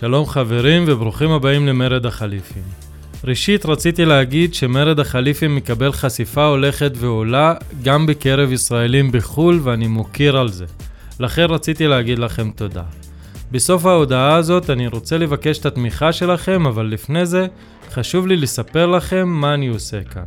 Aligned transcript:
שלום 0.00 0.26
חברים 0.26 0.84
וברוכים 0.86 1.30
הבאים 1.30 1.66
למרד 1.66 2.06
החליפים. 2.06 2.62
ראשית 3.24 3.66
רציתי 3.66 4.04
להגיד 4.04 4.54
שמרד 4.54 5.00
החליפים 5.00 5.56
מקבל 5.56 5.92
חשיפה 5.92 6.46
הולכת 6.46 6.92
ועולה 6.94 7.54
גם 7.82 8.06
בקרב 8.06 8.52
ישראלים 8.52 9.12
בחו"ל 9.12 9.60
ואני 9.62 9.86
מוקיר 9.86 10.36
על 10.36 10.48
זה. 10.48 10.64
לכן 11.20 11.44
רציתי 11.44 11.86
להגיד 11.86 12.18
לכם 12.18 12.50
תודה. 12.50 12.82
בסוף 13.50 13.86
ההודעה 13.86 14.34
הזאת 14.34 14.70
אני 14.70 14.86
רוצה 14.86 15.18
לבקש 15.18 15.58
את 15.58 15.66
התמיכה 15.66 16.12
שלכם, 16.12 16.66
אבל 16.66 16.86
לפני 16.86 17.26
זה 17.26 17.46
חשוב 17.90 18.26
לי 18.26 18.36
לספר 18.36 18.86
לכם 18.86 19.28
מה 19.28 19.54
אני 19.54 19.68
עושה 19.68 20.02
כאן. 20.02 20.24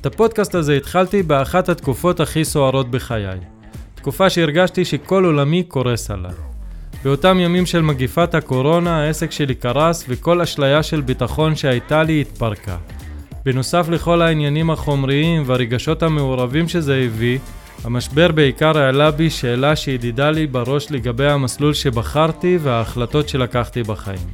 את 0.00 0.06
הפודקאסט 0.06 0.54
הזה 0.54 0.76
התחלתי 0.76 1.22
באחת 1.22 1.68
התקופות 1.68 2.20
הכי 2.20 2.44
סוערות 2.44 2.90
בחיי. 2.90 3.38
תקופה 3.94 4.30
שהרגשתי 4.30 4.84
שכל 4.84 5.24
עולמי 5.24 5.62
קורס 5.62 6.10
עליי. 6.10 6.47
באותם 7.04 7.40
ימים 7.40 7.66
של 7.66 7.82
מגיפת 7.82 8.34
הקורונה 8.34 9.02
העסק 9.02 9.30
שלי 9.30 9.54
קרס 9.54 10.04
וכל 10.08 10.40
אשליה 10.40 10.82
של 10.82 11.00
ביטחון 11.00 11.56
שהייתה 11.56 12.02
לי 12.02 12.20
התפרקה. 12.20 12.76
בנוסף 13.44 13.88
לכל 13.88 14.22
העניינים 14.22 14.70
החומריים 14.70 15.42
והרגשות 15.46 16.02
המעורבים 16.02 16.68
שזה 16.68 17.02
הביא, 17.06 17.38
המשבר 17.84 18.32
בעיקר 18.32 18.78
העלה 18.78 19.10
בי 19.10 19.30
שאלה 19.30 19.76
שהדידה 19.76 20.30
לי 20.30 20.46
בראש 20.46 20.90
לגבי 20.90 21.26
המסלול 21.26 21.74
שבחרתי 21.74 22.58
וההחלטות 22.62 23.28
שלקחתי 23.28 23.82
בחיים. 23.82 24.28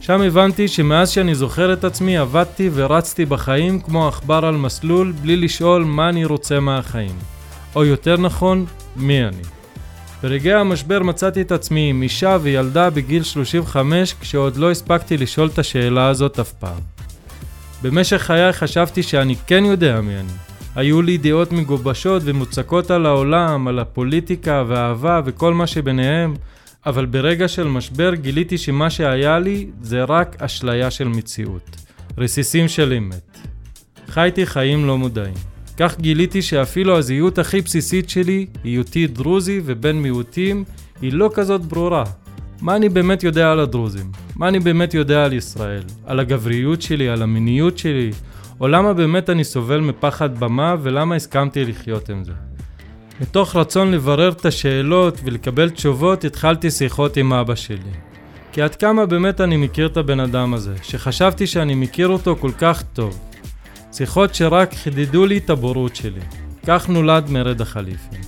שם 0.00 0.22
הבנתי 0.22 0.68
שמאז 0.68 1.10
שאני 1.10 1.34
זוכר 1.34 1.72
את 1.72 1.84
עצמי 1.84 2.18
עבדתי 2.18 2.70
ורצתי 2.74 3.24
בחיים 3.24 3.80
כמו 3.80 4.08
עכבר 4.08 4.44
על 4.44 4.56
מסלול 4.56 5.12
בלי 5.22 5.36
לשאול 5.36 5.84
מה 5.84 6.08
אני 6.08 6.24
רוצה 6.24 6.60
מהחיים. 6.60 7.16
או 7.76 7.84
יותר 7.84 8.16
נכון, 8.16 8.64
מי 8.96 9.24
אני. 9.24 9.61
ברגעי 10.22 10.54
המשבר 10.54 11.02
מצאתי 11.02 11.40
את 11.40 11.52
עצמי 11.52 11.90
עם 11.90 12.02
אישה 12.02 12.38
וילדה 12.42 12.90
בגיל 12.90 13.22
35 13.22 14.14
כשעוד 14.20 14.56
לא 14.56 14.70
הספקתי 14.70 15.16
לשאול 15.16 15.48
את 15.48 15.58
השאלה 15.58 16.08
הזאת 16.08 16.38
אף 16.38 16.52
פעם. 16.52 16.78
במשך 17.82 18.16
חיי 18.16 18.52
חשבתי 18.52 19.02
שאני 19.02 19.36
כן 19.46 19.64
יודע 19.64 20.00
מי 20.00 20.14
אני. 20.16 20.32
היו 20.74 21.02
לי 21.02 21.18
דעות 21.18 21.52
מגובשות 21.52 22.22
ומוצקות 22.24 22.90
על 22.90 23.06
העולם, 23.06 23.68
על 23.68 23.78
הפוליטיקה 23.78 24.64
והאהבה 24.68 25.20
וכל 25.24 25.54
מה 25.54 25.66
שביניהם, 25.66 26.34
אבל 26.86 27.06
ברגע 27.06 27.48
של 27.48 27.68
משבר 27.68 28.14
גיליתי 28.14 28.58
שמה 28.58 28.90
שהיה 28.90 29.38
לי 29.38 29.66
זה 29.82 30.04
רק 30.04 30.42
אשליה 30.42 30.90
של 30.90 31.08
מציאות. 31.08 31.76
רסיסים 32.18 32.68
של 32.68 32.92
אמת. 32.92 33.38
חייתי 34.08 34.46
חיים 34.46 34.86
לא 34.86 34.98
מודעים. 34.98 35.51
כך 35.76 36.00
גיליתי 36.00 36.42
שאפילו 36.42 36.98
הזהות 36.98 37.38
הכי 37.38 37.60
בסיסית 37.60 38.10
שלי, 38.10 38.46
היותי 38.64 39.06
דרוזי 39.06 39.60
ובן 39.64 39.96
מיעוטים, 39.96 40.64
היא 41.00 41.12
לא 41.12 41.30
כזאת 41.34 41.60
ברורה. 41.60 42.04
מה 42.60 42.76
אני 42.76 42.88
באמת 42.88 43.22
יודע 43.22 43.52
על 43.52 43.60
הדרוזים? 43.60 44.12
מה 44.36 44.48
אני 44.48 44.60
באמת 44.60 44.94
יודע 44.94 45.24
על 45.24 45.32
ישראל? 45.32 45.82
על 46.06 46.20
הגבריות 46.20 46.82
שלי, 46.82 47.08
על 47.08 47.22
המיניות 47.22 47.78
שלי? 47.78 48.10
או 48.60 48.68
למה 48.68 48.92
באמת 48.92 49.30
אני 49.30 49.44
סובל 49.44 49.80
מפחד 49.80 50.38
במה 50.38 50.74
ולמה 50.82 51.14
הסכמתי 51.14 51.64
לחיות 51.64 52.10
עם 52.10 52.24
זה? 52.24 52.32
מתוך 53.20 53.56
רצון 53.56 53.92
לברר 53.92 54.28
את 54.28 54.46
השאלות 54.46 55.20
ולקבל 55.24 55.70
תשובות, 55.70 56.24
התחלתי 56.24 56.70
שיחות 56.70 57.16
עם 57.16 57.32
אבא 57.32 57.54
שלי. 57.54 57.92
כי 58.52 58.62
עד 58.62 58.74
כמה 58.74 59.06
באמת 59.06 59.40
אני 59.40 59.56
מכיר 59.56 59.86
את 59.86 59.96
הבן 59.96 60.20
אדם 60.20 60.54
הזה, 60.54 60.74
שחשבתי 60.82 61.46
שאני 61.46 61.74
מכיר 61.74 62.08
אותו 62.08 62.36
כל 62.36 62.50
כך 62.58 62.82
טוב. 62.92 63.31
שיחות 63.92 64.34
שרק 64.34 64.74
חידדו 64.74 65.26
לי 65.26 65.38
את 65.38 65.50
הבורות 65.50 65.96
שלי. 65.96 66.20
כך 66.66 66.88
נולד 66.88 67.30
מרד 67.30 67.60
החליפים. 67.60 68.20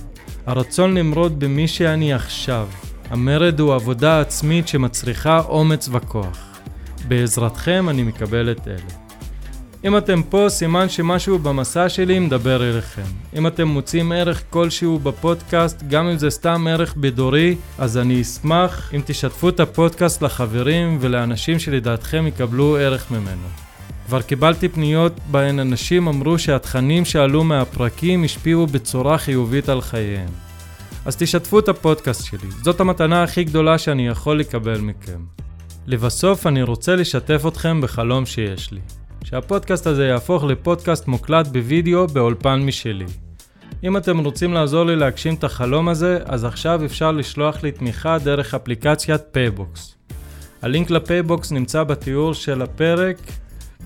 הרצון 0.45 0.97
למרוד 0.97 1.39
במי 1.39 1.67
שאני 1.67 2.13
עכשיו. 2.13 2.67
המרד 3.09 3.59
הוא 3.59 3.73
עבודה 3.73 4.21
עצמית 4.21 4.67
שמצריכה 4.67 5.39
אומץ 5.39 5.89
וכוח. 5.91 6.59
בעזרתכם 7.07 7.89
אני 7.89 8.03
מקבל 8.03 8.51
את 8.51 8.67
אלה. 8.67 9.05
אם 9.85 9.97
אתם 9.97 10.23
פה, 10.23 10.45
סימן 10.49 10.89
שמשהו 10.89 11.39
במסע 11.39 11.89
שלי 11.89 12.19
מדבר 12.19 12.69
אליכם. 12.69 13.01
אם 13.37 13.47
אתם 13.47 13.67
מוצאים 13.67 14.11
ערך 14.11 14.43
כלשהו 14.49 14.99
בפודקאסט, 14.99 15.83
גם 15.89 16.07
אם 16.07 16.17
זה 16.17 16.29
סתם 16.29 16.67
ערך 16.69 16.95
בדורי, 16.95 17.55
אז 17.77 17.97
אני 17.97 18.21
אשמח 18.21 18.93
אם 18.93 19.01
תשתפו 19.05 19.49
את 19.49 19.59
הפודקאסט 19.59 20.21
לחברים 20.21 20.97
ולאנשים 21.01 21.59
שלדעתכם 21.59 22.27
יקבלו 22.27 22.77
ערך 22.77 23.11
ממנו. 23.11 23.64
כבר 24.05 24.21
קיבלתי 24.21 24.69
פניות 24.69 25.13
בהן 25.31 25.59
אנשים 25.59 26.07
אמרו 26.07 26.39
שהתכנים 26.39 27.05
שעלו 27.05 27.43
מהפרקים 27.43 28.23
השפיעו 28.23 28.67
בצורה 28.67 29.17
חיובית 29.17 29.69
על 29.69 29.81
חייהם. 29.81 30.29
אז 31.05 31.15
תשתפו 31.15 31.59
את 31.59 31.69
הפודקאסט 31.69 32.25
שלי, 32.25 32.51
זאת 32.63 32.79
המתנה 32.79 33.23
הכי 33.23 33.43
גדולה 33.43 33.77
שאני 33.77 34.07
יכול 34.07 34.39
לקבל 34.39 34.79
מכם. 34.79 35.19
לבסוף 35.87 36.47
אני 36.47 36.63
רוצה 36.63 36.95
לשתף 36.95 37.43
אתכם 37.47 37.81
בחלום 37.81 38.25
שיש 38.25 38.71
לי. 38.71 38.79
שהפודקאסט 39.23 39.87
הזה 39.87 40.07
יהפוך 40.07 40.43
לפודקאסט 40.43 41.07
מוקלט 41.07 41.47
בווידאו 41.47 42.07
באולפן 42.07 42.61
משלי. 42.61 43.05
אם 43.83 43.97
אתם 43.97 44.19
רוצים 44.19 44.53
לעזור 44.53 44.83
לי 44.85 44.95
להגשים 44.95 45.33
את 45.33 45.43
החלום 45.43 45.89
הזה, 45.89 46.19
אז 46.25 46.45
עכשיו 46.45 46.85
אפשר 46.85 47.11
לשלוח 47.11 47.63
לי 47.63 47.71
תמיכה 47.71 48.17
דרך 48.17 48.53
אפליקציית 48.53 49.21
פייבוקס. 49.31 49.95
הלינק 50.61 50.89
לפייבוקס 50.89 51.51
נמצא 51.51 51.83
בתיאור 51.83 52.33
של 52.33 52.61
הפרק, 52.61 53.17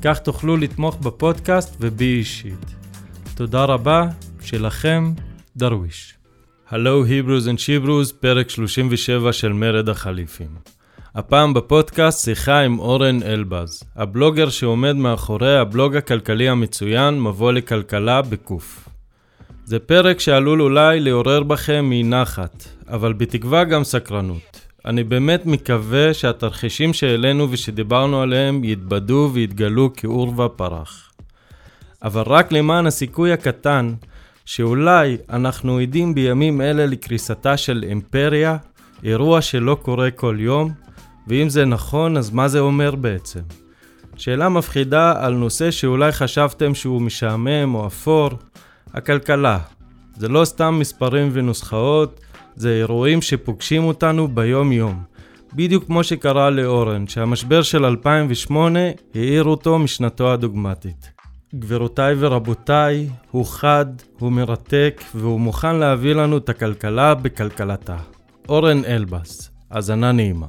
כך 0.02 0.20
תוכלו 0.20 0.58
לתמוך 0.58 0.96
בפודקאסט 0.96 1.76
ובי 1.80 2.18
אישית. 2.18 2.76
תודה 3.36 3.64
רבה, 3.64 4.08
שלכם, 4.42 5.14
דרוויש. 5.58 6.14
Hello 6.70 7.04
he-bros 7.06 7.48
and 7.48 7.60
she-bros, 7.60 8.12
פרק 8.12 8.50
37 8.50 9.34
של 9.34 9.54
מרד 9.54 9.90
החליפים. 9.90 10.48
הפעם 11.16 11.54
בפודקאסט 11.54 12.26
שיחה 12.26 12.60
עם 12.60 12.80
אורן 12.80 13.24
אלבז, 13.24 13.84
הבלוגר 13.96 14.50
שעומד 14.50 14.96
מאחורי 14.96 15.58
הבלוג 15.58 15.96
הכלכלי 15.96 16.50
המצוין 16.50 17.22
מבוא 17.22 17.52
לקלקלה 17.52 18.22
בקוף. 18.22 18.90
זה 19.66 19.80
פרק 19.80 20.20
שעלול 20.20 20.62
אולי 20.62 21.00
לעורר 21.00 21.44
בכם 21.44 21.86
מנחת, 21.90 22.64
אבל 22.88 23.14
בתקווה 23.14 23.64
גם 23.64 23.84
סקרנות. 23.84 24.59
אני 24.86 25.04
באמת 25.04 25.46
מקווה 25.46 26.14
שהתרחישים 26.14 26.94
שהעלינו 26.94 27.48
ושדיברנו 27.52 28.22
עליהם 28.22 28.64
יתבדו 28.64 29.30
ויתגלו 29.34 29.92
כעורבא 29.96 30.48
פרח. 30.56 31.12
אבל 32.04 32.24
רק 32.26 32.52
למען 32.52 32.88
הסיכוי 32.88 33.32
הקטן 33.32 33.94
שאולי 34.46 35.18
אנחנו 35.30 35.78
עדים 35.78 36.16
בימים 36.16 36.62
אלה 36.62 36.86
לקריסתה 36.86 37.58
של 37.58 37.84
אימפריה, 37.88 38.58
אירוע 39.04 39.42
שלא 39.42 39.78
קורה 39.82 40.12
כל 40.12 40.38
יום, 40.40 40.72
ואם 41.28 41.50
זה 41.50 41.66
נכון, 41.66 42.18
אז 42.18 42.32
מה 42.32 42.48
זה 42.48 42.60
אומר 42.60 42.96
בעצם? 42.96 43.40
שאלה 44.16 44.50
מפחידה 44.50 45.14
על 45.26 45.34
נושא 45.34 45.72
שאולי 45.72 46.12
חשבתם 46.12 46.76
שהוא 46.76 47.02
משעמם 47.02 47.76
או 47.76 47.88
אפור, 47.88 48.30
הכלכלה. 48.94 49.60
זה 50.18 50.28
לא 50.28 50.46
סתם 50.46 50.80
מספרים 50.80 51.30
ונוסחאות, 51.34 52.20
זה 52.56 52.70
אירועים 52.70 53.22
שפוגשים 53.22 53.84
אותנו 53.84 54.28
ביום-יום. 54.28 55.04
בדיוק 55.54 55.86
כמו 55.86 56.04
שקרה 56.04 56.50
לאורן, 56.50 57.08
שהמשבר 57.08 57.62
של 57.62 57.86
2008 57.86 58.80
העיר 59.16 59.44
אותו 59.44 59.80
משנתו 59.80 60.34
הדוגמטית. 60.34 61.12
גבירותיי 61.56 62.16
ורבותיי, 62.20 63.10
הוא 63.32 63.46
חד, 63.46 63.86
הוא 64.20 64.32
מרתק, 64.32 65.02
והוא 65.16 65.40
מוכן 65.40 65.76
להביא 65.76 66.14
לנו 66.14 66.38
את 66.38 66.50
הכלכלה 66.50 67.16
בכלכלתה. 67.16 67.98
אורן 68.50 68.86
אלבס, 68.86 69.52
האזנה 69.72 70.12
נעימה. 70.12 70.48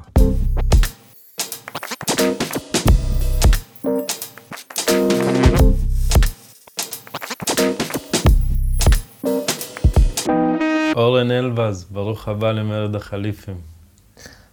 אורן 11.20 11.30
אלבז, 11.30 11.86
ברוך 11.90 12.28
הבא 12.28 12.52
למרד 12.52 12.96
החליפים. 12.96 13.60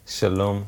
שלום. 0.07 0.63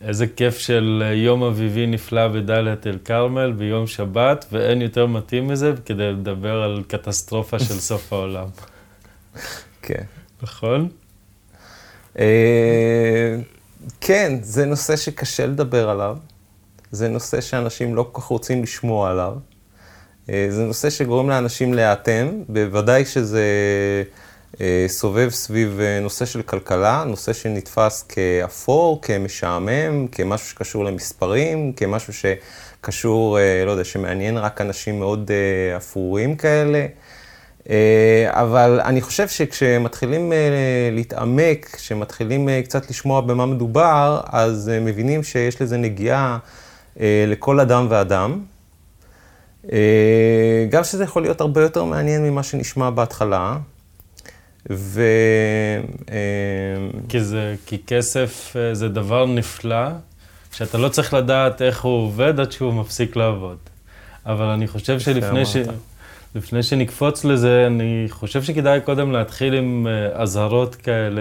איזה 0.00 0.26
כיף 0.26 0.58
של 0.58 1.02
יום 1.14 1.42
אביבי 1.42 1.86
נפלא 1.86 2.28
בדאלית 2.28 2.86
אל 2.86 2.98
כרמל 3.04 3.52
ביום 3.52 3.86
שבת, 3.86 4.44
ואין 4.52 4.82
יותר 4.82 5.06
מתאים 5.06 5.48
מזה 5.48 5.72
כדי 5.84 6.12
לדבר 6.12 6.62
על 6.62 6.82
קטסטרופה 6.88 7.58
של 7.58 7.74
סוף 7.88 8.12
העולם. 8.12 8.46
כן. 9.82 10.04
נכון? 10.42 10.88
אה, 12.18 13.36
כן, 14.00 14.38
זה 14.42 14.66
נושא 14.66 14.96
שקשה 14.96 15.46
לדבר 15.46 15.90
עליו. 15.90 16.16
זה 16.90 17.08
נושא 17.08 17.40
שאנשים 17.40 17.94
לא 17.94 18.08
כל 18.12 18.20
כך 18.20 18.26
רוצים 18.26 18.62
לשמוע 18.62 19.10
עליו. 19.10 19.36
אה, 20.30 20.46
זה 20.50 20.64
נושא 20.64 20.90
שגורם 20.90 21.30
לאנשים 21.30 21.74
להיאטם, 21.74 22.28
בוודאי 22.48 23.04
שזה 23.04 23.40
אה, 23.40 24.29
סובב 24.86 25.30
סביב 25.30 25.80
אה, 25.80 26.00
נושא 26.00 26.24
של 26.24 26.42
כלכלה, 26.42 27.04
נושא 27.06 27.32
שנתפס 27.32 28.02
כאפור, 28.02 29.00
כמשעמם, 29.02 30.06
כמשהו 30.12 30.48
שקשור 30.48 30.84
למספרים, 30.84 31.72
כמשהו 31.72 32.12
שקשור, 32.12 33.38
לא 33.66 33.70
יודע, 33.70 33.84
שמעניין 33.84 34.36
רק 34.36 34.60
אנשים 34.60 34.98
מאוד 34.98 35.30
אפורים 35.76 36.36
כאלה. 36.36 36.86
אבל 38.26 38.80
אני 38.84 39.00
חושב 39.00 39.28
שכשמתחילים 39.28 40.32
להתעמק, 40.92 41.70
כשמתחילים 41.72 42.48
קצת 42.64 42.90
לשמוע 42.90 43.20
במה 43.20 43.46
מדובר, 43.46 44.20
אז 44.26 44.70
מבינים 44.80 45.22
שיש 45.22 45.62
לזה 45.62 45.76
נגיעה 45.76 46.38
לכל 47.26 47.60
אדם 47.60 47.86
ואדם. 47.90 48.40
גם 50.70 50.84
שזה 50.84 51.04
יכול 51.04 51.22
להיות 51.22 51.40
הרבה 51.40 51.62
יותר 51.62 51.84
מעניין 51.84 52.22
ממה 52.22 52.42
שנשמע 52.42 52.90
בהתחלה. 52.90 53.56
ו... 54.70 55.02
כי, 57.08 57.20
זה, 57.20 57.54
כי 57.66 57.78
כסף 57.86 58.56
זה 58.72 58.88
דבר 58.88 59.26
נפלא, 59.26 59.88
שאתה 60.52 60.78
לא 60.78 60.88
צריך 60.88 61.14
לדעת 61.14 61.62
איך 61.62 61.84
הוא 61.84 62.04
עובד 62.04 62.40
עד 62.40 62.52
שהוא 62.52 62.74
מפסיק 62.74 63.16
לעבוד. 63.16 63.56
אבל 64.26 64.44
אני 64.44 64.68
חושב 64.68 65.00
שלפני 65.00 65.46
ש... 65.46 65.56
לפני 66.34 66.62
שנקפוץ 66.62 67.24
לזה, 67.24 67.64
אני 67.66 68.06
חושב 68.10 68.42
שכדאי 68.42 68.80
קודם 68.80 69.12
להתחיל 69.12 69.54
עם 69.54 69.86
uh, 69.86 70.18
אזהרות 70.18 70.74
כאלה 70.74 71.20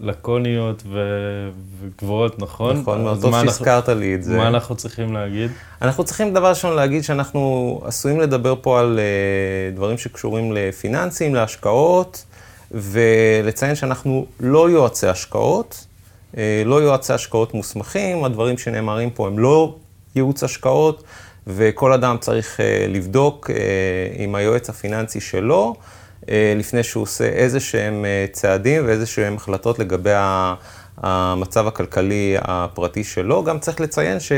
לקוניות 0.00 0.82
ו- 0.86 1.48
וגבוהות, 1.80 2.38
נכון? 2.38 2.76
נכון, 2.76 3.02
מאוד 3.02 3.20
טוב 3.20 3.34
שהזכרת 3.44 3.88
לי 3.88 4.14
את 4.14 4.22
זה. 4.22 4.36
מה 4.36 4.48
אנחנו 4.48 4.74
צריכים 4.76 5.12
להגיד? 5.12 5.50
אנחנו 5.82 6.04
צריכים 6.04 6.34
דבר 6.34 6.48
ראשון 6.48 6.76
להגיד 6.76 7.04
שאנחנו 7.04 7.80
עשויים 7.84 8.20
לדבר 8.20 8.54
פה 8.60 8.80
על 8.80 8.98
uh, 8.98 9.76
דברים 9.76 9.98
שקשורים 9.98 10.52
לפיננסים, 10.52 11.34
להשקעות, 11.34 12.24
ולציין 12.70 13.74
שאנחנו 13.74 14.26
לא 14.40 14.70
יועצי 14.70 15.06
השקעות, 15.06 15.86
uh, 16.32 16.36
לא 16.64 16.82
יועצי 16.82 17.12
השקעות 17.12 17.54
מוסמכים, 17.54 18.24
הדברים 18.24 18.58
שנאמרים 18.58 19.10
פה 19.10 19.26
הם 19.26 19.38
לא 19.38 19.76
ייעוץ 20.16 20.44
השקעות. 20.44 21.04
וכל 21.48 21.92
אדם 21.92 22.16
צריך 22.20 22.60
אה, 22.60 22.86
לבדוק 22.88 23.50
אה, 23.50 23.56
עם 24.24 24.34
היועץ 24.34 24.70
הפיננסי 24.70 25.20
שלו, 25.20 25.74
אה, 26.28 26.54
לפני 26.56 26.82
שהוא 26.82 27.02
עושה 27.02 27.24
איזה 27.24 27.60
שהם 27.60 28.04
צעדים 28.32 28.86
ואיזה 28.86 29.06
שהם 29.06 29.34
החלטות 29.36 29.78
לגבי 29.78 30.12
המצב 30.96 31.66
הכלכלי 31.66 32.36
הפרטי 32.40 33.04
שלו. 33.04 33.44
גם 33.44 33.58
צריך 33.58 33.80
לציין 33.80 34.20
ש... 34.20 34.32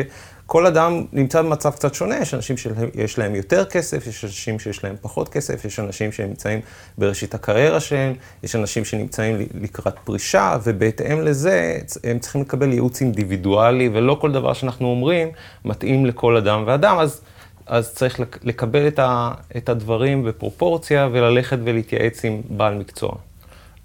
כל 0.52 0.66
אדם 0.66 1.04
נמצא 1.12 1.42
במצב 1.42 1.70
קצת 1.70 1.94
שונה, 1.94 2.18
יש 2.18 2.34
אנשים 2.34 2.56
שיש 2.56 3.18
להם 3.18 3.34
יותר 3.34 3.64
כסף, 3.64 4.06
יש 4.06 4.24
אנשים 4.24 4.58
שיש 4.58 4.84
להם 4.84 4.96
פחות 5.00 5.28
כסף, 5.28 5.64
יש 5.64 5.80
אנשים 5.80 6.12
שנמצאים 6.12 6.60
בראשית 6.98 7.34
הקריירה 7.34 7.80
שלהם, 7.80 8.14
יש 8.42 8.56
אנשים 8.56 8.84
שנמצאים 8.84 9.36
לקראת 9.60 9.98
פרישה, 10.04 10.56
ובהתאם 10.64 11.20
לזה 11.20 11.78
הם 12.04 12.18
צריכים 12.18 12.40
לקבל 12.40 12.72
ייעוץ 12.72 13.00
אינדיבידואלי, 13.00 13.90
ולא 13.92 14.16
כל 14.20 14.32
דבר 14.32 14.52
שאנחנו 14.52 14.86
אומרים 14.86 15.28
מתאים 15.64 16.06
לכל 16.06 16.36
אדם 16.36 16.62
ואדם, 16.66 16.98
אז, 16.98 17.20
אז 17.66 17.94
צריך 17.94 18.20
לקבל 18.42 18.88
את, 18.88 18.98
ה, 18.98 19.30
את 19.56 19.68
הדברים 19.68 20.24
בפרופורציה 20.24 21.08
וללכת 21.12 21.58
ולהתייעץ 21.64 22.24
עם 22.24 22.40
בעל 22.48 22.74
מקצוע. 22.74 23.12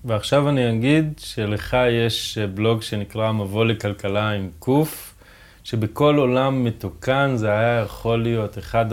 ועכשיו 0.05 0.49
אני 0.49 0.69
אגיד 0.69 1.13
שלך 1.17 1.77
יש 1.91 2.37
בלוג 2.37 2.81
שנקרא 2.81 3.31
מבוא 3.31 3.65
לכלכלה 3.65 4.29
עם 4.29 4.49
קוף. 4.59 5.14
שבכל 5.65 6.15
עולם 6.15 6.63
מתוקן 6.63 7.31
זה 7.35 7.51
היה 7.51 7.81
יכול 7.85 8.23
להיות 8.23 8.57
אחד 8.57 8.85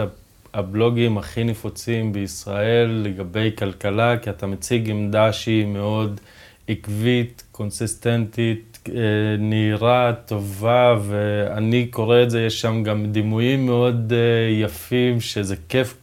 הבלוגים 0.55 1.19
הכי 1.19 1.45
נפוצים 1.45 2.13
בישראל 2.13 2.91
לגבי 3.05 3.51
כלכלה, 3.59 4.19
כי 4.19 4.31
אתה 4.31 4.47
מציג 4.47 4.91
עמדה 4.91 5.33
שהיא 5.33 5.67
מאוד 5.67 6.21
עקבית, 6.69 7.43
קונסיסטנטית, 7.53 8.79
אה, 8.89 9.03
נהירה, 9.39 10.13
טובה, 10.27 10.97
ואני 11.03 11.87
קורא 11.87 12.23
את 12.23 12.31
זה, 12.31 12.43
יש 12.43 12.61
שם 12.61 12.83
גם 12.83 13.07
דימויים 13.13 13.67
מאוד 13.67 14.13
אה, 14.13 14.65
יפים, 14.65 15.21
שזה 15.21 15.57
כיף, 15.69 15.97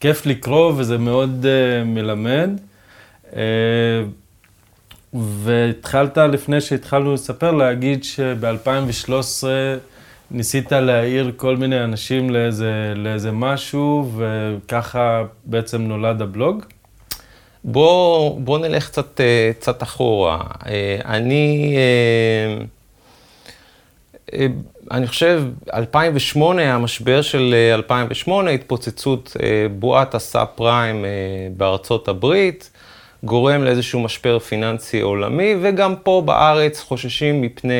כיף 0.00 0.26
לקרוא 0.26 0.72
וזה 0.76 0.98
מאוד 0.98 1.46
אה, 1.46 1.84
מלמד. 1.84 2.50
והתחלת, 5.14 6.18
לפני 6.18 6.60
שהתחלנו 6.60 7.14
לספר, 7.14 7.50
להגיד 7.50 8.04
שב-2013 8.04 9.44
ניסית 10.30 10.72
להעיר 10.72 11.32
כל 11.36 11.56
מיני 11.56 11.84
אנשים 11.84 12.30
לאיזה, 12.30 12.92
לאיזה 12.96 13.32
משהו, 13.32 14.12
וככה 14.16 15.22
בעצם 15.44 15.82
נולד 15.82 16.22
הבלוג? 16.22 16.64
בוא, 17.64 18.40
בוא 18.40 18.58
נלך 18.58 18.88
קצת, 18.88 19.20
אה, 19.20 19.50
קצת 19.60 19.82
אחורה. 19.82 20.40
אה, 20.66 20.98
אני, 21.04 21.76
אה, 24.32 24.46
אני 24.90 25.06
חושב, 25.06 25.42
2008, 25.74 26.74
המשבר 26.74 27.22
של 27.22 27.54
2008, 27.74 28.50
התפוצצות 28.50 29.36
בועת 29.78 30.14
הסאב 30.14 30.46
פריים 30.54 31.04
בארצות 31.56 32.08
הברית. 32.08 32.70
גורם 33.24 33.64
לאיזשהו 33.64 34.00
משבר 34.00 34.38
פיננסי 34.38 35.00
עולמי, 35.00 35.54
וגם 35.62 35.94
פה 36.02 36.22
בארץ 36.24 36.80
חוששים 36.80 37.42
מפני 37.42 37.74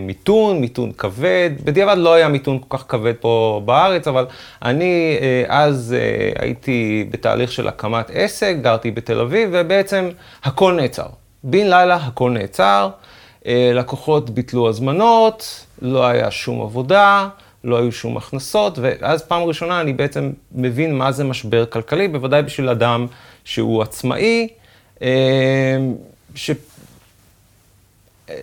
מיתון, 0.00 0.60
מיתון 0.60 0.92
כבד. 0.92 1.50
בדיעבד 1.64 1.98
לא 1.98 2.14
היה 2.14 2.28
מיתון 2.28 2.58
כל 2.68 2.78
כך 2.78 2.84
כבד 2.88 3.12
פה 3.20 3.62
בארץ, 3.64 4.08
אבל 4.08 4.26
אני 4.62 5.18
אה, 5.20 5.44
אז 5.48 5.94
אה, 5.98 6.42
הייתי 6.42 7.06
בתהליך 7.10 7.52
של 7.52 7.68
הקמת 7.68 8.10
עסק, 8.14 8.56
גרתי 8.62 8.90
בתל 8.90 9.20
אביב, 9.20 9.48
ובעצם 9.52 10.08
הכל 10.44 10.72
נעצר. 10.72 11.06
בן 11.44 11.66
לילה 11.70 11.96
הכל 11.96 12.30
נעצר, 12.30 12.88
אה, 13.46 13.72
לקוחות 13.74 14.30
ביטלו 14.30 14.68
הזמנות, 14.68 15.64
לא 15.82 16.06
היה 16.06 16.30
שום 16.30 16.62
עבודה. 16.62 17.28
לא 17.64 17.78
היו 17.78 17.92
שום 17.92 18.16
הכנסות, 18.16 18.78
ואז 18.82 19.22
פעם 19.22 19.42
ראשונה 19.42 19.80
אני 19.80 19.92
בעצם 19.92 20.32
מבין 20.52 20.94
מה 20.94 21.12
זה 21.12 21.24
משבר 21.24 21.66
כלכלי, 21.66 22.08
בוודאי 22.08 22.42
בשביל 22.42 22.68
אדם 22.68 23.06
שהוא 23.44 23.82
עצמאי, 23.82 24.48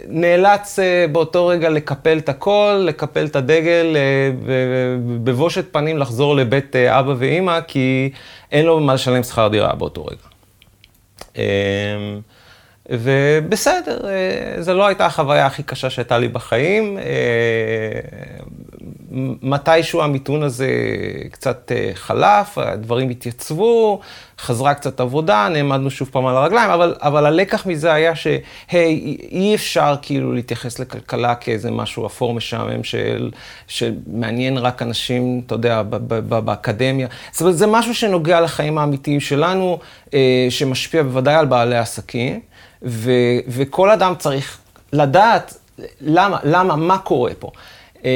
שנאלץ 0.08 0.80
אה, 0.80 1.06
באותו 1.12 1.48
רגע 1.48 1.70
לקפל 1.70 2.18
את 2.18 2.30
הכל, 2.30 2.84
לקפל 2.88 3.26
את 3.26 3.36
הדגל, 3.36 3.96
אה, 3.96 4.32
בבושת 5.24 5.66
פנים 5.74 5.98
לחזור 5.98 6.36
לבית 6.36 6.76
אה, 6.76 7.00
אבא 7.00 7.14
ואימא, 7.18 7.60
כי 7.68 8.12
אין 8.52 8.66
לו 8.66 8.80
מה 8.80 8.94
לשלם 8.94 9.24
שכר 9.24 9.48
דירה 9.48 9.76
באותו 9.76 10.06
רגע. 10.06 10.18
אמ, 11.36 11.42
ובסדר, 12.90 13.98
זו 14.60 14.74
לא 14.74 14.88
הייתה 14.88 15.06
החוויה 15.06 15.46
הכי 15.46 15.64
קשה 15.64 15.90
שהייתה 15.90 16.18
לי 16.18 16.28
בחיים. 16.28 16.98
מתישהו 19.42 20.02
המיתון 20.02 20.44
הזה 20.44 20.68
קצת 21.32 21.72
אה, 21.76 21.92
חלף, 21.94 22.58
הדברים 22.58 23.10
התייצבו, 23.10 24.00
חזרה 24.40 24.74
קצת 24.74 25.00
עבודה, 25.00 25.48
נעמדנו 25.52 25.90
שוב 25.90 26.10
פעם 26.12 26.26
על 26.26 26.36
הרגליים, 26.36 26.70
אבל, 26.70 26.96
אבל 27.00 27.26
הלקח 27.26 27.66
מזה 27.66 27.94
היה 27.94 28.16
שהי, 28.16 29.18
אי 29.32 29.56
אפשר 29.56 29.96
כאילו 30.02 30.34
להתייחס 30.34 30.80
לכלכלה 30.80 31.36
כאיזה 31.36 31.72
משהו 31.72 32.06
אפור 32.06 32.34
משעמם 32.34 32.84
של, 32.84 33.32
שמעניין 33.68 34.58
רק 34.58 34.82
אנשים, 34.82 35.42
אתה 35.46 35.56
יודע, 35.56 35.82
באקדמיה. 36.46 37.08
זאת 37.32 37.42
אומרת, 37.42 37.58
זה 37.58 37.68
משהו 37.68 37.96
שנוגע 37.96 38.42
לחיים 38.42 38.78
האמיתיים 38.78 39.20
שלנו, 39.20 39.80
אה, 40.14 40.48
שמשפיע 40.50 41.04
בוודאי 41.04 41.36
על 41.36 41.46
בעלי 41.46 41.78
עסקים, 41.78 42.40
ו, 42.84 43.12
וכל 43.48 43.92
אדם 43.92 44.14
צריך 44.20 44.58
לדעת 44.94 45.58
למה, 46.02 46.38
למה, 46.44 46.76
מה 46.76 46.98
קורה 46.98 47.32
פה. 47.40 47.52
אה, 48.06 48.10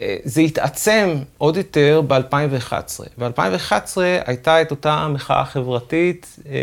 אה, 0.00 0.16
זה 0.24 0.40
התעצם 0.40 1.16
עוד 1.38 1.56
יותר 1.56 2.00
ב-2011. 2.06 2.72
ב-2011 3.18 3.98
הייתה 4.26 4.62
את 4.62 4.70
אותה 4.70 5.08
מחאה 5.08 5.44
חברתית 5.44 6.36
אה, 6.48 6.54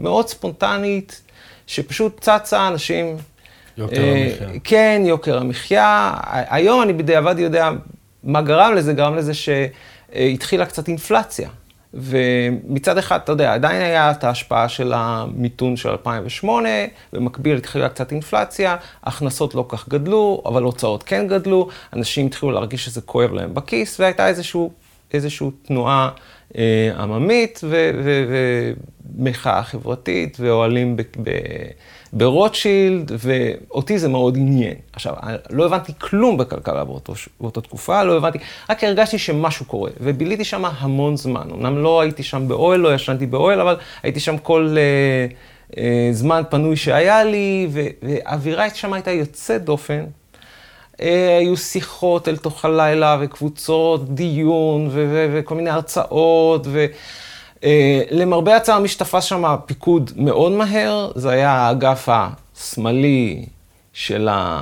מאוד 0.00 0.28
ספונטנית, 0.28 1.22
שפשוט 1.66 2.20
צצה 2.20 2.68
אנשים... 2.68 3.16
יוקר 3.78 4.02
המחיה. 4.02 4.60
כן, 4.64 5.02
יוקר 5.04 5.38
המחיה. 5.38 6.14
היום 6.30 6.82
אני 6.82 6.92
בדיעבד 6.92 7.38
יודע 7.38 7.70
מה 8.24 8.42
גרם 8.42 8.74
לזה, 8.74 8.92
גרם 8.92 9.16
לזה 9.16 9.32
שהתחילה 9.34 10.66
קצת 10.66 10.88
אינפלציה. 10.88 11.48
ומצד 11.96 12.98
אחד, 12.98 13.18
אתה 13.24 13.32
יודע, 13.32 13.54
עדיין 13.54 13.82
היה 13.82 14.10
את 14.10 14.24
ההשפעה 14.24 14.68
של 14.68 14.92
המיתון 14.94 15.76
של 15.76 15.88
2008, 15.88 16.68
במקביל 17.12 17.56
התחילה 17.56 17.88
קצת 17.88 18.12
אינפלציה, 18.12 18.76
הכנסות 19.04 19.54
לא 19.54 19.64
כך 19.68 19.88
גדלו, 19.88 20.42
אבל 20.46 20.62
הוצאות 20.62 21.02
כן 21.02 21.28
גדלו, 21.28 21.68
אנשים 21.92 22.26
התחילו 22.26 22.52
להרגיש 22.52 22.84
שזה 22.84 23.00
כואב 23.00 23.32
להם 23.32 23.54
בכיס, 23.54 24.00
והייתה 24.00 24.28
איזושהי 24.28 24.60
איזשהו 25.14 25.50
תנועה 25.50 26.10
אה, 26.56 26.92
עממית 26.98 27.60
ומחאה 29.18 29.62
חברתית, 29.62 30.36
ואוהלים 30.40 30.96
ב... 30.96 31.02
ב 31.22 31.30
ברוטשילד, 32.12 33.12
ואותי 33.18 33.98
זה 33.98 34.08
מאוד 34.08 34.36
עניין. 34.36 34.74
עכשיו, 34.92 35.14
לא 35.50 35.66
הבנתי 35.66 35.92
כלום 35.98 36.36
בכלכלה 36.36 36.84
באותו, 36.84 37.12
באותה 37.40 37.60
תקופה, 37.60 38.02
לא 38.02 38.16
הבנתי, 38.16 38.38
רק 38.70 38.84
הרגשתי 38.84 39.18
שמשהו 39.18 39.64
קורה, 39.64 39.90
וביליתי 40.00 40.44
שם 40.44 40.64
המון 40.64 41.16
זמן. 41.16 41.48
אמנם 41.52 41.78
לא 41.78 42.00
הייתי 42.00 42.22
שם 42.22 42.48
באוהל, 42.48 42.80
לא 42.80 42.94
ישנתי 42.94 43.26
באוהל, 43.26 43.60
אבל 43.60 43.76
הייתי 44.02 44.20
שם 44.20 44.38
כל 44.38 44.76
אה, 44.78 45.26
אה, 45.82 46.08
זמן 46.12 46.42
פנוי 46.50 46.76
שהיה 46.76 47.24
לי, 47.24 47.68
והאווירה 47.70 48.70
שם 48.70 48.92
הייתה 48.92 49.10
יוצאת 49.10 49.64
דופן. 49.64 50.04
אה, 51.00 51.36
היו 51.38 51.56
שיחות 51.56 52.28
אל 52.28 52.36
תוך 52.36 52.64
הלילה, 52.64 53.18
וקבוצות 53.20 54.14
דיון, 54.14 54.90
וכל 54.92 55.54
מיני 55.54 55.70
הרצאות, 55.70 56.66
ו... 56.70 56.86
אה, 57.66 58.02
למרבה 58.10 58.56
הצער, 58.56 58.78
מי 58.78 58.88
שתפס 58.88 59.24
שם 59.24 59.56
פיקוד 59.66 60.10
מאוד 60.16 60.52
מהר, 60.52 61.10
זה 61.14 61.30
היה 61.30 61.50
האגף 61.50 62.08
השמאלי 62.08 63.46
של 63.92 64.28
ה... 64.28 64.60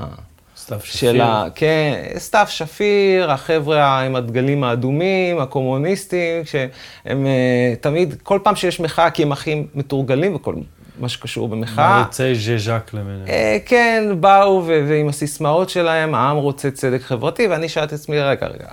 סתיו 0.56 0.80
שפיר. 0.84 1.22
ה... 1.22 1.46
כן, 1.54 2.02
סתיו 2.18 2.46
שפיר, 2.48 3.30
החבר'ה 3.30 4.00
עם 4.00 4.16
הדגלים 4.16 4.64
האדומים, 4.64 5.38
הקומוניסטים, 5.38 6.44
שהם 6.44 7.26
אה, 7.26 7.74
תמיד, 7.80 8.14
כל 8.22 8.38
פעם 8.42 8.56
שיש 8.56 8.80
מחאה, 8.80 9.10
כי 9.10 9.22
הם 9.22 9.32
הכי 9.32 9.64
מתורגלים 9.74 10.34
וכל 10.34 10.54
מה 10.98 11.08
שקשור 11.08 11.48
במחאה. 11.48 11.88
מעריצי 11.88 12.34
ז'ז'אק 12.34 12.94
למיניהם. 12.94 13.28
אה, 13.28 13.58
כן, 13.66 14.04
באו 14.20 14.62
ו- 14.66 14.84
ועם 14.88 15.08
הסיסמאות 15.08 15.70
שלהם, 15.70 16.14
העם 16.14 16.36
רוצה 16.36 16.70
צדק 16.70 17.02
חברתי, 17.02 17.46
ואני 17.46 17.68
שאלתי 17.68 17.94
את 17.94 18.00
עצמי, 18.00 18.20
רגע, 18.20 18.46
רגע, 18.46 18.66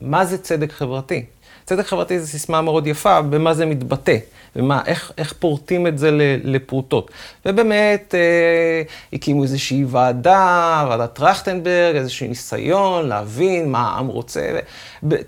מה 0.00 0.24
זה 0.24 0.38
צדק 0.38 0.72
חברתי? 0.72 1.24
צדק 1.68 1.86
חברתי 1.86 2.20
זו 2.20 2.26
סיסמה 2.26 2.62
מאוד 2.62 2.86
יפה, 2.86 3.22
במה 3.22 3.54
זה 3.54 3.66
מתבטא, 3.66 4.16
ומה, 4.56 4.80
איך, 4.86 5.12
איך 5.18 5.34
פורטים 5.38 5.86
את 5.86 5.98
זה 5.98 6.10
לפרוטות. 6.44 7.10
ובאמת, 7.46 8.14
אה, 8.14 8.82
הקימו 9.12 9.42
איזושהי 9.42 9.84
ועדה, 9.88 10.86
ועדת 10.88 11.14
טרכטנברג, 11.14 11.96
איזשהו 11.96 12.28
ניסיון 12.28 13.08
להבין 13.08 13.72
מה 13.72 13.78
העם 13.78 14.06
רוצה. 14.06 14.58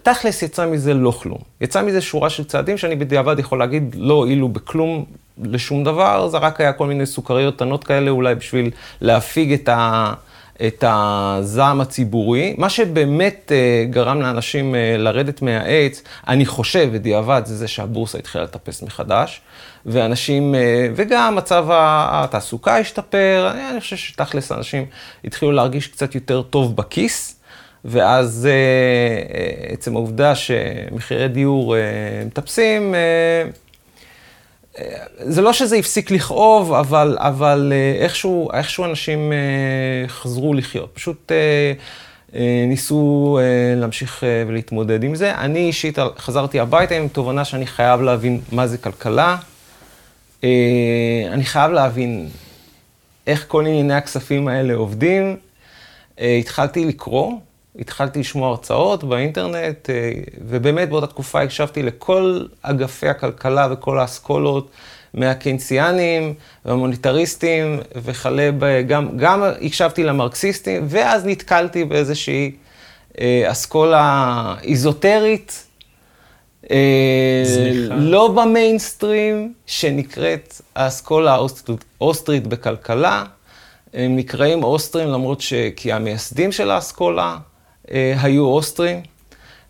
תכלס 0.02 0.42
יצא 0.42 0.66
מזה 0.66 0.94
לא 0.94 1.10
כלום. 1.10 1.38
יצא 1.60 1.82
מזה 1.82 2.00
שורה 2.00 2.30
של 2.30 2.44
צעדים 2.44 2.78
שאני 2.78 2.96
בדיעבד 2.96 3.38
יכול 3.38 3.58
להגיד 3.58 3.96
לא 3.98 4.14
הועילו 4.14 4.48
בכלום 4.48 5.04
לשום 5.42 5.84
דבר, 5.84 6.28
זה 6.28 6.38
רק 6.38 6.60
היה 6.60 6.72
כל 6.72 6.86
מיני 6.86 7.06
סוכריות 7.06 7.56
קטנות 7.56 7.84
כאלה, 7.84 8.10
אולי 8.10 8.34
בשביל 8.34 8.70
להפיג 9.00 9.52
את 9.52 9.68
ה... 9.68 10.12
את 10.66 10.84
הזעם 10.86 11.80
הציבורי. 11.80 12.54
מה 12.58 12.70
שבאמת 12.70 13.52
uh, 13.52 13.92
גרם 13.92 14.20
לאנשים 14.20 14.74
uh, 14.74 14.98
לרדת 14.98 15.42
מהעץ, 15.42 16.02
אני 16.28 16.46
חושב, 16.46 16.88
בדיעבד, 16.92 17.42
זה 17.44 17.56
זה 17.56 17.68
שהבורסה 17.68 18.18
התחילה 18.18 18.44
לטפס 18.44 18.82
מחדש, 18.82 19.40
ואנשים, 19.86 20.54
uh, 20.54 20.58
וגם 20.96 21.36
מצב 21.36 21.66
התעסוקה 21.70 22.78
השתפר, 22.78 23.52
אני 23.70 23.80
חושב 23.80 23.96
שתכלס 23.96 24.52
אנשים 24.52 24.84
התחילו 25.24 25.52
להרגיש 25.52 25.86
קצת 25.86 26.14
יותר 26.14 26.42
טוב 26.42 26.76
בכיס. 26.76 27.36
ואז 27.84 28.48
עצם 29.68 29.96
העובדה 29.96 30.34
שמחירי 30.34 31.28
דיור 31.28 31.74
מטפסים, 32.26 32.94
זה 35.18 35.42
לא 35.42 35.52
שזה 35.52 35.76
הפסיק 35.76 36.10
לכאוב, 36.10 36.72
אבל, 36.72 37.16
אבל 37.20 37.72
אה, 37.74 38.02
איכשהו, 38.02 38.52
איכשהו 38.52 38.84
אנשים 38.84 39.32
אה, 39.32 40.08
חזרו 40.08 40.54
לחיות. 40.54 40.90
פשוט 40.94 41.32
אה, 41.32 41.72
ניסו 42.66 43.38
להמשיך 43.76 44.24
ולהתמודד 44.48 45.04
עם 45.04 45.14
זה. 45.14 45.34
אני 45.34 45.58
אישית 45.58 45.98
חזרתי 46.18 46.60
הביתה 46.60 46.94
עם 46.94 47.08
תובנה 47.08 47.44
שאני 47.44 47.66
חייב 47.66 48.00
להבין 48.00 48.40
מה 48.52 48.66
זה 48.66 48.78
כלכלה. 48.78 49.36
אני 51.32 51.44
חייב 51.44 51.70
להבין 51.72 52.28
איך 53.26 53.44
כל 53.48 53.66
ענייני 53.66 53.94
הכספים 53.94 54.48
האלה 54.48 54.74
עובדים. 54.74 55.36
התחלתי 56.18 56.84
לקרוא. 56.84 57.32
התחלתי 57.80 58.18
לשמוע 58.18 58.48
הרצאות 58.48 59.04
באינטרנט, 59.04 59.90
אה, 59.90 60.12
ובאמת 60.48 60.88
באותה 60.88 61.06
תקופה 61.06 61.42
הקשבתי 61.42 61.82
לכל 61.82 62.44
אגפי 62.62 63.08
הכלכלה 63.08 63.68
וכל 63.70 63.98
האסכולות, 63.98 64.70
מהקיינסיאנים 65.14 66.34
והמוניטריסטים 66.64 67.80
וכלה 67.96 68.50
ב... 68.58 68.80
גם, 68.86 69.16
גם 69.16 69.42
הקשבתי 69.62 70.04
למרקסיסטים, 70.04 70.86
ואז 70.88 71.26
נתקלתי 71.26 71.84
באיזושהי 71.84 72.52
אה, 73.20 73.44
אסכולה 73.50 74.54
איזוטרית. 74.62 75.66
אה, 76.70 77.42
זניחה. 77.44 77.94
לא 77.94 78.28
במיינסטרים, 78.28 79.52
שנקראת 79.66 80.60
האסכולה 80.74 81.38
האוסטרית 82.00 82.46
בכלכלה. 82.46 83.24
הם 83.94 84.16
נקראים 84.16 84.64
אוסטרים 84.64 85.08
למרות 85.08 85.40
ש... 85.40 85.52
כי 85.76 85.92
המייסדים 85.92 86.52
של 86.52 86.70
האסכולה 86.70 87.36
היו 87.90 88.44
אוסטרים, 88.44 89.00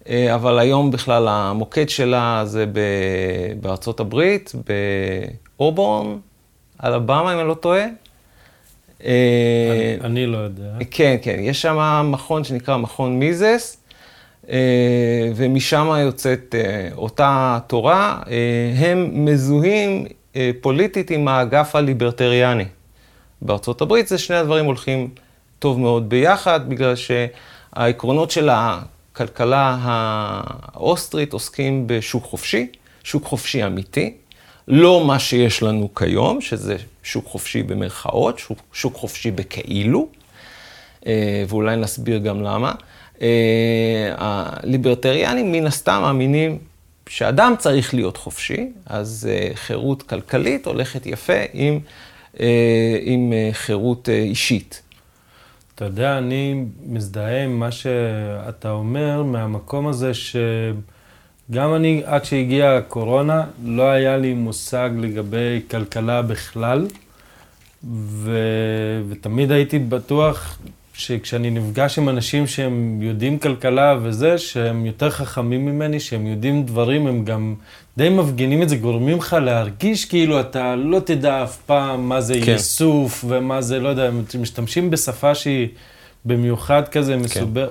אה, 0.08 0.34
אבל 0.34 0.58
היום 0.58 0.90
בכלל 0.90 1.28
המוקד 1.28 1.88
שלה 1.88 2.42
זה 2.44 2.64
בארצות 3.60 4.00
הברית, 4.00 4.52
באובורן, 5.58 6.16
אלבמה, 6.84 7.34
אם 7.34 7.38
אני 7.38 7.48
לא 7.48 7.54
טועה. 7.54 7.84
אה, 9.04 9.96
אני 10.04 10.26
לא 10.26 10.38
יודע. 10.38 10.72
כן, 10.90 11.16
כן, 11.22 11.36
יש 11.38 11.62
שם 11.62 12.06
מכון 12.12 12.44
שנקרא 12.44 12.76
מכון 12.76 13.18
מיזס, 13.18 13.76
ומשם 15.34 15.92
יוצאת 16.00 16.54
אותה 16.96 17.58
תורה. 17.66 18.18
הם 18.76 19.24
מזוהים 19.24 20.06
פוליטית 20.60 21.10
עם 21.10 21.28
האגף 21.28 21.76
הליברטריאני. 21.76 22.64
בארצות 23.42 23.80
הברית 23.80 24.08
זה 24.08 24.18
שני 24.18 24.36
הדברים 24.36 24.64
הולכים 24.64 25.08
טוב 25.58 25.80
מאוד 25.80 26.08
ביחד, 26.08 26.68
בגלל 26.68 26.96
ש... 26.96 27.10
העקרונות 27.72 28.30
של 28.30 28.48
הכלכלה 28.52 29.78
האוסטרית 29.82 31.32
עוסקים 31.32 31.84
בשוק 31.86 32.24
חופשי, 32.24 32.66
שוק 33.04 33.24
חופשי 33.24 33.66
אמיתי, 33.66 34.14
לא 34.68 35.04
מה 35.06 35.18
שיש 35.18 35.62
לנו 35.62 35.94
כיום, 35.94 36.40
שזה 36.40 36.76
שוק 37.02 37.26
חופשי 37.26 37.62
במרכאות, 37.62 38.38
שוק, 38.38 38.58
שוק 38.72 38.94
חופשי 38.96 39.30
בכאילו, 39.30 40.08
אה, 41.06 41.44
ואולי 41.48 41.76
נסביר 41.76 42.18
גם 42.18 42.42
למה. 42.42 42.72
אה, 43.22 43.28
הליברטריאנים 44.16 45.52
מן 45.52 45.66
הסתם 45.66 46.00
מאמינים 46.02 46.58
שאדם 47.08 47.54
צריך 47.58 47.94
להיות 47.94 48.16
חופשי, 48.16 48.68
אז 48.86 49.28
אה, 49.30 49.50
חירות 49.54 50.02
כלכלית 50.02 50.66
הולכת 50.66 51.06
יפה 51.06 51.42
עם, 51.52 51.80
עם 53.02 53.32
חירות 53.52 54.08
אישית. 54.08 54.82
אתה 55.80 55.88
יודע, 55.88 56.18
אני 56.18 56.64
מזדהה 56.87 57.44
עם 57.44 57.60
מה 57.60 57.70
שאתה 57.70 58.70
אומר, 58.70 59.22
מהמקום 59.22 59.87
הזה 59.87 60.12
שגם 60.14 61.75
אני, 61.75 62.02
עד 62.04 62.25
שהגיעה 62.25 62.76
הקורונה, 62.76 63.44
לא 63.64 63.82
היה 63.82 64.16
לי 64.16 64.34
מושג 64.34 64.90
לגבי 64.99 65.60
כלכלה 65.70 66.22
בכלל, 66.22 66.87
ו... 67.92 68.38
ותמיד 69.08 69.52
הייתי 69.52 69.78
בטוח 69.78 70.58
שכשאני 70.94 71.50
נפגש 71.50 71.99
עם 71.99 72.08
אנשים 72.08 72.46
שהם 72.46 73.02
יודעים 73.02 73.38
כלכלה 73.38 73.99
וזה, 74.02 74.38
שהם 74.38 74.87
יותר 74.87 75.10
חכמים 75.10 75.66
ממני, 75.66 76.00
שהם 76.00 76.26
יודעים 76.26 76.66
דברים, 76.66 77.06
הם 77.06 77.25
גם 77.25 77.54
די 77.97 78.09
מפגינים 78.09 78.62
את 78.62 78.68
זה, 78.68 78.76
גורמים 78.76 79.18
לך 79.18 79.37
להרגיש 79.42 80.04
כאילו 80.04 80.40
אתה 80.40 80.76
לא 80.76 81.00
תדע 81.00 81.42
אף 81.42 81.56
פעם 81.56 82.09
מה 82.09 82.20
זה 82.20 82.35
כן. 82.44 82.52
איסוף 82.52 83.25
ומה 83.28 83.62
זה, 83.62 83.80
לא 83.80 83.88
יודע, 83.88 84.11
משתמשים 84.40 84.90
בשפה 84.90 85.35
שהיא 85.35 85.68
במיוחד 86.25 86.88
כזה 86.88 87.12
כן. 87.12 87.20
מסובך, 87.20 87.68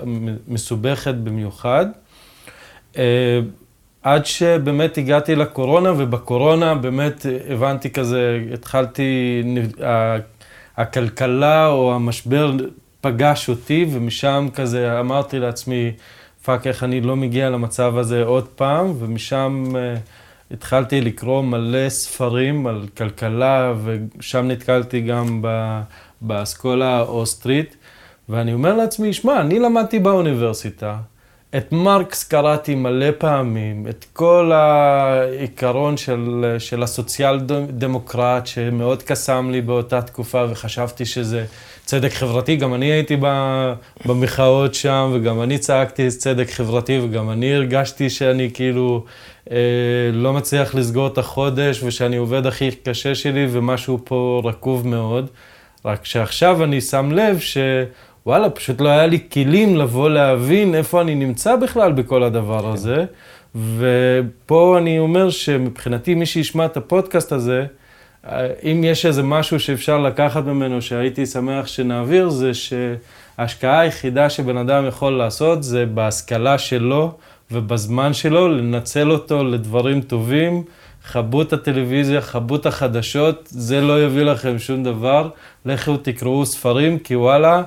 מסובכת 0.48 1.16
במיוחד. 1.16 1.86
Uh, 2.94 2.98
עד 4.04 4.26
שבאמת 4.26 4.98
הגעתי 4.98 5.36
לקורונה, 5.36 5.94
ובקורונה 5.98 6.76
באמת 6.76 7.26
הבנתי 7.50 7.90
כזה, 7.90 8.40
התחלתי, 8.54 9.44
הכלכלה 10.78 11.68
או 11.68 11.96
המשבר 11.96 12.52
פגש 13.02 13.50
אותי, 13.50 13.86
ומשם 13.92 14.48
כזה 14.54 15.00
אמרתי 15.00 15.40
לעצמי, 15.40 15.92
fuck, 16.50 16.68
איך 16.68 16.84
אני 16.84 17.02
לא 17.02 17.16
מגיע 17.16 17.50
למצב 17.50 17.98
הזה 17.98 18.24
עוד 18.24 18.48
פעם, 18.48 18.94
ומשם 19.00 19.64
אה, 19.72 19.78
התחלתי 20.52 21.02
לקרוא 21.02 21.42
מלא 21.42 21.90
ספרים 21.90 22.68
על 22.68 22.86
כלכלה, 22.98 23.74
ושם 23.84 24.48
נתקלתי 24.48 25.02
גם 25.02 25.42
באסכולה 26.22 26.98
האוסטרית, 26.98 27.76
ואני 28.30 28.54
אומר 28.54 28.76
לעצמי, 28.76 29.14
שמע, 29.14 29.42
אני 29.42 29.60
למדתי 29.60 30.00
באוניברסיטה, 30.00 30.98
את 31.58 31.72
מרקס 31.72 32.24
קראתי 32.24 32.76
מלא 32.76 33.12
פעמים, 33.18 33.88
את 33.90 34.06
כל 34.14 34.52
העיקרון 34.54 35.98
של, 35.98 36.56
של 36.60 36.84
הסוציאל 36.84 37.40
דמוקרט, 37.70 38.48
שמאוד 38.48 39.04
קסם 39.04 39.50
לי 39.52 39.62
באותה 39.62 40.02
תקופה, 40.02 40.46
וחשבתי 40.50 41.06
שזה 41.06 41.46
צדק 41.86 42.14
חברתי. 42.14 42.56
גם 42.56 42.74
אני 42.74 42.86
הייתי 42.86 43.18
במחאות 44.06 44.74
שם, 44.74 45.12
וגם 45.14 45.42
אני 45.42 45.58
צעקתי 45.58 46.10
צדק 46.10 46.50
חברתי, 46.50 47.00
וגם 47.00 47.30
אני 47.30 47.56
הרגשתי 47.56 48.10
שאני 48.10 48.50
כאילו 48.54 49.06
אה, 49.52 49.58
לא 50.14 50.34
מצליח 50.34 50.76
לסגור 50.76 51.08
את 51.08 51.18
החודש, 51.18 51.84
ושאני 51.84 52.18
עובד 52.18 52.46
הכי 52.46 52.72
קשה 52.72 53.16
שלי, 53.16 53.48
ומשהו 53.52 54.00
פה 54.04 54.42
רקוב 54.46 54.88
מאוד. 54.88 55.30
רק 55.86 56.06
שעכשיו 56.06 56.64
אני 56.64 56.82
שם 56.82 57.12
לב 57.12 57.40
ש... 57.40 57.58
וואלה, 58.26 58.50
פשוט 58.50 58.82
לא 58.82 58.90
היה 58.90 59.08
לי 59.08 59.20
כלים 59.34 59.76
לבוא 59.76 60.10
להבין 60.10 60.76
איפה 60.76 61.02
אני 61.02 61.16
נמצא 61.16 61.56
בכלל 61.56 61.92
בכל 61.92 62.24
הדבר 62.24 62.62
כן. 62.62 62.68
הזה. 62.68 63.06
ופה 63.56 64.78
אני 64.78 65.00
אומר 65.00 65.30
שמבחינתי, 65.30 66.16
מי 66.16 66.26
שישמע 66.26 66.66
את 66.66 66.78
הפודקאסט 66.78 67.32
הזה, 67.32 67.66
אם 68.64 68.82
יש 68.84 69.06
איזה 69.06 69.24
משהו 69.24 69.60
שאפשר 69.60 69.98
לקחת 69.98 70.44
ממנו 70.44 70.82
שהייתי 70.82 71.26
שמח 71.26 71.68
שנעביר, 71.68 72.30
זה 72.30 72.52
שההשקעה 72.54 73.80
היחידה 73.80 74.30
שבן 74.30 74.58
אדם 74.58 74.88
יכול 74.88 75.14
לעשות 75.14 75.64
זה 75.64 75.86
בהשכלה 75.86 76.58
שלו 76.58 77.12
ובזמן 77.52 78.14
שלו, 78.14 78.48
לנצל 78.48 79.12
אותו 79.12 79.44
לדברים 79.44 80.02
טובים, 80.02 80.64
כבו 81.12 81.42
את 81.42 81.54
הטלוויזיה, 81.54 82.22
כבו 82.22 82.56
את 82.56 82.66
החדשות, 82.66 83.48
זה 83.52 83.82
לא 83.82 84.04
יביא 84.06 84.24
לכם 84.24 84.60
שום 84.60 84.84
דבר. 84.84 85.30
לכו 85.66 85.98
תקראו 85.98 86.46
ספרים, 86.46 87.00
כי 87.00 87.16
וואלה, 87.16 87.64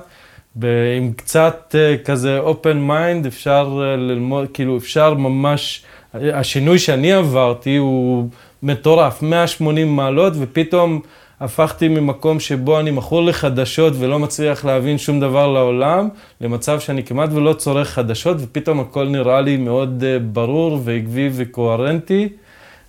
עם 0.61 1.13
קצת 1.15 1.75
uh, 1.75 2.05
כזה 2.05 2.39
open 2.39 2.89
mind 2.89 3.27
אפשר 3.27 3.79
uh, 3.79 3.99
ללמוד, 3.99 4.47
כאילו 4.53 4.77
אפשר 4.77 5.13
ממש, 5.13 5.83
השינוי 6.13 6.79
שאני 6.79 7.13
עברתי 7.13 7.75
הוא 7.77 8.29
מטורף, 8.63 9.21
180 9.21 9.95
מעלות, 9.95 10.33
ופתאום 10.39 11.01
הפכתי 11.39 11.87
ממקום 11.87 12.39
שבו 12.39 12.79
אני 12.79 12.91
מכור 12.91 13.23
לחדשות 13.23 13.93
ולא 13.99 14.19
מצליח 14.19 14.65
להבין 14.65 14.97
שום 14.97 15.19
דבר 15.19 15.47
לעולם, 15.47 16.09
למצב 16.41 16.79
שאני 16.79 17.03
כמעט 17.03 17.29
ולא 17.33 17.53
צורך 17.53 17.89
חדשות, 17.89 18.37
ופתאום 18.39 18.79
הכל 18.79 19.07
נראה 19.07 19.41
לי 19.41 19.57
מאוד 19.57 20.03
uh, 20.03 20.23
ברור 20.33 20.79
ועקבי 20.83 21.29
וקוהרנטי. 21.33 22.29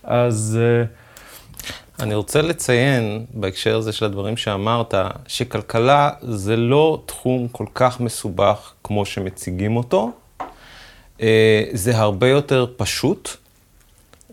אז... 0.04 0.58
אה, 0.62 1.03
אני 2.00 2.14
רוצה 2.14 2.42
לציין 2.42 3.24
בהקשר 3.34 3.76
הזה 3.76 3.92
של 3.92 4.04
הדברים 4.04 4.36
שאמרת, 4.36 4.94
שכלכלה 5.26 6.10
זה 6.22 6.56
לא 6.56 7.02
תחום 7.06 7.48
כל 7.48 7.66
כך 7.74 8.00
מסובך 8.00 8.72
כמו 8.84 9.06
שמציגים 9.06 9.76
אותו. 9.76 10.12
אה, 11.20 11.64
זה 11.72 11.96
הרבה 11.96 12.28
יותר 12.28 12.66
פשוט 12.76 13.28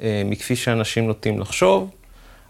אה, 0.01 0.22
מכפי 0.25 0.56
שאנשים 0.56 1.08
נוטים 1.08 1.39
לחשוב. 1.39 1.89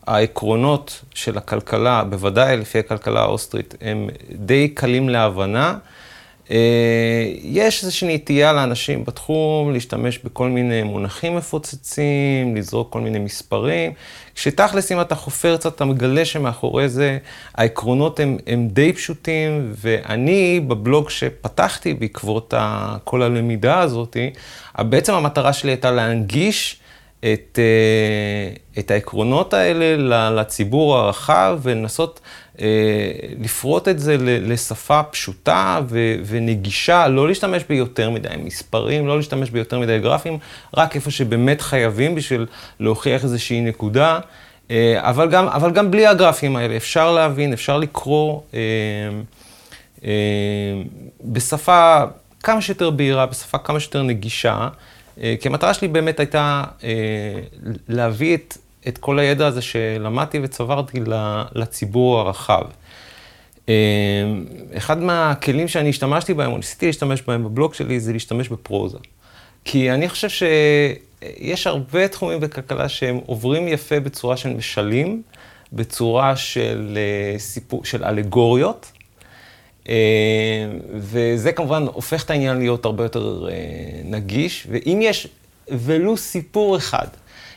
העקרונות 0.08 1.01
של 1.13 1.38
הכלכלה, 1.38 2.03
בוודאי 2.03 2.58
לפי 2.58 2.80
הכלכלה 2.80 3.22
האוסטרית, 3.22 3.75
הם 3.82 4.10
די 4.32 4.68
קלים 4.68 5.10
להבנה. 5.10 5.77
אה, 6.51 7.31
יש 7.43 7.84
איזושהי 7.84 8.15
נטייה 8.15 8.53
לאנשים 8.53 9.05
בתחום 9.05 9.74
להשתמש 9.74 10.17
בכל 10.17 10.50
מיני 10.50 10.84
מונחים 10.84 11.36
מפוצצים, 11.36 12.55
לזרוק 12.55 12.93
כל 12.93 13.01
מיני 13.01 13.20
מספרים. 13.20 13.91
כשתכלס, 14.36 14.91
אם 14.91 15.01
אתה 15.01 15.15
חופר 15.15 15.58
קצת, 15.58 15.75
אתה 15.75 15.86
מגלה 15.86 16.25
שמאחורי 16.25 16.89
זה 16.89 17.17
העקרונות 17.55 18.20
הם, 18.20 18.38
הם 18.48 18.67
די 18.67 18.93
פשוטים, 18.93 19.74
ואני 19.75 20.60
בבלוג 20.60 21.10
שפתחתי 21.10 21.93
בעקבות 21.93 22.53
כל 23.03 23.22
הלמידה 23.22 23.79
הזאת, 23.79 24.17
בעצם 24.79 25.13
המטרה 25.13 25.53
שלי 25.53 25.72
הייתה 25.72 25.91
להנגיש 25.91 26.81
את, 27.20 27.60
אה, 27.60 28.53
את 28.79 28.91
העקרונות 28.91 29.53
האלה 29.53 30.29
לציבור 30.29 30.98
הרחב 30.98 31.60
ולנסות 31.62 32.20
לפרוט 33.39 33.88
את 33.88 34.00
זה 34.00 34.15
לשפה 34.20 35.03
פשוטה 35.03 35.80
ונגישה, 36.25 37.08
לא 37.08 37.27
להשתמש 37.27 37.63
ביותר 37.70 38.10
מדי 38.10 38.30
מספרים, 38.44 39.08
לא 39.08 39.18
להשתמש 39.18 39.50
ביותר 39.50 39.80
מדי 39.80 40.00
גרפים, 40.00 40.38
רק 40.77 40.96
איפה 40.96 41.12
שבאמת 41.12 41.62
חייבים 41.62 42.15
בשביל 42.15 42.46
להוכיח 42.80 43.24
איזושהי 43.24 43.62
נקודה. 43.62 44.20
אה, 44.72 45.10
אבל 45.10 45.30
גם, 45.30 45.48
אבל 45.48 45.72
גם 45.72 45.91
בלי 45.91 46.08
הגרפים 46.08 46.56
האלה, 46.56 46.77
אפשר 46.77 47.12
להבין, 47.12 47.53
אפשר 47.53 47.77
לקרוא 47.77 48.41
אה, 48.53 48.60
אה, 50.06 50.12
בשפה 51.24 52.03
כמה 52.44 52.62
שיותר 52.62 52.89
בהירה, 52.89 53.25
בשפה 53.25 53.58
כמה 53.58 53.80
שיותר 53.80 54.03
נגישה. 54.03 54.68
אה, 55.22 55.36
כי 55.41 55.48
המטרה 55.48 55.74
שלי 55.74 55.88
באמת 55.88 56.20
הייתה 56.20 56.63
אה, 56.84 56.89
להביא 57.88 58.36
את, 58.36 58.58
את 58.88 58.98
כל 58.98 59.20
הידע 59.20 59.48
הזה 59.48 59.62
שלמדתי 59.62 60.40
וצברתי 60.44 61.00
לציבור 61.56 62.20
הרחב. 62.20 62.64
אה, 63.70 63.74
אחד 64.78 64.98
מהכלים 65.02 65.68
שאני 65.68 65.90
השתמשתי 65.90 66.34
בהם, 66.34 66.52
או 66.52 66.58
ניסיתי 66.58 66.86
להשתמש 66.86 67.22
בהם 67.22 67.44
בבלוג 67.44 67.74
שלי, 67.74 68.00
זה 68.00 68.14
להשתמש 68.14 68.50
בפרוזה. 68.50 68.98
כי 69.66 69.92
אני 69.92 70.10
חושב 70.10 70.28
שיש 70.30 71.68
הרבה 71.68 72.08
תחומים 72.08 72.40
בכלכלה 72.40 72.90
שהם 72.90 73.20
עוברים 73.26 73.68
יפה 73.68 74.00
בצורה 74.00 74.38
של 74.38 74.50
משלים, 74.50 75.22
בצורה 75.74 76.36
של 76.36 76.98
סיפור, 77.38 77.86
של 77.86 78.04
אלגוריות. 78.04 78.92
אה, 79.90 79.96
וזה 80.94 81.52
כמובן 81.52 81.84
הופך 81.84 82.24
את 82.24 82.30
העניין 82.30 82.58
להיות 82.58 82.86
הרבה 82.86 83.04
יותר 83.04 83.48
אה, 83.50 83.56
נגיש, 84.04 84.68
ואם 84.70 85.00
יש 85.02 85.28
ולו 85.68 86.18
סיפור 86.18 86.77
אחד, 86.77 87.08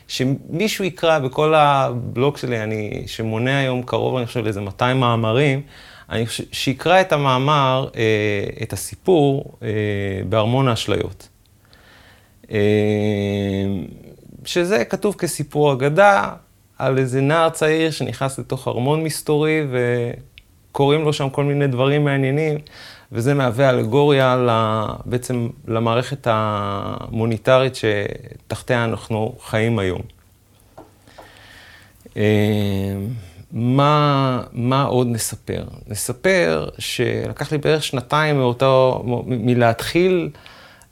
שמישהו 0.07 0.85
יקרא 0.85 1.19
בכל 1.19 1.53
הבלוג 1.55 2.37
שלי, 2.37 2.63
אני, 2.63 3.03
שמונה 3.07 3.59
היום 3.59 3.83
קרוב, 3.83 4.15
אני 4.17 4.25
חושב, 4.25 4.43
לאיזה 4.43 4.61
200 4.61 4.99
מאמרים, 4.99 5.61
אני 6.09 6.25
חושב, 6.25 6.43
שיקרא 6.51 7.01
את 7.01 7.13
המאמר, 7.13 7.87
אה, 7.95 8.63
את 8.63 8.73
הסיפור, 8.73 9.57
בארמון 10.29 10.67
האשליות. 10.67 11.29
שזה 14.45 14.85
כתוב 14.85 15.15
כסיפור 15.15 15.73
אגדה 15.73 16.29
על 16.77 16.97
איזה 16.97 17.21
נער 17.21 17.49
צעיר 17.49 17.91
שנכנס 17.91 18.39
לתוך 18.39 18.67
ארמון 18.67 19.03
מסתורי 19.03 19.61
ו... 19.71 20.11
קורים 20.75 21.03
לו 21.03 21.13
שם 21.13 21.29
כל 21.29 21.43
מיני 21.43 21.67
דברים 21.67 22.05
מעניינים, 22.05 22.57
וזה 23.15 23.33
מהווה 23.33 23.69
אלגוריה 23.69 24.47
בעצם 25.05 25.49
למערכת 25.67 26.27
המוניטרית 26.31 27.73
שתחתיה 27.75 28.83
אנחנו 28.83 29.35
חיים 29.45 29.79
היום. 29.79 30.01
אה, 32.17 32.23
מה, 33.51 34.41
מה 34.53 34.83
עוד 34.83 35.07
נספר? 35.07 35.63
נספר 35.87 36.69
שלקח 36.77 37.51
לי 37.51 37.57
בערך 37.57 37.83
שנתיים 37.83 38.37
מאותו, 38.37 39.03
מלהתחיל 39.27 40.29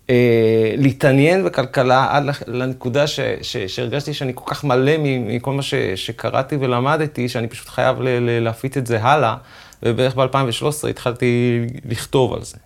אה, 0.10 0.74
להתעניין 0.78 1.46
בכלכלה 1.46 2.08
עד 2.12 2.24
לנקודה 2.48 3.08
ש, 3.08 3.20
ש, 3.42 3.58
שהרגשתי 3.58 4.14
שאני 4.14 4.32
כל 4.36 4.54
כך 4.54 4.64
מלא 4.64 4.94
מכל 5.00 5.52
מה 5.52 5.62
ש, 5.62 5.76
שקראתי 5.96 6.56
ולמדתי, 6.60 7.30
שאני 7.30 7.48
פשוט 7.48 7.70
חייב 7.70 8.02
ל, 8.02 8.08
ל, 8.08 8.44
להפיץ 8.44 8.78
את 8.78 8.88
זה 8.88 9.04
הלאה. 9.04 9.36
ובערך 9.86 10.16
ב-2013 10.16 10.88
התחלתי 10.90 11.62
לכתוב 11.86 12.34
על 12.34 12.44
זה. 12.44 12.58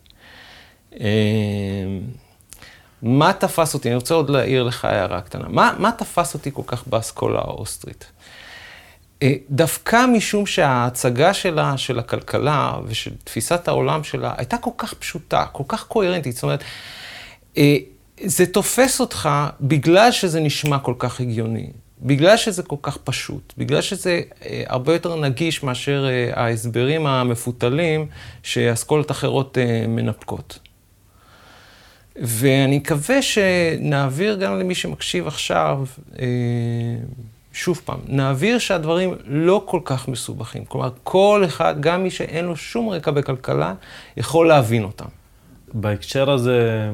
אמ, 1.00 2.02
מה 3.02 3.34
תפס 3.34 3.74
אותי? 3.74 3.90
אני 3.90 3.96
רוצה 3.96 4.14
עוד 4.14 4.30
להעיר 4.30 4.64
לך 4.64 4.86
הערה 4.86 5.22
קטנה. 5.22 5.46
מה, 5.50 5.74
מה 5.78 5.92
תפס 5.92 6.34
אותי 6.34 6.50
כל 6.54 6.62
כך 6.68 6.88
באסכולה 6.88 7.40
האוסטרית? 7.40 8.06
אה, 9.24 9.34
דווקא 9.50 10.06
משום 10.06 10.46
שההצגה 10.46 11.34
שלה, 11.34 11.78
של 11.78 12.00
הכלכלה 12.00 12.74
ושל 12.86 13.12
תפיסת 13.24 13.68
העולם 13.68 14.04
שלה 14.04 14.34
הייתה 14.38 14.58
כל 14.58 14.72
כך 14.78 14.94
פשוטה, 14.94 15.46
כל 15.52 15.64
כך 15.68 15.84
קוהרנטית. 15.84 16.36
זאת 16.36 16.44
אומרת, 16.44 16.64
אה, 17.58 17.78
זה 18.24 18.46
תופס 18.46 19.00
אותך 19.00 19.30
בגלל 19.62 20.12
שזה 20.12 20.40
נשמע 20.40 20.80
כל 20.80 20.94
כך 21.00 21.20
הגיוני. 21.20 21.72
בגלל 22.02 22.38
שזה 22.38 22.64
כל 22.64 22.76
כך 22.82 22.98
פשוט, 22.98 23.54
בגלל 23.58 23.82
שזה 23.82 24.22
אה, 24.46 24.64
הרבה 24.68 24.94
יותר 24.94 25.16
נגיש 25.16 25.64
מאשר 25.64 26.06
אה, 26.10 26.44
ההסברים 26.44 27.06
המפותלים 27.08 28.08
שאסכולות 28.44 29.12
אחרות 29.12 29.58
אה, 29.58 29.86
מנפקות. 29.88 30.60
ואני 32.16 32.78
מקווה 32.78 33.22
שנעביר 33.22 34.36
גם 34.36 34.60
למי 34.60 34.76
שמקשיב 34.76 35.28
עכשיו, 35.28 35.86
שוב 37.54 37.82
פעם, 37.86 38.00
נעביר 38.08 38.60
שהדברים 38.60 39.14
לא 39.26 39.64
כל 39.66 39.80
כך 39.86 40.08
מסובכים. 40.08 40.66
כלומר, 40.66 40.90
כל 41.04 41.44
אחד, 41.46 41.76
גם 41.80 42.04
מי 42.04 42.10
שאין 42.10 42.46
לו 42.46 42.56
שום 42.56 42.90
רקע 42.90 43.12
בכלכלה, 43.12 43.74
יכול 44.18 44.48
להבין 44.48 44.84
אותם. 44.84 45.06
בהקשר 45.74 46.32
הזה, 46.32 46.90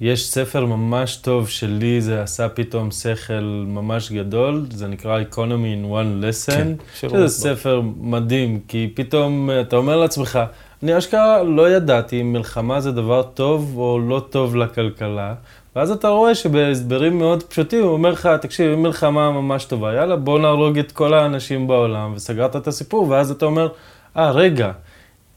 יש 0.00 0.30
ספר 0.30 0.66
ממש 0.66 1.16
טוב 1.16 1.48
שלי, 1.48 2.00
זה 2.00 2.22
עשה 2.22 2.48
פתאום 2.48 2.90
שכל 2.90 3.64
ממש 3.66 4.12
גדול, 4.12 4.66
זה 4.70 4.86
נקרא 4.86 5.20
Economy 5.30 5.84
in 5.84 5.92
One 5.92 6.24
Lesson. 6.24 6.52
כן, 6.52 6.72
שזה 6.94 7.28
ספר 7.28 7.82
מדהים, 8.00 8.60
כי 8.68 8.90
פתאום 8.94 9.50
אתה 9.60 9.76
אומר 9.76 9.96
לעצמך, 9.96 10.38
אני 10.82 10.98
אשכרה 10.98 11.42
לא 11.42 11.70
ידעתי 11.70 12.20
אם 12.20 12.32
מלחמה 12.32 12.80
זה 12.80 12.92
דבר 12.92 13.22
טוב 13.22 13.72
או 13.76 13.98
לא 13.98 14.22
טוב 14.30 14.56
לכלכלה, 14.56 15.34
ואז 15.76 15.90
אתה 15.90 16.08
רואה 16.08 16.34
שבהסברים 16.34 17.18
מאוד 17.18 17.42
פשוטים 17.42 17.84
הוא 17.84 17.92
אומר 17.92 18.10
לך, 18.10 18.28
תקשיב, 18.40 18.72
אם 18.72 18.82
מלחמה 18.82 19.30
ממש 19.30 19.64
טובה, 19.64 19.94
יאללה, 19.94 20.16
בוא 20.16 20.38
נהרוג 20.38 20.78
את 20.78 20.92
כל 20.92 21.14
האנשים 21.14 21.66
בעולם, 21.66 22.12
וסגרת 22.16 22.56
את 22.56 22.66
הסיפור, 22.66 23.08
ואז 23.08 23.30
אתה 23.30 23.46
אומר, 23.46 23.68
אה, 24.16 24.30
ah, 24.30 24.32
רגע, 24.32 24.72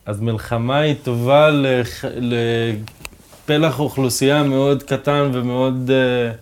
אז 0.05 0.21
מלחמה 0.21 0.77
היא 0.77 0.95
טובה 1.03 1.49
לח... 1.49 2.05
פלח 3.49 3.79
אוכלוסייה 3.79 4.43
מאוד 4.43 4.83
קטן 4.83 5.29
ומאוד 5.33 5.89
uh, 5.89 6.35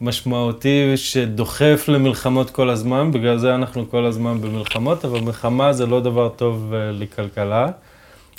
משמעותי 0.00 0.96
שדוחף 0.96 1.84
למלחמות 1.88 2.50
כל 2.50 2.70
הזמן, 2.70 3.12
בגלל 3.12 3.38
זה 3.38 3.54
אנחנו 3.54 3.90
כל 3.90 4.04
הזמן 4.04 4.40
במלחמות, 4.40 5.04
אבל 5.04 5.20
מלחמה 5.20 5.72
זה 5.72 5.86
לא 5.86 6.00
דבר 6.00 6.28
טוב 6.28 6.72
uh, 6.72 6.74
לכלכלה. 6.92 7.70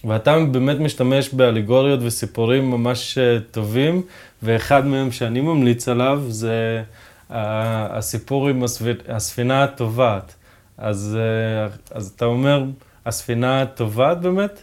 ואתה 0.04 0.40
באמת 0.52 0.80
משתמש 0.80 1.30
באליגוריות 1.30 2.00
וסיפורים 2.04 2.72
ממש 2.72 3.18
uh, 3.18 3.54
טובים, 3.54 4.02
ואחד 4.44 4.86
מהם 4.86 5.12
שאני 5.12 5.42
ממליץ 5.42 5.88
עליו 5.88 6.24
זה 6.28 6.84
uh, 7.30 7.34
הסיפור 7.90 8.50
עם 8.50 8.64
הספינה 9.10 9.64
הטובעת. 9.64 10.36
אז, 10.78 11.18
uh, 11.20 11.98
אז 11.98 12.14
אתה 12.16 12.26
אומר, 12.26 12.64
הספינה 13.06 13.62
הטובעת 13.62 14.22
באמת? 14.22 14.62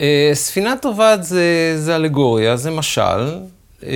אה, 0.00 0.30
ספינה 0.34 0.74
טובעת 0.82 1.24
זה, 1.24 1.74
זה 1.78 1.96
אלגוריה, 1.96 2.56
זה 2.56 2.70
משל. 2.70 3.38
אה, 3.82 3.90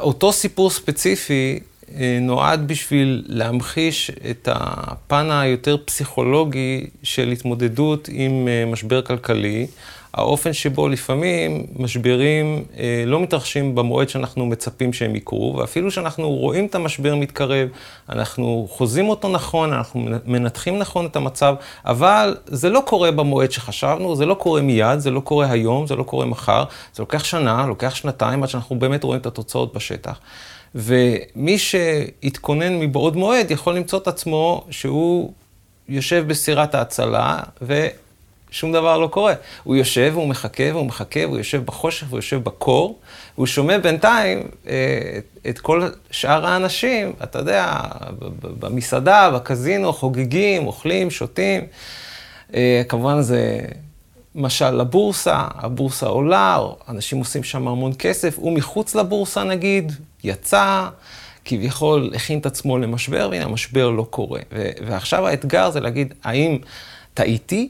אותו 0.00 0.32
סיפור 0.32 0.70
ספציפי 0.70 1.60
נועד 2.20 2.68
בשביל 2.68 3.24
להמחיש 3.26 4.10
את 4.30 4.48
הפן 4.52 5.30
היותר 5.30 5.76
פסיכולוגי 5.84 6.86
של 7.02 7.28
התמודדות 7.28 8.08
עם 8.12 8.48
משבר 8.66 9.02
כלכלי. 9.02 9.66
האופן 10.14 10.52
שבו 10.52 10.88
לפעמים 10.88 11.66
משברים 11.76 12.64
אה, 12.78 13.04
לא 13.06 13.20
מתרחשים 13.20 13.74
במועד 13.74 14.08
שאנחנו 14.08 14.46
מצפים 14.46 14.92
שהם 14.92 15.16
יקרו, 15.16 15.56
ואפילו 15.58 15.90
שאנחנו 15.90 16.30
רואים 16.30 16.66
את 16.66 16.74
המשבר 16.74 17.14
מתקרב, 17.14 17.68
אנחנו 18.08 18.66
חוזים 18.70 19.08
אותו 19.08 19.28
נכון, 19.28 19.72
אנחנו 19.72 20.08
מנתחים 20.26 20.78
נכון 20.78 21.06
את 21.06 21.16
המצב, 21.16 21.54
אבל 21.84 22.36
זה 22.46 22.68
לא 22.68 22.82
קורה 22.86 23.10
במועד 23.10 23.50
שחשבנו, 23.52 24.16
זה 24.16 24.26
לא 24.26 24.34
קורה 24.34 24.60
מיד, 24.60 24.98
זה 24.98 25.10
לא 25.10 25.20
קורה 25.20 25.50
היום, 25.50 25.86
זה 25.86 25.96
לא 25.96 26.02
קורה 26.02 26.26
מחר, 26.26 26.64
זה 26.94 27.02
לוקח 27.02 27.24
שנה, 27.24 27.66
לוקח 27.66 27.94
שנתיים 27.94 28.42
עד 28.42 28.48
שאנחנו 28.48 28.78
באמת 28.78 29.04
רואים 29.04 29.20
את 29.20 29.26
התוצאות 29.26 29.74
בשטח. 29.74 30.20
ומי 30.74 31.58
שהתכונן 31.58 32.78
מבעוד 32.80 33.16
מועד 33.16 33.50
יכול 33.50 33.76
למצוא 33.76 33.98
את 33.98 34.08
עצמו 34.08 34.66
שהוא 34.70 35.32
יושב 35.88 36.24
בסירת 36.28 36.74
ההצלה, 36.74 37.38
ו... 37.62 37.86
שום 38.50 38.72
דבר 38.72 38.98
לא 38.98 39.06
קורה. 39.06 39.34
הוא 39.64 39.76
יושב, 39.76 40.12
הוא 40.14 40.28
מחכה, 40.28 40.62
והוא 40.72 40.86
מחכה, 40.86 41.20
והוא 41.20 41.38
יושב 41.38 41.64
בחושך, 41.64 42.06
והוא 42.08 42.18
יושב 42.18 42.44
בקור, 42.44 42.98
והוא 43.34 43.46
שומע 43.46 43.78
בינתיים 43.78 44.42
אה, 44.68 44.74
את 45.48 45.58
כל 45.58 45.88
שאר 46.10 46.46
האנשים, 46.46 47.12
אתה 47.22 47.38
יודע, 47.38 47.80
במסעדה, 48.40 49.30
בקזינו, 49.30 49.92
חוגגים, 49.92 50.66
אוכלים, 50.66 51.10
שותים. 51.10 51.66
אה, 52.54 52.82
כמובן 52.88 53.20
זה 53.20 53.60
משל 54.34 54.70
לבורסה, 54.70 55.44
הבורסה 55.54 56.06
עולה, 56.06 56.58
אנשים 56.88 57.18
עושים 57.18 57.44
שם 57.44 57.68
המון 57.68 57.92
כסף, 57.98 58.38
הוא 58.38 58.52
מחוץ 58.52 58.94
לבורסה 58.94 59.44
נגיד, 59.44 59.92
יצא, 60.24 60.88
כביכול 61.44 62.10
הכין 62.14 62.38
את 62.38 62.46
עצמו 62.46 62.78
למשבר, 62.78 63.28
והנה 63.30 63.44
המשבר 63.44 63.90
לא 63.90 64.06
קורה. 64.10 64.40
ועכשיו 64.86 65.26
האתגר 65.26 65.70
זה 65.70 65.80
להגיד, 65.80 66.14
האם 66.24 66.58
טעיתי? 67.14 67.68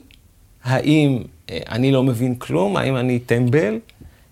האם 0.70 1.22
אה, 1.50 1.58
אני 1.68 1.92
לא 1.92 2.02
מבין 2.02 2.34
כלום, 2.34 2.76
האם 2.76 2.96
אני 2.96 3.18
טמבל, 3.18 3.78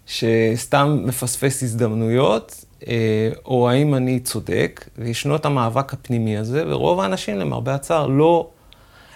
שסתם 0.07 1.03
מפספס 1.05 1.63
הזדמנויות, 1.63 2.65
אה, 2.89 3.31
או 3.45 3.71
האם 3.71 3.95
אני 3.95 4.21
צודק, 4.21 4.89
וישנו 4.99 5.37
את 5.37 5.47
המאבק 5.47 5.93
הפנימי 5.93 6.37
הזה, 6.37 6.65
ורוב 6.69 7.01
האנשים, 7.01 7.39
למרבה 7.39 7.75
הצער, 7.75 8.07
לא, 8.07 8.49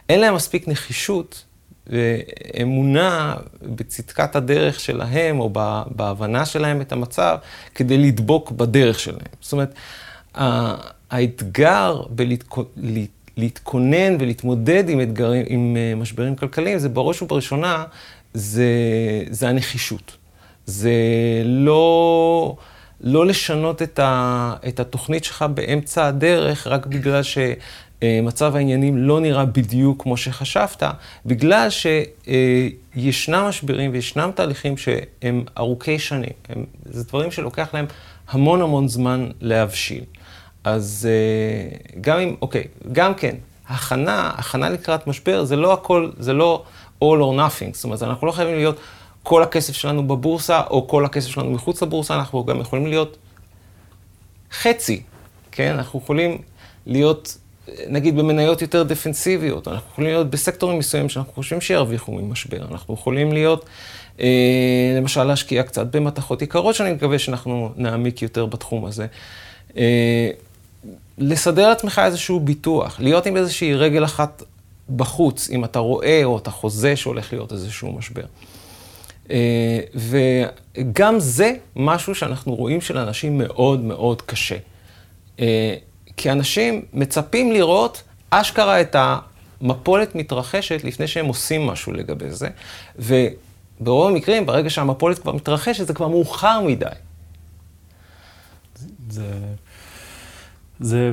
אין 0.09 0.21
להם 0.21 0.35
מספיק 0.35 0.69
נחישות 0.69 1.45
ואמונה 1.87 3.35
בצדקת 3.63 4.37
הדרך 4.37 4.81
שלהם, 4.81 5.41
או 5.41 5.51
בהבנה 5.87 6.47
שלהם 6.47 6.81
את 6.81 6.93
המצב, 6.93 7.37
כדי 7.75 7.99
לדבוק 7.99 8.51
בדרך 8.51 8.99
שלהם. 8.99 9.27
זאת 9.41 9.53
אומרת, 9.53 9.75
האתגר 11.11 12.03
בלהתכונן, 12.11 12.69
להתכונן 13.37 14.17
ולהתמודד 14.21 14.89
עם 14.89 15.01
אתגרים, 15.01 15.45
עם 15.49 15.77
אה, 15.77 15.95
משברים 15.95 16.37
כלכליים, 16.37 16.79
זה 16.79 16.89
בראש 16.89 17.23
ובראשונה, 17.23 17.85
זה, 18.35 18.65
זה 19.31 19.49
הנחישות. 19.49 20.17
זה 20.67 20.93
לא, 21.45 22.57
לא 23.01 23.27
לשנות 23.27 23.83
את, 23.83 23.99
ה, 23.99 24.55
את 24.69 24.81
התוכנית 24.81 25.25
שלך 25.25 25.45
באמצע 25.55 26.07
הדרך, 26.07 26.67
רק 26.67 26.87
בגלל 26.87 27.23
שמצב 27.23 28.57
העניינים 28.57 28.99
לא 28.99 29.21
נראה 29.21 29.45
בדיוק 29.45 30.03
כמו 30.03 30.17
שחשבת, 30.17 30.83
בגלל 31.27 31.69
שישנם 31.71 33.45
משברים 33.49 33.93
וישנם 33.93 34.31
תהליכים 34.35 34.77
שהם 34.77 35.45
ארוכי 35.59 35.99
שנים. 35.99 36.33
הם, 36.49 36.65
זה 36.85 37.05
דברים 37.05 37.31
שלוקח 37.31 37.75
להם 37.75 37.87
המון 38.29 38.63
המון 38.63 38.89
זמן 38.89 39.29
להבשיל. 39.41 40.05
אז 40.65 41.09
אה, 41.11 41.79
גם 42.01 42.19
אם, 42.19 42.35
אוקיי, 42.43 42.65
גם 42.93 43.15
כן, 43.15 43.35
הכנה, 43.69 44.31
הכנה 44.35 44.71
לקראת 44.71 45.07
משבר, 45.07 45.45
זה 45.45 45.57
לא 45.57 45.73
הכל, 45.73 46.11
זה 46.19 46.33
לא 46.33 46.63
all 47.01 47.05
or 47.05 47.39
nothing. 47.39 47.73
זאת 47.73 47.85
אומרת, 47.85 48.03
אנחנו 48.03 48.27
לא 48.27 48.33
חייבים 48.33 48.55
להיות 48.55 48.77
כל 49.23 49.43
הכסף 49.43 49.73
שלנו 49.73 50.09
בבורסה, 50.09 50.61
או 50.71 50.89
כל 50.89 51.05
הכסף 51.05 51.29
שלנו 51.29 51.51
מחוץ 51.51 51.83
לבורסה, 51.83 52.15
אנחנו 52.15 52.45
גם 52.45 52.61
יכולים 52.61 52.87
להיות 52.87 53.17
חצי, 54.53 55.03
כן? 55.53 55.73
אנחנו 55.73 55.99
יכולים 55.99 56.39
להיות, 56.87 57.39
נגיד, 57.89 58.17
במניות 58.17 58.63
יותר 58.63 58.83
דפנסיביות, 58.83 59.69
אנחנו 59.69 59.91
יכולים 59.93 60.11
להיות 60.11 60.31
בסקטורים 60.31 60.79
מסוימים 60.79 61.09
שאנחנו 61.09 61.33
חושבים 61.33 61.61
שירוויחו 61.61 62.13
ממשבר, 62.13 62.67
אנחנו 62.71 62.95
יכולים 62.95 63.33
להיות, 63.33 63.65
אה, 64.21 64.95
למשל, 64.97 65.25
להשקיע 65.25 65.63
קצת 65.63 65.87
במתכות 65.87 66.43
יקרות, 66.43 66.75
שאני 66.75 66.93
מקווה 66.93 67.19
שאנחנו 67.19 67.73
נעמיק 67.77 68.23
יותר 68.23 68.47
בתחום 68.47 68.85
הזה. 68.85 69.07
אה, 69.77 70.31
לסדר 71.23 71.69
לעצמך 71.69 72.01
איזשהו 72.05 72.41
ביטוח, 72.41 73.01
להיות 73.01 73.27
עם 73.27 73.37
איזושהי 73.37 73.75
רגל 73.75 74.05
אחת 74.05 74.43
בחוץ, 74.97 75.51
אם 75.51 75.65
אתה 75.65 75.79
רואה 75.79 76.25
או 76.25 76.39
אתה 76.39 76.51
חוזה 76.51 76.97
שהולך 76.97 77.33
להיות 77.33 77.53
איזשהו 77.53 77.93
משבר. 77.93 78.25
אה, 79.31 79.81
וגם 79.95 81.21
זה 81.21 81.55
משהו 81.77 82.15
שאנחנו 82.15 82.55
רואים 82.55 82.81
שלאנשים 82.81 83.39
מאוד 83.39 83.81
מאוד 83.81 84.23
קשה. 84.23 84.57
אה, 85.41 85.75
כי 86.17 86.33
אנשים 86.33 86.83
מצפים 86.93 87.53
לראות 87.53 88.03
אשכרה 88.31 88.81
את 88.81 88.97
המפולת 88.99 90.15
מתרחשת 90.15 90.85
לפני 90.85 91.07
שהם 91.07 91.27
עושים 91.27 91.67
משהו 91.67 91.93
לגבי 91.93 92.31
זה, 92.31 92.49
וברוב 92.99 94.11
המקרים, 94.11 94.47
ברגע 94.47 94.71
שהמפולת 94.71 95.19
כבר 95.19 95.33
מתרחשת, 95.33 95.87
זה 95.87 95.95
כבר 95.95 96.09
מאוחר 96.09 96.61
מדי. 96.61 96.87
זה... 99.11 99.31
זה, 100.81 101.13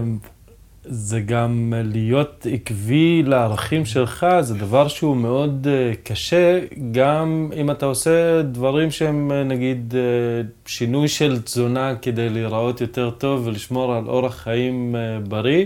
זה 0.83 1.21
גם 1.21 1.73
להיות 1.85 2.47
עקבי 2.53 3.23
לערכים 3.23 3.85
שלך, 3.85 4.25
זה 4.41 4.55
דבר 4.55 4.87
שהוא 4.87 5.17
מאוד 5.17 5.67
uh, 5.67 5.97
קשה, 6.03 6.59
גם 6.91 7.49
אם 7.55 7.71
אתה 7.71 7.85
עושה 7.85 8.41
דברים 8.41 8.91
שהם 8.91 9.31
uh, 9.31 9.47
נגיד 9.47 9.93
uh, 9.93 10.69
שינוי 10.69 11.07
של 11.07 11.41
תזונה 11.41 11.95
כדי 11.95 12.29
להיראות 12.29 12.81
יותר 12.81 13.09
טוב 13.09 13.47
ולשמור 13.47 13.93
על 13.93 14.07
אורח 14.07 14.35
חיים 14.35 14.95
בריא, 15.27 15.65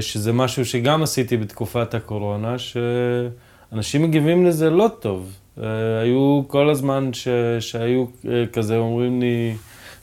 שזה 0.00 0.32
משהו 0.32 0.64
שגם 0.64 1.02
עשיתי 1.02 1.36
בתקופת 1.36 1.94
הקורונה, 1.94 2.56
שאנשים 2.58 4.02
מגיבים 4.02 4.46
לזה 4.46 4.70
לא 4.70 4.90
טוב. 5.00 5.36
היו 6.02 6.42
כל 6.46 6.70
הזמן 6.70 7.12
ש, 7.12 7.28
שהיו 7.60 8.04
כזה 8.52 8.76
אומרים 8.76 9.20
לי, 9.20 9.54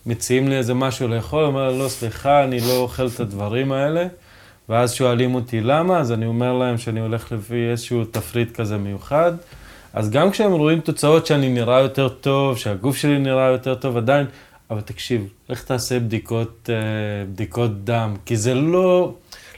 מציעים 0.07 0.47
לי 0.47 0.57
איזה 0.57 0.73
משהו 0.73 1.07
לאכול, 1.07 1.43
אומר, 1.43 1.71
לא, 1.71 1.87
סליחה, 1.87 2.43
אני 2.43 2.59
לא 2.59 2.77
אוכל 2.77 3.07
את 3.07 3.19
הדברים 3.19 3.71
האלה. 3.71 4.07
ואז 4.69 4.93
שואלים 4.93 5.35
אותי 5.35 5.61
למה, 5.61 5.99
אז 5.99 6.11
אני 6.11 6.25
אומר 6.25 6.53
להם 6.53 6.77
שאני 6.77 6.99
הולך 6.99 7.31
לפי 7.31 7.69
איזשהו 7.71 8.05
תפריט 8.05 8.55
כזה 8.55 8.77
מיוחד. 8.77 9.31
אז 9.93 10.09
גם 10.09 10.31
כשהם 10.31 10.51
רואים 10.51 10.79
תוצאות 10.79 11.25
שאני 11.25 11.49
נראה 11.49 11.79
יותר 11.79 12.09
טוב, 12.09 12.57
שהגוף 12.57 12.97
שלי 12.97 13.19
נראה 13.19 13.47
יותר 13.47 13.75
טוב, 13.75 13.97
עדיין, 13.97 14.25
אבל 14.69 14.81
תקשיב, 14.81 15.27
לך 15.49 15.63
תעשה 15.63 15.99
בדיקות, 15.99 16.69
אה, 16.73 16.75
בדיקות 17.33 17.83
דם, 17.83 18.15
כי 18.25 18.37
זה 18.37 18.53
לא, 18.53 19.13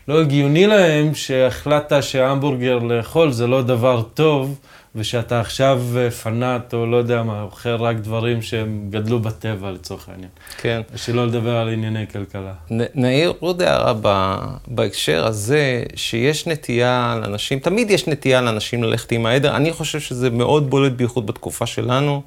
לא 0.09 0.21
הגיוני 0.21 0.67
להם 0.67 1.15
שהחלטת 1.15 2.03
שהמבורגר 2.03 2.79
לאכול 2.79 3.31
זה 3.31 3.47
לא 3.47 3.61
דבר 3.61 4.01
טוב. 4.01 4.59
ושאתה 4.95 5.39
עכשיו 5.39 5.81
אה, 5.97 6.11
פנאט, 6.11 6.73
או 6.73 6.85
לא 6.85 6.97
יודע 6.97 7.23
מה, 7.23 7.41
אוכל 7.41 7.75
רק 7.75 7.95
דברים 7.95 8.41
שהם 8.41 8.87
גדלו 8.89 9.19
בטבע 9.19 9.71
לצורך 9.71 10.09
העניין. 10.09 10.29
כן. 10.57 10.81
ושלא 10.93 11.27
לדבר 11.27 11.55
על 11.55 11.69
ענייני 11.69 12.07
כלכלה. 12.07 12.53
נעיר 12.69 13.33
עוד 13.39 13.61
הערה 13.61 14.39
בהקשר 14.67 15.25
הזה, 15.25 15.83
שיש 15.95 16.47
נטייה 16.47 17.19
לאנשים, 17.21 17.59
תמיד 17.59 17.91
יש 17.91 18.07
נטייה 18.07 18.41
לאנשים 18.41 18.83
ללכת 18.83 19.11
עם 19.11 19.25
העדר. 19.25 19.55
אני 19.55 19.71
חושב 19.71 19.99
שזה 19.99 20.29
מאוד 20.29 20.69
בולט, 20.69 20.91
בייחוד 20.91 21.27
בתקופה 21.27 21.65
שלנו. 21.65 22.21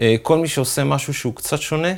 אה, 0.00 0.14
כל 0.22 0.38
מי 0.38 0.48
שעושה 0.48 0.84
משהו 0.84 1.14
שהוא 1.14 1.34
קצת 1.34 1.60
שונה, 1.60 1.92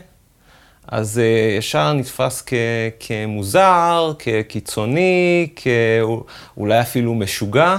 אז 0.89 1.19
אה, 1.19 1.57
ישר 1.59 1.93
נתפס 1.93 2.43
כ, 2.47 2.53
כמוזר, 3.01 4.13
כקיצוני, 4.19 5.49
כאולי 5.57 6.81
אפילו 6.81 7.15
משוגע. 7.15 7.77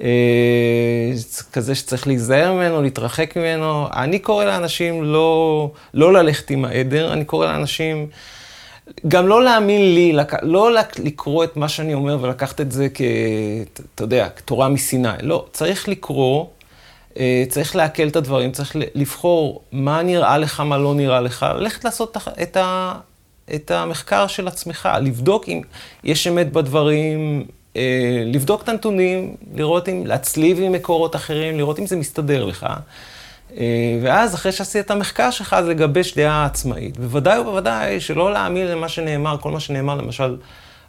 אה, 0.00 1.12
כזה 1.52 1.74
שצריך 1.74 2.06
להיזהר 2.06 2.52
ממנו, 2.52 2.82
להתרחק 2.82 3.36
ממנו. 3.36 3.86
אני 3.92 4.18
קורא 4.18 4.44
לאנשים 4.44 5.04
לא, 5.04 5.70
לא 5.94 6.12
ללכת 6.12 6.50
עם 6.50 6.64
העדר, 6.64 7.12
אני 7.12 7.24
קורא 7.24 7.46
לאנשים 7.46 8.06
גם 9.08 9.28
לא 9.28 9.44
להאמין 9.44 9.94
לי, 9.94 10.16
לא 10.42 10.70
לקרוא 10.98 11.44
את 11.44 11.56
מה 11.56 11.68
שאני 11.68 11.94
אומר 11.94 12.18
ולקחת 12.20 12.60
את 12.60 12.72
זה 12.72 12.88
כ... 12.94 13.00
אתה 13.94 14.04
יודע, 14.04 14.28
כתורה 14.28 14.68
מסיני. 14.68 15.08
לא, 15.22 15.46
צריך 15.52 15.88
לקרוא, 15.88 16.46
צריך 17.48 17.76
לעכל 17.76 18.08
את 18.08 18.16
הדברים, 18.16 18.52
צריך 18.52 18.76
לבחור 18.94 19.62
מה 19.72 20.02
נראה 20.02 20.38
לך, 20.38 20.60
מה 20.60 20.78
לא 20.78 20.94
נראה 20.94 21.20
לך, 21.20 21.46
ללכת 21.58 21.84
לעשות 21.84 22.16
את 22.42 22.56
ה... 22.56 22.94
את 23.54 23.70
המחקר 23.70 24.26
של 24.26 24.48
עצמך, 24.48 24.88
לבדוק 25.02 25.48
אם 25.48 25.60
יש 26.04 26.26
אמת 26.26 26.52
בדברים, 26.52 27.46
אה, 27.76 28.22
לבדוק 28.26 28.62
את 28.62 28.68
הנתונים, 28.68 29.36
לראות 29.54 29.88
אם, 29.88 30.06
להצליב 30.06 30.58
עם 30.60 30.72
מקורות 30.72 31.16
אחרים, 31.16 31.56
לראות 31.58 31.78
אם 31.78 31.86
זה 31.86 31.96
מסתדר 31.96 32.44
לך. 32.44 32.66
ואז 34.02 34.34
אחרי 34.34 34.52
שעשית 34.52 34.86
את 34.86 34.90
המחקר 34.90 35.30
שלך, 35.30 35.52
אז 35.52 35.66
לגבש 35.66 36.14
דעה 36.14 36.44
עצמאית. 36.44 36.98
בוודאי 36.98 37.38
ובוודאי 37.38 38.00
שלא 38.00 38.32
להאמין 38.32 38.66
למה 38.66 38.88
שנאמר, 38.88 39.36
כל 39.40 39.50
מה 39.50 39.60
שנאמר 39.60 39.94
למשל 39.94 40.36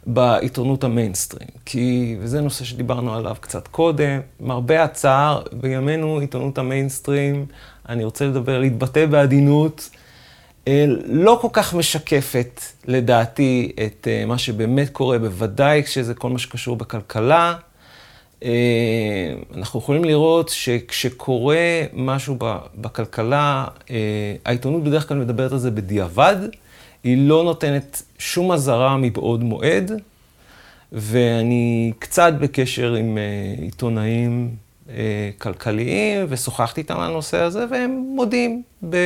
בעיתונות 0.08 0.84
המיינסטרים. 0.84 1.48
כי, 1.64 2.16
וזה 2.20 2.40
נושא 2.40 2.64
שדיברנו 2.64 3.14
עליו 3.14 3.36
קצת 3.40 3.68
קודם, 3.68 4.20
מרבה 4.40 4.84
הצער, 4.84 5.42
בימינו 5.52 6.18
עיתונות 6.18 6.58
המיינסטרים, 6.58 7.46
אני 7.88 8.04
רוצה 8.04 8.26
לדבר, 8.26 8.58
להתבטא 8.58 9.06
בעדינות, 9.06 9.90
אה, 10.68 10.84
לא 11.06 11.38
כל 11.42 11.48
כך 11.52 11.74
משקפת, 11.74 12.60
לדעתי, 12.86 13.72
את 13.86 14.08
אה, 14.10 14.24
מה 14.26 14.38
שבאמת 14.38 14.88
קורה, 14.88 15.18
בוודאי 15.18 15.82
כשזה 15.82 16.14
כל 16.14 16.30
מה 16.30 16.38
שקשור 16.38 16.76
בכלכלה. 16.76 17.54
אה, 18.44 18.48
אנחנו 19.56 19.80
יכולים 19.80 20.04
לראות 20.04 20.48
שכשקורה 20.48 21.82
משהו 21.92 22.36
בכלכלה, 22.74 23.64
העיתונות 24.44 24.84
בדרך 24.84 25.08
כלל 25.08 25.16
מדברת 25.16 25.52
על 25.52 25.58
זה 25.58 25.70
בדיעבד. 25.70 26.36
היא 27.04 27.28
לא 27.28 27.44
נותנת 27.44 28.02
שום 28.18 28.52
אזהרה 28.52 28.96
מבעוד 28.96 29.44
מועד, 29.44 29.92
ואני 30.92 31.92
קצת 31.98 32.32
בקשר 32.40 32.94
עם 32.94 33.18
uh, 33.18 33.60
עיתונאים 33.60 34.50
uh, 34.86 34.90
כלכליים, 35.38 36.26
ושוחחתי 36.28 36.80
איתם 36.80 37.00
על 37.00 37.10
הנושא 37.10 37.36
הזה, 37.36 37.64
והם 37.70 38.02
מודים 38.16 38.62
ב... 38.88 38.96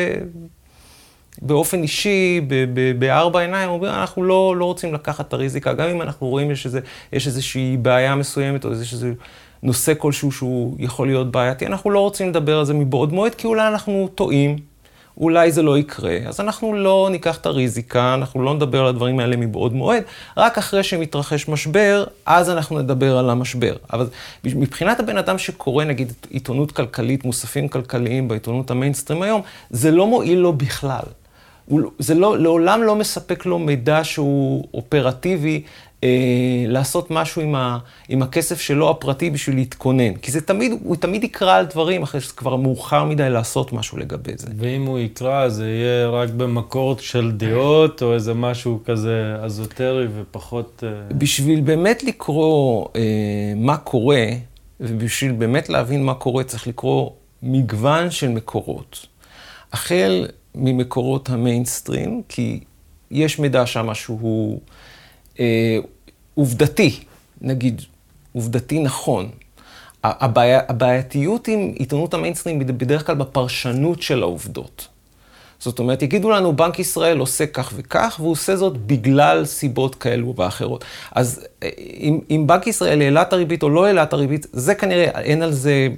באופן 1.43 1.83
אישי, 1.83 2.41
בארבע 2.99 3.41
עיניים, 3.41 3.71
אומרים, 3.71 3.93
אנחנו 3.93 4.23
לא, 4.25 4.57
לא 4.57 4.65
רוצים 4.65 4.95
לקחת 4.95 5.29
את 5.29 5.33
הריזיקה, 5.33 5.73
גם 5.73 5.89
אם 5.89 6.03
אנחנו 6.03 6.27
רואים 6.27 6.55
שיש, 6.55 6.67
איזה, 6.67 6.81
יש 7.13 7.27
איזושהי 7.27 7.77
בעיה 7.77 8.15
מסוימת, 8.15 8.65
או 8.65 8.73
יש 8.73 8.93
איזה 8.93 9.13
נושא 9.63 9.93
כלשהו 9.99 10.33
שהוא 10.33 10.77
יכול 10.79 11.07
להיות 11.07 11.31
בעייתי, 11.31 11.67
אנחנו 11.67 11.91
לא 11.91 12.01
רוצים 12.01 12.29
לדבר 12.29 12.59
על 12.59 12.65
זה 12.65 12.75
מבעוד 12.75 13.13
מועד, 13.13 13.35
כי 13.35 13.47
אולי 13.47 13.69
אנחנו 13.69 14.09
טועים. 14.15 14.72
אולי 15.17 15.53
זה 15.53 15.63
לא 15.63 15.79
יקרה, 15.79 16.17
אז 16.27 16.41
אנחנו 16.41 16.75
לא 16.75 17.09
ניקח 17.11 17.37
את 17.37 17.47
הריזיקה, 17.47 18.15
אנחנו 18.15 18.43
לא 18.43 18.55
נדבר 18.55 18.81
על 18.81 18.87
הדברים 18.87 19.21
האלה 19.21 19.37
מבעוד 19.37 19.73
מועד, 19.73 20.03
רק 20.37 20.59
אחרי 20.59 20.83
שמתרחש 20.83 21.49
משבר, 21.49 22.05
אז 22.27 22.51
אנחנו 22.51 22.79
נדבר 22.79 23.19
על 23.19 23.31
המשבר. 23.31 23.77
אבל 23.93 24.07
מבחינת 24.45 25.01
הבן 25.01 25.17
אדם 25.17 25.39
שקורא, 25.39 25.85
נגיד, 25.85 26.13
עיתונות 26.31 26.73
כלכלית, 26.73 27.25
מוספים 27.25 27.69
כלכליים 27.69 28.29
בעיתונות 28.29 28.71
המיינסטרים 28.71 29.23
היום, 29.23 29.43
זה 29.71 29.91
לא 29.91 30.07
מועיל 30.07 30.39
לו 30.39 30.53
בכלל. 30.53 31.05
זה 31.99 32.15
לא, 32.15 32.39
לעולם 32.39 32.83
לא 32.83 32.97
מספק 32.97 33.47
לו 33.47 33.59
מידע 33.59 34.05
שהוא 34.05 34.65
אופרטיבי 34.75 35.63
לעשות 36.69 37.11
משהו 37.11 37.43
עם, 37.43 37.55
ה, 37.55 37.79
עם 38.09 38.23
הכסף 38.23 38.61
שלו 38.61 38.91
הפרטי 38.91 39.31
בשביל 39.31 39.57
להתכונן. 39.57 40.15
כי 40.15 40.31
זה 40.33 40.41
תמיד, 40.41 40.73
הוא 40.85 40.97
תמיד 40.97 41.25
יקרא 41.25 41.55
על 41.57 41.67
דברים 41.67 42.03
אחרי 42.03 42.21
שזה 42.21 42.33
כבר 42.33 42.57
מאוחר 42.57 43.05
מדי 43.05 43.31
לעשות 43.31 43.73
משהו 43.73 43.99
לגבי 43.99 44.33
זה. 44.37 44.47
ואם 44.59 44.87
הוא 44.87 44.99
יקרא, 44.99 45.49
זה 45.49 45.69
יהיה 45.69 46.09
רק 46.09 46.31
במקור 46.31 46.99
של 46.99 47.33
דעות, 47.33 48.03
או 48.03 48.15
איזה 48.15 48.35
משהו 48.35 48.81
כזה 48.85 49.37
אזוטרי 49.43 50.07
ופחות... 50.17 50.85
אה... 50.87 51.15
בשביל 51.15 51.61
באמת 51.61 52.05
לקרוא 52.05 52.89
אה, 52.97 53.01
מה 53.57 53.77
קורה, 53.77 54.27
ובשביל 54.81 55.33
באמת 55.33 55.69
להבין 55.69 56.05
מה 56.05 56.15
קורה, 56.15 56.45
צריך 56.45 56.67
לקרוא 56.67 57.11
מגוון 57.43 58.11
של 58.11 58.29
מקורות. 58.29 59.07
החל 59.73 60.27
ממקורות 60.55 61.31
המיינסטרים, 61.31 62.23
כי 62.29 62.61
יש 63.11 63.39
מידע 63.39 63.67
שם 63.67 63.95
שהוא... 63.95 64.61
אה, 65.41 65.79
עובדתי, 66.35 67.01
נגיד, 67.41 67.83
עובדתי 68.33 68.79
נכון. 68.79 69.31
הבעיה, 70.05 70.61
הבעייתיות 70.69 71.49
עם 71.49 71.73
עיתונות 71.79 72.15
המיינסטרים 72.15 72.61
היא 72.61 72.67
בדרך 72.67 73.07
כלל 73.07 73.15
בפרשנות 73.15 74.03
של 74.03 74.23
העובדות. 74.23 74.89
זאת 75.59 75.79
אומרת, 75.79 76.03
יגידו 76.03 76.31
לנו, 76.31 76.57
בנק 76.57 76.79
ישראל 76.79 77.19
עושה 77.19 77.47
כך 77.47 77.73
וכך, 77.77 78.17
והוא 78.19 78.33
עושה 78.33 78.57
זאת 78.57 78.77
בגלל 78.77 79.45
סיבות 79.45 79.95
כאלו 79.95 80.35
ואחרות. 80.37 80.85
אז 81.13 81.47
אה, 81.63 81.69
אם, 81.79 82.21
אם 82.31 82.45
בנק 82.47 82.67
ישראל 82.67 83.03
העלה 83.03 83.23
את 83.23 83.33
הריבית 83.33 83.63
או 83.63 83.69
לא 83.69 83.87
העלה 83.87 84.03
את 84.03 84.13
הריבית, 84.13 84.47
זה 84.53 84.75
כנראה, 84.75 85.21
אין 85.21 85.43
על 85.43 85.53
זה 85.53 85.89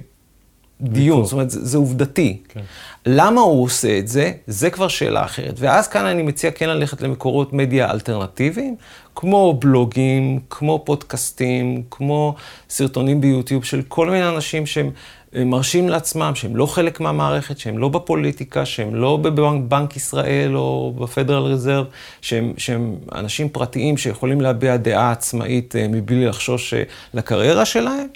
דיון, 0.81 1.23
זאת 1.23 1.33
אומרת, 1.33 1.49
זה, 1.49 1.65
זה 1.65 1.77
עובדתי. 1.77 2.37
כן. 2.49 2.61
למה 3.05 3.41
הוא 3.41 3.63
עושה 3.63 3.97
את 3.97 4.07
זה? 4.07 4.31
זה 4.47 4.69
כבר 4.69 4.87
שאלה 4.87 5.25
אחרת. 5.25 5.53
ואז 5.57 5.87
כאן 5.87 6.05
אני 6.05 6.23
מציע 6.23 6.51
כן 6.51 6.69
ללכת 6.69 7.01
למקורות 7.01 7.53
מדיה 7.53 7.91
אלטרנטיביים, 7.91 8.75
כמו 9.15 9.53
בלוגים, 9.59 10.39
כמו 10.49 10.83
פודקאסטים, 10.85 11.83
כמו 11.91 12.35
סרטונים 12.69 13.21
ביוטיוב 13.21 13.63
של 13.63 13.81
כל 13.87 14.09
מיני 14.09 14.29
אנשים 14.29 14.65
שהם 14.65 14.91
מרשים 15.35 15.89
לעצמם, 15.89 16.31
שהם 16.35 16.55
לא 16.55 16.65
חלק 16.65 16.99
מהמערכת, 16.99 17.57
שהם 17.57 17.77
לא 17.77 17.89
בפוליטיקה, 17.89 18.65
שהם 18.65 18.95
לא 18.95 19.17
בבנק 19.17 19.95
ישראל 19.95 20.57
או 20.57 20.93
בפדרל 20.99 21.43
רזרב, 21.43 21.85
שהם, 22.21 22.53
שהם 22.57 22.95
אנשים 23.15 23.49
פרטיים 23.49 23.97
שיכולים 23.97 24.41
להביע 24.41 24.77
דעה 24.77 25.11
עצמאית 25.11 25.75
אה, 25.75 25.87
מבלי 25.89 26.25
לחשוש 26.25 26.73
אה, 26.73 26.83
לקריירה 27.13 27.65
שלהם. 27.65 28.07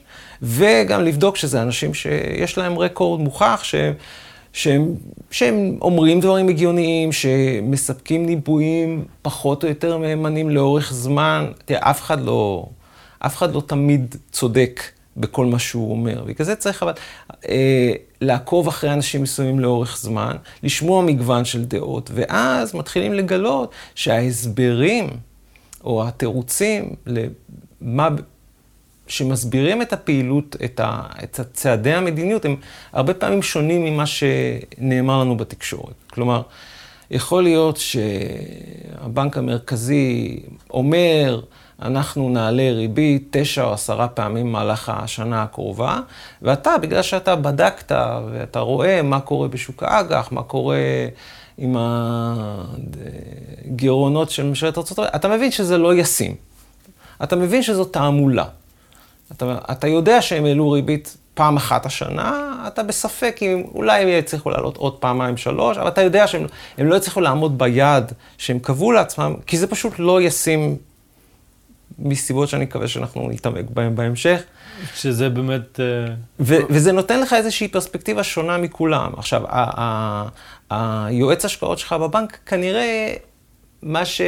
וגם 0.42 1.04
לבדוק 1.04 1.38
שזה 1.38 1.62
אנשים 1.62 1.94
שיש 1.94 2.58
להם 2.58 2.80
רקורד 2.80 3.20
מוכח, 3.22 3.62
שהם, 3.64 3.94
שהם, 4.54 4.96
שהם 5.32 5.78
אומרים 5.82 6.20
דברים 6.20 6.48
הגיוניים, 6.48 7.12
שמספקים 7.12 8.26
ניבויים 8.26 9.06
פחות 9.22 9.64
או 9.64 9.70
יותר 9.70 9.98
מהימנים 9.98 10.50
לאורך 10.50 10.94
זמן. 10.94 11.52
תראה, 11.66 11.90
אף 11.90 12.02
אחד 12.02 12.22
לא, 12.22 12.66
אף 13.20 13.38
אחד 13.38 13.54
לא 13.54 13.62
תמיד 13.68 14.16
צודק 14.32 14.82
בכל 15.18 15.46
מה 15.46 15.60
שהוא 15.60 15.92
אומר. 15.92 16.24
בגלל 16.24 16.46
זה 16.46 16.56
צריך 16.56 16.84
אבל 16.84 16.94
אה, 17.50 17.92
לעקוב 18.22 18.68
אחרי 18.68 18.94
אנשים 18.94 19.22
מסוימים 19.24 19.60
לאורך 19.60 19.98
זמן, 19.98 20.36
לשמוע 20.64 21.02
מגוון 21.02 21.46
של 21.46 21.66
דעות, 21.66 22.12
ואז 22.14 22.76
מתחילים 22.76 23.14
לגלות 23.14 23.72
שההסברים 23.96 25.10
או 25.84 26.08
התירוצים 26.08 26.96
למה... 27.06 28.10
שמסבירים 29.10 29.82
את 29.82 29.94
הפעילות, 29.94 30.56
את, 30.66 30.80
ה, 30.80 31.02
את 31.24 31.40
צעדי 31.54 31.94
המדיניות, 31.94 32.46
הם 32.46 32.56
הרבה 32.94 33.14
פעמים 33.14 33.42
שונים 33.42 33.86
ממה 33.86 34.06
שנאמר 34.06 35.20
לנו 35.20 35.38
בתקשורת. 35.38 35.94
כלומר, 36.10 36.42
יכול 37.12 37.44
להיות 37.44 37.78
שהבנק 37.78 39.38
המרכזי 39.38 40.40
אומר, 40.70 41.42
אנחנו 41.82 42.30
נעלה 42.30 42.72
ריבית 42.72 43.28
תשע 43.32 43.64
או 43.64 43.74
עשרה 43.74 44.08
פעמים 44.08 44.46
במהלך 44.46 44.92
השנה 44.96 45.44
הקרובה, 45.44 46.00
ואתה, 46.42 46.78
בגלל 46.82 47.02
שאתה 47.02 47.36
בדקת 47.36 47.92
ואתה 48.32 48.60
רואה 48.60 49.02
מה 49.02 49.20
קורה 49.20 49.48
בשוק 49.48 49.84
האג"ח, 49.84 50.32
מה 50.32 50.44
קורה 50.44 50.78
עם 51.58 51.76
הגירעונות 53.66 54.30
של 54.30 54.44
ממשלת 54.44 54.78
ארה"ב, 54.78 55.00
אתה 55.16 55.28
מבין 55.28 55.52
שזה 55.52 55.78
לא 55.78 55.96
ישים. 55.96 56.36
אתה 57.24 57.36
מבין 57.36 57.64
שזו 57.64 57.86
תעמולה. 57.86 58.46
אתה, 59.32 59.58
אתה 59.72 59.88
יודע 59.88 60.22
שהם 60.22 60.46
העלו 60.46 60.72
ריבית 60.72 61.18
פעם 61.34 61.58
אחת 61.58 61.86
השנה, 61.86 62.56
אתה 62.68 62.84
בספק 62.84 63.40
אם 63.42 63.64
אולי 63.74 64.02
הם 64.02 64.08
יצליחו 64.08 64.50
לעלות 64.50 64.78
עוד 64.78 64.98
פעמיים 64.98 65.38
שלוש, 65.38 65.78
אבל 65.78 65.88
אתה 65.88 66.02
יודע 66.02 66.28
שהם 66.28 66.48
לא 66.78 66.96
יצליחו 66.96 67.22
לעמוד 67.22 67.58
ביעד 67.58 68.14
שהם 68.38 68.60
קבעו 68.60 68.92
לעצמם, 68.92 69.34
כי 69.46 69.58
זה 69.58 69.68
פשוט 69.68 69.94
לא 70.00 70.22
ישים 70.22 70.78
מסיבות 72.00 72.50
שאני 72.50 72.64
מקווה 72.64 72.88
שאנחנו 72.88 73.30
נתעמק 73.30 73.66
בהן 73.74 73.96
בהמשך. 73.96 74.42
שזה 74.96 75.30
באמת... 75.30 75.80
אה, 75.80 76.14
ו- 76.40 76.66
וזה 76.70 76.92
נותן 76.92 77.20
לך 77.20 77.34
איזושהי 77.34 77.68
פרספקטיבה 77.68 78.24
שונה 78.24 78.58
מכולם. 78.58 79.12
עכשיו, 79.18 79.42
היועץ 80.70 81.46
השקעות 81.46 81.80
שלך 81.80 81.94
בבנק, 81.94 82.38
כנראה 82.46 83.14
מה 83.84 84.06
ש... 84.06 84.22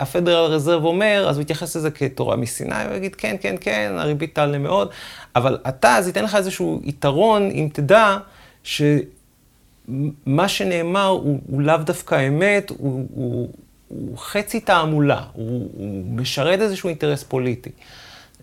הפדרל 0.00 0.52
רזרב 0.52 0.84
אומר, 0.84 1.26
אז 1.28 1.36
הוא 1.36 1.42
יתייחס 1.42 1.76
לזה 1.76 1.90
כתורה 1.90 2.36
מסיני, 2.36 2.84
הוא 2.84 2.94
יגיד, 2.94 3.14
כן, 3.14 3.36
כן, 3.40 3.54
כן, 3.60 3.92
הריבית 3.98 4.34
תעלה 4.34 4.58
מאוד, 4.58 4.88
אבל 5.36 5.58
אתה, 5.68 5.96
זה 6.00 6.08
ייתן 6.08 6.24
לך 6.24 6.34
איזשהו 6.34 6.80
יתרון 6.84 7.50
אם 7.50 7.68
תדע 7.72 8.16
שמה 8.62 10.48
שנאמר 10.48 11.06
הוא, 11.06 11.40
הוא 11.46 11.60
לאו 11.60 11.76
דווקא 11.76 12.28
אמת, 12.28 12.70
הוא, 12.78 13.06
הוא, 13.14 13.48
הוא 13.88 14.18
חצי 14.18 14.60
תעמולה, 14.60 15.22
הוא, 15.32 15.70
הוא 15.74 16.04
משרת 16.06 16.60
איזשהו 16.60 16.88
אינטרס 16.88 17.22
פוליטי. 17.22 17.70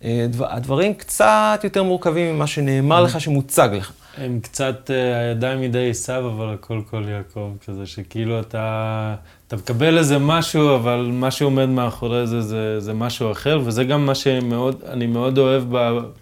אה, 0.04 0.26
הדברים 0.40 0.94
קצת 0.94 1.60
יותר 1.64 1.82
מורכבים 1.82 2.34
ממה 2.34 2.46
שנאמר 2.46 3.02
לך, 3.02 3.20
שמוצג 3.20 3.68
לך. 3.72 3.92
הם 4.16 4.40
קצת 4.40 4.90
אה, 4.90 5.18
הידיים 5.18 5.60
מדי 5.60 5.90
עשיו, 5.90 6.28
אבל 6.28 6.54
הכל 6.54 6.80
כל 6.90 7.04
יעקב, 7.08 7.52
כזה 7.66 7.86
שכאילו 7.86 8.40
אתה, 8.40 9.14
אתה 9.54 9.72
מקבל 9.72 9.98
איזה 9.98 10.18
משהו, 10.18 10.74
אבל 10.74 11.08
מה 11.12 11.30
שעומד 11.30 11.68
מאחורי 11.68 12.26
זה, 12.26 12.42
זה, 12.42 12.80
זה 12.80 12.92
משהו 12.92 13.32
אחר, 13.32 13.60
וזה 13.64 13.84
גם 13.84 14.06
מה 14.06 14.14
שאני 14.14 15.06
מאוד 15.06 15.38
אוהב 15.38 15.64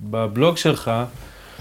בבלוג 0.00 0.56
שלך, 0.56 0.90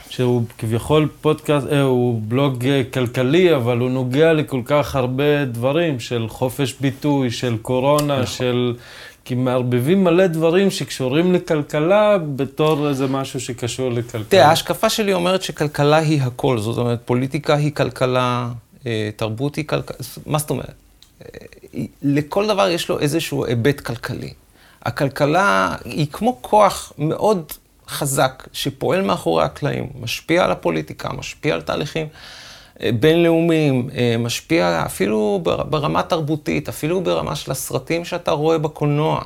שהוא 0.09 0.43
כביכול 0.57 1.07
פודקאסט, 1.21 1.67
אה, 1.67 1.81
הוא 1.81 2.21
בלוג 2.27 2.65
אה, 2.65 2.81
כלכלי, 2.93 3.55
אבל 3.55 3.77
הוא 3.77 3.89
נוגע 3.89 4.33
לכל 4.33 4.61
כך 4.65 4.95
הרבה 4.95 5.45
דברים 5.45 5.99
של 5.99 6.25
חופש 6.29 6.75
ביטוי, 6.81 7.31
של 7.31 7.57
קורונה, 7.61 8.13
נכון. 8.13 8.25
של 8.25 8.75
כי 9.25 9.35
מערבבים 9.35 10.03
מלא 10.03 10.27
דברים 10.27 10.71
שקשורים 10.71 11.33
לכלכלה 11.33 12.17
בתור 12.35 12.89
איזה 12.89 13.07
משהו 13.07 13.39
שקשור 13.39 13.89
לכלכלה. 13.89 14.23
תראה, 14.29 14.49
ההשקפה 14.49 14.89
שלי 14.89 15.13
אומרת 15.13 15.41
שכלכלה 15.41 15.97
היא 15.97 16.21
הכל, 16.21 16.57
זאת 16.57 16.77
אומרת, 16.77 16.99
פוליטיקה 17.05 17.55
היא 17.55 17.71
כלכלה, 17.71 18.49
אה, 18.85 19.09
תרבות 19.15 19.55
היא 19.55 19.65
כלכלה, 19.67 19.97
מה 20.25 20.37
זאת 20.37 20.49
אומרת? 20.49 20.73
לכל 22.01 22.47
דבר 22.47 22.69
יש 22.69 22.89
לו 22.89 22.99
איזשהו 22.99 23.45
היבט 23.45 23.79
כלכלי. 23.79 24.33
הכלכלה 24.83 25.75
היא 25.85 26.07
כמו 26.11 26.37
כוח 26.41 26.93
מאוד 26.97 27.51
חזק 27.87 28.47
שפועל 28.53 29.01
מאחורי 29.01 29.43
הקלעים, 29.43 29.89
משפיע 29.99 30.43
על 30.43 30.51
הפוליטיקה, 30.51 31.13
משפיע 31.13 31.53
על 31.53 31.61
תהליכים 31.61 32.07
אה, 32.83 32.89
בינלאומיים, 32.99 33.89
אה, 33.95 34.15
משפיע 34.19 34.83
אפילו 34.85 35.41
ברמה 35.43 36.03
תרבותית, 36.03 36.69
אפילו 36.69 37.01
ברמה 37.01 37.35
של 37.35 37.51
הסרטים 37.51 38.05
שאתה 38.05 38.31
רואה 38.31 38.57
בקולנוע. 38.57 39.21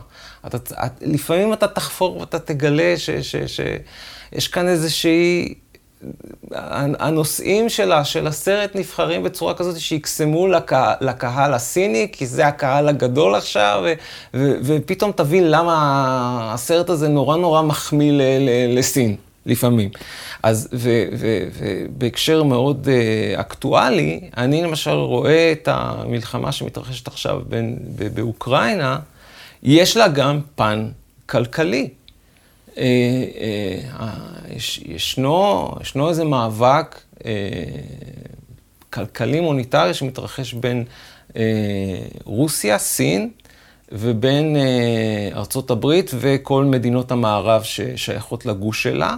אתה, 0.47 0.57
לפעמים 1.01 1.53
אתה 1.53 1.67
תחפור 1.67 2.17
ואתה 2.17 2.39
תגלה 2.39 2.93
שיש 2.97 4.47
כאן 4.47 4.67
איזושהי... 4.67 5.53
הנושאים 6.99 7.69
שלה, 7.69 8.03
של 8.03 8.27
הסרט 8.27 8.75
נבחרים 8.75 9.23
בצורה 9.23 9.53
כזאת 9.53 9.79
שיקסמו 9.79 10.47
לקה, 10.47 10.93
לקהל 11.01 11.53
הסיני, 11.53 12.07
כי 12.11 12.25
זה 12.25 12.47
הקהל 12.47 12.87
הגדול 12.87 13.35
עכשיו, 13.35 13.83
ו, 13.83 13.93
ו, 14.33 14.55
ופתאום 14.63 15.11
תבין 15.15 15.51
למה 15.51 16.51
הסרט 16.53 16.89
הזה 16.89 17.07
נורא 17.07 17.37
נורא 17.37 17.61
מחמיא 17.61 18.11
ל, 18.11 18.21
ל, 18.21 18.77
לסין, 18.77 19.15
לפעמים. 19.45 19.89
אז, 20.43 20.69
ובהקשר 20.73 22.43
מאוד 22.43 22.87
uh, 22.87 23.39
אקטואלי, 23.39 24.19
אני 24.37 24.61
למשל 24.61 24.91
רואה 24.91 25.51
את 25.51 25.67
המלחמה 25.71 26.51
שמתרחשת 26.51 27.07
עכשיו 27.07 27.41
בין, 27.49 27.77
באוקראינה, 28.13 28.99
יש 29.63 29.97
לה 29.97 30.07
גם 30.07 30.39
פן 30.55 30.87
כלכלי. 31.25 31.89
אה, 32.77 32.83
אה, 33.99 34.09
יש, 34.55 34.81
ישנו, 34.85 35.69
ישנו 35.81 36.09
איזה 36.09 36.23
מאבק 36.23 37.01
אה, 37.25 37.31
כלכלי 38.89 39.39
מוניטרי 39.39 39.93
שמתרחש 39.93 40.53
בין 40.53 40.83
רוסיה, 42.23 42.77
סין, 42.77 43.29
ובין 43.91 44.55
ארצות 45.35 45.71
הברית 45.71 46.11
וכל 46.19 46.65
מדינות 46.65 47.11
המערב 47.11 47.63
ששייכות 47.63 48.45
לגוש 48.45 48.83
שלה, 48.83 49.15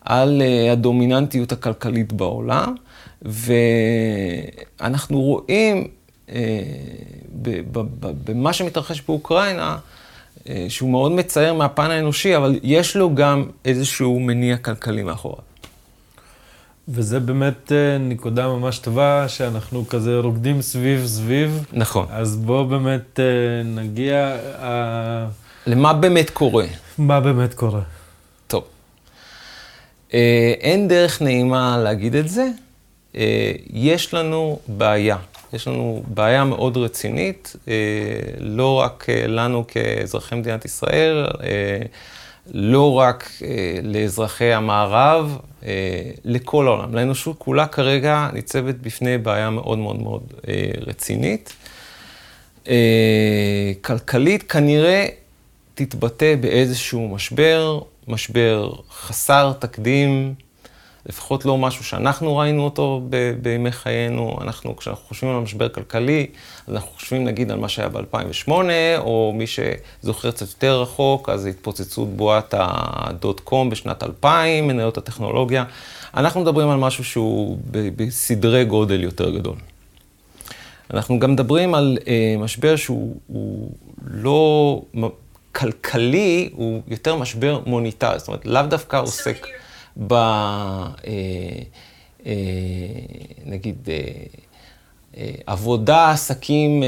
על 0.00 0.42
הדומיננטיות 0.72 1.52
הכלכלית 1.52 2.12
בעולם, 2.12 2.74
ואנחנו 3.22 5.20
רואים 5.20 5.88
במה 8.24 8.52
שמתרחש 8.52 9.00
באוקראינה, 9.00 9.70
אה, 9.72 9.76
שהוא 10.68 10.90
מאוד 10.90 11.12
מצער 11.12 11.54
מהפן 11.54 11.90
האנושי, 11.90 12.36
אבל 12.36 12.58
יש 12.62 12.96
לו 12.96 13.14
גם 13.14 13.44
איזשהו 13.64 14.20
מניע 14.20 14.56
כלכלי 14.56 15.02
מאחוריו. 15.02 15.38
וזה 16.88 17.20
באמת 17.20 17.72
אה, 17.72 17.98
נקודה 17.98 18.48
ממש 18.48 18.78
טובה, 18.78 19.28
שאנחנו 19.28 19.88
כזה 19.88 20.18
רוקדים 20.18 20.62
סביב 20.62 21.06
סביב. 21.06 21.64
נכון. 21.72 22.06
אז 22.10 22.36
בואו 22.36 22.66
באמת 22.66 23.20
אה, 23.20 23.24
נגיע... 23.64 24.36
למה 25.66 25.92
באמת 25.92 26.30
קורה? 26.30 26.66
מה 26.98 27.20
באמת 27.20 27.54
קורה? 27.54 27.80
טוב. 28.46 28.64
אין 30.60 30.88
דרך 30.88 31.22
נעימה 31.22 31.78
להגיד 31.78 32.14
את 32.14 32.28
זה. 32.28 32.48
יש 33.70 34.14
לנו 34.14 34.58
בעיה. 34.68 35.16
יש 35.54 35.68
לנו 35.68 36.02
בעיה 36.06 36.44
מאוד 36.44 36.76
רצינית, 36.76 37.56
אה, 37.68 37.74
לא 38.38 38.74
רק 38.74 39.06
אה, 39.08 39.26
לנו 39.26 39.64
כאזרחי 39.66 40.34
מדינת 40.34 40.64
ישראל, 40.64 41.26
אה, 41.42 41.78
לא 42.54 42.92
רק 42.92 43.30
לאזרחי 43.82 44.52
המערב, 44.52 45.38
לכל 46.24 46.66
העולם. 46.66 46.94
לאנושות 46.94 47.38
כולה 47.38 47.66
כרגע 47.66 48.28
ניצבת 48.32 48.74
בפני 48.74 49.18
בעיה 49.18 49.50
מאוד 49.50 49.78
מאוד 49.78 50.02
מאוד 50.02 50.22
רצינית. 50.86 51.52
כלכלית 53.82 54.42
כנראה 54.42 55.06
תתבטא 55.74 56.34
באיזשהו 56.40 57.08
משבר, 57.08 57.80
משבר 58.08 58.72
חסר 58.90 59.52
תקדים, 59.58 60.34
לפחות 61.06 61.44
לא 61.44 61.58
משהו 61.58 61.84
שאנחנו 61.84 62.36
ראינו 62.36 62.64
אותו 62.64 63.02
בימי 63.42 63.72
חיינו. 63.72 64.38
אנחנו, 64.40 64.76
כשאנחנו 64.76 65.04
חושבים 65.08 65.30
על 65.30 65.40
משבר 65.40 65.68
כלכלי, 65.68 66.26
אז 66.66 66.74
אנחנו 66.74 66.90
חושבים 66.94 67.24
נגיד 67.24 67.50
על 67.50 67.58
מה 67.58 67.68
שהיה 67.68 67.88
ב-2008, 67.88 68.50
או 68.98 69.32
מי 69.34 69.44
שזוכר 69.46 70.30
קצת 70.30 70.48
יותר 70.48 70.82
רחוק, 70.82 71.28
אז 71.28 71.46
התפוצצות 71.46 72.08
בועת 72.16 72.54
הדוט 72.58 73.40
קום 73.40 73.70
בשנת 73.70 74.02
2000, 74.02 74.68
מניות 74.68 74.98
הטכנולוגיה. 74.98 75.64
אנחנו 76.16 76.40
מדברים 76.40 76.68
על 76.70 76.78
משהו 76.78 77.04
שהוא 77.04 77.58
בסדרי 77.70 78.64
גודל 78.64 79.02
יותר 79.02 79.30
גדול. 79.30 79.56
אנחנו 80.94 81.18
גם 81.18 81.32
מדברים 81.32 81.74
על 81.74 81.98
אה, 82.06 82.34
משבר 82.38 82.76
שהוא 82.76 83.16
לא 84.06 84.82
כלכלי, 85.52 86.50
הוא 86.52 86.82
יותר 86.88 87.16
משבר 87.16 87.60
מוניטרי, 87.66 88.18
זאת 88.18 88.28
אומרת, 88.28 88.46
לאו 88.46 88.62
דווקא 88.62 88.96
עוסק... 89.00 89.46
ב... 89.96 90.12
אה, 90.12 90.92
אה, 92.26 92.32
נגיד, 93.44 93.88
אה, 95.16 95.30
עבודה, 95.46 96.10
עסקים, 96.10 96.82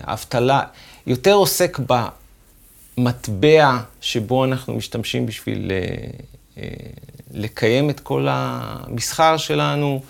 אבטלה, 0.00 0.62
יותר 1.06 1.32
עוסק 1.32 1.78
במטבע 2.98 3.78
שבו 4.00 4.44
אנחנו 4.44 4.74
משתמשים 4.74 5.26
בשביל 5.26 5.70
לקיים 7.30 7.90
את 7.90 8.00
כל 8.00 8.26
המסחר 8.30 9.36
שלנו, 9.36 10.02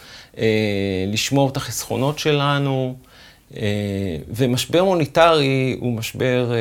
לשמור 1.07 1.49
את 1.49 1.57
החסכונות 1.57 2.19
שלנו. 2.19 2.97
אה, 3.55 4.17
ומשבר 4.29 4.85
מוניטרי 4.85 5.77
הוא 5.81 5.93
משבר 5.93 6.53
אה, 6.55 6.59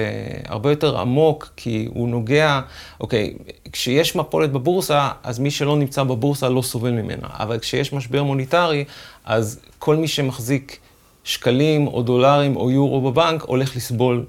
הרבה 0.47 0.69
יותר 0.69 0.99
עמוק, 0.99 1.53
כי 1.55 1.87
הוא 1.93 2.09
נוגע, 2.09 2.61
אוקיי, 2.99 3.33
כשיש 3.71 4.15
מפולת 4.15 4.51
בבורסה, 4.51 5.09
אז 5.23 5.39
מי 5.39 5.51
שלא 5.51 5.77
נמצא 5.77 6.03
בבורסה 6.03 6.49
לא 6.49 6.61
סובל 6.61 6.91
ממנה. 6.91 7.27
אבל 7.31 7.59
כשיש 7.59 7.93
משבר 7.93 8.23
מוניטרי, 8.23 8.85
אז 9.25 9.59
כל 9.79 9.95
מי 9.95 10.07
שמחזיק 10.07 10.79
שקלים 11.23 11.87
או 11.87 12.01
דולרים 12.01 12.55
או 12.55 12.71
יורו 12.71 13.11
בבנק 13.11 13.41
הולך 13.41 13.75
לסבול 13.75 14.25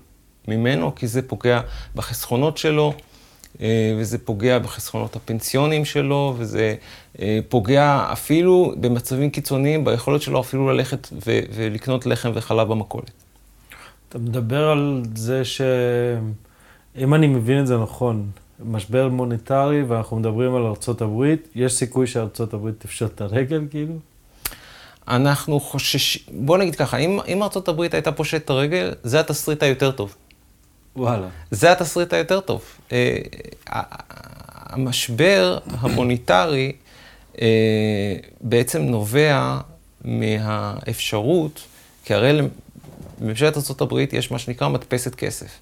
ממנו, 0.48 0.94
כי 0.94 1.06
זה 1.06 1.22
פוגע 1.22 1.60
בחסכונות 1.94 2.58
שלו. 2.58 2.92
אה, 3.60 3.96
וזה 3.98 4.18
פוגע 4.18 4.58
בחסכונות 4.58 5.16
הפנסיונים 5.16 5.84
שלו, 5.84 6.34
וזה 6.38 6.74
אה, 7.20 7.38
פוגע 7.48 8.08
אפילו 8.12 8.74
במצבים 8.80 9.30
קיצוניים 9.30 9.84
ביכולת 9.84 10.22
שלו 10.22 10.40
אפילו 10.40 10.72
ללכת 10.72 11.08
ו- 11.12 11.40
ולקנות 11.54 12.06
לחם 12.06 12.30
וחלב 12.34 12.68
במכולת. 12.68 13.10
אתה 14.08 14.18
מדבר 14.18 14.68
על 14.68 15.02
זה 15.14 15.44
שאם 15.44 17.14
אני 17.14 17.26
מבין 17.26 17.60
את 17.60 17.66
זה 17.66 17.76
נכון, 17.76 18.30
משבר 18.64 19.08
מוניטרי 19.08 19.82
ואנחנו 19.82 20.16
מדברים 20.16 20.54
על 20.54 20.62
ארה"ב, 20.62 21.34
יש 21.54 21.72
סיכוי 21.72 22.06
שארה"ב 22.06 22.70
תפשוט 22.78 23.14
את 23.14 23.20
הרגל 23.20 23.66
כאילו? 23.70 23.94
אנחנו 25.08 25.60
חוששים, 25.60 26.22
בוא 26.32 26.58
נגיד 26.58 26.76
ככה, 26.76 26.96
אם, 26.96 27.18
אם 27.28 27.42
ארה"ב 27.42 27.80
הייתה 27.80 28.12
פושט 28.12 28.44
את 28.44 28.50
הרגל, 28.50 28.92
זה 29.02 29.20
התסריט 29.20 29.62
היותר 29.62 29.90
טוב. 29.90 30.14
וואלה. 30.96 31.28
זה 31.50 31.72
התסריט 31.72 32.12
היותר 32.12 32.40
טוב. 32.40 32.62
אה, 32.92 33.18
המשבר 34.56 35.58
המוניטרי 35.70 36.72
אה, 37.40 38.16
בעצם 38.40 38.82
נובע 38.82 39.58
מהאפשרות, 40.04 41.60
כי 42.04 42.14
הרי 42.14 42.40
לממשלת 43.20 43.56
ארה"ב 43.56 43.98
יש 44.12 44.30
מה 44.30 44.38
שנקרא 44.38 44.68
מדפסת 44.68 45.14
כסף. 45.14 45.58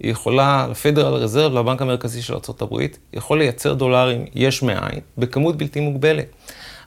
היא 0.00 0.10
יכולה, 0.10 0.66
לפדרל 0.70 1.14
רזרב, 1.14 1.52
לבנק 1.52 1.82
המרכזי 1.82 2.22
של 2.22 2.34
ארה"ב, 2.34 2.86
יכול 3.12 3.38
לייצר 3.38 3.74
דולרים 3.74 4.24
יש 4.34 4.62
מאין, 4.62 5.00
בכמות 5.18 5.56
בלתי 5.56 5.80
מוגבלת. 5.80 6.26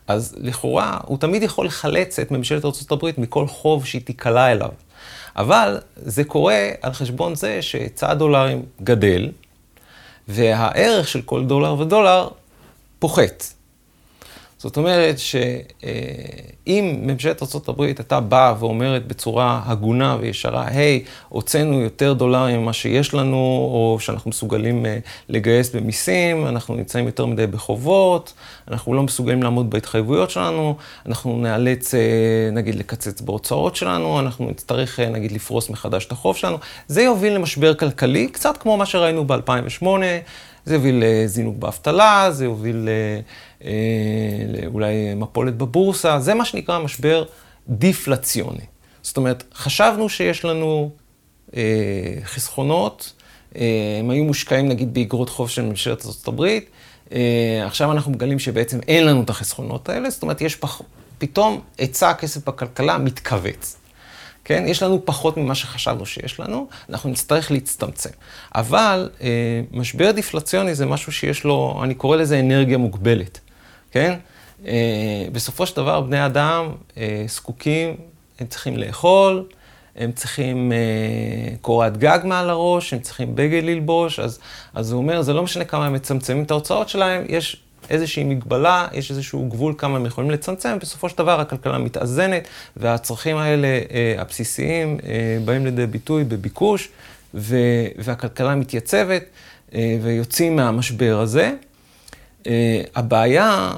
אז 0.08 0.36
לכאורה, 0.38 0.98
הוא 1.06 1.18
תמיד 1.18 1.44
יכול 1.44 1.66
לחלץ 1.66 2.20
את 2.20 2.32
ממשלת 2.32 2.66
ארה"ב 2.66 3.06
מכל 3.18 3.48
חוב 3.48 3.86
שהיא 3.86 4.02
תיקלע 4.02 4.52
אליו. 4.52 4.70
אבל 5.36 5.78
זה 5.96 6.24
קורה 6.24 6.70
על 6.82 6.94
חשבון 6.94 7.36
זה 7.36 7.62
שהיצע 7.62 8.12
הדולרים 8.12 8.66
גדל, 8.84 9.30
והערך 10.28 11.08
של 11.08 11.22
כל 11.22 11.46
דולר 11.46 11.80
ודולר 11.80 12.30
פוחת. 13.00 13.44
זאת 14.62 14.78
אומרת 14.78 15.20
שאם 15.20 17.00
ממשלת 17.02 17.44
ארה"ב 17.44 17.82
הייתה 17.82 18.20
באה 18.20 18.54
ואומרת 18.60 19.08
בצורה 19.08 19.62
הגונה 19.66 20.18
וישרה, 20.20 20.68
היי, 20.68 21.04
הוצאנו 21.30 21.82
יותר 21.82 22.14
דולרים 22.14 22.62
ממה 22.62 22.74
שיש 22.74 23.14
לנו, 23.14 23.38
או 23.72 23.98
שאנחנו 24.00 24.30
מסוגלים 24.30 24.86
אה, 24.86 24.98
לגייס 25.30 25.76
במיסים, 25.76 26.48
אנחנו 26.48 26.76
נמצאים 26.76 27.06
יותר 27.06 27.26
מדי 27.26 27.48
בחובות, 27.48 28.34
אנחנו 28.68 28.94
לא 28.94 29.04
מסוגלים 29.04 29.44
לעמוד 29.44 29.70
בהתחייבויות 29.70 30.30
שלנו, 30.30 30.76
אנחנו 31.06 31.38
נאלץ, 31.42 31.96
אה, 31.96 32.00
נגיד, 32.52 32.76
לקצץ 32.76 33.22
בהוצאות 33.22 33.76
שלנו, 33.76 34.20
אנחנו 34.20 34.50
נצטרך, 34.50 35.00
אה, 35.00 35.10
נגיד, 35.10 35.32
לפרוס 35.32 35.70
מחדש 35.70 36.06
את 36.06 36.12
החוב 36.12 36.36
שלנו. 36.36 36.58
זה 36.88 37.02
יוביל 37.02 37.34
למשבר 37.34 37.74
כלכלי, 37.74 38.28
קצת 38.28 38.58
כמו 38.58 38.78
מה 38.78 38.86
שראינו 38.86 39.28
ב-2008. 39.28 39.86
זה 40.66 40.74
יוביל 40.74 41.04
לזינוק 41.06 41.56
באבטלה, 41.58 42.28
זה 42.32 42.46
יוביל 42.46 42.90
לאולי 44.48 45.14
מפולת 45.16 45.58
בבורסה, 45.58 46.20
זה 46.20 46.34
מה 46.34 46.46
שנקרא 46.46 46.80
משבר 46.80 47.24
דיפלציוני. 47.68 48.66
זאת 49.02 49.18
אומרת, 49.18 49.44
חשבנו 49.54 50.10
שיש 50.10 50.46
לנו 50.46 50.90
אה, 51.56 51.62
חסכונות, 52.24 53.14
אה, 53.56 53.98
הם 54.00 54.10
היו 54.10 54.24
מושקעים 54.24 54.68
נגיד 54.68 54.94
באגרות 54.94 55.30
חוב 55.30 55.50
של 55.50 55.62
ממשלת 55.62 56.06
ארה"ב, 56.06 56.44
אה, 57.12 57.64
עכשיו 57.66 57.92
אנחנו 57.92 58.12
מגלים 58.12 58.40
שבעצם 58.40 58.80
אין 58.88 59.06
לנו 59.06 59.24
את 59.24 59.30
החסכונות 59.30 59.90
האלה, 59.90 60.10
זאת 60.10 60.22
אומרת, 60.22 60.42
יש 60.42 60.56
פח, 60.56 60.82
פתאום 61.18 61.62
היצע 61.78 62.10
הכסף 62.10 62.48
בכלכלה 62.48 62.98
מתכווץ. 62.98 63.76
כן? 64.46 64.64
יש 64.68 64.84
לנו 64.84 65.06
פחות 65.06 65.38
ממה 65.38 65.56
שחשבנו 65.56 66.06
שיש 66.06 66.40
לנו, 66.40 66.68
אנחנו 66.90 67.10
נצטרך 67.10 67.52
להצטמצם. 67.52 68.10
אבל 68.56 69.10
אה, 69.22 69.62
משבר 69.72 70.12
דיפלציוני 70.12 70.76
זה 70.76 70.86
משהו 70.86 71.12
שיש 71.12 71.44
לו, 71.44 71.82
אני 71.84 71.96
קורא 71.96 72.18
לזה 72.18 72.40
אנרגיה 72.40 72.78
מוגבלת, 72.78 73.40
כן? 73.92 74.20
אה, 74.68 75.26
בסופו 75.32 75.66
של 75.66 75.76
דבר, 75.76 76.02
בני 76.02 76.26
אדם 76.26 76.72
אה, 76.98 77.24
זקוקים, 77.28 77.96
הם 78.40 78.48
צריכים 78.48 78.78
לאכול, 78.78 79.46
הם 79.96 80.12
צריכים 80.12 80.72
אה, 80.72 81.56
קורת 81.62 81.98
גג 81.98 82.20
מעל 82.24 82.50
הראש, 82.50 82.94
הם 82.94 83.00
צריכים 83.00 83.36
בגד 83.36 83.64
ללבוש, 83.64 84.20
אז, 84.20 84.40
אז 84.74 84.92
הוא 84.92 85.02
אומר, 85.02 85.22
זה 85.22 85.34
לא 85.34 85.44
משנה 85.44 85.66
כמה 85.66 85.86
הם 85.86 85.94
מצמצמים 85.94 86.44
את 86.44 86.52
ההוצאות 86.52 86.90
שלהם, 86.90 87.24
יש 87.28 87.62
איזושהי 87.90 88.24
מגבלה, 88.24 88.88
יש 88.94 89.12
איזשהו 89.12 89.50
גבול 89.50 89.74
כמה 89.78 89.98
הם 89.98 90.06
יכולים 90.06 90.32
לצמצם, 90.32 90.80
בסופו 90.80 91.10
של 91.10 91.18
דבר 91.18 91.40
הכלכלה 91.40 91.78
מתאזנת, 91.78 92.48
והצרכים 92.78 93.38
האלה 93.38 93.68
אה, 93.68 94.16
הבסיסיים 94.18 94.98
אה, 95.04 95.38
באים 95.46 95.66
לידי 95.66 95.88
ביטוי 95.88 96.24
בביקוש, 96.24 96.90
והכלכלה 97.34 98.56
מתייצבת 98.56 99.24
אה, 99.74 99.98
ויוצאים 100.02 100.56
מהמשבר 100.56 101.20
הזה. 101.20 101.54
הבעיה 102.96 103.72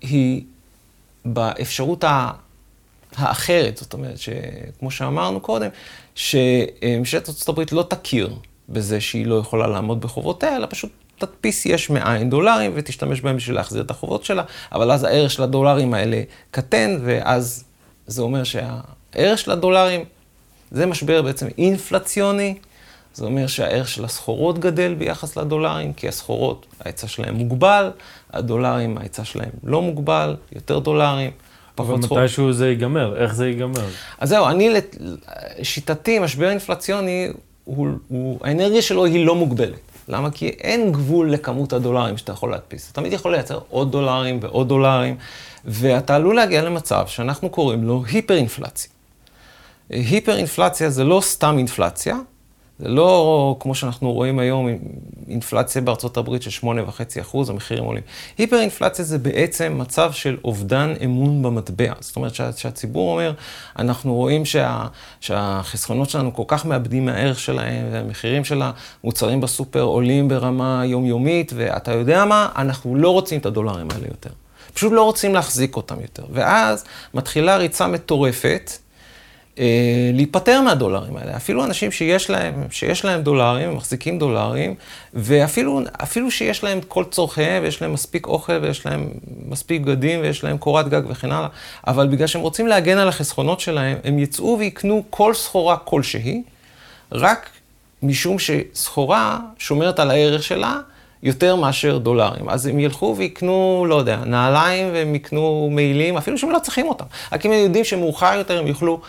היא 0.00 0.42
באפשרות 1.24 2.04
האחרת, 3.16 3.76
זאת 3.76 3.92
אומרת, 3.92 4.18
שכמו 4.18 4.90
שאמרנו 4.90 5.40
קודם, 5.40 5.68
שממשלת 6.14 7.28
ארה"ב 7.48 7.60
לא 7.72 7.82
תכיר 7.82 8.34
בזה 8.68 9.00
שהיא 9.00 9.26
לא 9.26 9.34
יכולה 9.34 9.66
לעמוד 9.66 10.00
בחובותיה, 10.00 10.56
אלא 10.56 10.66
פשוט 10.70 10.90
תדפיס 11.18 11.66
יש 11.66 11.90
מאין 11.90 12.30
דולרים 12.30 12.72
ותשתמש 12.74 13.20
בהם 13.20 13.36
בשביל 13.36 13.56
להחזיר 13.56 13.82
את 13.82 13.90
החובות 13.90 14.24
שלה, 14.24 14.42
אבל 14.72 14.90
אז 14.90 15.04
הערך 15.04 15.30
של 15.30 15.42
הדולרים 15.42 15.94
האלה 15.94 16.22
קטן, 16.50 16.98
ואז 17.04 17.64
זה 18.06 18.22
אומר 18.22 18.44
שהערך 18.44 19.38
של 19.38 19.50
הדולרים, 19.50 20.04
זה 20.70 20.86
משבר 20.86 21.22
בעצם 21.22 21.46
אינפלציוני, 21.58 22.54
זה 23.14 23.24
אומר 23.24 23.46
שהערך 23.46 23.88
של 23.88 24.04
הסחורות 24.04 24.58
גדל 24.58 24.94
ביחס 24.94 25.36
לדולרים, 25.36 25.92
כי 25.92 26.08
הסחורות, 26.08 26.66
ההיצע 26.80 27.08
שלהם 27.08 27.34
מוגבל, 27.34 27.90
הדולרים, 28.32 28.98
ההיצע 28.98 29.24
שלהם 29.24 29.50
לא 29.64 29.82
מוגבל, 29.82 30.36
יותר 30.52 30.78
דולרים. 30.78 31.30
אבל 31.78 31.94
מתישהו 31.94 32.52
זה 32.52 32.68
ייגמר, 32.68 33.16
איך 33.16 33.34
זה 33.34 33.46
ייגמר? 33.48 33.86
אז 34.18 34.28
זהו, 34.28 34.46
אני, 34.46 34.70
לשיטתי, 35.58 36.18
משבר 36.18 36.50
אינפלציוני, 36.50 37.28
הוא, 37.64 37.88
הוא, 38.08 38.38
האנרגיה 38.42 38.82
שלו 38.82 39.04
היא 39.04 39.26
לא 39.26 39.34
מוגבלת. 39.34 39.80
למה? 40.08 40.30
כי 40.30 40.48
אין 40.48 40.92
גבול 40.92 41.32
לכמות 41.32 41.72
הדולרים 41.72 42.16
שאתה 42.16 42.32
יכול 42.32 42.50
להדפיס. 42.50 42.90
אתה 42.90 43.00
תמיד 43.00 43.12
יכול 43.12 43.32
לייצר 43.32 43.58
עוד 43.70 43.92
דולרים 43.92 44.38
ועוד 44.42 44.68
דולרים, 44.68 45.16
ואתה 45.64 46.16
עלול 46.16 46.36
להגיע 46.36 46.62
למצב 46.62 47.06
שאנחנו 47.06 47.50
קוראים 47.50 47.84
לו 47.84 48.04
היפר-אינפלציה. 48.12 48.90
היפר-אינפלציה 49.90 50.90
זה 50.90 51.04
לא 51.04 51.20
סתם 51.20 51.58
אינפלציה, 51.58 52.16
זה 52.78 52.88
לא 52.88 53.56
כמו 53.60 53.74
שאנחנו 53.74 54.12
רואים 54.12 54.38
היום, 54.38 54.68
אינפלציה 55.28 55.82
בארצות 55.82 56.16
הברית 56.16 56.42
של 56.42 56.66
8.5 56.66 57.20
אחוז, 57.20 57.50
המחירים 57.50 57.84
עולים. 57.84 58.02
היפר-אינפלציה 58.38 59.04
זה 59.04 59.18
בעצם 59.18 59.78
מצב 59.78 60.12
של 60.12 60.36
אובדן 60.44 60.94
אמון 61.04 61.42
במטבע. 61.42 61.92
זאת 62.00 62.16
אומרת 62.16 62.34
שה, 62.34 62.52
שהציבור 62.52 63.12
אומר, 63.12 63.32
אנחנו 63.78 64.14
רואים 64.14 64.44
שה, 64.44 64.86
שהחסכונות 65.20 66.10
שלנו 66.10 66.34
כל 66.34 66.42
כך 66.46 66.66
מאבדים 66.66 67.06
מהערך 67.06 67.38
שלהם, 67.38 67.86
והמחירים 67.92 68.44
של 68.44 68.62
המוצרים 69.04 69.40
בסופר 69.40 69.82
עולים 69.82 70.28
ברמה 70.28 70.82
יומיומית, 70.86 71.52
ואתה 71.54 71.92
יודע 71.92 72.24
מה? 72.24 72.48
אנחנו 72.56 72.96
לא 72.96 73.10
רוצים 73.10 73.40
את 73.40 73.46
הדולרים 73.46 73.88
האלה 73.90 74.06
יותר. 74.10 74.30
פשוט 74.74 74.92
לא 74.92 75.02
רוצים 75.02 75.34
להחזיק 75.34 75.76
אותם 75.76 76.00
יותר. 76.00 76.24
ואז 76.30 76.84
מתחילה 77.14 77.56
ריצה 77.56 77.86
מטורפת. 77.86 78.70
אה, 79.58 80.10
להיפטר 80.12 80.60
מהדולרים 80.60 81.16
האלה. 81.16 81.36
אפילו 81.36 81.64
אנשים 81.64 81.92
שיש 81.92 82.30
להם, 82.30 82.54
שיש 82.70 83.04
להם 83.04 83.22
דולרים, 83.22 83.76
מחזיקים 83.76 84.18
דולרים, 84.18 84.74
ואפילו 85.14 86.30
שיש 86.30 86.64
להם 86.64 86.80
כל 86.88 87.04
צורכיהם, 87.10 87.62
ויש 87.62 87.82
להם 87.82 87.92
מספיק 87.92 88.26
אוכל, 88.26 88.58
ויש 88.62 88.86
להם 88.86 89.08
מספיק 89.48 89.82
בגדים, 89.82 90.20
ויש 90.20 90.44
להם 90.44 90.58
קורת 90.58 90.88
גג 90.88 91.02
וכן 91.08 91.32
הלאה, 91.32 91.48
אבל 91.86 92.06
בגלל 92.06 92.26
שהם 92.26 92.42
רוצים 92.42 92.66
להגן 92.66 92.98
על 92.98 93.08
החסכונות 93.08 93.60
שלהם, 93.60 93.96
הם 94.04 94.18
יצאו 94.18 94.56
ויקנו 94.58 95.04
כל 95.10 95.34
סחורה 95.34 95.76
כלשהי, 95.76 96.42
רק 97.12 97.50
משום 98.02 98.36
שסחורה 98.38 99.38
שומרת 99.58 99.98
על 99.98 100.10
הערך 100.10 100.42
שלה, 100.42 100.80
יותר 101.22 101.56
מאשר 101.56 101.98
דולרים. 101.98 102.48
אז 102.48 102.66
הם 102.66 102.78
ילכו 102.78 103.14
ויקנו, 103.18 103.86
לא 103.88 103.94
יודע, 103.94 104.16
נעליים 104.26 104.92
והם 104.92 105.14
יקנו 105.14 105.68
מעילים, 105.72 106.16
אפילו 106.16 106.38
שהם 106.38 106.50
לא 106.50 106.58
צריכים 106.58 106.88
אותם. 106.88 107.04
רק 107.32 107.46
אם 107.46 107.52
הם 107.52 107.58
יודעים 107.58 107.84
שמאוחר 107.84 108.34
יותר 108.38 108.58
הם 108.58 108.66
יוכלו 108.66 109.00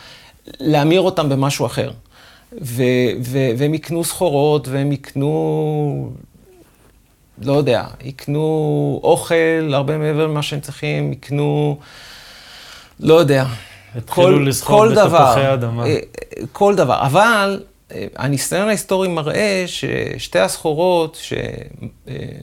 להמיר 0.59 1.01
אותם 1.01 1.29
במשהו 1.29 1.65
אחר. 1.65 1.91
ו- 2.61 3.11
ו- 3.21 3.49
והם 3.57 3.73
יקנו 3.73 4.03
סחורות, 4.03 4.67
והם 4.67 4.91
יקנו, 4.91 6.11
לא 7.41 7.53
יודע, 7.53 7.83
יקנו 8.03 8.99
אוכל 9.03 9.73
הרבה 9.73 9.97
מעבר 9.97 10.27
למה 10.27 10.41
שהם 10.43 10.59
צריכים, 10.59 11.13
יקנו, 11.13 11.77
לא 12.99 13.13
יודע. 13.13 13.45
התחילו 13.95 14.39
לסחור 14.39 14.87
בתפוחי 14.87 15.53
אדמה. 15.53 15.85
אה, 15.85 15.97
כל 16.51 16.75
דבר. 16.75 17.01
אבל 17.01 17.63
אה, 17.91 18.07
הניסיון 18.15 18.67
ההיסטורי 18.67 19.07
מראה 19.07 19.63
ששתי 19.67 20.39
הסחורות 20.39 21.17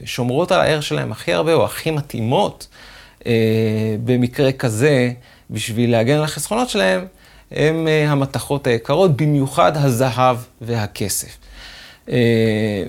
ששומרות 0.05 0.51
על 0.51 0.61
הערך 0.61 0.83
שלהם 0.83 1.11
הכי 1.11 1.33
הרבה, 1.33 1.53
או 1.53 1.65
הכי 1.65 1.91
מתאימות, 1.91 2.67
אה, 3.25 3.31
במקרה 4.03 4.51
כזה, 4.51 5.11
בשביל 5.49 5.91
להגן 5.91 6.17
על 6.17 6.23
החסכונות 6.23 6.69
שלהם, 6.69 7.05
הם 7.53 7.87
אה, 7.87 8.11
המתכות 8.11 8.67
היקרות, 8.67 9.17
במיוחד 9.17 9.77
הזהב 9.77 10.37
והכסף. 10.61 11.37
אה, 12.09 12.83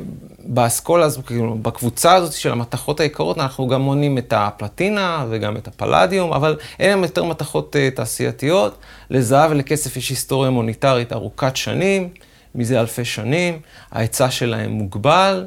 באסכולה 0.47 1.05
הזאת, 1.05 1.27
כאילו, 1.27 1.55
בקבוצה 1.63 2.15
הזאת 2.15 2.33
של 2.33 2.53
המתכות 2.53 3.01
היקרות, 3.01 3.39
אנחנו 3.39 3.69
גם 3.69 3.81
מונים 3.81 4.19
את 4.19 4.33
הפלטינה 4.37 5.27
וגם 5.31 5.57
את 5.57 5.69
הפלדיום, 5.69 6.33
אבל 6.33 6.57
אלה 6.81 6.93
הם 6.93 7.03
יותר 7.03 7.25
מתכות 7.25 7.77
אה, 7.77 7.91
תעשייתיות. 7.91 8.79
לזהב 9.11 9.51
ולכסף 9.51 9.97
יש 9.97 10.11
היסטוריה 10.11 10.51
מוניטרית 10.51 11.13
ארוכת 11.13 11.57
שנים, 11.57 12.09
מזה 12.55 12.81
אלפי 12.81 13.05
שנים. 13.05 13.59
ההיצע 13.93 14.31
שלהם 14.31 14.71
מוגבל. 14.71 15.47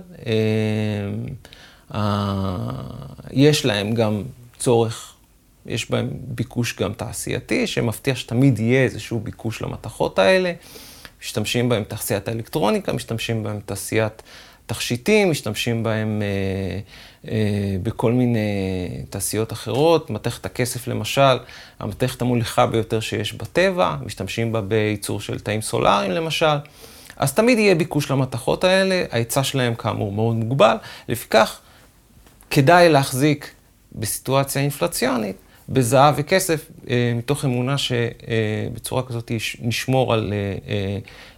יש 3.32 3.66
להם 3.66 3.94
גם 3.94 4.24
צורך 4.60 5.17
יש 5.68 5.92
בהם 5.92 6.10
ביקוש 6.12 6.76
גם 6.76 6.94
תעשייתי, 6.94 7.68
שמבטיח 7.68 8.18
שתמיד 8.18 8.60
יהיה 8.60 8.84
איזשהו 8.84 9.20
ביקוש 9.20 9.62
למתכות 9.62 10.20
האלה. 10.20 10.54
משתמשים 11.22 11.70
בהם 11.70 11.84
תעשיית 11.84 12.28
האלקטרוניקה, 12.28 12.94
משתמשים 12.94 13.44
בהם 13.44 13.60
תעשיית 13.66 14.24
תכשיטים, 14.66 15.32
משתמשים 15.32 15.84
בהם 15.84 16.22
אה, 16.22 16.80
אה, 17.32 17.78
בכל 17.84 18.12
מיני 18.12 18.40
תעשיות 19.10 19.54
אחרות. 19.54 20.10
מתכת 20.10 20.46
הכסף 20.46 20.88
למשל, 20.88 21.38
המתכת 21.80 22.22
המוליכה 22.22 22.68
ביותר 22.68 23.00
שיש 23.00 23.34
בטבע, 23.34 23.96
משתמשים 24.06 24.52
בה 24.52 24.62
בייצור 24.62 25.22
של 25.22 25.40
תאים 25.40 25.62
סולאריים 25.62 26.12
למשל. 26.12 26.58
אז 27.18 27.34
תמיד 27.34 27.58
יהיה 27.58 27.76
ביקוש 27.76 28.12
למתכות 28.12 28.64
האלה, 28.64 29.04
ההיצע 29.12 29.44
שלהם 29.44 29.76
כאמור 29.76 30.12
מאוד 30.12 30.36
מוגבל, 30.36 30.76
לפיכך 31.10 31.60
כדאי 32.50 32.90
להחזיק 32.90 33.52
בסיטואציה 33.92 34.62
אינפלציונית 34.62 35.36
בזהב 35.70 36.14
וכסף, 36.18 36.66
אה, 36.90 37.14
מתוך 37.16 37.46
אמונה 37.46 37.76
שבצורה 37.78 39.04
כזאת 39.04 39.32
נשמור 39.62 40.14
על 40.14 40.34
אה, 40.34 40.56
אה, 40.68 40.98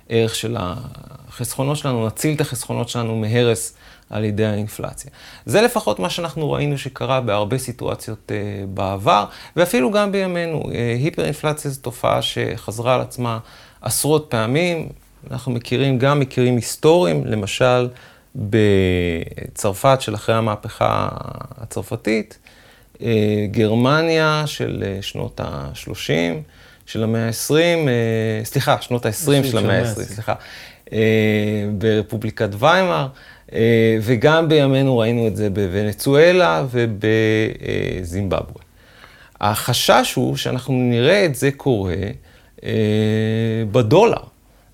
ערך 0.10 0.36
של 0.36 0.58
החסכונות 0.60 1.78
שלנו, 1.78 2.08
נציל 2.08 2.36
את 2.36 2.42
החסכונות 2.42 2.90
שלנו 2.90 3.16
מהרס 3.16 3.74
על 4.10 4.24
ידי 4.24 4.46
האינפלציה. 4.46 5.12
זה 5.46 5.62
לפחות 5.62 6.00
מה 6.00 6.10
שאנחנו 6.10 6.52
ראינו 6.52 6.78
שקרה 6.78 7.22
בהרבה 7.22 7.58
סיטואציות 7.58 8.32
בעבר, 8.74 9.26
ואפילו 9.56 9.92
גם 9.92 10.12
בימינו. 10.12 10.64
היפר-אינפלציה 10.98 11.72
זו 11.72 11.82
תופעה 11.82 12.22
שחזרה 12.22 12.96
על 12.96 13.02
עצמה 13.02 13.40
עשרות 13.82 14.26
פעמים. 14.30 14.90
אנחנו 15.32 15.52
מכירים 15.52 16.00
גם 16.00 16.20
מקרים 16.20 16.56
היסטוריים, 16.56 17.26
למשל 17.26 17.90
בצרפת 18.36 19.98
של 20.02 20.16
אחרי 20.16 20.36
המהפכה 20.36 21.08
הצרפתית, 21.58 22.40
גרמניה 23.52 24.44
של 24.46 24.84
uh, 24.84 25.02
שנות 25.02 25.40
ה-30, 25.40 26.12
של 26.86 27.04
המאה 27.04 27.26
ה-20, 27.26 27.52
uh, 27.52 28.46
סליחה, 28.46 28.82
שנות 28.82 29.06
ה-20 29.06 29.44
של 29.44 29.58
המאה 29.58 29.80
ה-20, 29.80 30.04
סליחה, 30.04 30.34
ברפובליקת 31.78 32.50
ויימאר. 32.60 33.08
אה, 33.54 33.98
וגם 34.02 34.50
בימינו 34.50 34.98
ראינו 34.98 35.28
את 35.28 35.36
זה 35.36 35.50
בוונצואלה 35.50 36.66
ובזימבבואה. 36.72 38.64
החשש 39.42 40.14
הוא 40.16 40.38
שאנחנו 40.38 40.74
נראה 40.74 41.26
את 41.26 41.36
זה 41.36 41.52
קורה 41.52 41.96
אה, 42.64 42.70
בדולר. 43.72 44.24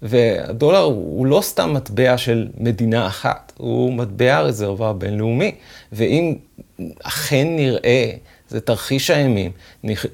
והדולר 0.02 0.82
הוא 0.82 1.26
לא 1.26 1.42
סתם 1.42 1.74
מטבע 1.74 2.18
של 2.18 2.48
מדינה 2.58 3.08
אחת, 3.08 3.54
הוא 3.58 3.94
מטבע 3.94 4.42
רזרבה 4.42 4.94
בינלאומי. 4.94 5.52
ואם 5.92 6.36
אכן 7.04 7.48
נראה, 7.56 8.12
זה 8.50 8.62
תרחיש 8.62 9.10
הימים, 9.10 9.52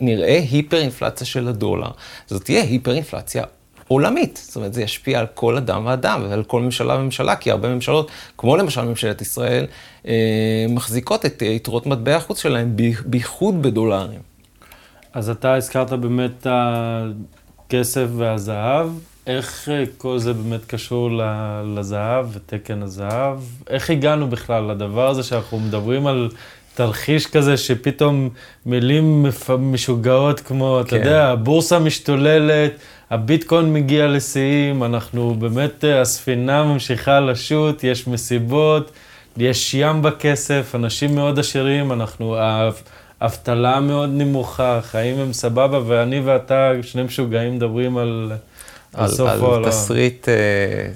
נראה 0.02 0.40
היפר-אינפלציה 0.52 1.28
של 1.28 1.48
הדולר, 1.48 1.90
זאת 2.28 2.44
תהיה 2.44 2.64
היפר-אינפלציה 2.64 3.44
עולמית. 3.88 4.40
זאת 4.44 4.56
אומרת, 4.56 4.74
זה 4.74 4.82
ישפיע 4.82 5.20
על 5.20 5.26
כל 5.34 5.58
אדם 5.58 5.86
ואדם 5.86 6.26
ועל 6.30 6.44
כל 6.44 6.62
ממשלה 6.62 6.96
וממשלה, 6.96 7.36
כי 7.36 7.52
הרבה 7.52 7.70
ממשלות, 7.70 8.12
כמו 8.38 8.58
למשל 8.58 8.82
ממשלת 8.82 9.22
ישראל, 9.22 9.66
אה, 10.08 10.66
מחזיקות 10.70 11.26
את 11.26 11.42
יתרות 11.42 11.86
מטבע 11.86 12.16
החוץ 12.16 12.42
שלהם, 12.42 12.76
בייחוד 13.06 13.62
בדולרים. 13.62 14.20
אז 15.14 15.30
אתה 15.30 15.54
הזכרת 15.54 15.94
באמת 15.94 16.32
את 16.42 16.48
הכסף 17.68 18.08
והזהב. 18.18 18.88
איך 19.28 19.70
אה, 19.70 19.84
כל 19.98 20.20
זה 20.20 20.34
באמת 20.34 20.66
קשור 20.66 21.10
לזהב 21.76 22.26
ותקן 22.34 22.84
הזהב? 22.84 23.40
איך 23.70 23.90
הגענו 23.90 24.28
בכלל 24.28 24.72
לדבר 24.72 25.10
הזה 25.10 25.24
שאנחנו 25.24 25.60
מדברים 25.60 26.08
על 26.08 26.30
תרחיש 26.76 27.28
כזה 27.28 27.58
שפתאום 27.58 28.30
מילים 28.66 29.26
משוגעות 29.60 30.40
כמו, 30.40 30.82
כן. 30.82 30.88
אתה 30.88 30.96
יודע, 30.96 31.28
הבורסה 31.28 31.80
משתוללת, 31.80 32.72
הביטקוין 33.10 33.74
מגיע 33.74 34.08
לשיאים, 34.08 34.84
אנחנו 34.84 35.36
באמת, 35.40 35.86
אה, 35.86 36.02
הספינה 36.02 36.64
ממשיכה 36.64 37.20
לשוט, 37.20 37.84
יש 37.84 38.08
מסיבות, 38.08 38.92
יש 39.38 39.74
ים 39.74 40.02
בכסף, 40.02 40.72
אנשים 40.76 41.16
מאוד 41.16 41.40
עשירים, 41.40 41.92
אנחנו, 41.92 42.38
האבטלה 43.22 43.80
מאוד 43.80 44.10
נמוכה, 44.14 44.78
החיים 44.78 45.20
הם 45.20 45.34
סבבה, 45.34 45.80
ואני 45.86 46.20
ואתה, 46.20 46.72
שני 46.82 47.04
משוגעים, 47.04 47.56
מדברים 47.56 47.98
על... 47.98 48.32
על, 48.94 49.10
על 49.28 49.66
תסריט, 49.66 50.30
אה, 50.30 50.34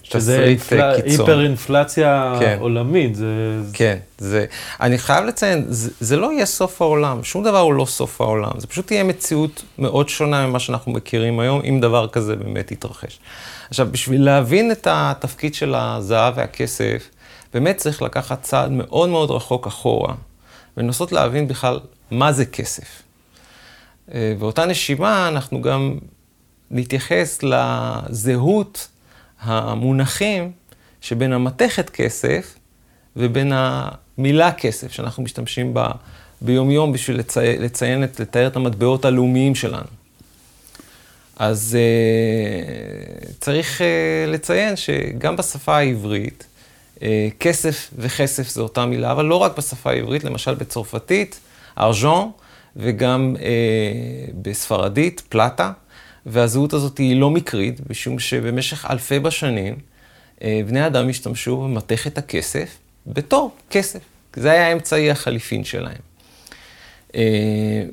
שזה 0.04 0.34
תסריט 0.34 0.74
אה, 0.74 0.96
קיצון. 0.96 1.12
שזה 1.12 1.22
היפר-אינפלציה 1.24 2.36
כן. 2.40 2.58
עולמית. 2.60 3.16
זה... 3.16 3.26
כן, 3.74 3.98
זה, 4.18 4.46
אני 4.82 4.98
חייב 4.98 5.26
לציין, 5.26 5.66
זה, 5.68 5.92
זה 6.00 6.18
לא 6.18 6.32
יהיה 6.34 6.46
סוף 6.46 6.82
העולם, 6.82 7.24
שום 7.24 7.44
דבר 7.44 7.60
הוא 7.60 7.74
לא 7.74 7.86
סוף 7.86 8.22
העולם, 8.22 8.52
זה 8.58 8.68
פשוט 8.68 8.88
תהיה 8.88 9.04
מציאות 9.04 9.64
מאוד 9.78 10.10
שונה 10.10 10.48
ממה 10.48 10.60
שאנחנו 10.60 10.92
מכירים 10.92 11.40
היום, 11.40 11.62
אם 11.70 11.80
דבר 11.82 12.08
כזה 12.08 12.36
באמת 12.36 12.72
יתרחש. 12.72 13.20
עכשיו, 13.70 13.88
בשביל 13.92 14.26
להבין 14.26 14.72
את 14.72 14.88
התפקיד 14.92 15.54
של 15.54 15.76
הזהב 15.76 16.34
והכסף, 16.38 17.10
באמת 17.54 17.78
צריך 17.78 18.02
לקחת 18.02 18.42
צעד 18.42 18.72
מאוד 18.72 19.10
מאוד 19.10 19.32
רחוק 19.32 19.68
אחורה, 19.68 20.14
ולנסות 20.78 21.12
להבין 21.12 21.48
בכלל 21.48 21.80
מה 22.12 22.32
זה 22.32 22.46
כסף. 22.46 23.04
אה, 24.14 24.34
באותה 24.40 24.66
נשימה, 24.66 25.28
אנחנו 25.28 25.62
גם 25.62 25.98
להתייחס 26.72 27.40
לזהות 27.44 28.88
המונחים 29.42 30.52
שבין 31.02 31.34
המתכת 31.34 31.90
כסף 31.90 32.56
ובין 33.16 33.52
המילה 33.56 34.52
כסף, 34.52 34.92
שאנחנו 34.92 35.24
משתמשים 35.24 35.74
בה 35.74 35.92
ביומיום 36.42 36.92
בשביל 36.94 37.18
לצי... 37.18 37.58
לציין, 37.58 38.04
את, 38.04 38.20
לתאר 38.20 38.48
את 38.48 38.56
המטבעות 38.56 39.06
הלאומיים 39.06 39.56
שלנו. 39.56 39.88
אז 41.36 41.78
uh, 41.78 43.32
צריך 43.40 43.82
uh, 43.82 44.30
לציין 44.30 44.76
שגם 44.76 45.36
בשפה 45.36 45.78
העברית, 45.78 46.46
uh, 46.96 47.02
כסף 47.40 47.92
וכסף 47.98 48.50
זה 48.50 48.62
אותה 48.62 48.86
מילה, 48.86 49.12
אבל 49.12 49.26
לא 49.26 49.36
רק 49.36 49.58
בשפה 49.58 49.90
העברית, 49.90 50.24
למשל 50.24 50.56
בצרפתית, 50.56 51.40
ארג'ון, 51.80 52.32
וגם 52.76 53.36
uh, 53.38 53.40
בספרדית, 54.42 55.22
פלטה. 55.30 55.72
והזהות 56.26 56.74
הזאת 56.74 56.98
היא 56.98 57.20
לא 57.20 57.30
מקרית, 57.30 57.90
משום 57.90 58.20
שבמשך 58.20 58.86
אלפי 58.92 59.20
בשנים, 59.20 59.76
אה, 60.42 60.62
בני 60.68 60.88
אדם 60.88 61.10
השתמשו 61.10 61.58
במתכת 61.58 62.18
הכסף 62.18 62.78
בתור 63.08 63.56
כסף. 63.70 64.00
זה 64.36 64.52
היה 64.52 64.68
האמצעי 64.68 65.12
החליפין 65.12 65.64
שלהם. 65.64 66.02
אה, 67.16 67.84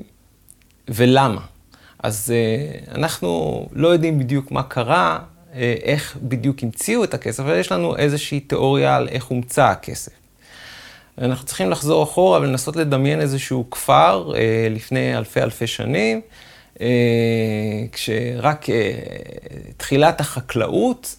ולמה? 0.87 1.41
אז 2.03 2.33
אה, 2.35 2.95
אנחנו 2.95 3.67
לא 3.71 3.87
יודעים 3.87 4.19
בדיוק 4.19 4.51
מה 4.51 4.63
קרה, 4.63 5.19
איך 5.83 6.17
בדיוק 6.21 6.63
המציאו 6.63 7.03
את 7.03 7.13
הכסף, 7.13 7.39
אבל 7.39 7.59
יש 7.59 7.71
לנו 7.71 7.97
איזושהי 7.97 8.39
תיאוריה 8.39 8.95
על 8.95 9.07
איך 9.07 9.25
הומצא 9.25 9.65
הכסף. 9.65 10.11
אנחנו 11.17 11.45
צריכים 11.45 11.69
לחזור 11.69 12.03
אחורה 12.03 12.39
ולנסות 12.39 12.75
לדמיין 12.75 13.21
איזשהו 13.21 13.69
כפר 13.71 14.31
לפני 14.69 15.17
אלפי 15.17 15.41
אלפי 15.41 15.67
שנים, 15.67 16.21
כשרק 17.91 18.69
אה, 18.69 18.91
תחילת 19.77 20.21
החקלאות, 20.21 21.15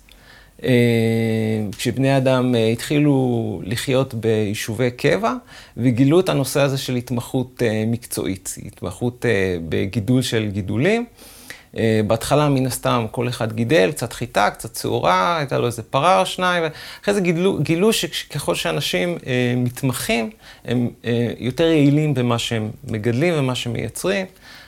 אה, 0.64 0.70
כשבני 1.76 2.16
אדם 2.16 2.54
התחילו 2.72 3.62
לחיות 3.64 4.14
ביישובי 4.14 4.90
קבע, 4.90 5.34
וגילו 5.76 6.20
את 6.20 6.28
הנושא 6.28 6.60
הזה 6.60 6.78
של 6.78 6.94
התמחות 6.94 7.62
מקצועית, 7.86 8.54
התמחות 8.66 9.24
בגידול 9.68 10.22
של 10.22 10.50
גידולים. 10.50 11.06
בהתחלה, 12.06 12.48
מן 12.48 12.66
הסתם, 12.66 13.06
כל 13.10 13.28
אחד 13.28 13.52
גידל, 13.52 13.92
קצת 13.92 14.12
חיטה, 14.12 14.50
קצת 14.50 14.72
צהורה, 14.72 15.38
הייתה 15.38 15.58
לו 15.58 15.66
איזה 15.66 15.82
פרה 15.82 16.20
או 16.20 16.26
שניים, 16.26 16.62
ואחרי 16.64 17.14
זה 17.14 17.20
גילו, 17.20 17.58
גילו 17.62 17.92
שככל 17.92 18.54
שאנשים 18.54 19.18
מתמחים, 19.56 20.30
הם 20.64 20.90
יותר 21.38 21.64
יעילים 21.64 22.14
במה 22.14 22.38
שהם 22.38 22.70
מגדלים 22.84 23.34
ומה 23.36 23.54
שהם 23.54 23.72
מייצרים. 23.72 24.26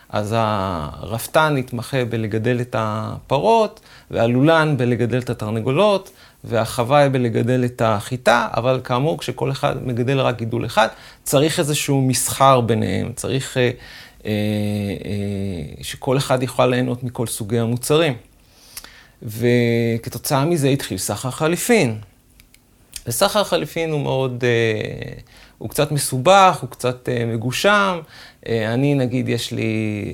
אז 0.08 0.34
הרפתן 0.38 1.54
יתמחה 1.58 2.04
בלגדל 2.04 2.60
את 2.60 2.76
הפרות, 2.78 3.80
והלולן 4.10 4.76
בלגדל 4.76 5.18
את 5.18 5.30
התרנגולות, 5.30 6.10
והחוואי 6.44 7.08
בלגדל 7.08 7.64
את 7.64 7.82
החיטה, 7.84 8.48
אבל 8.56 8.80
כאמור, 8.84 9.18
כשכל 9.18 9.50
אחד 9.50 9.86
מגדל 9.86 10.20
רק 10.20 10.38
גידול 10.38 10.66
אחד, 10.66 10.88
צריך 11.22 11.58
איזשהו 11.58 12.02
מסחר 12.02 12.60
ביניהם, 12.60 13.12
צריך 13.12 13.56
אה, 13.56 13.62
אה, 13.62 14.30
אה, 15.04 15.82
שכל 15.82 16.16
אחד 16.16 16.42
יוכל 16.42 16.66
ליהנות 16.66 17.02
מכל 17.02 17.26
סוגי 17.26 17.58
המוצרים. 17.58 18.14
וכתוצאה 19.22 20.44
מזה 20.44 20.68
התחיל 20.68 20.98
סחר 20.98 21.30
חליפין. 21.30 21.98
וסחר 23.06 23.44
חליפין 23.44 23.90
הוא 23.90 24.00
מאוד, 24.00 24.44
אה, 24.44 25.12
הוא 25.58 25.70
קצת 25.70 25.92
מסובך, 25.92 26.58
הוא 26.60 26.70
קצת 26.70 27.08
אה, 27.08 27.24
מגושם. 27.26 28.00
אה, 28.48 28.74
אני, 28.74 28.94
נגיד, 28.94 29.28
יש 29.28 29.52
לי, 29.52 30.12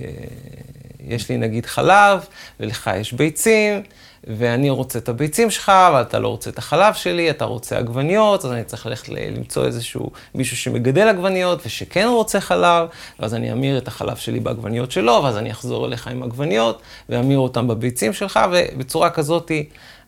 יש 1.00 1.28
לי 1.28 1.36
נגיד 1.36 1.66
חלב, 1.66 2.26
ולך 2.60 2.90
יש 3.00 3.12
ביצים, 3.12 3.82
ואני 4.26 4.70
רוצה 4.70 4.98
את 4.98 5.08
הביצים 5.08 5.50
שלך, 5.50 5.68
אבל 5.68 6.02
אתה 6.02 6.18
לא 6.18 6.28
רוצה 6.28 6.50
את 6.50 6.58
החלב 6.58 6.94
שלי, 6.94 7.30
אתה 7.30 7.44
רוצה 7.44 7.78
עגבניות, 7.78 8.44
אז 8.44 8.52
אני 8.52 8.64
צריך 8.64 8.86
ללכת 8.86 9.08
למצוא 9.08 9.66
איזשהו 9.66 10.10
מישהו 10.34 10.56
שמגדל 10.56 11.08
עגבניות 11.08 11.66
ושכן 11.66 12.08
רוצה 12.08 12.40
חלב, 12.40 12.88
ואז 13.20 13.34
אני 13.34 13.52
אמיר 13.52 13.78
את 13.78 13.88
החלב 13.88 14.16
שלי 14.16 14.40
בעגבניות 14.40 14.90
שלו, 14.90 15.20
ואז 15.24 15.36
אני 15.38 15.50
אחזור 15.50 15.86
אליך 15.86 16.08
עם 16.08 16.22
עגבניות, 16.22 16.82
ואמיר 17.08 17.38
אותם 17.38 17.68
בביצים 17.68 18.12
שלך, 18.12 18.40
ובצורה 18.52 19.10
כזאתי 19.10 19.58
אה, 19.58 19.64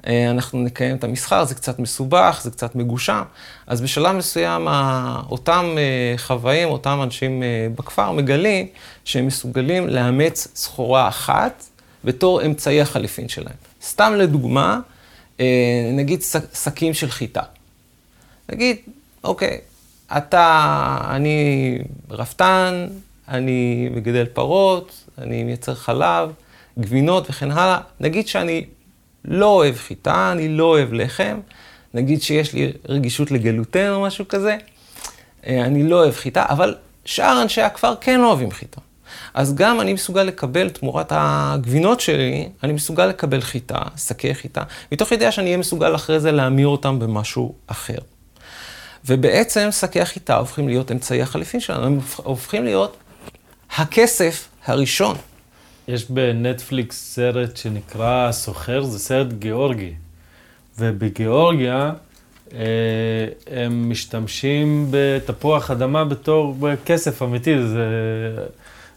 אנחנו 0.07 0.63
נקיים 0.63 0.97
את 0.97 1.05
המסחר, 1.05 1.45
זה 1.45 1.55
קצת 1.55 1.79
מסובך, 1.79 2.41
זה 2.43 2.51
קצת 2.51 2.75
מגושם. 2.75 3.23
אז 3.67 3.81
בשלב 3.81 4.17
מסוים, 4.17 4.69
אותם 5.31 5.75
אה, 5.79 6.15
חוואים, 6.19 6.69
אותם 6.69 7.01
אנשים 7.03 7.43
אה, 7.43 7.67
בכפר, 7.75 8.13
מגלים 8.13 8.67
שהם 9.05 9.27
מסוגלים 9.27 9.89
לאמץ 9.89 10.49
סחורה 10.55 11.09
אחת 11.09 11.65
בתור 12.05 12.47
אמצעי 12.47 12.81
החליפין 12.81 13.29
שלהם. 13.29 13.57
סתם 13.83 14.13
לדוגמה, 14.17 14.81
נגיד 15.93 16.23
שקים 16.55 16.95
של 16.95 17.11
חיטה. 17.11 17.43
נגיד, 18.53 18.77
אוקיי, 19.25 19.59
אתה, 20.17 20.99
אני 21.11 21.79
רפתן, 22.11 22.87
אני 23.29 23.89
מגדל 23.95 24.27
פרות, 24.33 25.05
אני 25.19 25.45
מייצר 25.45 25.75
חלב, 25.75 26.31
גבינות 26.79 27.31
וכן 27.31 27.51
הלאה. 27.51 27.79
נגיד 28.01 28.29
שאני 28.29 28.65
לא 29.25 29.47
אוהב 29.47 29.77
חיטה, 29.77 30.33
אני 30.33 30.49
לא 30.49 30.65
אוהב 30.65 30.93
לחם, 30.93 31.41
נגיד 31.95 32.23
שיש 32.23 32.53
לי 32.53 32.73
רגישות 32.89 33.31
לגלוטן 33.31 33.91
או 33.91 34.03
משהו 34.03 34.29
כזה, 34.29 34.57
אה, 35.47 35.65
אני 35.65 35.83
לא 35.83 35.97
אוהב 35.97 36.15
חיטה, 36.15 36.45
אבל 36.49 36.75
שאר 37.05 37.43
אנשי 37.43 37.63
הכפר 37.63 37.95
כן 38.01 38.21
אוהבים 38.21 38.51
חיטה. 38.51 38.81
אז 39.35 39.55
גם 39.55 39.81
אני 39.81 39.93
מסוגל 39.93 40.23
לקבל 40.23 40.69
תמורת 40.69 41.07
הגבינות 41.11 42.01
שלי, 42.01 42.49
אני 42.63 42.73
מסוגל 42.73 43.07
לקבל 43.07 43.41
חיטה, 43.41 43.79
שקי 43.97 44.35
חיטה, 44.35 44.63
מתוך 44.93 45.13
ידיעה 45.13 45.33
שאני 45.33 45.47
אהיה 45.47 45.57
מסוגל 45.57 45.95
אחרי 45.95 46.21
זה 46.21 46.33
להמיר 46.33 46.67
אותם 46.67 46.99
במשהו 46.99 47.55
אחר. 47.67 47.99
ובעצם 49.05 49.69
שקי 49.73 50.01
החיטה 50.01 50.37
הופכים 50.37 50.69
להיות 50.69 50.93
אמצעי 50.93 51.23
החליפין 51.23 51.61
שלנו, 51.61 51.87
הם 51.87 51.99
הופכים 52.17 52.65
להיות 52.65 52.97
הכסף 53.77 54.49
הראשון. 54.67 55.17
יש 55.89 56.11
בנטפליקס 56.11 57.15
סרט 57.15 57.57
שנקרא 57.57 58.33
סוחר, 58.33 58.83
זה 58.83 58.99
סרט 58.99 59.33
גיאורגי. 59.33 59.93
ובגיאורגיה 60.79 61.93
אה, 62.53 62.59
הם 63.47 63.91
משתמשים 63.91 64.87
בתפוח 64.91 65.71
אדמה 65.71 66.05
בתור 66.05 66.57
כסף 66.87 67.23
אמיתי. 67.23 67.63
זה, 67.63 67.87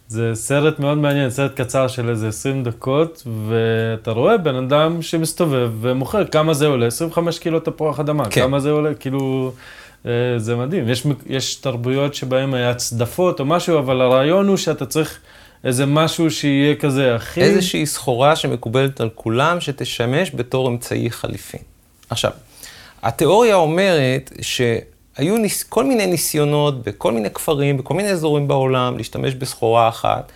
זה 0.08 0.32
סרט 0.36 0.80
מאוד 0.80 0.98
מעניין, 0.98 1.30
סרט 1.30 1.62
קצר 1.62 1.88
של 1.88 2.10
איזה 2.10 2.28
20 2.28 2.64
דקות, 2.64 3.28
ואתה 3.48 4.12
רואה 4.12 4.38
בן 4.38 4.56
אדם 4.56 5.02
שמסתובב 5.02 5.72
ומוכר 5.82 6.26
כמה 6.26 6.54
זה 6.54 6.68
עולה, 6.68 6.88
25 6.88 7.40
קילו 7.40 7.60
תפוח 7.60 8.00
אדמה, 8.00 8.26
כן. 8.30 8.42
כמה 8.42 8.60
זה 8.60 8.72
עולה, 8.72 8.94
כאילו... 8.94 9.52
אה, 10.06 10.12
זה 10.38 10.56
מדהים. 10.56 10.90
יש, 10.90 11.08
יש 11.28 11.56
תרבויות 11.56 12.16
שבהן 12.16 12.54
היה 12.54 12.76
צדפות 12.76 13.40
או 13.40 13.46
משהו, 13.46 13.80
אבל 13.80 14.02
הרעיון 14.02 14.48
הוא 14.48 14.58
שאתה 14.58 14.86
צריך 14.86 15.20
איזה 15.64 15.86
משהו 15.86 16.32
שיהיה 16.32 16.76
כזה 16.76 17.16
אחיד. 17.16 17.44
איזושהי 17.44 17.86
סחורה 17.86 18.36
שמקובלת 18.36 19.02
על 19.02 19.10
כולם, 19.16 19.62
שתשמש 19.62 20.32
בתור 20.36 20.68
אמצעי 20.68 21.12
חליפין. 21.12 21.60
עכשיו, 22.10 22.32
התיאוריה 23.04 23.56
אומרת 23.56 24.32
שהיו 24.42 25.38
ניס, 25.38 25.64
כל 25.64 25.84
מיני 25.84 26.06
ניסיונות 26.06 26.84
בכל 26.84 27.12
מיני 27.12 27.30
כפרים, 27.30 27.78
בכל 27.78 27.94
מיני 27.94 28.10
אזורים 28.10 28.48
בעולם, 28.48 28.98
להשתמש 28.98 29.34
בסחורה 29.34 29.90
אחת, 29.90 30.32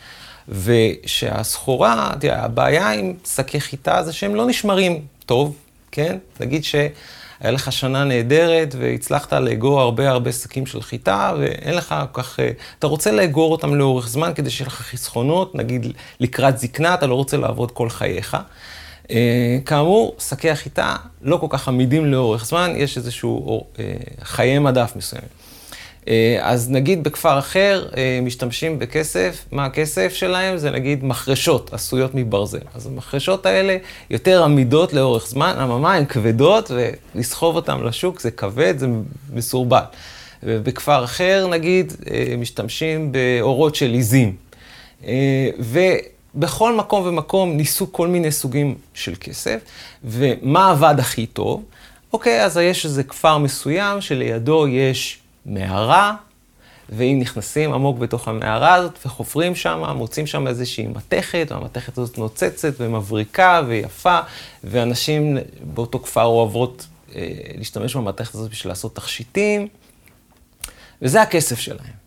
ושהסחורה, 0.50 2.12
תראה, 2.20 2.44
הבעיה 2.44 2.90
עם 2.90 3.14
שקי 3.36 3.60
חיטה 3.60 4.04
זה 4.04 4.14
שהם 4.14 4.36
לא 4.36 4.48
נשמרים 4.48 5.06
טוב, 5.26 5.56
כן? 5.92 6.18
נגיד 6.40 6.64
ש... 6.64 6.76
היה 7.42 7.52
לך 7.52 7.72
שנה 7.72 8.04
נהדרת 8.04 8.76
והצלחת 8.80 9.34
לאגור 9.34 9.82
הרבה 9.82 10.10
הרבה 10.10 10.32
שקים 10.32 10.66
של 10.66 10.82
חיטה, 10.82 11.34
ואין 11.40 11.74
לך 11.76 11.96
כל 12.12 12.22
כך, 12.22 12.40
אה, 12.40 12.52
אתה 12.80 12.88
רוצה 12.88 13.12
לאגור 13.12 13.52
אותם 13.52 13.76
לאורך 13.76 14.08
זמן 14.08 14.32
כדי 14.36 14.50
שיהיה 14.50 14.68
לך 14.68 14.74
חסכונות, 14.74 15.56
נגיד 15.56 15.88
לקראת 16.20 16.58
זקנה, 16.58 16.94
אתה 16.94 17.08
לא 17.08 17.16
רוצה 17.16 17.38
לעבוד 17.38 17.72
כל 17.72 17.90
חייך. 17.90 18.38
אה, 19.12 19.58
כאמור, 19.66 20.16
שקי 20.20 20.50
החיטה 20.50 20.96
לא 21.22 21.38
כל 21.38 21.48
כך 21.50 21.68
עמידים 21.68 22.06
לאורך 22.06 22.46
זמן, 22.46 22.74
יש 22.76 22.98
איזשהו 22.98 23.64
אה, 23.80 23.94
חיי 24.24 24.60
מדף 24.60 24.94
מסוימים. 24.96 25.41
אה, 26.08 26.38
אז 26.42 26.70
נגיד 26.70 27.04
בכפר 27.04 27.40
אחר 27.40 27.88
משתמשים 28.22 28.80
בכסף, 28.80 29.46
מה 29.52 29.66
הכסף 29.66 30.14
שלהם? 30.14 30.58
זה 30.58 30.72
נגיד 30.72 31.04
מחרשות 31.04 31.74
עשויות 31.74 32.12
מברזל. 32.16 32.60
אז 32.76 32.88
המחרשות 32.88 33.46
האלה 33.46 33.78
יותר 34.10 34.44
עמידות 34.44 34.94
לאורך 34.94 35.28
זמן, 35.28 35.56
אממה 35.64 35.96
הן 35.96 36.06
כבדות 36.06 36.72
ולסחוב 37.16 37.56
אותן 37.56 37.80
לשוק 37.84 38.20
זה 38.20 38.32
כבד, 38.32 38.74
זה 38.78 38.88
מסורבל. 39.34 39.84
ובכפר 40.44 41.04
אחר 41.04 41.48
נגיד 41.50 41.94
משתמשים 42.38 43.12
באורות 43.12 43.76
של 43.76 43.90
עיזים. 43.90 44.36
ו... 45.60 45.80
בכל 46.36 46.76
מקום 46.76 47.08
ומקום 47.08 47.58
ניסו 47.58 47.94
כל 47.94 48.08
מיני 48.08 48.32
סוגים 48.32 48.76
של 48.94 49.14
כסף, 49.20 49.60
ומה 50.04 50.72
עבד 50.72 50.96
הכי 51.00 51.26
טוב? 51.26 51.64
אוקיי, 52.14 52.46
אז 52.46 52.58
יש 52.58 52.86
איזה 52.86 53.04
כפר 53.04 53.38
מסוים 53.38 54.02
שלידו 54.02 54.68
יש 54.68 55.20
מערה, 55.46 56.16
ואם 56.90 57.18
נכנסים 57.22 57.74
עמוק 57.74 57.98
בתוך 57.98 58.28
המערה 58.28 58.74
הזאת 58.74 59.00
וחופרים 59.06 59.56
שם, 59.56 59.84
מוצאים 59.96 60.28
שם 60.28 60.48
איזושהי 60.48 60.88
מתכת, 60.88 61.48
והמתכת 61.50 61.98
הזאת 61.98 62.18
נוצצת 62.18 62.74
ומבריקה 62.78 63.62
ויפה, 63.68 64.20
ואנשים 64.64 65.38
באותו 65.74 66.00
כפר 66.00 66.24
אוהבות 66.24 66.88
אה, 67.16 67.28
להשתמש 67.58 67.96
במתכת 67.96 68.36
הזאת 68.36 68.52
בשביל 68.52 68.72
לעשות 68.72 68.96
תכשיטים, 68.96 69.68
וזה 71.02 71.22
הכסף 71.22 71.60
שלהם. 71.60 72.02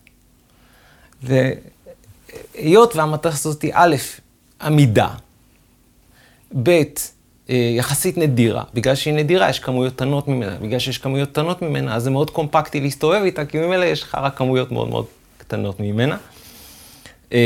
היות 2.54 2.96
והמטרה 2.96 3.32
הזאת 3.32 3.62
היא 3.62 3.72
א', 3.74 3.96
עמידה, 4.60 5.08
ב', 6.62 6.82
יחסית 7.48 8.18
נדירה, 8.18 8.62
בגלל 8.74 8.94
שהיא 8.94 9.14
נדירה 9.14 9.50
יש 9.50 9.58
כמויות 9.58 9.94
קטנות 9.94 10.28
ממנה, 10.28 10.56
בגלל 10.62 10.78
שיש 10.78 10.98
כמויות 10.98 11.30
קטנות 11.30 11.62
ממנה, 11.62 11.94
אז 11.94 12.02
זה 12.02 12.10
מאוד 12.10 12.30
קומפקטי 12.30 12.80
להסתובב 12.80 13.22
איתה, 13.24 13.44
כי 13.44 13.58
ממילא 13.58 13.84
יש 13.84 14.02
לך 14.02 14.14
רק 14.14 14.38
כמויות 14.38 14.72
מאוד 14.72 14.88
מאוד 14.88 15.06
קטנות 15.38 15.80
ממנה. 15.80 16.16
אה, 17.32 17.38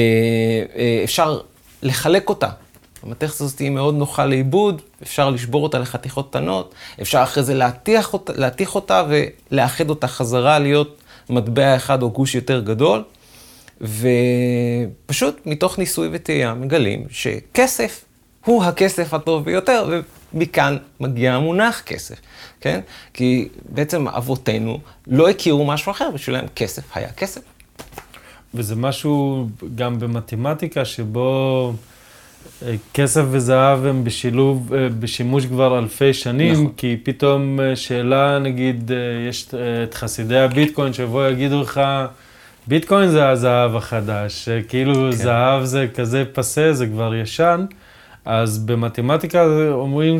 אה, 0.77 1.01
אפשר 1.05 1.41
לחלק 1.83 2.29
אותה. 2.29 2.49
המתכת 3.03 3.41
הזאת 3.41 3.59
היא 3.59 3.71
מאוד 3.71 3.95
נוחה 3.95 4.27
לעיבוד, 4.27 4.83
אפשר 5.03 5.31
לשבור 5.31 5.63
אותה 5.63 5.79
לחתיכות 5.79 6.31
קטנות, 6.31 6.75
אפשר 7.03 7.23
אחרי 7.23 7.43
זה 7.43 7.55
להתיך 7.55 8.13
אותה, 8.13 8.33
להתיך 8.37 8.75
אותה 8.75 9.05
ולאחד 9.09 9.91
אותה 9.91 10.09
חזרה 10.09 10.59
להיות 10.59 11.03
מטבע 11.31 11.77
אחד 11.77 12.03
או 12.03 12.11
גוש 12.11 12.35
יותר 12.35 12.61
גדול. 12.61 13.03
ופשוט 13.81 15.41
מתוך 15.47 15.79
ניסוי 15.79 16.09
וטעייה 16.13 16.55
מגלים 16.55 17.07
שכסף 17.11 18.05
הוא 18.49 18.65
הכסף 18.65 19.15
הטוב 19.15 19.45
ביותר, 19.45 20.01
ומכאן 20.35 20.77
מגיע 21.01 21.35
המונח 21.35 21.81
כסף, 21.87 22.15
כן? 22.61 22.81
כי 23.15 23.49
בעצם 23.69 24.09
אבותינו 24.09 24.79
לא 25.07 25.29
הכירו 25.29 25.67
משהו 25.67 25.93
אחר, 25.93 26.11
בשבילם 26.15 26.45
כסף 26.57 26.83
היה 26.95 27.13
כסף. 27.13 27.41
וזה 28.55 28.77
משהו 28.77 29.49
גם 29.75 29.99
במתמטיקה 29.99 30.85
שבו 30.85 31.73
אה, 32.63 32.75
כסף 32.95 33.23
וזהב 33.31 33.87
הם 33.87 34.05
בשילוב, 34.05 34.75
אה, 34.75 34.89
בשימוש 35.01 35.47
כבר 35.47 35.79
אלפי 35.79 36.15
שנים, 36.15 36.53
נכון. 36.53 36.73
כי 36.77 36.97
פתאום 37.03 37.61
אה, 37.61 37.77
שאלה, 37.77 38.39
נגיד, 38.39 38.91
יש 39.29 39.49
את 39.85 39.95
חסידי 39.95 40.39
הביטקוין 40.39 40.93
שיבואו 40.93 41.31
יגידו 41.31 41.61
לך, 41.61 41.81
ביטקוין 42.67 43.11
זה 43.11 43.29
הזהב 43.29 43.77
החדש, 43.77 44.49
כאילו 44.69 44.95
כן. 44.95 45.17
זהב 45.17 45.65
זה 45.65 45.87
כזה 45.95 46.25
פסה, 46.33 46.73
זה 46.73 46.87
כבר 46.87 47.15
ישן, 47.15 47.65
אז 48.25 48.59
במתמטיקה 48.59 49.47
אומרים 49.73 50.19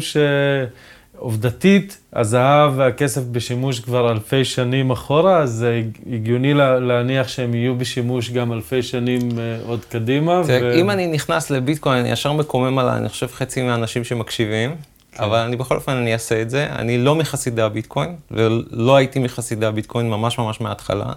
שעובדתית 1.17 1.99
הזהב 2.13 2.73
והכסף 2.77 3.23
בשימוש 3.23 3.81
כבר 3.81 4.13
אלפי 4.13 4.45
שנים 4.45 4.91
אחורה, 4.91 5.39
אז 5.39 5.51
זה 5.51 5.83
הגיוני 6.13 6.55
להניח 6.81 7.29
שהם 7.29 7.55
יהיו 7.55 7.75
בשימוש 7.75 8.31
גם 8.31 8.53
אלפי 8.53 8.83
שנים 8.83 9.39
אה, 9.39 9.59
עוד 9.67 9.85
קדימה. 9.85 10.43
ו... 10.47 10.75
אם 10.75 10.91
אני 10.91 11.07
נכנס 11.07 11.51
לביטקוין, 11.51 11.99
אני 11.99 12.11
ישר 12.11 12.33
מקומם 12.33 12.79
עליי, 12.79 12.97
אני 12.97 13.09
חושב 13.09 13.27
חצי 13.27 13.63
מהאנשים 13.63 14.05
שמקשיבים. 14.05 14.75
כן. 15.13 15.23
אבל 15.23 15.39
אני 15.39 15.57
בכל 15.57 15.77
אופן, 15.77 15.93
אני 15.93 16.13
אעשה 16.13 16.43
את 16.43 16.51
זה. 16.51 16.67
אני 16.71 16.99
לא 16.99 17.15
מחסידי 17.15 17.63
הביטקוין, 17.63 18.17
ולא 18.31 18.97
הייתי 18.97 19.19
מחסידי 19.19 19.67
הביטקוין 19.67 20.11
ממש 20.11 20.39
ממש 20.39 20.61
מההתחלה. 20.61 21.13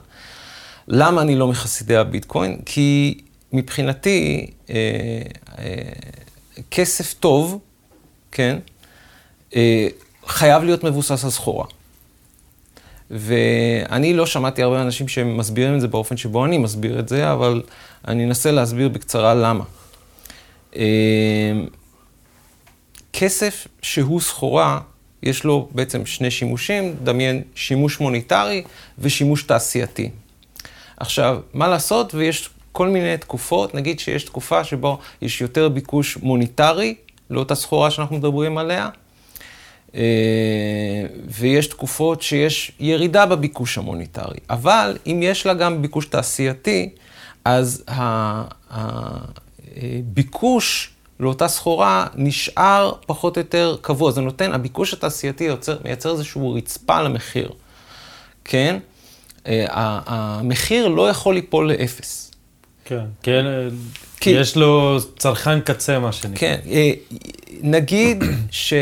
למה 0.88 1.22
אני 1.22 1.36
לא 1.36 1.48
מחסידי 1.48 1.96
הביטקוין? 1.96 2.58
כי 2.66 3.18
מבחינתי, 3.54 4.48
אה, 4.70 4.76
אה, 5.60 5.66
כסף 6.72 7.14
טוב, 7.14 7.60
כן, 8.32 8.60
אה, 9.56 9.88
חייב 10.28 10.64
להיות 10.64 10.84
מבוסס 10.84 11.24
על 11.24 11.30
סחורה. 11.30 11.66
ואני 13.12 14.14
לא 14.14 14.26
שמעתי 14.26 14.64
הרבה 14.64 14.82
אנשים 14.82 15.08
שמסבירים 15.08 15.76
את 15.76 15.82
זה 15.82 15.88
באופן 15.88 16.18
שבו 16.18 16.46
אני 16.46 16.58
מסביר 16.58 17.00
את 17.00 17.10
זה, 17.10 17.32
אבל 17.32 17.62
אני 18.08 18.26
אנסה 18.26 18.52
להסביר 18.52 18.90
בקצרה 18.90 19.34
למה. 19.34 19.64
אה, 20.76 20.82
כסף 23.14 23.68
שהוא 23.82 24.22
סחורה, 24.22 24.80
יש 25.24 25.44
לו 25.44 25.70
בעצם 25.72 26.06
שני 26.06 26.32
שימושים, 26.32 26.96
דמיין 27.04 27.44
שימוש 27.56 28.00
מוניטרי 28.00 28.64
ושימוש 29.00 29.44
תעשייתי. 29.44 30.10
עכשיו, 30.98 31.40
מה 31.54 31.68
לעשות? 31.68 32.16
ויש 32.16 32.50
כל 32.72 32.88
מיני 32.88 33.18
תקופות, 33.18 33.76
נגיד 33.76 34.00
שיש 34.00 34.24
תקופה 34.24 34.64
שבו 34.64 35.00
יש 35.22 35.42
יותר 35.42 35.70
ביקוש 35.70 36.18
מוניטרי 36.18 36.96
לאותה 37.30 37.56
סחורה 37.56 37.92
שאנחנו 37.92 38.18
מדברים 38.18 38.58
עליה, 38.58 38.90
אה, 39.96 40.02
ויש 41.28 41.68
תקופות 41.68 42.22
שיש 42.22 42.72
ירידה 42.80 43.26
בביקוש 43.26 43.78
המוניטרי. 43.78 44.38
אבל 44.50 44.98
אם 45.08 45.20
יש 45.24 45.46
לה 45.46 45.54
גם 45.54 45.82
ביקוש 45.82 46.06
תעשייתי, 46.06 46.90
אז 47.46 47.84
הביקוש 49.80 50.90
לאותה 51.20 51.48
סחורה 51.48 52.08
נשאר 52.16 52.94
פחות 53.06 53.38
או 53.38 53.42
יותר 53.42 53.76
קבוע. 53.82 54.12
זה 54.12 54.22
נותן, 54.22 54.54
הביקוש 54.54 54.94
התעשייתי 54.94 55.44
יוצר, 55.44 55.78
מייצר 55.84 56.12
איזשהו 56.12 56.54
רצפה 56.54 57.02
למחיר, 57.02 57.52
כן? 58.46 58.80
אה, 59.48 59.66
המחיר 60.06 60.88
לא 60.88 61.10
יכול 61.10 61.36
ליפול 61.36 61.72
לאפס. 61.72 62.31
כן, 62.92 63.06
כן, 63.24 63.46
כי 64.20 64.30
יש 64.30 64.58
לו 64.58 64.98
צרכן 65.18 65.62
קצה, 65.62 66.00
מה 66.00 66.12
שנקרא. 66.12 66.38
כן, 66.40 66.60
אה, 66.72 66.92
נגיד 67.62 68.24
ש... 68.52 68.74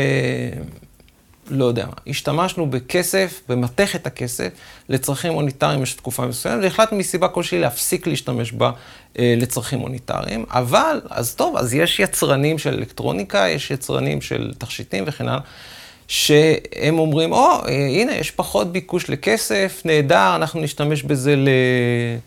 לא 1.50 1.64
יודע 1.64 1.86
מה, 1.86 1.92
השתמשנו 2.06 2.70
בכסף, 2.70 3.40
במתכת 3.48 4.06
הכסף, 4.06 4.48
לצרכים 4.88 5.32
מוניטריים 5.32 5.78
במשך 5.78 5.96
תקופה 5.96 6.26
מסוימת, 6.26 6.64
והחלטנו 6.64 6.98
מסיבה 6.98 7.28
כלשהי 7.28 7.58
להפסיק 7.58 8.06
להשתמש 8.06 8.52
בה 8.52 8.70
אה, 9.18 9.34
לצרכים 9.36 9.78
מוניטריים, 9.78 10.44
אבל, 10.50 11.00
אז 11.10 11.34
טוב, 11.34 11.56
אז 11.56 11.74
יש 11.74 12.00
יצרנים 12.00 12.58
של 12.58 12.74
אלקטרוניקה, 12.74 13.48
יש 13.48 13.70
יצרנים 13.70 14.20
של 14.20 14.52
תכשיטים 14.58 15.04
וכן 15.06 15.28
הלאה. 15.28 15.40
שהם 16.10 16.98
אומרים, 16.98 17.32
או, 17.32 17.60
oh, 17.60 17.68
הנה, 17.70 18.12
יש 18.12 18.30
פחות 18.30 18.72
ביקוש 18.72 19.10
לכסף, 19.10 19.82
נהדר, 19.84 20.32
אנחנו 20.36 20.60
נשתמש 20.60 21.02
בזה, 21.02 21.34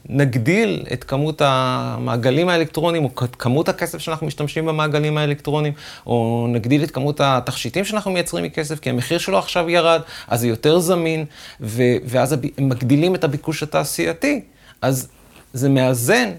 נגדיל 0.09 0.85
את 0.93 1.03
כמות 1.03 1.41
המעגלים 1.45 2.49
האלקטרוניים, 2.49 3.05
או 3.05 3.09
כמות 3.15 3.69
הכסף 3.69 3.97
שאנחנו 3.97 4.27
משתמשים 4.27 4.65
במעגלים 4.65 5.17
האלקטרוניים, 5.17 5.73
או 6.07 6.47
נגדיל 6.49 6.83
את 6.83 6.91
כמות 6.91 7.21
התכשיטים 7.21 7.85
שאנחנו 7.85 8.11
מייצרים 8.11 8.45
מכסף, 8.45 8.79
כי 8.79 8.89
המחיר 8.89 9.17
שלו 9.17 9.37
עכשיו 9.37 9.69
ירד, 9.69 10.01
אז 10.27 10.39
זה 10.39 10.47
יותר 10.47 10.79
זמין, 10.79 11.25
ואז 11.59 12.33
הם 12.33 12.39
מגדילים 12.57 13.15
את 13.15 13.23
הביקוש 13.23 13.63
התעשייתי. 13.63 14.41
אז 14.81 15.07
זה 15.53 15.69
מאזן 15.69 16.29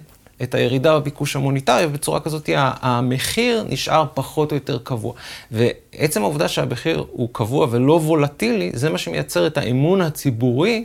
את 0.44 0.54
הירידה 0.54 0.98
בביקוש 0.98 1.36
המוניטרי, 1.36 1.86
ובצורה 1.86 2.20
כזאת 2.20 2.50
המחיר 2.56 3.64
נשאר 3.68 4.04
פחות 4.14 4.50
או 4.50 4.56
יותר 4.56 4.78
קבוע. 4.78 5.12
ועצם 5.50 6.22
העובדה 6.22 6.48
שהמחיר 6.48 7.04
הוא 7.10 7.28
קבוע 7.32 7.66
ולא 7.70 7.92
וולטילי, 7.92 8.70
זה 8.74 8.90
מה 8.90 8.98
שמייצר 8.98 9.46
את 9.46 9.58
האמון 9.58 10.00
הציבורי 10.00 10.84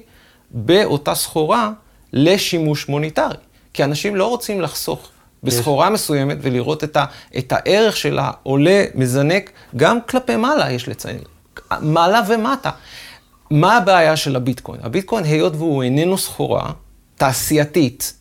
באותה 0.51 1.15
סחורה 1.15 1.71
לשימוש 2.13 2.89
מוניטרי. 2.89 3.35
כי 3.73 3.83
אנשים 3.83 4.15
לא 4.15 4.27
רוצים 4.27 4.61
לחסוך 4.61 5.09
בסחורה 5.43 5.87
יש. 5.87 5.93
מסוימת 5.93 6.37
ולראות 6.41 6.83
את, 6.83 6.97
ה, 6.97 7.05
את 7.37 7.51
הערך 7.55 7.97
שלה 7.97 8.31
עולה, 8.43 8.85
מזנק, 8.95 9.51
גם 9.75 9.97
כלפי 10.01 10.35
מעלה, 10.35 10.71
יש 10.71 10.87
לציין. 10.87 11.19
מעלה 11.81 12.21
ומטה. 12.27 12.69
מה 13.51 13.77
הבעיה 13.77 14.17
של 14.17 14.35
הביטקוין? 14.35 14.81
הביטקוין, 14.83 15.23
היות 15.23 15.55
והוא 15.55 15.83
איננו 15.83 16.17
סחורה 16.17 16.71
תעשייתית, 17.15 18.13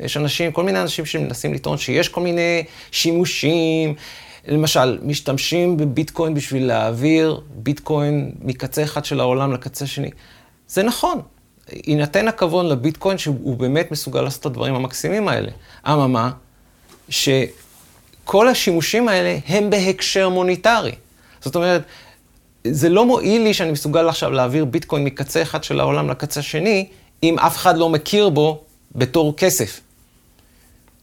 יש 0.00 0.16
אנשים, 0.16 0.52
כל 0.52 0.62
מיני 0.62 0.80
אנשים 0.80 1.06
שמנסים 1.06 1.54
לטעון 1.54 1.78
שיש 1.78 2.08
כל 2.08 2.20
מיני 2.20 2.64
שימושים. 2.90 3.94
למשל, 4.48 4.98
משתמשים 5.02 5.76
בביטקוין 5.76 6.34
בשביל 6.34 6.66
להעביר 6.66 7.40
ביטקוין 7.54 8.32
מקצה 8.40 8.82
אחד 8.82 9.04
של 9.04 9.20
העולם 9.20 9.52
לקצה 9.52 9.86
שני. 9.86 10.10
זה 10.68 10.82
נכון, 10.82 11.20
יינתן 11.72 12.28
הכבוד 12.28 12.66
לביטקוין 12.66 13.18
שהוא 13.18 13.56
באמת 13.56 13.90
מסוגל 13.90 14.20
לעשות 14.20 14.40
את 14.40 14.46
הדברים 14.46 14.74
המקסימים 14.74 15.28
האלה. 15.28 15.50
אממה, 15.86 16.30
שכל 17.08 18.48
השימושים 18.48 19.08
האלה 19.08 19.38
הם 19.46 19.70
בהקשר 19.70 20.28
מוניטרי. 20.28 20.92
זאת 21.40 21.56
אומרת, 21.56 21.82
זה 22.64 22.88
לא 22.88 23.06
מועיל 23.06 23.42
לי 23.42 23.54
שאני 23.54 23.70
מסוגל 23.70 24.08
עכשיו 24.08 24.30
להעביר 24.30 24.64
ביטקוין 24.64 25.04
מקצה 25.04 25.42
אחד 25.42 25.64
של 25.64 25.80
העולם 25.80 26.10
לקצה 26.10 26.42
שני, 26.42 26.88
אם 27.22 27.38
אף 27.38 27.56
אחד 27.56 27.76
לא 27.78 27.88
מכיר 27.88 28.28
בו 28.28 28.64
בתור 28.94 29.36
כסף. 29.36 29.80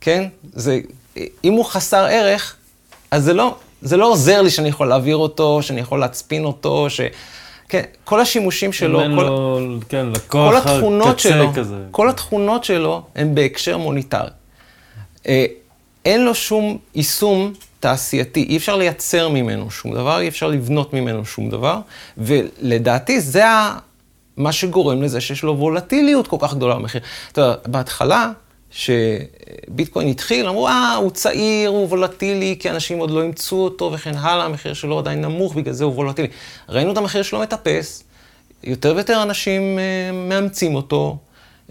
כן? 0.03 0.27
זה, 0.53 0.79
אם 1.43 1.53
הוא 1.53 1.65
חסר 1.65 2.05
ערך, 2.05 2.55
אז 3.11 3.23
זה 3.23 3.33
לא, 3.33 3.55
זה 3.81 3.97
לא 3.97 4.11
עוזר 4.11 4.41
לי 4.41 4.49
שאני 4.49 4.69
יכול 4.69 4.87
להעביר 4.87 5.15
אותו, 5.17 5.61
שאני 5.61 5.81
יכול 5.81 5.99
להצפין 5.99 6.45
אותו, 6.45 6.89
ש... 6.89 7.01
כן, 7.69 7.81
כל 8.03 8.19
השימושים 8.19 8.73
שלו, 8.73 8.99
כל, 8.99 9.05
לו, 9.05 9.59
כן, 9.89 10.05
כל 10.27 10.57
התכונות 10.57 11.19
שלו, 11.19 11.53
כזה. 11.55 11.75
כל 11.91 12.09
התכונות 12.09 12.63
שלו 12.63 13.03
הם 13.15 13.35
בהקשר 13.35 13.77
מוניטרי. 13.77 14.29
אה, 15.27 15.45
אין 16.05 16.25
לו 16.25 16.35
שום 16.35 16.77
יישום 16.95 17.53
תעשייתי, 17.79 18.43
אי 18.43 18.57
אפשר 18.57 18.75
לייצר 18.75 19.29
ממנו 19.29 19.71
שום 19.71 19.93
דבר, 19.93 20.19
אי 20.19 20.27
אפשר 20.27 20.47
לבנות 20.47 20.93
ממנו 20.93 21.25
שום 21.25 21.49
דבר, 21.49 21.79
ולדעתי 22.17 23.21
זה 23.21 23.43
מה 24.37 24.51
שגורם 24.51 25.01
לזה 25.01 25.21
שיש 25.21 25.43
לו 25.43 25.57
וולטיליות 25.57 26.27
כל 26.27 26.37
כך 26.39 26.53
גדולה 26.53 26.75
במחיר. 26.75 27.01
אתה 27.31 27.41
יודע, 27.41 27.55
בהתחלה, 27.67 28.31
שביטקוין 28.73 30.07
התחיל, 30.07 30.47
אמרו, 30.47 30.67
אה, 30.67 30.95
הוא 30.95 31.11
צעיר, 31.11 31.69
הוא 31.69 31.87
וולטילי, 31.87 32.55
כי 32.59 32.69
אנשים 32.69 32.97
עוד 32.97 33.11
לא 33.11 33.21
אימצו 33.21 33.55
אותו 33.55 33.91
וכן 33.93 34.15
הלאה, 34.17 34.45
המחיר 34.45 34.73
שלו 34.73 34.99
עדיין 34.99 35.21
נמוך, 35.21 35.55
בגלל 35.55 35.73
זה 35.73 35.83
הוא 35.83 35.93
וולטילי. 35.93 36.27
ראינו 36.69 36.91
את 36.91 36.97
המחיר 36.97 37.21
שלו 37.21 37.39
מטפס, 37.39 38.03
יותר 38.63 38.93
ויותר 38.95 39.23
אנשים 39.23 39.79
אה, 39.79 40.11
מאמצים 40.11 40.75
אותו, 40.75 41.17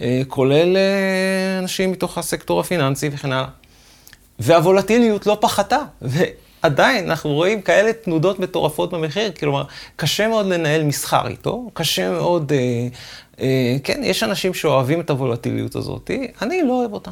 אה, 0.01 0.23
כולל 0.29 0.77
אה, 0.77 1.59
אנשים 1.59 1.93
מתוך 1.93 2.19
הסקטור 2.19 2.61
הפיננסי 2.61 3.11
וכן 3.13 3.33
הלאה. 3.33 3.49
והוולטיליות 4.39 5.27
לא 5.27 5.39
פחתה, 5.41 5.79
ועדיין 6.03 7.11
אנחנו 7.11 7.31
רואים 7.31 7.63
כאלה 7.63 7.93
תנודות 7.93 8.39
מטורפות 8.39 8.93
במחיר, 8.93 9.33
כלומר, 9.41 9.65
קשה 9.97 10.29
מאוד 10.29 10.47
לנהל 10.47 10.83
מסחר 10.83 11.29
איתו, 11.29 11.71
קשה 11.75 12.11
מאוד... 12.11 12.53
אה, 12.53 12.89
כן, 13.85 14.01
יש 14.05 14.23
אנשים 14.23 14.55
שאוהבים 14.55 15.01
את 15.01 15.11
הוולטיליות 15.11 15.77
הזאת, 15.77 16.11
אני 16.43 16.63
לא 16.63 16.73
אוהב 16.73 16.93
אותה. 16.93 17.11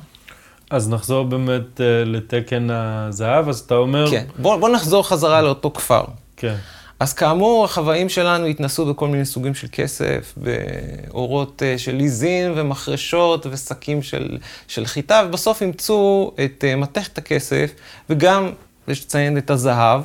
אז 0.70 0.88
נחזור 0.88 1.24
באמת 1.24 1.80
אה, 1.80 2.04
לתקן 2.04 2.68
הזהב, 2.70 3.48
אז 3.48 3.58
אתה 3.58 3.74
אומר... 3.74 4.10
כן, 4.10 4.24
בוא, 4.38 4.56
בוא 4.56 4.68
נחזור 4.68 5.08
חזרה 5.08 5.42
לאותו 5.42 5.70
כפר. 5.70 6.04
כן. 6.36 6.54
אז 7.00 7.12
כאמור, 7.12 7.64
החוואים 7.64 8.08
שלנו 8.08 8.46
התנסו 8.46 8.86
בכל 8.86 9.08
מיני 9.08 9.24
סוגים 9.24 9.54
של 9.54 9.66
כסף, 9.72 10.34
באורות 10.36 11.62
אה, 11.62 11.78
של 11.78 11.96
עיזים 11.98 12.52
ומחרשות 12.56 13.46
ושקים 13.50 14.02
של, 14.02 14.38
של 14.68 14.86
חיטה, 14.86 15.22
ובסוף 15.26 15.62
אימצו 15.62 16.32
את 16.44 16.64
מתכת 16.76 17.18
הכסף, 17.18 17.70
וגם, 18.10 18.50
יש 18.88 19.04
לציין, 19.04 19.38
את 19.38 19.50
הזהב, 19.50 20.00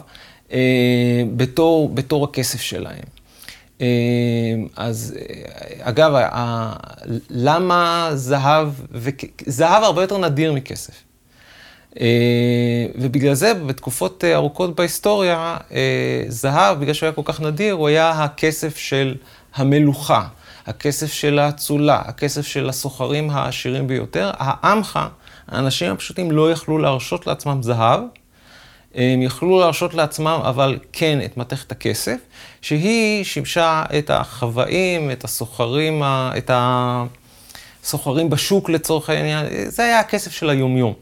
בתור, 1.36 1.90
בתור 1.90 2.24
הכסף 2.24 2.62
שלהם. 2.62 3.15
אמ, 3.82 3.86
אז 4.76 5.16
אגב, 5.82 6.14
למה 7.30 8.10
זהב, 8.14 8.70
זהב 9.46 9.84
הרבה 9.84 10.02
יותר 10.02 10.18
נדיר 10.18 10.54
מכסף. 10.54 10.94
אמ, 12.00 12.06
ובגלל 12.96 13.34
זה 13.34 13.54
בתקופות 13.54 14.24
ארוכות 14.24 14.76
בהיסטוריה, 14.76 15.58
אה, 15.72 16.24
זהב, 16.28 16.80
בגלל 16.80 16.94
שהוא 16.94 17.08
היה 17.08 17.14
כל 17.14 17.22
כך 17.26 17.42
נדיר, 17.42 17.74
הוא 17.74 17.88
היה 17.88 18.10
הכסף 18.10 18.78
של 18.78 19.16
המלוכה, 19.56 20.28
הכסף 20.66 21.14
של 21.14 21.40
האצולה, 21.40 22.02
הכסף 22.06 22.48
של 22.48 22.70
הסוחרים 22.70 23.30
העשירים 23.30 23.88
ביותר. 23.88 24.32
העמך, 24.38 25.00
האנשים 25.48 25.92
הפשוטים 25.92 26.32
לא 26.32 26.52
יכלו 26.52 26.78
להרשות 26.78 27.28
לעצמם 27.28 27.64
זהב. 27.64 28.00
הם 28.96 29.22
יכלו 29.22 29.60
להרשות 29.60 29.94
לעצמם, 29.94 30.40
אבל 30.44 30.80
כן, 30.94 31.20
את 31.26 31.38
מתכת 31.38 31.72
הכסף, 31.72 32.18
שהיא 32.62 33.24
שימשה 33.24 33.84
את 33.98 34.10
החוואים, 34.10 35.12
את 35.12 35.24
הסוחרים, 35.24 36.04
את 36.38 36.52
הסוחרים 36.54 38.30
בשוק 38.30 38.70
לצורך 38.70 39.10
העניין, 39.10 39.46
זה 39.68 39.84
היה 39.84 40.00
הכסף 40.00 40.32
של 40.32 40.50
היומיום. 40.50 40.94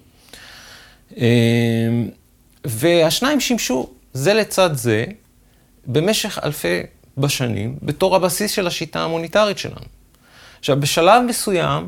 אמ, 1.17 2.09
והשניים 2.65 3.39
שימשו 3.39 3.89
זה 4.13 4.33
לצד 4.33 4.73
זה 4.73 5.05
במשך 5.87 6.39
אלפי 6.43 6.81
בשנים 7.17 7.77
בתור 7.81 8.15
הבסיס 8.15 8.51
של 8.51 8.67
השיטה 8.67 9.03
המוניטרית 9.03 9.57
שלנו. 9.57 9.85
עכשיו, 10.59 10.79
בשלב 10.79 11.23
מסוים, 11.27 11.85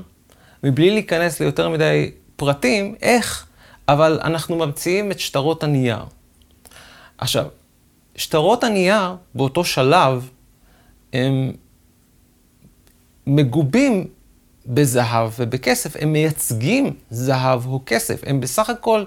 מבלי 0.63 0.91
להיכנס 0.91 1.39
ליותר 1.39 1.69
מדי 1.69 2.11
פרטים, 2.35 2.95
איך 3.01 3.45
אבל 3.87 4.19
אנחנו 4.23 4.55
ממציאים 4.55 5.11
את 5.11 5.19
שטרות 5.19 5.63
הנייר. 5.63 6.03
עכשיו, 7.17 7.45
שטרות 8.15 8.63
הנייר 8.63 9.15
באותו 9.35 9.63
שלב 9.63 10.29
הם 11.13 11.51
מגובים 13.27 14.07
בזהב 14.65 15.29
ובכסף, 15.39 15.95
הם 15.99 16.13
מייצגים 16.13 16.93
זהב 17.09 17.67
או 17.67 17.79
כסף. 17.85 18.21
הם 18.25 18.41
בסך 18.41 18.69
הכל, 18.69 19.03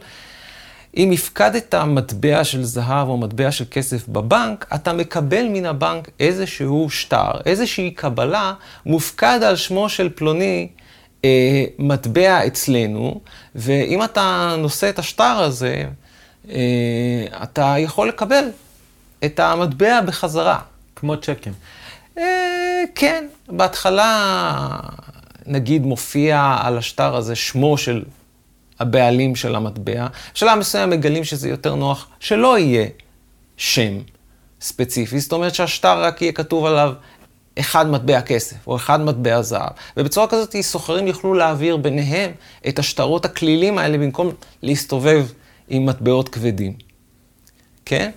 אם 0.97 1.11
הפקדת 1.13 1.75
מטבע 1.75 2.45
של 2.45 2.65
זהב 2.65 3.09
או 3.09 3.17
מטבע 3.17 3.53
של 3.53 3.65
כסף 3.71 4.09
בבנק, 4.09 4.67
אתה 4.75 4.93
מקבל 4.93 5.49
מן 5.49 5.67
הבנק 5.67 6.09
איזשהו 6.21 6.91
שטר, 6.91 7.31
איזושהי 7.47 7.91
קבלה 7.91 8.55
מופקד 8.87 9.41
על 9.43 9.57
שמו 9.57 9.89
של 9.89 10.09
פלוני 10.15 10.69
אה, 11.25 11.65
מטבע 11.79 12.47
אצלנו, 12.47 13.21
ואם 13.55 14.05
אתה 14.05 14.55
נושא 14.59 14.89
את 14.89 14.99
השטר 14.99 15.43
הזה, 15.43 15.85
אה, 16.51 17.25
אתה 17.43 17.75
יכול 17.79 18.09
לקבל 18.09 18.45
את 19.25 19.41
המטבע 19.41 20.01
בחזרה. 20.01 20.59
כמו 20.97 21.17
צ'קים. 21.17 21.53
אה, 22.19 22.83
כן, 22.95 23.27
בהתחלה 23.49 24.79
נגיד 25.47 25.83
מופיע 25.83 26.57
על 26.61 26.79
השטר 26.79 27.17
הזה 27.17 27.37
שמו 27.37 27.79
של 27.79 28.05
הבעלים 28.81 29.37
של 29.37 29.55
המטבע. 29.55 30.07
בשלב 30.35 30.59
מסוים 30.59 30.91
מגלים 30.91 31.25
שזה 31.25 31.49
יותר 31.49 31.75
נוח 31.75 32.09
שלא 32.21 32.59
יהיה 32.59 32.87
שם 33.57 33.99
ספציפי, 34.61 35.21
זאת 35.21 35.33
אומרת 35.33 35.55
שהשטר 35.55 36.03
רק 36.03 36.23
יהיה 36.23 36.33
כתוב 36.33 36.65
עליו 36.65 36.93
אחד 37.61 37.91
מטבע 37.91 38.21
כסף 38.21 38.57
או 38.67 38.77
אחד 38.77 39.01
מטבע 39.01 39.43
זהב. 39.43 39.71
ובצורה 39.97 40.27
כזאת 40.27 40.57
סוחרים 40.61 41.07
יוכלו 41.07 41.35
להעביר 41.35 41.77
ביניהם 41.77 42.31
את 42.69 42.79
השטרות 42.79 43.25
הכלילים 43.25 43.79
האלה 43.79 43.99
במקום 43.99 44.31
להסתובב 44.63 45.27
עם 45.69 45.87
מטבעות 45.87 46.29
כבדים. 46.29 46.73
כן? 47.85 48.11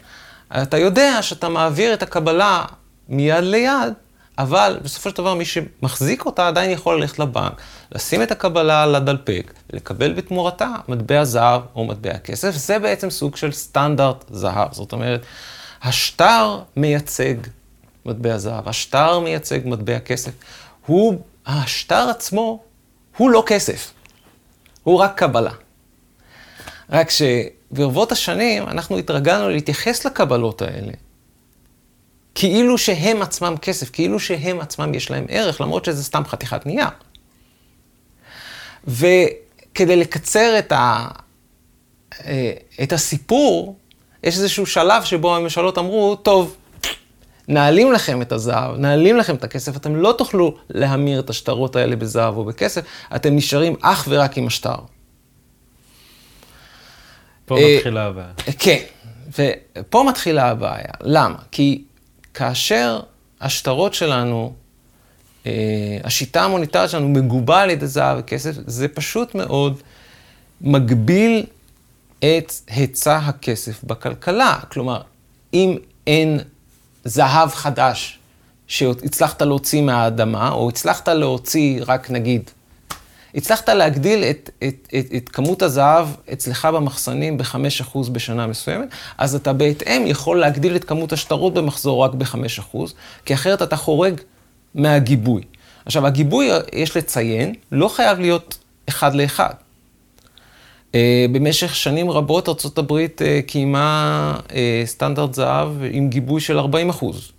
אתה 0.61 0.77
יודע 0.77 1.21
שאתה 1.21 1.49
מעביר 1.49 1.93
את 1.93 2.03
הקבלה 2.03 2.65
מיד 3.09 3.43
ליד, 3.43 3.93
אבל 4.37 4.79
בסופו 4.83 5.09
של 5.09 5.15
דבר 5.15 5.33
מי 5.33 5.45
שמחזיק 5.45 6.25
אותה 6.25 6.47
עדיין 6.47 6.71
יכול 6.71 7.01
ללכת 7.01 7.19
לבנק, 7.19 7.61
לשים 7.91 8.23
את 8.23 8.31
הקבלה 8.31 8.83
על 8.83 8.95
הדלפק, 8.95 9.53
ולקבל 9.73 10.13
בתמורתה 10.13 10.71
מטבע 10.87 11.23
זהב 11.23 11.61
או 11.75 11.85
מטבע 11.85 12.17
כסף. 12.17 12.55
זה 12.55 12.79
בעצם 12.79 13.09
סוג 13.09 13.35
של 13.35 13.51
סטנדרט 13.51 14.25
זהב. 14.29 14.73
זאת 14.73 14.93
אומרת, 14.93 15.25
השטר 15.83 16.59
מייצג 16.77 17.35
מטבע 18.05 18.37
זהב, 18.37 18.67
השטר 18.67 19.19
מייצג 19.19 19.59
מטבע 19.65 19.99
כסף. 19.99 20.31
הוא, 20.85 21.21
השטר 21.45 22.09
עצמו 22.09 22.63
הוא 23.17 23.29
לא 23.29 23.43
כסף, 23.47 23.93
הוא 24.83 24.99
רק 24.99 25.17
קבלה. 25.17 25.51
רק 26.89 27.07
שברבות 27.09 28.11
השנים 28.11 28.63
אנחנו 28.63 28.97
התרגלנו 28.97 29.49
להתייחס 29.49 30.05
לקבלות 30.05 30.61
האלה 30.61 30.91
כאילו 32.35 32.77
שהם 32.77 33.21
עצמם 33.21 33.55
כסף, 33.61 33.89
כאילו 33.89 34.19
שהם 34.19 34.59
עצמם 34.59 34.93
יש 34.93 35.11
להם 35.11 35.25
ערך, 35.29 35.61
למרות 35.61 35.85
שזה 35.85 36.03
סתם 36.03 36.23
חתיכת 36.25 36.65
נייר. 36.65 36.87
וכדי 38.87 39.95
לקצר 39.95 40.59
את, 40.59 40.71
ה, 40.71 41.07
אה, 42.25 42.53
את 42.83 42.93
הסיפור, 42.93 43.75
יש 44.23 44.37
איזשהו 44.37 44.65
שלב 44.65 45.03
שבו 45.03 45.35
הממשלות 45.35 45.77
אמרו, 45.77 46.15
טוב, 46.15 46.55
נעלים 47.47 47.93
לכם 47.93 48.21
את 48.21 48.31
הזהב, 48.31 48.77
נעלים 48.77 49.17
לכם 49.17 49.35
את 49.35 49.43
הכסף, 49.43 49.75
אתם 49.75 49.95
לא 49.95 50.15
תוכלו 50.17 50.57
להמיר 50.69 51.19
את 51.19 51.29
השטרות 51.29 51.75
האלה 51.75 51.95
בזהב 51.95 52.37
או 52.37 52.45
בכסף, 52.45 52.81
אתם 53.15 53.35
נשארים 53.35 53.75
אך 53.81 54.07
ורק 54.09 54.37
עם 54.37 54.47
השטר. 54.47 54.75
פה 57.45 57.57
אה, 57.57 57.75
מתחילה 57.77 58.05
הבעיה. 58.05 58.33
כן, 58.59 58.81
ופה 59.39 60.05
מתחילה 60.09 60.49
הבעיה. 60.49 60.93
למה? 61.01 61.37
כי 61.51 61.83
כאשר 62.33 62.99
השטרות 63.41 63.93
שלנו, 63.93 64.53
אה, 65.45 65.51
השיטה 66.03 66.43
המוניטרית 66.43 66.89
שלנו 66.89 67.09
מגובה 67.09 67.61
על 67.61 67.69
ידי 67.69 67.87
זהב 67.87 68.17
וכסף, 68.19 68.51
זה 68.65 68.87
פשוט 68.87 69.35
מאוד 69.35 69.81
מגביל 70.61 71.45
את 72.19 72.53
היצע 72.67 73.17
הכסף 73.17 73.83
בכלכלה. 73.83 74.59
כלומר, 74.71 75.01
אם 75.53 75.77
אין 76.07 76.39
זהב 77.05 77.49
חדש 77.49 78.19
שהצלחת 78.67 79.41
להוציא 79.41 79.81
מהאדמה, 79.81 80.51
או 80.51 80.69
הצלחת 80.69 81.07
להוציא 81.09 81.81
רק 81.87 82.11
נגיד 82.11 82.49
הצלחת 83.35 83.69
להגדיל 83.69 84.23
את, 84.23 84.49
את, 84.63 84.87
את, 84.99 85.05
את 85.17 85.29
כמות 85.29 85.61
הזהב 85.61 86.07
אצלך 86.33 86.65
במחסנים 86.65 87.37
ב-5% 87.37 88.09
בשנה 88.11 88.47
מסוימת, 88.47 88.87
אז 89.17 89.35
אתה 89.35 89.53
בהתאם 89.53 90.03
יכול 90.07 90.39
להגדיל 90.39 90.75
את 90.75 90.83
כמות 90.83 91.13
השטרות 91.13 91.53
במחזור 91.53 92.03
רק 92.03 92.13
ב-5%, 92.13 92.77
כי 93.25 93.33
אחרת 93.33 93.61
אתה 93.61 93.75
חורג 93.75 94.21
מהגיבוי. 94.75 95.41
עכשיו, 95.85 96.07
הגיבוי, 96.07 96.49
יש 96.73 96.97
לציין, 96.97 97.55
לא 97.71 97.87
חייב 97.87 98.19
להיות 98.19 98.57
אחד 98.89 99.15
לאחד. 99.15 99.53
Uh, 100.91 100.95
במשך 101.31 101.75
שנים 101.75 102.11
רבות 102.11 102.49
ארה"ב 102.49 102.91
uh, 102.91 103.21
קיימה 103.47 104.37
uh, 104.47 104.51
סטנדרט 104.85 105.33
זהב 105.33 105.69
עם 105.91 106.09
גיבוי 106.09 106.41
של 106.41 106.59
40 106.59 106.89
אחוז. 106.89 107.31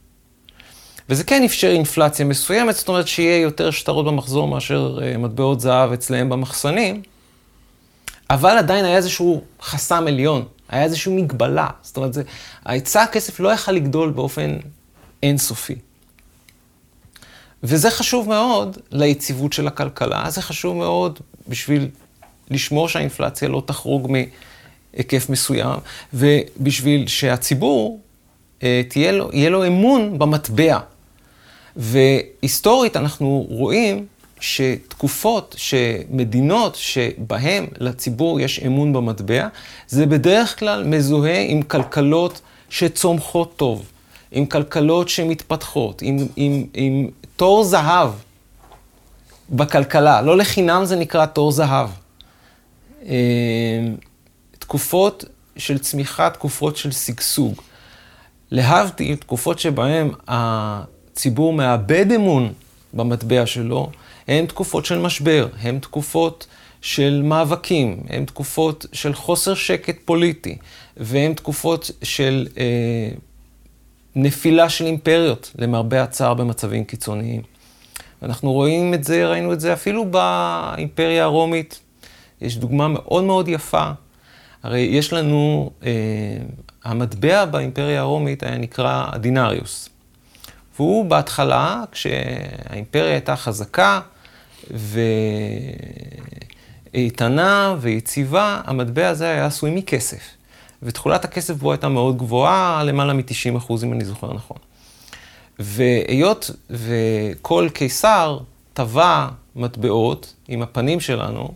וזה 1.09 1.24
כן 1.24 1.44
אפשר 1.44 1.70
אינפלציה 1.70 2.24
מסוימת, 2.24 2.74
זאת 2.74 2.88
אומרת 2.88 3.09
שיהיה 3.09 3.40
יותר 3.40 3.70
שטרות 3.70 4.07
במחזור 4.07 4.48
מאשר 4.48 4.98
uh, 4.98 5.18
מטבעות 5.18 5.61
זהב 5.61 5.92
אצלם 5.92 6.28
במחסנים, 6.28 7.03
אבל 8.30 8.59
עדיין 8.59 8.84
היה 8.84 8.96
איזשהו 8.96 9.42
חסם 9.62 10.05
עליון, 10.07 10.44
היה 10.68 10.84
איזושהי 10.84 11.16
מגבלה. 11.16 11.68
זאת 11.82 11.96
אומרת, 11.96 12.12
זה, 12.12 12.22
ההיצע 12.64 13.03
הכסף 13.03 13.40
לא 13.40 13.53
יכל 13.53 13.72
לגדול 13.72 14.11
באופן 14.11 14.57
אינסופי. 15.22 15.74
וזה 17.62 17.90
חשוב 17.90 18.28
מאוד 18.28 18.78
ליציבות 18.90 19.53
של 19.53 19.66
הכלכלה, 19.66 20.30
זה 20.30 20.42
חשוב 20.42 20.76
מאוד 20.76 21.18
בשביל 21.48 21.88
לשמור 22.51 22.88
שהאינפלציה 22.88 23.49
לא 23.49 23.62
תחרוג 23.66 24.11
מהיקף 24.11 25.30
מסוים, 25.30 25.78
ובשביל 26.14 27.07
שהציבור, 27.07 28.01
אה, 28.62 28.82
תהיה 28.88 29.12
לו, 29.12 29.30
יהיה 29.32 29.51
לו 29.51 29.66
אמון 29.66 30.18
במטבע. 30.18 30.78
והיסטורית 31.76 32.97
אנחנו 32.97 33.47
רואים 33.49 34.07
שתקופות, 34.40 35.55
שמדינות 35.59 36.76
שבהן 36.76 37.66
לציבור 37.78 38.40
יש 38.40 38.61
אמון 38.66 38.93
במטבע, 38.93 39.49
זה 39.88 40.07
בדרך 40.07 40.59
כלל 40.59 40.84
מזוהה 40.84 41.40
עם 41.40 41.62
כלכלות 41.62 42.40
שצומחות 42.70 43.57
טוב, 43.57 43.90
עם 44.32 44.47
כלכלות 44.47 45.09
שמתפתחות, 45.09 46.03
עם, 46.03 46.16
עם, 46.36 46.66
עם 46.74 47.09
תור 47.36 47.64
זהב 47.64 48.11
בכלכלה. 49.51 50.22
לא 50.22 50.36
לחינם 50.36 50.84
זה 50.84 50.97
נקרא 50.97 51.26
תור 51.26 51.53
זהב. 51.53 51.88
אה, 53.07 53.88
תקופות 54.59 55.24
של 55.57 55.78
צמיחה, 55.78 56.30
תקופות 56.30 56.76
של 56.76 56.90
שגשוג. 56.90 57.62
להבדיל, 58.50 59.16
תקופות 59.16 59.59
שבהן 59.59 60.11
הציבור 60.28 61.53
מאבד 61.53 62.12
אמון 62.12 62.53
במטבע 62.94 63.46
שלו, 63.46 63.90
הן 64.28 64.46
תקופות 64.46 64.84
של 64.84 64.98
משבר, 64.98 65.48
הן 65.61 65.78
תקופות 65.78 66.46
של 66.80 67.22
מאבקים, 67.24 68.03
הן 68.09 68.24
תקופות 68.24 68.86
של 68.92 69.14
חוסר 69.14 69.55
שקט 69.55 69.96
פוליטי, 70.05 70.57
והן 70.96 71.34
תקופות 71.34 71.90
של 72.03 72.46
אה, 72.59 73.09
נפילה 74.16 74.68
של 74.68 74.86
אימפריות, 74.86 75.53
למרבה 75.59 76.03
הצער 76.03 76.34
במצבים 76.34 76.84
קיצוניים. 76.84 77.42
אנחנו 78.22 78.53
רואים 78.53 78.94
את 78.94 79.05
זה, 79.05 79.26
ראינו 79.26 79.53
את 79.53 79.61
זה 79.61 79.72
אפילו 79.72 80.05
באימפריה 80.11 81.24
הרומית. 81.24 81.80
יש 82.43 82.57
דוגמה 82.57 82.88
מאוד 82.88 83.24
מאוד 83.24 83.49
יפה. 83.49 83.90
הרי 84.62 84.80
יש 84.80 85.12
לנו, 85.12 85.70
אה, 85.84 85.90
המטבע 86.84 87.45
באימפריה 87.45 88.01
הרומית 88.01 88.43
היה 88.43 88.59
נקרא 88.59 89.07
הדינריוס. 89.09 89.88
והוא 90.76 91.05
בהתחלה, 91.05 91.82
כשהאימפריה 91.93 93.12
הייתה 93.12 93.36
חזקה 93.36 94.01
ואיתנה 96.95 97.76
ויציבה, 97.80 98.61
המטבע 98.64 99.09
הזה 99.09 99.30
היה 99.30 99.47
עשוי 99.47 99.70
מכסף. 99.70 100.22
ותכולת 100.82 101.24
הכסף 101.24 101.55
בו 101.55 101.72
הייתה 101.72 101.88
מאוד 101.88 102.18
גבוהה, 102.18 102.84
למעלה 102.84 103.12
מ-90 103.12 103.57
אחוז, 103.57 103.84
אם 103.84 103.93
אני 103.93 104.05
זוכר 104.05 104.32
נכון. 104.32 104.57
והיות 105.59 106.51
וכל 106.70 107.68
קיסר 107.72 108.38
טבע 108.72 109.28
מטבעות 109.57 110.34
עם 110.49 110.62
הפנים 110.62 111.01
שלנו, 111.01 111.55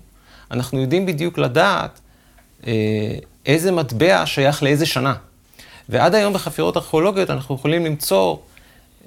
אנחנו 0.50 0.80
יודעים 0.80 1.06
בדיוק 1.06 1.38
לדעת 1.38 2.00
אה, 2.66 2.72
איזה 3.46 3.72
מטבע 3.72 4.26
שייך 4.26 4.62
לאיזה 4.62 4.86
שנה. 4.86 5.14
ועד 5.88 6.14
היום 6.14 6.32
בחפירות 6.32 6.76
ארכיאולוגיות 6.76 7.30
אנחנו 7.30 7.54
יכולים 7.54 7.84
למצוא 7.84 8.36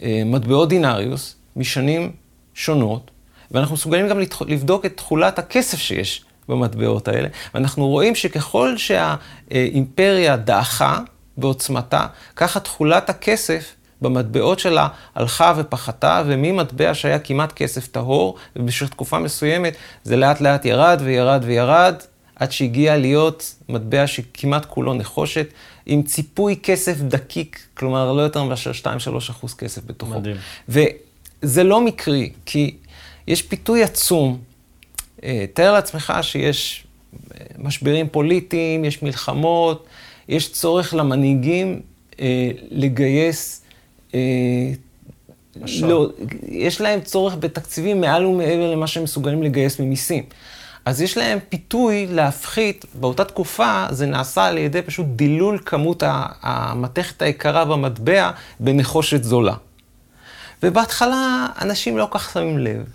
אה, 0.01 0.21
מטבעות 0.25 0.69
דינריוס 0.69 1.35
משנים 1.55 2.11
שונות, 2.53 3.11
ואנחנו 3.51 3.75
מסוגלים 3.75 4.07
גם 4.07 4.19
לבדוק 4.47 4.85
את 4.85 4.97
תכולת 4.97 5.39
הכסף 5.39 5.77
שיש 5.77 6.25
במטבעות 6.49 7.07
האלה, 7.07 7.27
ואנחנו 7.53 7.87
רואים 7.87 8.15
שככל 8.15 8.75
שהאימפריה 8.77 10.37
דעכה 10.37 10.99
בעוצמתה, 11.37 12.05
ככה 12.35 12.59
תכולת 12.59 13.09
הכסף 13.09 13.75
במטבעות 14.01 14.59
שלה 14.59 14.87
הלכה 15.15 15.53
ופחתה, 15.57 16.23
וממטבע 16.25 16.93
שהיה 16.93 17.19
כמעט 17.19 17.53
כסף 17.53 17.87
טהור, 17.87 18.35
ובמשך 18.55 18.89
תקופה 18.89 19.19
מסוימת 19.19 19.73
זה 20.03 20.15
לאט 20.15 20.41
לאט 20.41 20.65
ירד 20.65 21.01
וירד 21.03 21.41
וירד, 21.45 21.95
עד 22.35 22.51
שהגיע 22.51 22.97
להיות 22.97 23.55
מטבע 23.69 24.07
שכמעט 24.07 24.65
כולו 24.65 24.93
נחושת, 24.93 25.47
עם 25.85 26.03
ציפוי 26.03 26.59
כסף 26.63 26.97
דקיק, 27.01 27.59
כלומר 27.73 28.13
לא 28.13 28.21
יותר 28.21 28.43
מאשר 28.43 28.71
2-3 28.71 28.85
אחוז 29.29 29.53
כסף 29.53 29.81
בתוכו. 29.85 30.19
מדהים. 30.19 30.35
וזה 30.69 31.63
לא 31.63 31.81
מקרי, 31.81 32.31
כי 32.45 32.75
יש 33.27 33.41
פיתוי 33.41 33.83
עצום. 33.83 34.39
אה, 35.23 35.45
תאר 35.53 35.73
לעצמך 35.73 36.13
שיש 36.21 36.83
אה, 37.13 37.45
משברים 37.57 38.09
פוליטיים, 38.09 38.85
יש 38.85 39.03
מלחמות, 39.03 39.87
יש 40.29 40.51
צורך 40.51 40.93
למנהיגים 40.93 41.81
אה, 42.19 42.49
לגייס, 42.71 43.61
אה, 44.15 44.71
לא, 45.81 46.09
יש 46.47 46.81
להם 46.81 47.01
צורך 47.01 47.35
בתקציבים 47.39 48.01
מעל 48.01 48.25
ומעבר 48.25 48.71
למה 48.71 48.87
שהם 48.87 49.03
מסוגלים 49.03 49.43
לגייס 49.43 49.79
ממיסים. 49.79 50.23
אז 50.85 51.01
יש 51.01 51.17
להם 51.17 51.39
פיתוי 51.49 52.07
להפחית, 52.09 52.85
באותה 52.93 53.25
תקופה 53.25 53.85
זה 53.89 54.05
נעשה 54.05 54.45
על 54.45 54.57
ידי 54.57 54.81
פשוט 54.81 55.05
דילול 55.05 55.59
כמות 55.65 56.03
המתכת 56.41 57.21
היקרה 57.21 57.65
במטבע 57.65 58.31
בנחושת 58.59 59.23
זולה. 59.23 59.53
ובהתחלה 60.63 61.47
אנשים 61.61 61.97
לא 61.97 62.07
כל 62.09 62.19
כך 62.19 62.33
שמים 62.33 62.59
לב, 62.59 62.85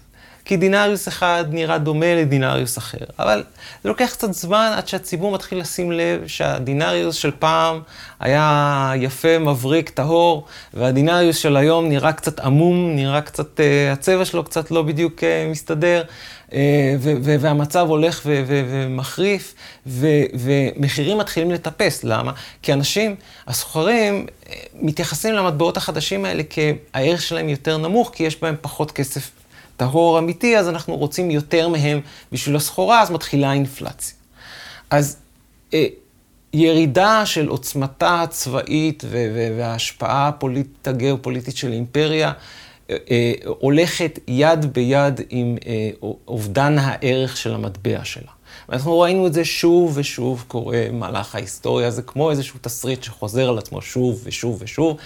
כי 0.44 0.56
דינריוס 0.56 1.08
אחד 1.08 1.44
נראה 1.48 1.78
דומה 1.78 2.14
לדינריוס 2.14 2.78
אחר. 2.78 2.98
אבל 3.18 3.42
זה 3.82 3.88
לוקח 3.88 4.10
קצת 4.12 4.32
זמן 4.32 4.72
עד 4.76 4.88
שהציבור 4.88 5.32
מתחיל 5.32 5.60
לשים 5.60 5.92
לב 5.92 6.26
שהדינריוס 6.26 7.16
של 7.16 7.30
פעם 7.38 7.80
היה 8.20 8.92
יפה, 8.96 9.38
מבריק, 9.38 9.90
טהור, 9.90 10.46
והדינריוס 10.74 11.36
של 11.36 11.56
היום 11.56 11.88
נראה 11.88 12.12
קצת 12.12 12.40
עמום, 12.40 12.96
נראה 12.96 13.20
קצת, 13.20 13.60
uh, 13.60 13.92
הצבע 13.92 14.24
שלו 14.24 14.44
קצת 14.44 14.70
לא 14.70 14.82
בדיוק 14.82 15.20
uh, 15.20 15.50
מסתדר. 15.50 16.02
אה, 16.52 16.96
והמצב 17.22 17.86
הולך 17.88 18.20
ומחריף, 18.24 19.54
ומחירים 19.86 21.18
מתחילים 21.18 21.50
לטפס. 21.50 22.04
למה? 22.04 22.32
כי 22.62 22.72
אנשים, 22.72 23.16
הסוחרים, 23.46 24.26
מתייחסים 24.74 25.34
למטבעות 25.34 25.76
החדשים 25.76 26.24
האלה 26.24 26.42
כהערך 26.50 27.22
שלהם 27.22 27.48
יותר 27.48 27.78
נמוך, 27.78 28.10
כי 28.14 28.24
יש 28.24 28.40
בהם 28.40 28.54
פחות 28.60 28.90
כסף 28.90 29.30
טהור 29.76 30.18
אמיתי, 30.18 30.58
אז 30.58 30.68
אנחנו 30.68 30.96
רוצים 30.96 31.30
יותר 31.30 31.68
מהם 31.68 32.00
בשביל 32.32 32.56
הסחורה, 32.56 33.02
אז 33.02 33.10
מתחילה 33.10 33.50
האינפלציה. 33.50 34.14
אז 34.90 35.16
אה, 35.74 35.86
ירידה 36.52 37.26
של 37.26 37.48
עוצמתה 37.48 38.22
הצבאית 38.22 39.04
וההשפעה 39.56 40.28
הפוליטית, 40.28 40.88
הגיאופוליטית 40.88 41.56
של 41.56 41.72
אימפריה, 41.72 42.32
אה, 42.90 42.96
אה, 43.10 43.32
הולכת 43.44 44.18
יד 44.28 44.72
ביד 44.72 45.20
עם 45.30 45.56
אה, 45.66 45.90
אובדן 46.28 46.78
הערך 46.78 47.36
של 47.36 47.54
המטבע 47.54 48.04
שלה. 48.04 48.32
ואנחנו 48.68 49.00
ראינו 49.00 49.26
את 49.26 49.32
זה 49.32 49.44
שוב 49.44 49.92
ושוב 49.94 50.44
קורה 50.48 50.86
במהלך 50.88 51.34
ההיסטוריה, 51.34 51.90
זה 51.90 52.02
כמו 52.02 52.30
איזשהו 52.30 52.58
תסריט 52.62 53.02
שחוזר 53.02 53.48
על 53.48 53.58
עצמו 53.58 53.82
שוב 53.82 54.20
ושוב 54.24 54.58
ושוב. 54.60 54.96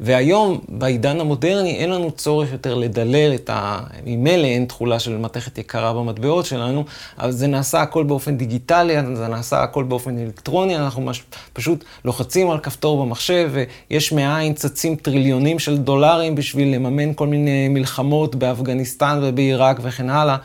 והיום, 0.00 0.60
בעידן 0.68 1.20
המודרני, 1.20 1.76
אין 1.76 1.90
לנו 1.90 2.10
צורך 2.10 2.52
יותר 2.52 2.74
לדלל 2.74 3.34
את 3.34 3.50
ה... 3.50 3.80
ממילא 4.06 4.46
אין 4.46 4.64
תכולה 4.64 4.98
של 4.98 5.16
מתכת 5.16 5.58
יקרה 5.58 5.92
במטבעות 5.92 6.46
שלנו, 6.46 6.84
אבל 7.18 7.30
זה 7.30 7.46
נעשה 7.46 7.82
הכל 7.82 8.04
באופן 8.04 8.36
דיגיטלי, 8.36 8.94
זה 9.14 9.28
נעשה 9.28 9.62
הכל 9.62 9.84
באופן 9.84 10.18
אלקטרוני, 10.18 10.76
אנחנו 10.76 11.02
מש... 11.02 11.22
פשוט 11.52 11.84
לוחצים 12.04 12.50
על 12.50 12.58
כפתור 12.58 13.04
במחשב, 13.04 13.50
ויש 13.90 14.12
מאין 14.12 14.54
צצים 14.54 14.96
טריליונים 14.96 15.58
של 15.58 15.78
דולרים 15.78 16.34
בשביל 16.34 16.74
לממן 16.74 17.14
כל 17.14 17.26
מיני 17.26 17.68
מלחמות 17.68 18.34
באפגניסטן 18.34 19.20
ובעיראק 19.22 19.78
וכן 19.82 20.10
הלאה. 20.10 20.36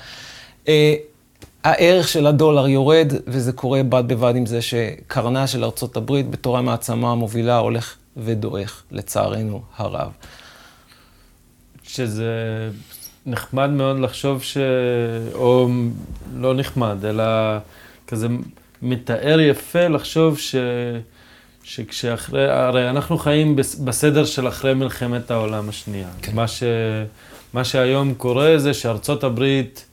אה, 0.68 0.96
הערך 1.64 2.08
של 2.08 2.28
הדולר 2.28 2.68
יורד, 2.68 3.14
וזה 3.28 3.52
קורה 3.52 3.84
בד 3.84 4.04
בבד 4.08 4.36
עם 4.36 4.46
זה 4.46 4.62
שקרנה 4.62 5.48
של 5.48 5.64
ארצות 5.64 5.98
הברית 5.98 6.30
בתור 6.30 6.58
המעצמה 6.58 7.12
המובילה 7.12 7.58
הולך 7.58 7.96
ודועך, 8.18 8.84
לצערנו 8.92 9.62
הרב. 9.78 10.12
שזה 11.84 12.34
נחמד 13.26 13.70
מאוד 13.70 14.00
לחשוב 14.00 14.44
ש... 14.44 14.58
או 15.34 15.70
לא 16.36 16.54
נחמד, 16.54 17.06
אלא 17.06 17.24
כזה 18.08 18.28
מתאר 18.82 19.40
יפה 19.40 19.88
לחשוב 19.88 20.38
ש... 20.38 20.56
שכשאחרי, 21.64 22.50
הרי 22.50 22.90
אנחנו 22.90 23.18
חיים 23.18 23.56
בסדר 23.84 24.26
של 24.26 24.48
אחרי 24.48 24.74
מלחמת 24.74 25.32
העולם 25.32 25.70
השנייה. 25.70 26.10
כן. 26.22 26.36
מה, 26.36 26.48
ש... 26.48 26.64
מה 27.54 27.64
שהיום 27.64 28.14
קורה 28.14 28.58
זה 28.58 28.74
שארצות 28.74 29.24
הברית... 29.24 29.86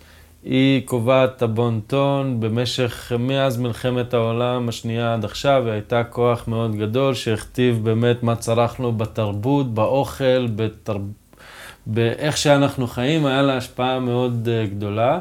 היא 0.44 0.86
קובעת 0.86 1.42
הבונטון 1.42 2.40
במשך, 2.40 3.12
מאז 3.18 3.56
מלחמת 3.56 4.14
העולם 4.14 4.68
השנייה 4.68 5.14
עד 5.14 5.24
עכשיו, 5.24 5.62
היא 5.64 5.72
הייתה 5.72 6.04
כוח 6.04 6.48
מאוד 6.48 6.76
גדול 6.76 7.14
שהכתיב 7.14 7.84
באמת 7.84 8.22
מה 8.22 8.36
צרכנו 8.36 8.92
בתרבות, 8.92 9.74
באוכל, 9.74 10.46
בתר... 10.56 10.96
באיך 11.86 12.36
שאנחנו 12.36 12.86
חיים, 12.86 13.26
היה 13.26 13.42
לה 13.42 13.56
השפעה 13.56 14.00
מאוד 14.00 14.48
uh, 14.48 14.70
גדולה. 14.70 15.18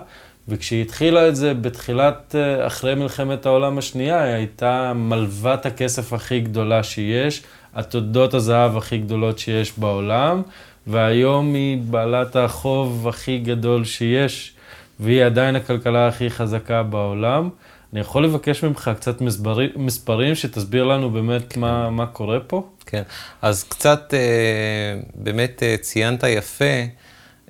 וכשהיא 0.47 0.81
התחילה 0.81 1.27
את 1.27 1.35
זה 1.35 1.53
בתחילת, 1.53 2.35
uh, 2.35 2.67
אחרי 2.67 2.95
מלחמת 2.95 3.45
העולם 3.45 3.77
השנייה, 3.77 4.23
היא 4.23 4.33
הייתה 4.33 4.93
מלוות 4.95 5.65
הכסף 5.65 6.13
הכי 6.13 6.39
גדולה 6.39 6.83
שיש, 6.83 7.43
עתודות 7.73 8.33
הזהב 8.33 8.77
הכי 8.77 8.97
גדולות 8.97 9.39
שיש 9.39 9.79
בעולם, 9.79 10.41
והיום 10.87 11.53
היא 11.53 11.77
בעלת 11.81 12.35
החוב 12.35 13.07
הכי 13.07 13.39
גדול 13.39 13.85
שיש. 13.85 14.56
והיא 14.99 15.23
עדיין 15.23 15.55
הכלכלה 15.55 16.07
הכי 16.07 16.29
חזקה 16.29 16.83
בעולם. 16.83 17.49
אני 17.93 17.99
יכול 17.99 18.23
לבקש 18.23 18.63
ממך 18.63 18.91
קצת 18.95 19.21
מספרים, 19.21 19.69
מספרים 19.75 20.35
שתסביר 20.35 20.83
לנו 20.83 21.09
באמת 21.09 21.53
כן. 21.53 21.59
מה, 21.61 21.89
מה 21.89 22.05
קורה 22.05 22.39
פה? 22.39 22.69
כן, 22.85 23.03
אז 23.41 23.63
קצת 23.63 24.13
אה, 24.13 24.99
באמת 25.15 25.63
אה, 25.63 25.75
ציינת 25.81 26.23
יפה 26.23 26.83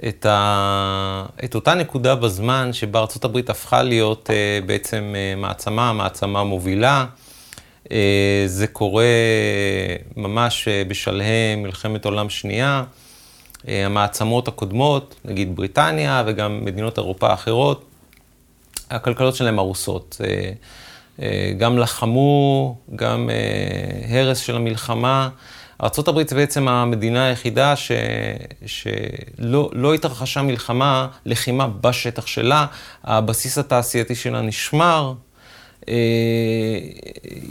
את, 0.07 0.25
ה, 0.25 1.25
את 1.43 1.55
אותה 1.55 1.73
נקודה 1.73 2.15
בזמן 2.15 2.73
שבה 2.73 2.99
ארה"ב 2.99 3.37
הפכה 3.37 3.83
להיות 3.83 4.29
אה, 4.29 4.59
בעצם 4.65 5.15
מעצמה, 5.37 5.93
מעצמה 5.93 6.43
מובילה. 6.43 7.05
זה 8.45 8.67
קורה 8.71 9.05
ממש 10.17 10.67
בשלהי 10.87 11.55
מלחמת 11.55 12.05
עולם 12.05 12.29
שנייה. 12.29 12.83
אה, 13.67 13.85
המעצמות 13.85 14.47
הקודמות, 14.47 15.15
נגיד 15.25 15.55
בריטניה 15.55 16.23
וגם 16.25 16.65
מדינות 16.65 16.97
אירופה 16.97 17.29
האחרות, 17.29 17.85
הכלכלות 18.89 19.35
שלהם 19.35 19.59
הרוסות. 19.59 20.21
אה, 20.23 20.51
אה, 21.21 21.53
גם 21.57 21.77
לחמו, 21.77 22.75
גם 22.95 23.29
הרס 24.09 24.37
של 24.37 24.55
המלחמה. 24.55 25.29
ארה"ב 25.83 26.27
זה 26.27 26.35
בעצם 26.35 26.67
המדינה 26.67 27.25
היחידה 27.25 27.75
ש... 27.75 27.91
שלא 28.65 29.69
לא 29.73 29.93
התרחשה 29.93 30.41
מלחמה, 30.41 31.07
לחימה 31.25 31.67
בשטח 31.67 32.27
שלה, 32.27 32.65
הבסיס 33.03 33.57
התעשייתי 33.57 34.15
שלה 34.15 34.41
נשמר, 34.41 35.13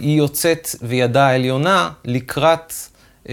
היא 0.00 0.18
יוצאת 0.18 0.68
וידה 0.82 1.26
העליונה 1.26 1.90
לקראת 2.04 2.72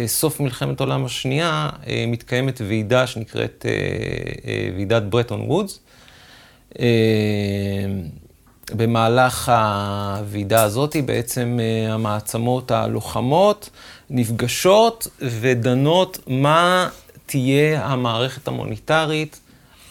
סוף 0.05 0.39
מלחמת 0.39 0.79
העולם 0.79 1.05
השנייה 1.05 1.69
אה, 1.87 2.05
מתקיימת 2.07 2.61
ועידה 2.67 3.07
שנקראת 3.07 3.65
אה, 3.69 4.69
ועידת 4.75 5.03
ברטון 5.03 5.41
וודס. 5.41 5.79
במהלך 8.71 9.49
הוועידה 9.49 10.63
הזאת 10.63 10.95
בעצם 11.05 11.59
המעצמות 11.89 12.71
הלוחמות 12.71 13.69
נפגשות 14.09 15.07
ודנות 15.21 16.19
מה 16.27 16.89
תהיה 17.25 17.85
המערכת 17.85 18.47
המוניטרית 18.47 19.39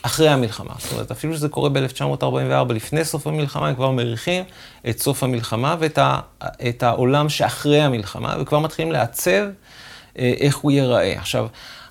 אחרי 0.02 0.28
המלחמה. 0.28 0.72
זאת 0.78 0.92
אומרת, 0.92 1.10
אפילו 1.10 1.34
שזה 1.34 1.48
קורה 1.48 1.68
ב-1944, 1.68 2.72
לפני 2.72 3.04
סוף 3.04 3.26
המלחמה, 3.26 3.68
הם 3.68 3.74
כבר 3.74 3.90
מריחים 3.90 4.44
את 4.88 4.98
סוף 4.98 5.22
המלחמה 5.22 5.76
ואת 5.78 6.82
העולם 6.82 7.28
שאחרי 7.28 7.80
המלחמה, 7.80 8.36
וכבר 8.40 8.58
מתחילים 8.58 8.92
לעצב 8.92 9.30
אה, 9.30 9.48
איך 10.16 10.56
הוא 10.56 10.72
ייראה. 10.72 11.12
עכשיו, 11.18 11.46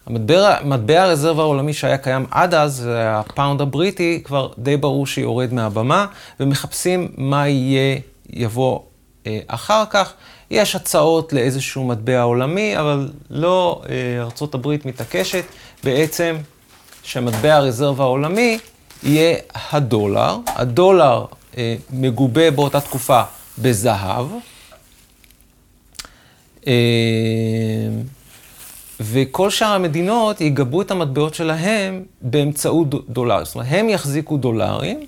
המטבע, 0.06 0.56
מטבע 0.64 1.04
הרזרבה 1.04 1.42
העולמי 1.42 1.74
שהיה 1.74 1.98
קיים 1.98 2.26
עד 2.32 2.54
אז, 2.54 2.90
הפאונד 2.96 3.62
הבריטי, 3.62 4.22
כבר 4.24 4.50
די 4.58 4.78
ברור 4.78 5.08
שיורד 5.08 5.54
מהבמה, 5.54 6.06
ומחפשים 6.40 7.08
מה 7.18 7.48
יהיה, 7.48 7.98
יבוא 8.30 8.80
אה, 9.28 9.40
אחר 9.48 9.84
כך. 9.90 10.14
יש 10.52 10.76
הצעות 10.76 11.34
לאיזשהו 11.34 11.84
מטבע 11.84 12.22
עולמי, 12.22 12.78
אבל 12.80 13.10
לא 13.30 13.82
אה, 13.90 14.48
הברית 14.54 14.86
מתעקשת 14.86 15.44
בעצם 15.84 16.36
שמטבע 17.04 17.56
הרזרבה 17.56 18.04
העולמי 18.04 18.60
יהיה 19.04 19.38
הדולר. 19.72 20.38
הדולר 20.48 21.26
אה, 21.58 21.76
מגובה 21.90 22.52
באותה 22.52 22.82
תקופה 22.82 23.22
בזהב. 23.58 24.26
אה, 26.68 26.74
וכל 29.00 29.50
שאר 29.50 29.68
המדינות 29.74 30.42
יגבו 30.42 30.82
את 30.82 30.92
המטבעות 30.92 31.34
שלהם 31.34 32.04
באמצעות 32.22 33.10
דולרים. 33.10 33.46
זאת 33.46 33.56
אומרת, 33.56 33.68
הם 33.72 33.90
יחזיקו 33.90 34.38
דולרים, 34.38 35.06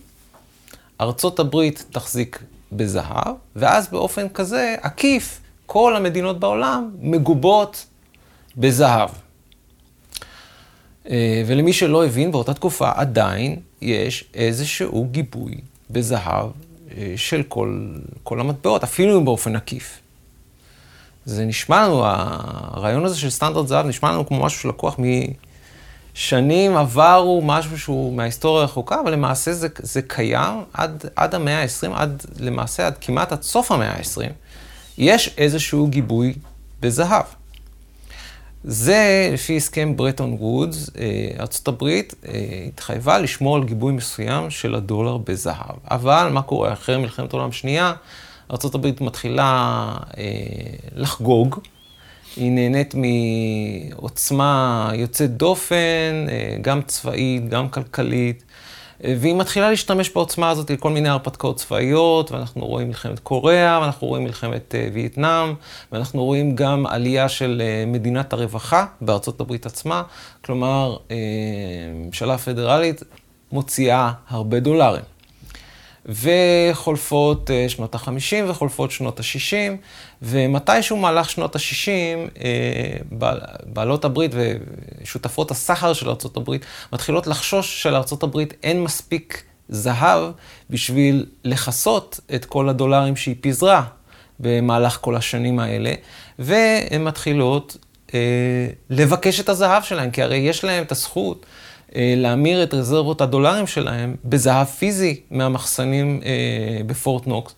ארצות 1.01 1.39
הברית 1.39 1.85
תחזיק 1.91 2.39
בזהב, 2.71 3.35
ואז 3.55 3.87
באופן 3.87 4.29
כזה, 4.29 4.75
עקיף, 4.81 5.41
כל 5.65 5.95
המדינות 5.95 6.39
בעולם 6.39 6.89
מגובות 6.99 7.85
בזהב. 8.57 9.09
אה, 11.09 11.43
ולמי 11.47 11.73
שלא 11.73 12.05
הבין, 12.05 12.31
באותה 12.31 12.53
תקופה 12.53 12.91
עדיין 12.95 13.59
יש 13.81 14.25
איזשהו 14.33 15.07
גיבוי 15.11 15.55
בזהב 15.89 16.49
אה, 16.97 17.13
של 17.15 17.43
כל, 17.47 17.87
כל 18.23 18.39
המטבעות, 18.39 18.83
אפילו 18.83 19.23
באופן 19.23 19.55
עקיף. 19.55 19.99
זה 21.25 21.45
נשמע 21.45 21.87
לנו, 21.87 22.01
הרעיון 22.05 23.05
הזה 23.05 23.17
של 23.17 23.29
סטנדרט 23.29 23.67
זהב 23.67 23.85
נשמע 23.85 24.11
לנו 24.11 24.27
כמו 24.27 24.43
משהו 24.43 24.59
שלקוח 24.61 24.97
משנים 26.15 26.77
עברו, 26.77 27.41
משהו 27.45 27.79
שהוא 27.79 28.13
מההיסטוריה 28.13 28.61
הרחוקה, 28.61 29.01
אבל 29.03 29.11
למעשה 29.11 29.53
זה, 29.53 29.67
זה 29.79 30.01
קיים 30.01 30.63
עד, 30.73 31.05
עד 31.15 31.35
המאה 31.35 31.61
ה-20, 31.61 31.91
עד 31.93 32.25
למעשה 32.39 32.87
עד 32.87 32.97
כמעט 33.01 33.31
עד 33.31 33.41
סוף 33.41 33.71
המאה 33.71 33.91
ה-20, 33.91 34.31
יש 34.97 35.35
איזשהו 35.37 35.87
גיבוי 35.87 36.33
בזהב. 36.81 37.25
זה 38.63 39.29
לפי 39.33 39.57
הסכם 39.57 39.95
ברטון 39.95 40.37
וודס, 40.39 40.89
ארה"ב 41.39 41.87
התחייבה 42.67 43.17
לשמור 43.17 43.55
על 43.55 43.63
גיבוי 43.63 43.93
מסוים 43.93 44.49
של 44.49 44.75
הדולר 44.75 45.17
בזהב. 45.17 45.75
אבל 45.91 46.29
מה 46.31 46.41
קורה 46.41 46.73
אחרי 46.73 46.97
מלחמת 46.97 47.33
העולם 47.33 47.49
השנייה? 47.49 47.93
ארה"ב 48.53 49.03
מתחילה 49.03 49.93
לחגוג. 50.95 51.59
היא 52.35 52.51
נהנית 52.51 52.95
מעוצמה 52.95 54.91
יוצאת 54.93 55.37
דופן, 55.37 56.25
גם 56.61 56.81
צבאית, 56.81 57.49
גם 57.49 57.69
כלכלית. 57.69 58.43
והיא 59.03 59.35
מתחילה 59.35 59.69
להשתמש 59.69 60.09
בעוצמה 60.09 60.49
הזאת 60.49 60.69
לכל 60.69 60.89
מיני 60.89 61.09
הרפתקאות 61.09 61.57
צבאיות, 61.57 62.31
ואנחנו 62.31 62.65
רואים 62.65 62.87
מלחמת 62.87 63.19
קוריאה, 63.19 63.79
ואנחנו 63.81 64.07
רואים 64.07 64.23
מלחמת 64.23 64.75
uh, 64.75 64.93
וייטנאם, 64.93 65.53
ואנחנו 65.91 66.23
רואים 66.23 66.55
גם 66.55 66.85
עלייה 66.85 67.29
של 67.29 67.61
uh, 67.61 67.89
מדינת 67.89 68.33
הרווחה 68.33 68.85
בארצות 69.01 69.41
הברית 69.41 69.65
עצמה, 69.65 70.03
כלומר, 70.45 70.97
ממשלה 71.95 72.37
פדרלית 72.37 73.03
מוציאה 73.51 74.11
הרבה 74.29 74.59
דולרים. 74.59 75.12
וחולפות 76.05 77.49
uh, 77.49 77.69
שנות 77.69 77.95
ה-50 77.95 78.49
וחולפות 78.49 78.91
שנות 78.91 79.19
ה-60, 79.19 79.75
ומתישהו 80.21 80.97
מהלך 80.97 81.29
שנות 81.29 81.55
ה-60, 81.55 82.35
uh, 82.35 82.43
בעלות 83.65 84.05
הברית 84.05 84.31
ושותפות 85.01 85.51
הסחר 85.51 85.93
של 85.93 86.09
ארה"ב 86.09 86.51
מתחילות 86.93 87.27
לחשוש 87.27 87.83
שלארה"ב 87.83 88.37
אין 88.63 88.83
מספיק 88.83 89.43
זהב 89.69 90.31
בשביל 90.69 91.25
לכסות 91.43 92.19
את 92.35 92.45
כל 92.45 92.69
הדולרים 92.69 93.15
שהיא 93.15 93.35
פיזרה 93.41 93.83
במהלך 94.39 94.97
כל 95.01 95.15
השנים 95.15 95.59
האלה, 95.59 95.93
והן 96.39 97.03
מתחילות 97.03 97.77
uh, 98.07 98.11
לבקש 98.89 99.39
את 99.39 99.49
הזהב 99.49 99.83
שלהן, 99.83 100.11
כי 100.11 100.21
הרי 100.21 100.37
יש 100.37 100.63
להן 100.63 100.83
את 100.83 100.91
הזכות. 100.91 101.45
אה, 101.95 102.13
להמיר 102.17 102.63
את 102.63 102.73
רזרבות 102.73 103.21
הדולרים 103.21 103.67
שלהם 103.67 104.15
בזהב 104.25 104.67
פיזי 104.67 105.21
מהמחסנים 105.31 106.21
אה, 106.25 106.83
בפורט 106.83 107.27
נוקס. 107.27 107.55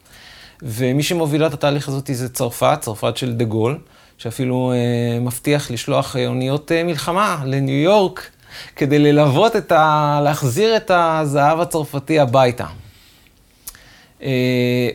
ומי 0.62 1.04
שמובילה 1.04 1.48
את 1.48 1.54
התהליך 1.54 1.88
הזאת 1.88 2.10
זה 2.14 2.30
צרפת, 2.30 2.78
צרפת 2.82 3.18
של 3.18 3.34
דה 3.34 3.46
גול, 3.46 3.80
שאפילו 4.18 4.72
אה, 4.72 5.20
מבטיח 5.20 5.72
לשלוח 5.72 6.16
אוניות 6.16 6.72
מלחמה 6.86 7.42
לניו 7.46 7.76
יורק, 7.76 8.30
כדי 8.76 9.00
ללוות 9.00 9.56
את 9.56 9.72
ה... 9.72 10.20
להחזיר 10.24 10.78
את 10.78 10.92
הזהב 10.94 11.60
הצרפתי 11.60 12.20
הביתה. 12.20 12.66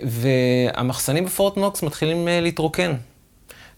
והמחסנים 0.03 1.24
בפורט 1.24 1.57
נוקס 1.57 1.82
מתחילים 1.82 2.28
להתרוקן. 2.30 2.95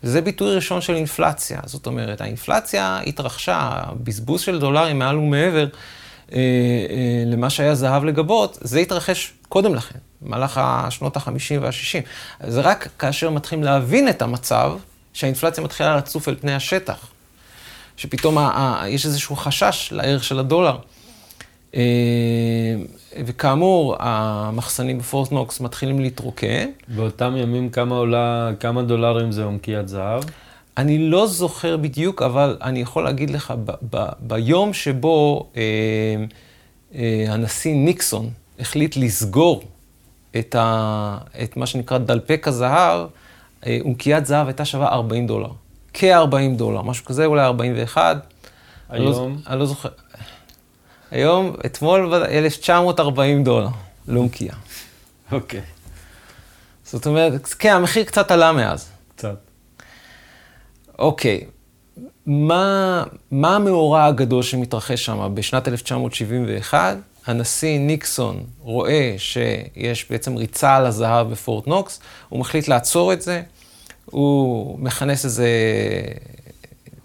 זה 0.03 0.20
ביטוי 0.20 0.55
ראשון 0.55 0.80
של 0.80 0.94
אינפלציה. 0.94 1.61
זאת 1.64 1.86
אומרת, 1.86 2.20
האינפלציה 2.20 3.00
התרחשה, 3.07 3.70
הבזבוז 3.72 4.40
של 4.40 4.59
דולרים 4.59 4.98
מעל 4.98 5.16
ומעבר 5.16 5.66
אה, 6.32 6.38
אה, 6.38 7.24
למה 7.26 7.50
שהיה 7.50 7.74
זהב 7.74 8.05
לגבות, 8.05 8.59
זה 8.61 8.78
התרחש 8.78 9.32
קודם 9.48 9.74
לכן, 9.74 9.98
במהלך 10.22 10.61
השנות 10.62 11.16
ה-50 11.16 11.61
וה-60. 11.61 12.07
זה 12.46 12.61
רק 12.61 12.88
כאשר 12.98 13.30
מתחילים 13.30 13.64
להבין 13.64 14.09
את 14.09 14.22
המצב, 14.22 14.72
שהאינפלציה 15.12 15.64
מתחילה 15.64 15.96
לצוף 15.96 16.28
אל 16.28 16.34
פני 16.40 16.55
השטח. 16.55 17.07
שפתאום 17.96 18.38
יש 18.86 19.07
איזשהו 19.07 19.36
חשש 19.36 19.88
לערך 19.92 20.24
של 20.24 20.38
הדולר. 20.38 20.76
אה, 21.75 22.75
וכאמור, 23.25 23.97
המחסנים 23.99 24.99
בפורט 24.99 25.33
נוקס 25.33 25.61
מתחילים 25.61 26.01
להתרוקן. 26.01 26.68
באותם 26.89 27.35
ימים 27.37 27.70
כמה 27.70 27.97
עולה, 27.97 28.51
כמה 28.61 28.83
דולרים 28.83 29.33
זה 29.33 29.45
עומקיית 29.45 29.89
זהב? 29.89 30.23
אני 30.77 30.99
לא 31.11 31.27
זוכר 31.27 31.77
בדיוק, 31.77 32.23
אבל 32.23 32.57
אני 32.62 32.81
יכול 32.81 33.05
להגיד 33.05 33.31
לך, 33.31 33.55
ב- 33.64 33.70
ב- 33.97 34.09
ביום 34.20 34.73
שבו 34.73 35.47
אה, 35.57 35.62
אה, 36.95 37.25
הנשיא 37.29 37.75
ניקסון 37.75 38.31
החליט 38.61 38.97
לסגור 38.97 39.62
את, 40.39 40.55
ה- 40.59 41.18
את 41.43 41.57
מה 41.57 41.66
שנקרא 41.66 41.99
דלפק 41.99 42.49
הזהב, 42.49 43.07
אה, 43.66 43.79
עומקיית 43.85 44.27
זהב 44.27 44.47
הייתה 44.47 44.64
שווה 44.64 44.89
40 44.89 45.27
דולר. 45.27 45.49
כ-40 45.95 46.57
דולר, 46.57 46.83
משהו 46.83 47.05
כזה, 47.05 47.27
אולי 47.27 47.45
41. 47.45 48.27
היום? 48.89 49.07
אני 49.07 49.12
לא, 49.12 49.51
אני 49.51 49.59
לא 49.61 49.66
זוכר. 49.66 49.89
היום, 51.13 51.57
אתמול, 51.67 52.15
1,940 52.15 53.45
דולר, 53.45 53.69
לומקיה. 54.09 54.55
אוקיי. 55.33 55.61
זאת 56.85 57.07
אומרת, 57.07 57.47
כן, 57.47 57.73
המחיר 57.73 58.05
קצת 58.05 58.31
עלה 58.31 58.53
מאז. 58.53 58.89
קצת. 59.17 59.37
אוקיי, 60.99 61.45
מה, 62.27 63.05
מה 63.31 63.57
המאורע 63.57 64.05
הגדול 64.05 64.43
שמתרחש 64.43 65.05
שם 65.05 65.35
בשנת 65.35 65.69
1971? 65.69 66.97
הנשיא 67.27 67.79
ניקסון 67.79 68.45
רואה 68.61 69.15
שיש 69.19 70.11
בעצם 70.11 70.37
ריצה 70.37 70.77
על 70.77 70.87
הזהב 70.87 71.31
בפורט 71.31 71.67
נוקס, 71.67 72.01
הוא 72.29 72.41
מחליט 72.41 72.69
לעצור 72.69 73.13
את 73.13 73.23
זה, 73.23 73.43
הוא 74.05 74.79
מכנס 74.79 75.25
איזה 75.25 75.49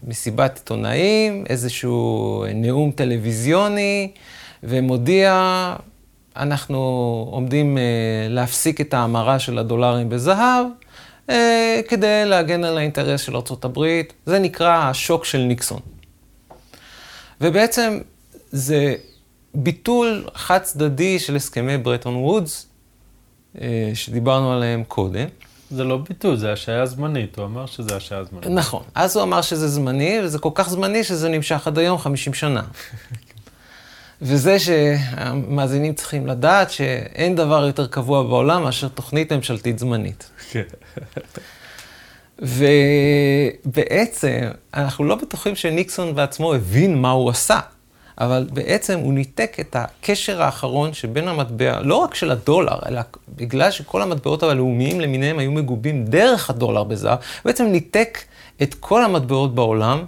מסיבת 0.04 0.58
עיתונאים, 0.58 1.44
איזשהו 1.50 2.46
נאום 2.56 2.92
טלוויזיוני, 2.92 4.12
ומודיע, 4.64 5.76
אנחנו 6.38 6.78
עומדים 7.32 7.78
uh, 7.78 7.80
להפסיק 8.30 8.82
את 8.82 8.94
ההמרה 8.94 9.40
של 9.40 9.58
הדולרים 9.58 10.10
בזהב, 10.10 10.66
uh, 11.28 11.32
כדי 11.88 12.24
להגן 12.26 12.64
על 12.64 12.78
האינטרס 12.78 13.22
של 13.22 13.36
ארה"ב. 13.36 14.02
זה 14.26 14.40
נקרא 14.40 14.78
השוק 14.78 15.26
של 15.26 15.38
ניקסון. 15.38 15.80
ובעצם 17.42 18.00
זה 18.52 18.96
ביטול 19.56 20.26
חד 20.34 20.60
צדדי 20.60 21.20
של 21.20 21.36
הסכמי 21.36 21.78
ברטון 21.78 22.16
וודס, 22.16 22.68
uh, 23.56 23.60
שדיברנו 23.94 24.54
עליהם 24.54 24.84
קודם. 24.84 25.28
זה 25.72 25.84
לא 25.84 25.98
ביטול, 25.98 26.36
זה 26.36 26.54
השעיה 26.54 26.86
זמנית, 26.86 27.38
הוא 27.38 27.46
אמר 27.46 27.66
שזה 27.66 27.96
השעיה 27.96 28.24
זמנית. 28.24 28.48
נכון, 28.48 28.84
אז 28.96 29.16
הוא 29.16 29.24
אמר 29.24 29.42
שזה 29.42 29.68
זמני, 29.68 30.20
וזה 30.24 30.40
כל 30.40 30.50
כך 30.56 30.70
זמני 30.70 31.04
שזה 31.04 31.30
נמשך 31.30 31.68
עד 31.68 31.78
היום 31.78 31.98
50 31.98 32.34
שנה. 32.34 32.62
וזה 34.22 34.60
שהמאזינים 34.60 35.94
צריכים 35.94 36.28
לדעת 36.28 36.72
שאין 36.72 37.36
דבר 37.36 37.66
יותר 37.66 37.88
קבוע 37.88 38.24
בעולם 38.24 38.64
מאשר 38.64 38.88
תוכנית 38.88 39.34
ממשלתית 39.34 39.80
זמנית. 39.80 40.30
כן. 40.52 40.62
ובעצם, 43.66 44.40
אנחנו 44.74 45.04
לא 45.06 45.16
בטוחים 45.16 45.56
שניקסון 45.56 46.16
בעצמו 46.16 46.54
הבין 46.54 47.02
מה 47.02 47.12
הוא 47.12 47.30
עשה. 47.30 47.60
אבל 48.20 48.48
בעצם 48.54 49.00
הוא 49.00 49.14
ניתק 49.14 49.58
את 49.60 49.76
הקשר 49.80 50.42
האחרון 50.42 50.94
שבין 50.94 51.28
המטבע, 51.28 51.82
לא 51.82 51.96
רק 51.96 52.16
של 52.16 52.32
הדולר, 52.32 52.80
אלא 52.90 53.02
בגלל 53.36 53.72
שכל 53.72 54.02
המטבעות 54.02 54.44
הלאומיים 54.44 55.02
למיניהם 55.02 55.40
היו 55.40 55.52
מגובים 55.52 56.06
דרך 56.06 56.50
הדולר 56.50 56.84
בזהב, 56.84 57.20
בעצם 57.46 57.66
ניתק 57.66 58.20
את 58.62 58.74
כל 58.74 59.04
המטבעות 59.04 59.56
בעולם 59.56 60.06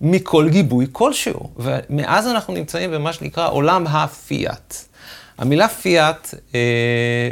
מכל 0.00 0.48
גיבוי 0.48 0.86
כלשהו. 0.92 1.50
ומאז 1.56 2.26
אנחנו 2.26 2.54
נמצאים 2.54 2.90
במה 2.90 3.12
שנקרא 3.12 3.50
עולם 3.50 3.86
הפיאט. 3.86 4.74
המילה 5.38 5.68
פיאט, 5.68 6.34
אה, 6.54 7.30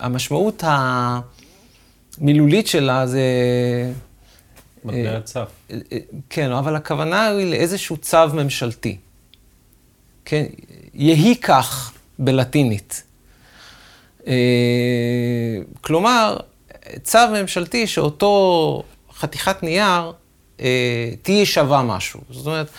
המשמעות 0.00 0.64
המילולית 2.18 2.66
שלה 2.66 3.06
זה... 3.06 3.22
מטבע 4.84 5.20
צו. 5.20 5.38
אה, 5.38 5.44
אה, 5.92 5.98
כן, 6.30 6.52
אבל 6.52 6.76
הכוונה 6.76 7.26
היא 7.26 7.50
לאיזשהו 7.50 7.96
צו 7.96 8.28
ממשלתי. 8.34 8.96
כן, 10.30 10.44
יהי 10.94 11.36
כך 11.36 11.92
בלטינית. 12.18 13.02
אה, 14.26 14.32
כלומר, 15.80 16.36
צו 17.02 17.18
ממשלתי 17.40 17.86
שאותו 17.86 18.82
חתיכת 19.14 19.62
נייר 19.62 20.12
אה, 20.60 21.10
תהיה 21.22 21.46
שווה 21.46 21.82
משהו. 21.82 22.20
זאת 22.30 22.46
אומרת, 22.46 22.70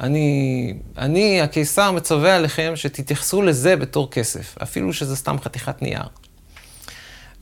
אני, 0.00 0.74
אני, 0.98 1.40
הקיסר, 1.40 1.90
מצווה 1.90 2.36
עליכם 2.36 2.72
שתתייחסו 2.76 3.42
לזה 3.42 3.76
בתור 3.76 4.10
כסף, 4.10 4.58
אפילו 4.62 4.92
שזה 4.92 5.16
סתם 5.16 5.36
חתיכת 5.40 5.82
נייר. 5.82 6.08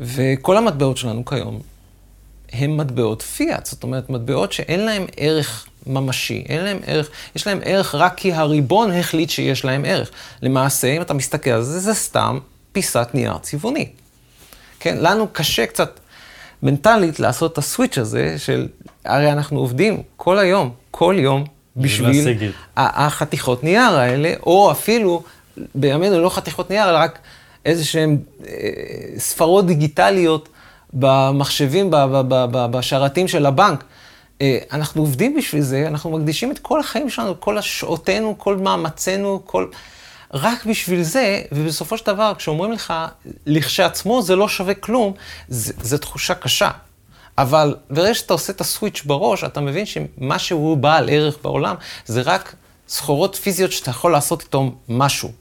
וכל 0.00 0.56
המטבעות 0.56 0.96
שלנו 0.96 1.24
כיום 1.24 1.60
הם 2.52 2.76
מטבעות 2.76 3.22
פיאט, 3.22 3.66
זאת 3.66 3.82
אומרת, 3.82 4.10
מטבעות 4.10 4.52
שאין 4.52 4.80
להם 4.80 5.06
ערך 5.16 5.66
ממשי, 5.86 6.44
אין 6.48 6.64
להם 6.64 6.78
ערך, 6.86 7.10
יש 7.36 7.46
להם 7.46 7.60
ערך 7.64 7.94
רק 7.94 8.14
כי 8.16 8.32
הריבון 8.32 8.92
החליט 8.92 9.30
שיש 9.30 9.64
להם 9.64 9.84
ערך. 9.84 10.10
למעשה, 10.42 10.88
אם 10.88 11.02
אתה 11.02 11.14
מסתכל 11.14 11.50
על 11.50 11.62
זה, 11.62 11.80
זה 11.80 11.94
סתם 11.94 12.38
פיסת 12.72 13.08
נייר 13.14 13.38
צבעוני. 13.38 13.88
כן, 14.80 14.96
לנו 15.00 15.28
קשה 15.32 15.66
קצת 15.66 16.00
מנטלית 16.62 17.20
לעשות 17.20 17.52
את 17.52 17.58
הסוויץ' 17.58 17.98
הזה 17.98 18.38
של, 18.38 18.68
הרי 19.04 19.32
אנחנו 19.32 19.58
עובדים 19.58 20.02
כל 20.16 20.38
היום, 20.38 20.70
כל 20.90 21.14
יום, 21.18 21.44
בשביל 21.76 22.26
החתיכות 22.76 23.64
נייר 23.64 23.96
האלה, 23.96 24.32
או 24.46 24.70
אפילו, 24.70 25.22
בימינו 25.74 26.20
לא 26.20 26.28
חתיכות 26.28 26.70
נייר, 26.70 26.90
אלא 26.90 26.98
רק 26.98 27.18
איזה 27.64 27.84
שהן 27.84 28.18
אה, 28.48 28.54
ספרות 29.18 29.66
דיגיטליות 29.66 30.48
במחשבים, 30.92 31.90
בשרתים 32.50 33.28
של 33.28 33.46
הבנק. 33.46 33.84
אה, 34.40 34.58
אנחנו 34.72 35.02
עובדים 35.02 35.36
בשביל 35.36 35.62
זה, 35.62 35.84
אנחנו 35.86 36.10
מקדישים 36.10 36.52
את 36.52 36.58
כל 36.58 36.80
החיים 36.80 37.10
שלנו, 37.10 37.40
כל 37.40 37.58
השעותינו, 37.58 38.38
כל 38.38 38.56
מאמצינו, 38.56 39.42
כל... 39.44 39.66
רק 40.34 40.64
בשביל 40.64 41.02
זה, 41.02 41.42
ובסופו 41.52 41.98
של 41.98 42.06
דבר, 42.06 42.32
כשאומרים 42.38 42.72
לך, 42.72 42.94
לכשעצמו 43.46 44.22
זה 44.22 44.36
לא 44.36 44.48
שווה 44.48 44.74
כלום, 44.74 45.12
זו 45.48 45.98
תחושה 45.98 46.34
קשה. 46.34 46.70
אבל 47.38 47.76
ברגע 47.90 48.14
שאתה 48.14 48.32
עושה 48.32 48.52
את 48.52 48.60
הסוויץ' 48.60 49.02
בראש, 49.04 49.44
אתה 49.44 49.60
מבין 49.60 49.86
שמה 49.86 50.38
שהוא 50.38 50.76
בעל 50.76 51.08
ערך 51.08 51.38
בעולם, 51.42 51.74
זה 52.06 52.22
רק 52.22 52.54
סחורות 52.88 53.34
פיזיות 53.34 53.72
שאתה 53.72 53.90
יכול 53.90 54.12
לעשות 54.12 54.42
איתו 54.42 54.72
משהו, 54.88 55.32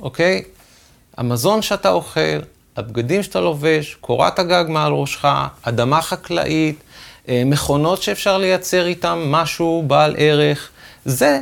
אוקיי? 0.00 0.42
המזון 1.16 1.62
שאתה 1.62 1.90
אוכל, 1.90 2.40
הבגדים 2.76 3.22
שאתה 3.22 3.40
לובש, 3.40 3.94
קורת 4.00 4.38
הגג 4.38 4.64
מעל 4.68 4.92
ראשך, 4.92 5.24
אדמה 5.62 6.02
חקלאית, 6.02 6.78
מכונות 7.28 8.02
שאפשר 8.02 8.38
לייצר 8.38 8.86
איתן 8.86 9.18
משהו 9.26 9.84
בעל 9.86 10.14
ערך, 10.18 10.70
זה 11.04 11.40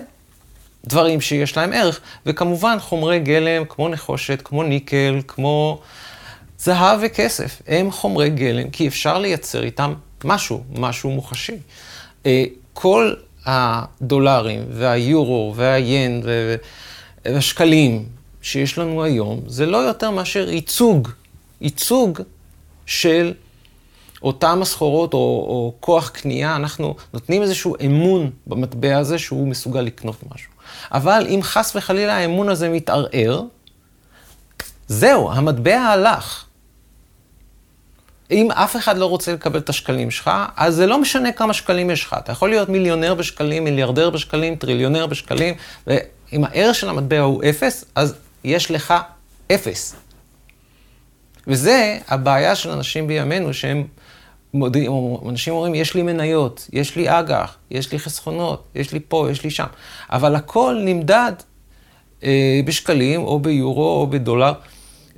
דברים 0.86 1.20
שיש 1.20 1.56
להם 1.56 1.73
ערך. 1.73 2.01
וכמובן 2.27 2.77
חומרי 2.81 3.19
גלם 3.19 3.65
כמו 3.69 3.89
נחושת, 3.89 4.43
כמו 4.44 4.62
ניקל, 4.62 5.20
כמו 5.28 5.81
זהב 6.59 6.98
וכסף, 7.02 7.62
הם 7.66 7.90
חומרי 7.90 8.31
גלם, 8.31 8.70
כי 8.70 8.89
אפשר 8.89 9.19
לייצר 9.19 9.62
איתם 9.62 9.94
משהו, 10.24 10.65
משהו 10.74 11.11
מוחשי. 11.11 11.56
אה, 12.27 12.44
כל 12.73 13.15
הדולרים 13.47 14.65
והיורו 14.70 15.52
והיין 15.56 16.23
והשקלים 17.24 18.05
שיש 18.43 18.78
לנו 18.78 19.05
היום, 19.05 19.40
זה 19.47 19.66
לא 19.66 19.77
יותר 19.77 20.11
מאשר 20.11 20.51
ייצוג, 20.51 21.09
ייצוג 21.61 22.20
של 22.86 23.32
אותם 24.24 24.62
הסחורות 24.62 25.14
או, 25.14 25.18
או 25.18 25.74
כוח 25.80 26.09
קנייה, 26.09 26.56
אנחנו 26.56 26.94
נותנים 27.12 27.42
איזשהו 27.42 27.76
אמון 27.86 28.30
במטבע 28.46 28.98
הזה 28.98 29.18
שהוא 29.18 29.48
מסוגל 29.48 29.80
לקנות 29.80 30.16
משהו. 30.34 30.51
אבל 30.92 31.26
אם 31.28 31.40
חס 31.42 31.76
וחלילה 31.76 32.16
האמון 32.16 32.48
הזה 32.48 32.68
מתערער, 32.68 33.42
זהו, 34.88 35.32
המטבע 35.32 35.80
הלך. 35.80 36.44
אם 38.30 38.51
אף 38.51 38.76
אחד 38.76 38.98
לא 38.98 39.06
רוצה 39.06 39.32
לקבל 39.32 39.59
את 39.59 39.68
השקלים 39.68 40.10
שלך, 40.10 40.30
אז 40.56 40.74
זה 40.74 40.86
לא 40.86 40.98
משנה 41.01 41.32
כמה 41.32 41.52
שקלים 41.52 41.90
יש 41.90 42.05
לך. 42.05 42.16
אתה 42.18 42.32
יכול 42.32 42.51
להיות 42.51 42.68
מיליונר 42.68 43.14
בשקלים, 43.14 43.64
מיליארדר 43.64 44.10
בשקלים, 44.10 44.56
טריליונר 44.56 45.06
בשקלים, 45.06 45.55
ואם 45.86 46.44
הערך 46.44 46.74
של 46.74 46.88
המטבע 46.88 47.20
הוא 47.20 47.42
אפס, 47.51 47.84
אז 47.94 48.14
יש 48.44 48.70
לך 48.70 48.94
אפס. 49.52 49.94
וזה 51.46 51.98
הבעיה 52.09 52.55
של 52.55 52.70
אנשים 52.70 53.06
בימינו, 53.06 53.55
שהם 53.55 53.84
אנשים 55.28 55.55
אומרים, 55.55 55.74
יש 55.74 55.94
לי 55.94 56.02
מניות, 56.02 56.68
יש 56.72 56.97
לי 56.97 57.18
אג"ח, 57.20 57.56
יש 57.70 57.93
לי 57.93 57.98
חסכונות, 57.98 58.64
יש 58.74 58.93
לי 58.93 59.01
פה, 59.09 59.28
יש 59.31 59.44
לי 59.44 59.51
שם. 59.51 59.66
אבל 60.10 60.35
הכל 60.35 60.81
נמדד 60.85 61.32
אה, 62.24 62.60
בשקלים, 62.64 63.20
או 63.20 63.40
ביורו, 63.40 64.01
או 64.01 64.06
בדולר, 64.06 64.52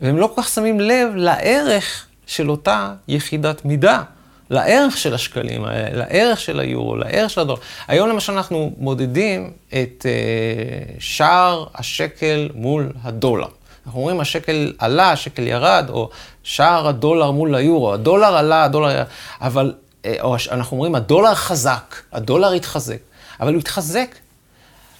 והם 0.00 0.16
לא 0.16 0.32
כל 0.34 0.42
כך 0.42 0.48
שמים 0.48 0.80
לב 0.80 1.08
לערך 1.14 2.06
של 2.26 2.50
אותה 2.50 2.94
יחידת 3.08 3.64
מידה, 3.64 4.02
לערך 4.50 4.96
של 4.96 5.14
השקלים 5.14 5.64
האלה, 5.64 5.96
לערך 5.96 6.40
של 6.40 6.60
היורו, 6.60 6.96
לערך 6.96 7.30
של 7.30 7.40
הדולר. 7.40 7.60
היום 7.88 8.08
למשל 8.08 8.32
אנחנו 8.32 8.72
מודדים 8.78 9.50
את 9.68 10.06
אה, 10.06 10.94
שער 10.98 11.66
השקל 11.74 12.48
מול 12.54 12.92
הדולר. 13.02 13.48
אנחנו 13.86 14.00
אומרים 14.00 14.20
השקל 14.20 14.72
עלה, 14.78 15.12
השקל 15.12 15.46
ירד, 15.46 15.86
או 15.88 16.10
שער 16.42 16.88
הדולר 16.88 17.30
מול 17.30 17.54
היורו, 17.54 17.92
הדולר 17.92 18.36
עלה, 18.36 18.64
הדולר 18.64 18.90
ירד, 18.90 19.06
אבל, 19.40 19.74
אה, 20.04 20.16
או 20.20 20.36
אנחנו 20.50 20.76
אומרים 20.76 20.94
הדולר 20.94 21.34
חזק, 21.34 21.94
הדולר 22.12 22.52
התחזק, 22.52 22.98
אבל 23.40 23.52
הוא 23.52 23.60
התחזק 23.60 24.14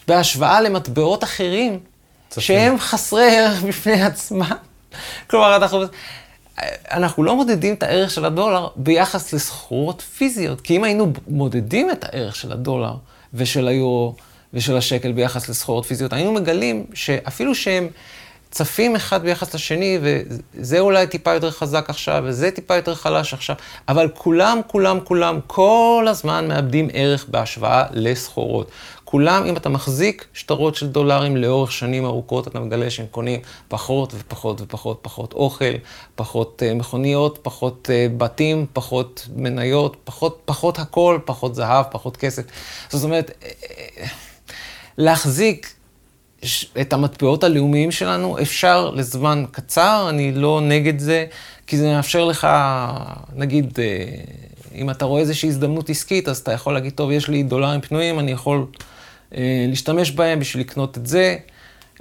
בהשוואה 0.09 0.61
למטבעות 0.61 1.25
אחרים, 1.25 1.79
צפים. 2.29 2.43
שהם 2.43 2.79
חסרי 2.79 3.37
ערך 3.37 3.63
בפני 3.63 4.03
עצמם. 4.03 4.57
כלומר, 5.31 5.57
אנחנו... 5.57 5.83
אנחנו 6.91 7.25
לא 7.25 7.37
מודדים 7.37 7.75
את 7.75 7.83
הערך 7.83 8.11
של 8.11 8.25
הדולר 8.25 8.69
ביחס 8.77 9.33
לסחורות 9.33 10.01
פיזיות, 10.01 10.61
כי 10.61 10.77
אם 10.77 10.85
היינו 10.85 11.13
מודדים 11.29 11.91
את 11.91 12.05
הערך 12.05 12.37
של 12.37 12.53
הדולר 12.53 12.95
ושל 13.35 13.69
היורו 13.69 14.15
ושל 14.55 14.77
השקל 14.77 15.13
ביחס 15.13 15.49
לסחורות 15.49 15.87
פיזיות, 15.87 16.13
היינו 16.13 16.33
מגלים 16.33 16.87
שאפילו 16.95 17.55
שהם 17.55 17.89
צפים 18.51 18.97
אחד 18.97 19.23
ביחס 19.23 19.55
לשני, 19.55 19.99
וזה 20.03 20.81
אולי 20.81 21.07
טיפה 21.07 21.35
יותר 21.35 21.51
חזק 21.51 21.91
עכשיו, 21.91 22.23
וזה 22.27 22.51
טיפה 22.51 22.77
יותר 22.77 22.95
חלש 22.95 23.35
עכשיו, 23.35 23.57
אבל 23.89 24.09
כולם, 24.15 24.61
כולם, 24.67 24.99
כולם, 25.05 25.41
כל 25.47 26.07
הזמן 26.09 26.49
מאבדים 26.49 26.89
ערך 26.93 27.27
בהשוואה 27.29 27.85
לסחורות. 27.93 28.71
כולם, 29.05 29.45
אם 29.47 29.57
אתה 29.57 29.69
מחזיק 29.69 30.27
שטרות 30.33 30.75
של 30.75 30.89
דולרים 30.89 31.37
לאורך 31.37 31.73
שנים 31.73 32.05
ארוכות, 32.05 32.49
אתה 32.49 32.61
מגלה 32.61 32.91
שהם 32.91 33.07
קונים 33.11 33.41
פחות 33.69 34.13
ופחות 34.15 34.61
ופחות 34.61 34.99
פחות 35.03 35.33
אוכל, 35.33 35.75
פחות 36.15 36.63
uh, 36.63 36.75
מכוניות, 36.75 37.39
פחות 37.43 37.89
uh, 37.89 38.13
בתים, 38.17 38.67
פחות 38.73 39.29
מניות, 39.37 39.97
פחות, 40.05 40.43
פחות 40.45 40.79
הכל, 40.79 41.19
פחות 41.25 41.55
זהב, 41.55 41.85
פחות 41.91 42.17
כסף. 42.17 42.43
זאת 42.89 43.05
אומרת, 43.05 43.31
אה, 43.43 44.07
להחזיק 44.99 45.76
את 46.81 46.93
המטבעות 46.93 47.45
הלאומיים 47.45 47.91
שלנו 47.93 48.39
אפשר 48.43 48.91
לזמן 48.91 49.45
קצר, 49.51 50.07
אני 50.09 50.33
לא 50.33 50.61
נגד 50.61 50.99
זה, 50.99 51.27
כי 51.67 51.77
זה 51.77 51.89
מאפשר 51.89 52.25
לך, 52.25 52.47
נגיד, 53.35 53.79
אם 54.75 54.91
אתה 54.91 55.05
רואה 55.05 55.21
איזושהי 55.21 55.49
הזדמנות 55.49 55.91
עסקית, 55.91 56.29
אז 56.29 56.39
אתה 56.39 56.53
יכול 56.53 56.75
להגיד, 56.75 56.93
טוב, 56.93 57.11
יש 57.11 57.29
לי 57.29 57.43
דולרים 57.43 57.81
פנויים, 57.81 58.19
אני 58.19 58.33
יכול 58.33 58.67
אה, 59.35 59.67
להשתמש 59.69 60.11
בהם 60.11 60.41
בשביל 60.41 60.63
לקנות 60.63 60.99
את 60.99 61.07
זה, 61.07 61.37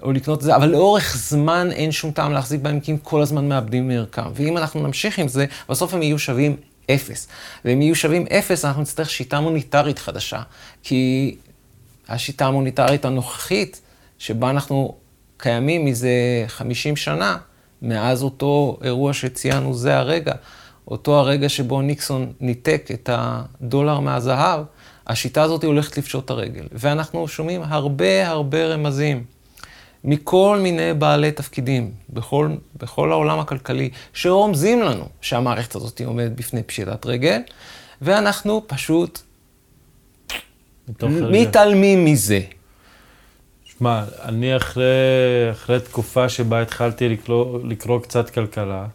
או 0.02 0.12
לקנות 0.12 0.40
את 0.40 0.44
זה, 0.44 0.56
אבל 0.56 0.70
לאורך 0.70 1.18
זמן 1.18 1.72
אין 1.72 1.92
שום 1.92 2.12
טעם 2.12 2.32
להחזיק 2.32 2.62
בהם, 2.62 2.80
כי 2.80 2.92
הם 2.92 2.98
כל 2.98 3.22
הזמן 3.22 3.50
מאבדים 3.50 3.88
מערכם. 3.88 4.22
ואם 4.34 4.58
אנחנו 4.58 4.88
נמשיך 4.88 5.20
עם 5.20 5.28
זה, 5.28 5.46
בסוף 5.70 5.94
הם 5.94 6.02
יהיו 6.02 6.20
שווים 6.20 6.56
אפס. 6.92 7.28
ואם 7.66 7.82
יהיו 7.82 7.96
שווים 7.96 8.26
אפס, 8.28 8.66
אנחנו 8.66 8.82
נצטרך 8.82 9.10
שיטה 9.10 9.40
מוניטרית 9.40 10.00
חדשה. 10.00 10.42
כי 10.84 11.36
השיטה 12.08 12.46
המוניטרית 12.46 13.06
הנוכחית, 13.06 13.82
שבה 14.20 14.50
אנחנו 14.50 14.96
קיימים 15.38 15.86
מזה 15.86 16.10
50 16.48 16.96
שנה, 16.96 17.38
מאז 17.82 18.24
אותו 18.24 18.78
אירוע 18.84 19.14
שציינו 19.14 19.74
זה 19.74 19.98
הרגע, 19.98 20.34
אותו 20.88 21.20
הרגע 21.20 21.50
שבו 21.50 21.82
ניקסון 21.82 22.34
ניתק 22.40 22.90
את 22.94 23.10
הדולר 23.14 24.00
מהזהב, 24.00 24.64
השיטה 25.08 25.44
הזאת 25.44 25.64
הולכת 25.64 25.98
לפשוט 25.98 26.26
את 26.26 26.30
הרגל. 26.30 26.68
ואנחנו 26.72 27.28
שומעים 27.28 27.62
הרבה 27.64 28.30
הרבה 28.30 28.66
רמזים 28.66 29.24
מכל 30.04 30.60
מיני 30.62 30.94
בעלי 30.94 31.32
תפקידים 31.32 31.92
בכל, 32.10 32.50
בכל 32.78 33.12
העולם 33.12 33.40
הכלכלי, 33.40 33.90
שרומזים 34.14 34.82
לנו 34.82 35.06
שהמערכת 35.22 35.76
הזאת 35.76 36.02
עומדת 36.06 36.32
בפני 36.32 36.64
פשיטת 36.64 37.06
רגל, 37.06 37.42
ואנחנו 38.02 38.62
פשוט 38.68 39.20
מתעלמים 41.32 42.06
מזה. 42.06 42.40
שמע, 43.80 44.04
אני 44.22 44.58
אחרי, 44.58 44.86
אחרי 45.52 45.80
תקופה 45.80 46.30
שבה 46.30 46.62
התחלתי 46.62 47.10
לקרוא, 47.10 47.60
לקרוא 47.64 48.00
קצת 48.00 48.30
כלכלה, 48.30 48.86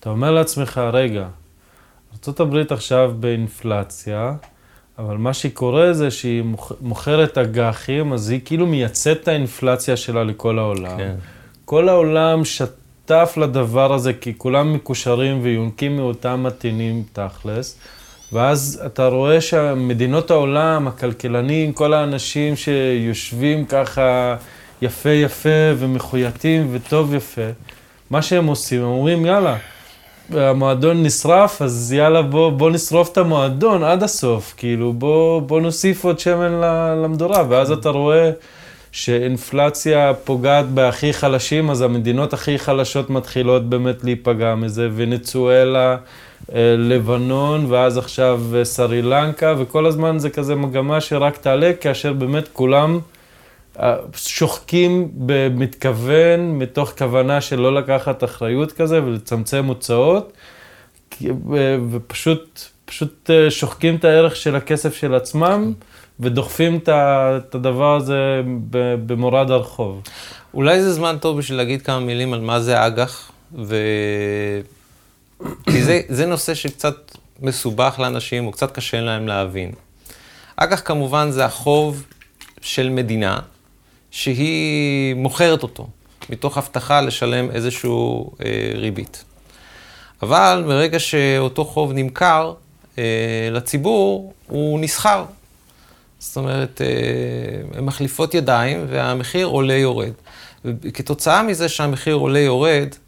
אתה 0.00 0.10
אומר 0.10 0.30
לעצמך, 0.30 0.80
רגע, 0.92 1.28
ארה"ב 2.28 2.56
עכשיו 2.70 3.12
באינפלציה, 3.20 4.32
אבל 4.98 5.16
מה 5.16 5.34
שקורה 5.34 5.92
זה 5.92 6.10
שהיא 6.10 6.42
מוכרת 6.80 7.38
אג"חים, 7.38 8.12
אז 8.12 8.30
היא 8.30 8.40
כאילו 8.44 8.66
מייצאת 8.66 9.22
את 9.22 9.28
האינפלציה 9.28 9.96
שלה 9.96 10.24
לכל 10.24 10.58
העולם. 10.58 10.96
כן. 10.96 11.14
כל 11.64 11.88
העולם 11.88 12.44
שטף 12.44 13.34
לדבר 13.36 13.92
הזה, 13.92 14.12
כי 14.12 14.38
כולם 14.38 14.72
מקושרים 14.72 15.40
ויונקים 15.42 15.96
מאותם 15.96 16.42
מתינים 16.42 17.02
תכלס. 17.12 17.78
ואז 18.32 18.82
אתה 18.86 19.06
רואה 19.06 19.40
שמדינות 19.40 20.30
העולם, 20.30 20.88
הכלכלנים, 20.88 21.72
כל 21.72 21.92
האנשים 21.94 22.56
שיושבים 22.56 23.64
ככה 23.64 24.36
יפה 24.82 25.10
יפה 25.10 25.48
ומחויטים 25.78 26.68
וטוב 26.72 27.14
יפה, 27.14 27.50
מה 28.10 28.22
שהם 28.22 28.46
עושים, 28.46 28.80
הם 28.80 28.86
אומרים, 28.86 29.26
יאללה, 29.26 29.56
המועדון 30.32 31.02
נשרף, 31.02 31.62
אז 31.62 31.92
יאללה, 31.92 32.22
בוא, 32.22 32.50
בוא 32.50 32.70
נשרוף 32.70 33.12
את 33.12 33.18
המועדון 33.18 33.84
עד 33.84 34.02
הסוף, 34.02 34.54
כאילו, 34.56 34.92
בוא, 34.92 35.40
בוא 35.42 35.60
נוסיף 35.60 36.04
עוד 36.04 36.18
שמן 36.18 36.52
למדורה, 37.02 37.44
ואז 37.48 37.70
אתה 37.70 37.88
רואה 37.88 38.30
שאינפלציה 38.92 40.14
פוגעת 40.24 40.68
בהכי 40.68 41.12
חלשים, 41.12 41.70
אז 41.70 41.82
המדינות 41.82 42.32
הכי 42.32 42.58
חלשות 42.58 43.10
מתחילות 43.10 43.68
באמת 43.68 44.04
להיפגע 44.04 44.54
מזה, 44.54 44.88
ונצואלה, 44.94 45.96
לבנון, 46.78 47.66
ואז 47.68 47.98
עכשיו 47.98 48.42
אה, 48.54 48.64
סרי 48.64 49.02
לנקה, 49.02 49.54
וכל 49.58 49.86
הזמן 49.86 50.18
זה 50.18 50.30
כזה 50.30 50.54
מגמה 50.54 51.00
שרק 51.00 51.36
תעלה, 51.36 51.72
כאשר 51.80 52.12
באמת 52.12 52.48
כולם... 52.52 53.00
שוחקים 54.14 55.08
במתכוון, 55.14 56.58
מתוך 56.58 56.92
כוונה 56.98 57.40
של 57.40 57.60
לא 57.60 57.74
לקחת 57.74 58.24
אחריות 58.24 58.72
כזה 58.72 59.04
ולצמצם 59.04 59.64
הוצאות, 59.64 60.32
ופשוט 61.90 62.60
פשוט 62.86 63.30
אה, 63.30 63.50
שוחקים 63.50 63.96
את 63.96 64.04
הערך 64.04 64.36
של 64.36 64.56
הכסף 64.56 64.94
של 64.94 65.14
עצמם, 65.14 65.72
ודוחפים 66.20 66.78
את 66.88 67.54
הדבר 67.54 67.96
הזה 67.96 68.42
במורד 69.06 69.50
הרחוב. 69.50 70.02
אולי 70.54 70.80
זה 70.80 70.92
זמן 70.92 71.16
טוב 71.20 71.38
בשביל 71.38 71.58
להגיד 71.58 71.82
כמה 71.82 72.00
מילים 72.00 72.32
על 72.32 72.40
מה 72.40 72.60
זה 72.60 72.86
אג"ח, 72.86 73.30
ו... 73.54 73.76
כי 75.70 75.82
זה, 75.82 76.00
זה 76.08 76.26
נושא 76.26 76.54
שקצת 76.54 77.16
מסובך 77.40 77.96
לאנשים, 77.98 78.44
הוא 78.44 78.52
קצת 78.52 78.74
קשה 78.74 79.00
להם 79.00 79.28
להבין. 79.28 79.72
אג"ח 80.56 80.80
כמובן 80.84 81.30
זה 81.30 81.44
החוב 81.44 82.04
של 82.60 82.88
מדינה, 82.88 83.38
שהיא 84.10 85.14
מוכרת 85.14 85.62
אותו, 85.62 85.88
מתוך 86.30 86.58
הבטחה 86.58 87.00
לשלם 87.00 87.50
איזושהי 87.50 87.90
אה, 88.44 88.72
ריבית. 88.74 89.24
אבל 90.22 90.64
מרגע 90.66 90.98
שאותו 90.98 91.64
חוב 91.64 91.92
נמכר 91.92 92.54
אה, 92.98 93.48
לציבור, 93.52 94.32
הוא 94.46 94.80
נסחר. 94.80 95.24
זאת 96.18 96.36
אומרת, 96.36 96.80
אה, 96.82 97.82
מחליפות 97.82 98.34
ידיים 98.34 98.86
והמחיר 98.88 99.46
עולה-יורד. 99.46 100.12
וכתוצאה 100.64 101.42
מזה 101.42 101.68
שהמחיר 101.68 102.14
עולה-יורד, 102.14 102.88
אה, 102.92 103.05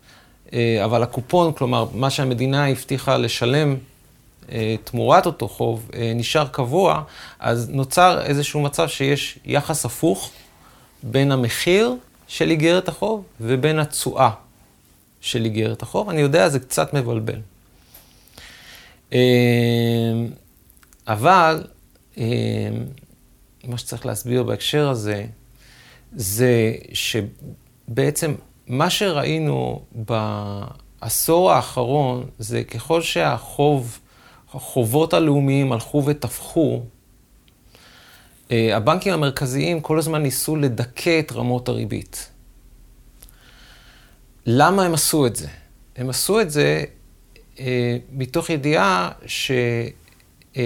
אבל 0.85 1.03
הקופון, 1.03 1.53
כלומר, 1.53 1.87
מה 1.95 2.11
שהמדינה 2.11 2.69
הבטיחה 2.69 3.17
לשלם 3.17 3.77
אה, 4.53 4.75
תמורת 4.85 5.27
אותו 5.27 5.49
חוב, 5.49 5.91
אה, 5.95 6.13
נשאר 6.15 6.47
קבוע, 6.49 7.03
אז 7.39 7.69
נוצר 7.71 8.23
איזשהו 8.23 8.61
מצב 8.61 8.89
שיש 8.89 9.39
יחס 9.45 9.85
הפוך 9.85 10.31
בין 11.03 11.33
המחיר 11.33 11.95
של 12.29 12.51
איגרת 12.51 12.89
החוב 12.89 13.25
ובין 13.41 13.79
התשואה 13.79 14.31
של 15.21 15.45
איגרת 15.45 15.83
החוב. 15.83 16.11
אני 16.11 16.21
יודע, 16.21 16.49
זה 16.49 16.59
קצת 16.61 16.95
מבלבל. 16.95 17.41
אבל 21.07 21.65
מה 23.65 23.79
שצריך 23.79 24.07
להסביר 24.07 24.43
בהקשר 24.43 24.89
הזה, 24.89 25.25
זה 26.13 26.75
שבעצם 26.93 28.35
מה 28.69 28.91
שראינו 28.91 29.83
בעשור 29.93 31.53
האחרון, 31.53 32.27
זה 32.39 32.65
ככל 32.65 33.03
שהחוב, 33.03 33.99
החובות 34.55 35.15
הלאומיים 35.15 35.73
הלכו 35.73 36.03
ותפחו, 36.07 36.83
אה, 38.51 38.77
הבנקים 38.77 39.13
המרכזיים 39.13 39.81
כל 39.81 39.99
הזמן 39.99 40.23
ניסו 40.23 40.57
לדכא 40.57 41.19
את 41.19 41.33
רמות 41.33 41.69
הריבית. 41.69 42.31
למה 44.47 44.85
הם 44.85 44.95
עשו 44.95 45.27
את 45.27 45.37
זה? 45.37 45.49
הם 45.97 46.11
עשו 46.11 46.41
את 46.41 46.51
זה 46.51 46.85
אה, 47.61 47.97
מתוך 48.13 48.51
ידיעה 48.51 49.11
שככל 49.27 50.61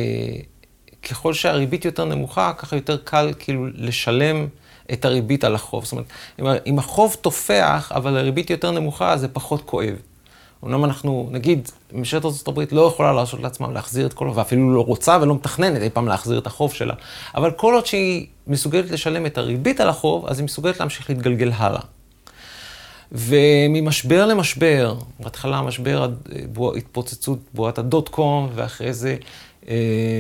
אה, 1.28 1.34
שהריבית 1.34 1.84
יותר 1.84 2.04
נמוכה, 2.04 2.52
ככה 2.58 2.76
יותר 2.76 2.96
קל 2.96 3.32
כאילו 3.38 3.66
לשלם 3.74 4.46
את 4.92 5.04
הריבית 5.04 5.44
על 5.44 5.54
החוב. 5.54 5.84
זאת 5.84 5.92
אומרת, 6.38 6.62
אם 6.66 6.78
החוב 6.78 7.16
תופח, 7.20 7.92
אבל 7.94 8.16
הריבית 8.16 8.50
יותר 8.50 8.70
נמוכה, 8.70 9.16
זה 9.16 9.28
פחות 9.28 9.62
כואב. 9.66 9.94
אמנם 10.64 10.84
אנחנו, 10.84 11.28
נגיד, 11.30 11.68
ממשלת 11.92 12.24
ארה"ב 12.24 12.60
לא 12.72 12.80
יכולה 12.86 13.12
להרשות 13.12 13.40
לעצמה 13.40 13.72
להחזיר 13.72 14.06
את 14.06 14.12
כל, 14.12 14.30
ואפילו 14.34 14.74
לא 14.74 14.80
רוצה 14.80 15.18
ולא 15.20 15.34
מתכננת 15.34 15.82
אי 15.82 15.90
פעם 15.90 16.08
להחזיר 16.08 16.38
את 16.38 16.46
החוב 16.46 16.72
שלה, 16.72 16.94
אבל 17.34 17.50
כל 17.50 17.74
עוד 17.74 17.86
שהיא 17.86 18.26
מסוגלת 18.46 18.90
לשלם 18.90 19.26
את 19.26 19.38
הריבית 19.38 19.80
על 19.80 19.88
החוב, 19.88 20.26
אז 20.26 20.38
היא 20.38 20.44
מסוגלת 20.44 20.80
להמשיך 20.80 21.10
להתגלגל 21.10 21.52
הלאה. 21.54 21.80
וממשבר 23.12 24.26
למשבר, 24.26 24.94
בהתחלה 25.20 25.56
המשבר, 25.56 26.08
התפוצצות 26.76 27.38
בועת 27.54 27.78
הדוט 27.78 28.08
קום, 28.08 28.48
ואחרי 28.54 28.92
זה 28.92 29.10
אה, 29.10 29.16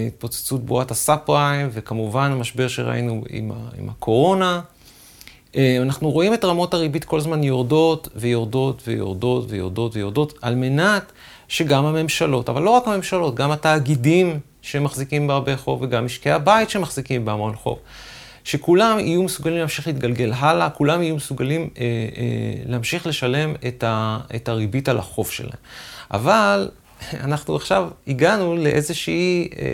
התפוצצות 0.06 0.66
בועת 0.66 0.90
הסאב 0.90 1.18
פריים, 1.24 1.68
וכמובן 1.72 2.30
המשבר 2.32 2.68
שראינו 2.68 3.24
עם, 3.30 3.50
עם 3.78 3.88
הקורונה. 3.88 4.60
אה, 5.56 5.78
אנחנו 5.82 6.10
רואים 6.10 6.34
את 6.34 6.44
רמות 6.44 6.74
הריבית 6.74 7.04
כל 7.04 7.18
הזמן 7.18 7.42
יורדות 7.42 8.08
ויורדות 8.16 8.82
ויורדות 8.86 9.50
ויורדות 9.50 9.96
ויורדות, 9.96 10.38
על 10.42 10.54
מנת 10.54 11.12
שגם 11.48 11.84
הממשלות, 11.84 12.48
אבל 12.48 12.62
לא 12.62 12.70
רק 12.70 12.88
הממשלות, 12.88 13.34
גם 13.34 13.50
התאגידים 13.50 14.40
שמחזיקים 14.62 15.26
בהרבה 15.26 15.56
חוב 15.56 15.82
וגם 15.82 16.04
משקי 16.04 16.30
הבית 16.30 16.70
שמחזיקים 16.70 17.24
בהמון 17.24 17.56
חוב, 17.56 17.78
שכולם 18.44 18.98
יהיו 18.98 19.22
מסוגלים 19.22 19.58
להמשיך 19.58 19.86
להתגלגל 19.86 20.32
הלאה, 20.36 20.70
כולם 20.70 21.02
יהיו 21.02 21.16
מסוגלים 21.16 21.60
אה, 21.60 21.84
אה, 21.84 22.62
להמשיך 22.66 23.06
לשלם 23.06 23.54
את, 23.68 23.84
ה, 23.84 24.18
את 24.34 24.48
הריבית 24.48 24.88
על 24.88 24.98
החוב 24.98 25.30
שלהם. 25.30 25.58
אבל 26.10 26.68
אנחנו 27.20 27.56
עכשיו 27.56 27.88
הגענו 28.08 28.56
לאיזושהי, 28.56 29.48
אה, 29.58 29.66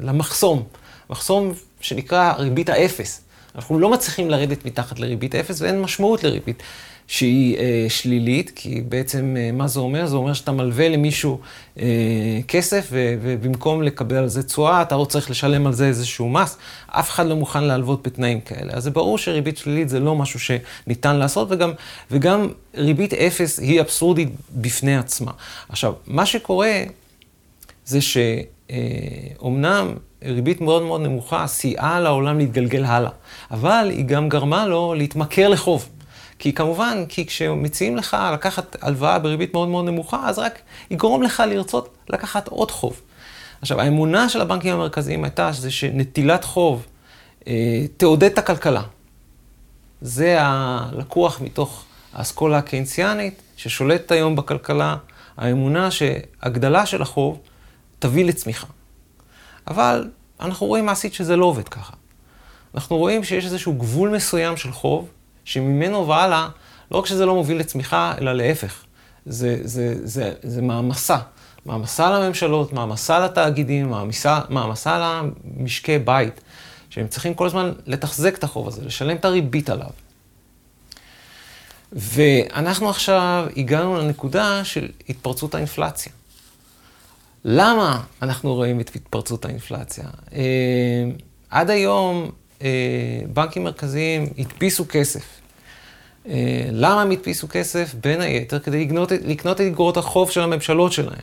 למחסום, 0.00 0.62
מחסום 1.10 1.52
שנקרא 1.80 2.32
ריבית 2.38 2.68
האפס. 2.68 3.20
אנחנו 3.54 3.78
לא 3.78 3.90
מצליחים 3.90 4.30
לרדת 4.30 4.64
מתחת 4.64 4.98
לריבית 4.98 5.34
אפס 5.34 5.60
ואין 5.60 5.82
משמעות 5.82 6.24
לריבית 6.24 6.62
שהיא 7.10 7.56
אה, 7.58 7.86
שלילית, 7.88 8.52
כי 8.54 8.82
בעצם 8.88 9.36
אה, 9.38 9.52
מה 9.52 9.68
זה 9.68 9.80
אומר? 9.80 10.06
זה 10.06 10.16
אומר 10.16 10.32
שאתה 10.32 10.52
מלווה 10.52 10.88
למישהו 10.88 11.40
אה, 11.78 11.86
כסף 12.48 12.88
ו, 12.92 13.14
ובמקום 13.22 13.82
לקבל 13.82 14.16
על 14.16 14.28
זה 14.28 14.42
תשואה, 14.42 14.82
אתה 14.82 14.94
עוד 14.94 15.10
צריך 15.10 15.30
לשלם 15.30 15.66
על 15.66 15.72
זה 15.72 15.86
איזשהו 15.86 16.28
מס. 16.28 16.56
אף 16.86 17.10
אחד 17.10 17.26
לא 17.26 17.36
מוכן 17.36 17.64
להלוות 17.64 18.02
בתנאים 18.06 18.40
כאלה. 18.40 18.72
אז 18.72 18.82
זה 18.84 18.90
ברור 18.90 19.18
שריבית 19.18 19.58
שלילית 19.58 19.88
זה 19.88 20.00
לא 20.00 20.14
משהו 20.14 20.40
שניתן 20.40 21.16
לעשות, 21.16 21.48
וגם, 21.50 21.72
וגם 22.10 22.48
ריבית 22.74 23.14
אפס 23.14 23.58
היא 23.58 23.80
אבסורדית 23.80 24.28
בפני 24.54 24.96
עצמה. 24.96 25.32
עכשיו, 25.68 25.92
מה 26.06 26.26
שקורה 26.26 26.82
זה 27.84 27.98
שאומנם 29.40 29.94
ריבית 30.24 30.60
מאוד 30.60 30.82
מאוד 30.82 31.00
נמוכה 31.00 31.46
סייעה 31.46 32.00
לעולם 32.00 32.38
להתגלגל 32.38 32.84
הלאה, 32.84 33.10
אבל 33.50 33.88
היא 33.90 34.04
גם 34.04 34.28
גרמה 34.28 34.66
לו 34.66 34.94
להתמכר 34.94 35.48
לחוב. 35.48 35.88
כי 36.40 36.52
כמובן, 36.52 37.04
כי 37.08 37.26
כשמציעים 37.26 37.96
לך 37.96 38.16
לקחת 38.32 38.76
הלוואה 38.80 39.18
בריבית 39.18 39.54
מאוד 39.54 39.68
מאוד 39.68 39.84
נמוכה, 39.84 40.28
אז 40.28 40.38
רק 40.38 40.58
יגרום 40.90 41.22
לך 41.22 41.42
לרצות 41.46 41.96
לקחת 42.10 42.48
עוד 42.48 42.70
חוב. 42.70 43.00
עכשיו, 43.60 43.80
האמונה 43.80 44.28
של 44.28 44.40
הבנקים 44.40 44.74
המרכזיים 44.74 45.24
הייתה 45.24 45.52
שזה 45.52 45.70
שנטילת 45.70 46.44
חוב 46.44 46.86
אה, 47.46 47.84
תעודד 47.96 48.24
את 48.24 48.38
הכלכלה. 48.38 48.82
זה 50.00 50.36
הלקוח 50.40 51.40
מתוך 51.40 51.84
האסכולה 52.12 52.58
הקיינסיאנית, 52.58 53.42
ששולטת 53.56 54.10
היום 54.12 54.36
בכלכלה, 54.36 54.96
האמונה 55.36 55.90
שהגדלה 55.90 56.86
של 56.86 57.02
החוב 57.02 57.40
תביא 57.98 58.24
לצמיחה. 58.24 58.66
אבל 59.66 60.08
אנחנו 60.40 60.66
רואים 60.66 60.86
מעשית 60.86 61.14
שזה 61.14 61.36
לא 61.36 61.44
עובד 61.44 61.68
ככה. 61.68 61.92
אנחנו 62.74 62.96
רואים 62.96 63.24
שיש 63.24 63.44
איזשהו 63.44 63.74
גבול 63.74 64.10
מסוים 64.10 64.56
של 64.56 64.72
חוב, 64.72 65.08
שממנו 65.44 66.08
והלאה, 66.08 66.48
לא 66.90 66.98
רק 66.98 67.06
שזה 67.06 67.26
לא 67.26 67.34
מוביל 67.34 67.58
לצמיחה, 67.58 68.14
אלא 68.20 68.32
להפך. 68.32 68.84
זה, 69.26 69.58
זה, 69.62 69.94
זה, 70.06 70.32
זה 70.42 70.62
מעמסה. 70.62 71.18
מעמסה 71.66 72.10
לממשלות, 72.10 72.72
מעמסה 72.72 73.18
לתאגידים, 73.18 73.90
מעמסה, 73.90 74.40
מעמסה 74.48 75.20
למשקי 75.56 75.98
בית, 75.98 76.40
שהם 76.90 77.08
צריכים 77.08 77.34
כל 77.34 77.46
הזמן 77.46 77.72
לתחזק 77.86 78.34
את 78.38 78.44
החוב 78.44 78.68
הזה, 78.68 78.84
לשלם 78.84 79.16
את 79.16 79.24
הריבית 79.24 79.70
עליו. 79.70 79.90
ואנחנו 81.92 82.90
עכשיו 82.90 83.46
הגענו 83.56 83.98
לנקודה 83.98 84.64
של 84.64 84.88
התפרצות 85.08 85.54
האינפלציה. 85.54 86.12
למה 87.44 88.02
אנחנו 88.22 88.54
רואים 88.54 88.80
את 88.80 88.90
התפרצות 88.96 89.44
האינפלציה? 89.44 90.04
אה, 90.32 90.40
עד 91.50 91.70
היום 91.70 92.30
בנקים 93.32 93.64
מרכזיים 93.64 94.26
הדפיסו 94.38 94.84
כסף. 94.88 95.40
אה, 96.28 96.68
למה 96.72 97.02
הם 97.02 97.10
הדפיסו 97.10 97.48
כסף? 97.50 97.94
בין 97.94 98.20
היתר 98.20 98.58
כדי 98.58 98.84
לקנות, 98.84 99.12
לקנות 99.24 99.60
את 99.60 99.66
אגרות 99.66 99.96
החוב 99.96 100.30
של 100.30 100.40
הממשלות 100.40 100.92
שלהם. 100.92 101.20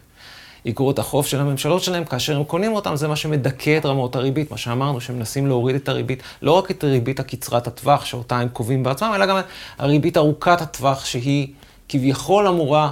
אגרות 0.70 1.00
החוב 1.00 1.26
של 1.26 1.40
הממשלות 1.40 1.84
שלהם, 1.84 2.06
כאשר 2.06 2.38
הם 2.38 2.44
קונים 2.44 2.74
אותם, 2.74 2.96
זה 2.96 3.08
מה 3.08 3.16
שמדכא 3.16 3.78
את 3.78 3.86
רמות 3.86 4.16
הריבית, 4.16 4.52
מה 4.52 4.58
שאמרנו, 4.58 5.02
שהם 5.02 5.18
מנסים 5.18 5.48
להוריד 5.48 5.76
את 5.76 5.90
הריבית, 5.90 6.24
לא 6.42 6.52
רק 6.52 6.72
את 6.72 6.84
הריבית 6.84 7.20
הקצרת 7.20 7.68
הטווח, 7.68 8.06
שאותה 8.06 8.40
הם 8.40 8.48
קובעים 8.50 8.84
בעצמם, 8.84 9.12
אלא 9.16 9.26
גם 9.26 9.38
הריבית 9.78 10.18
ארוכת 10.18 10.62
הטווח, 10.62 11.06
שהיא 11.06 11.48
כביכול 11.90 12.48
אמורה 12.48 12.86
אה, 12.86 12.92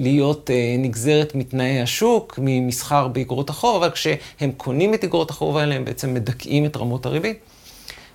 להיות 0.00 0.50
אה, 0.50 0.76
נגזרת 0.78 1.34
מתנאי 1.34 1.80
השוק, 1.80 2.38
ממסחר 2.42 3.08
באגרות 3.08 3.50
החוב, 3.50 3.82
אבל 3.82 3.92
כשהם 3.92 4.52
קונים 4.56 4.94
את 4.94 5.04
אגרות 5.04 5.30
החוב 5.30 5.56
האלה, 5.56 5.74
הם 5.74 5.84
בעצם 5.84 6.14
מדכאים 6.14 6.64
את 6.64 6.76
רמות 6.76 7.06
הריבית. 7.06 7.38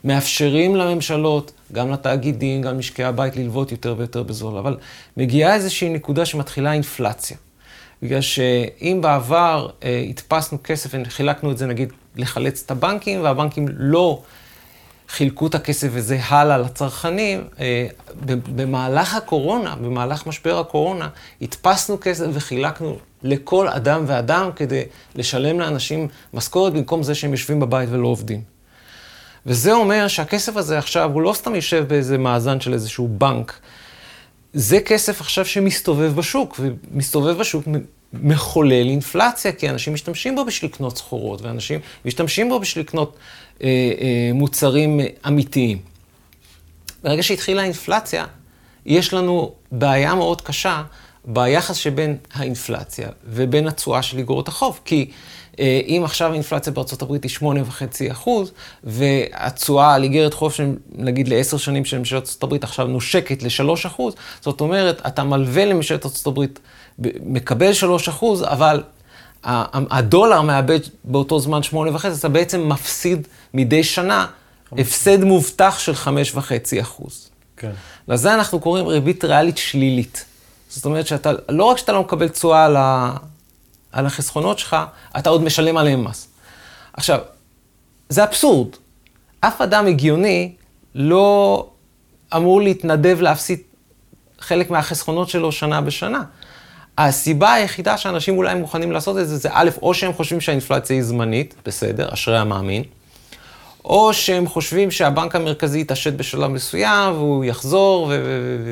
מאפשרים 0.03 0.75
לממשלות, 0.75 1.51
גם 1.71 1.91
לתאגידים, 1.91 2.61
גם 2.61 2.73
למשקי 2.73 3.03
הבית, 3.03 3.35
ללוות 3.35 3.71
יותר 3.71 3.95
ויותר 3.97 4.23
בזול. 4.23 4.57
אבל 4.57 4.77
מגיעה 5.17 5.55
איזושהי 5.55 5.89
נקודה 5.89 6.25
שמתחילה 6.25 6.73
אינפלציה. 6.73 7.37
בגלל 8.03 8.21
שאם 8.21 8.99
בעבר 9.01 9.69
אה, 9.83 10.05
הדפסנו 10.09 10.57
כסף 10.63 10.89
וחילקנו 11.05 11.51
את 11.51 11.57
זה, 11.57 11.65
נגיד, 11.65 11.93
לחלץ 12.15 12.63
את 12.65 12.71
הבנקים, 12.71 13.23
והבנקים 13.23 13.65
לא 13.69 14.21
חילקו 15.11 15.47
את 15.47 15.55
הכסף 15.55 15.87
וזה 15.91 16.19
הלאה 16.23 16.57
לצרכנים, 16.57 17.43
אה, 17.59 17.87
במהלך 18.25 19.15
הקורונה, 19.15 19.75
במהלך 19.75 20.27
משבר 20.27 20.59
הקורונה, 20.59 21.09
הדפסנו 21.41 21.97
כסף 22.01 22.25
וחילקנו 22.33 22.97
לכל 23.23 23.67
אדם 23.67 24.03
ואדם 24.07 24.49
כדי 24.55 24.83
לשלם 25.15 25.59
לאנשים 25.59 26.07
משכורת 26.33 26.73
במקום 26.73 27.03
זה 27.03 27.15
שהם 27.15 27.31
יושבים 27.31 27.59
בבית 27.59 27.89
ולא 27.91 28.07
עובדים. 28.07 28.41
וזה 29.45 29.71
אומר 29.71 30.07
שהכסף 30.07 30.57
הזה 30.57 30.77
עכשיו, 30.77 31.11
הוא 31.13 31.21
לא 31.21 31.33
סתם 31.33 31.55
יושב 31.55 31.85
באיזה 31.87 32.17
מאזן 32.17 32.59
של 32.59 32.73
איזשהו 32.73 33.07
בנק. 33.07 33.59
זה 34.53 34.79
כסף 34.79 35.21
עכשיו 35.21 35.45
שמסתובב 35.45 36.15
בשוק, 36.15 36.59
ומסתובב 36.59 37.37
בשוק 37.37 37.63
מחולל 38.13 38.89
אינפלציה, 38.89 39.51
כי 39.51 39.69
אנשים 39.69 39.93
משתמשים 39.93 40.35
בו 40.35 40.45
בשביל 40.45 40.71
לקנות 40.71 40.97
סחורות, 40.97 41.41
ואנשים 41.41 41.79
משתמשים 42.05 42.49
בו 42.49 42.59
בשביל 42.59 42.83
לקנות 42.83 43.17
מוצרים 44.33 44.99
אמיתיים. 45.27 45.77
ברגע 47.03 47.23
שהתחילה 47.23 47.61
האינפלציה, 47.61 48.25
יש 48.85 49.13
לנו 49.13 49.51
בעיה 49.71 50.15
מאוד 50.15 50.41
קשה 50.41 50.83
ביחס 51.25 51.75
שבין 51.75 52.17
האינפלציה 52.33 53.09
ובין 53.25 53.67
התשואה 53.67 54.01
של 54.01 54.19
אגרות 54.19 54.47
החוב. 54.47 54.79
כי 54.85 55.11
אה, 55.59 55.81
אם 55.87 56.01
עכשיו 56.05 56.31
האינפלציה 56.31 56.73
בארצות 56.73 57.01
הברית 57.01 57.23
היא 57.23 57.31
8.5 57.31 58.11
אחוז, 58.11 58.51
והתשואה 58.83 59.93
על 59.93 60.03
איגרת 60.03 60.33
חוב, 60.33 60.53
נגיד 60.95 61.27
לעשר 61.27 61.57
שנים 61.57 61.85
של 61.85 61.97
ממשלת 61.97 62.21
ארצות 62.21 62.43
הברית 62.43 62.63
עכשיו 62.63 62.87
נושקת 62.87 63.43
ל-3 63.43 63.87
אחוז, 63.87 64.15
זאת 64.41 64.61
אומרת, 64.61 65.01
אתה 65.07 65.23
מלווה 65.23 65.65
לממשלת 65.65 66.05
ארצות 66.05 66.27
הברית, 66.27 66.59
מקבל 67.25 67.73
3 67.73 68.09
אחוז, 68.09 68.43
אבל 68.43 68.83
הדולר 69.43 70.41
מאבד 70.41 70.79
באותו 71.03 71.39
זמן 71.39 71.59
8.5, 71.73 71.75
אתה 72.19 72.29
בעצם 72.29 72.69
מפסיד 72.69 73.27
מדי 73.53 73.83
שנה 73.83 74.27
הפסד 74.71 75.23
מובטח 75.23 75.79
של 75.79 75.93
5.5 75.93 76.81
אחוז. 76.81 77.29
כן. 77.57 77.71
לזה 78.07 78.33
אנחנו 78.33 78.59
קוראים 78.59 78.87
ריבית 78.87 79.25
ריאלית 79.25 79.57
שלילית. 79.57 80.25
זאת 80.69 80.85
אומרת 80.85 81.07
שאתה, 81.07 81.31
לא 81.49 81.63
רק 81.63 81.77
שאתה 81.77 81.91
לא 81.91 82.01
מקבל 82.01 82.27
תשואה 82.27 82.65
על, 82.65 82.75
ה, 82.75 83.13
על 83.91 84.05
החסכונות 84.05 84.59
שלך, 84.59 84.75
אתה 85.17 85.29
עוד 85.29 85.43
משלם 85.43 85.77
עליהם 85.77 86.03
מס. 86.03 86.27
עכשיו, 86.93 87.19
זה 88.09 88.23
אבסורד. 88.23 88.67
אף 89.39 89.61
אדם 89.61 89.87
הגיוני 89.87 90.53
לא 90.95 91.67
אמור 92.35 92.61
להתנדב 92.61 93.17
להפסיד 93.21 93.59
חלק 94.39 94.69
מהחסכונות 94.69 95.29
שלו 95.29 95.51
שנה 95.51 95.81
בשנה. 95.81 96.23
הסיבה 96.97 97.53
היחידה 97.53 97.97
שאנשים 97.97 98.37
אולי 98.37 98.55
מוכנים 98.55 98.91
לעשות 98.91 99.17
את 99.17 99.27
זה, 99.27 99.37
זה 99.37 99.49
א', 99.51 99.69
או 99.81 99.93
שהם 99.93 100.13
חושבים 100.13 100.41
שהאינפלציה 100.41 100.95
היא 100.95 101.03
זמנית, 101.03 101.55
בסדר, 101.65 102.13
אשרי 102.13 102.37
המאמין, 102.37 102.83
או 103.85 104.13
שהם 104.13 104.47
חושבים 104.47 104.91
שהבנק 104.91 105.35
המרכזי 105.35 105.79
יתעשת 105.79 106.13
בשלב 106.13 106.51
מסוים, 106.51 107.13
והוא 107.13 107.45
יחזור 107.45 108.11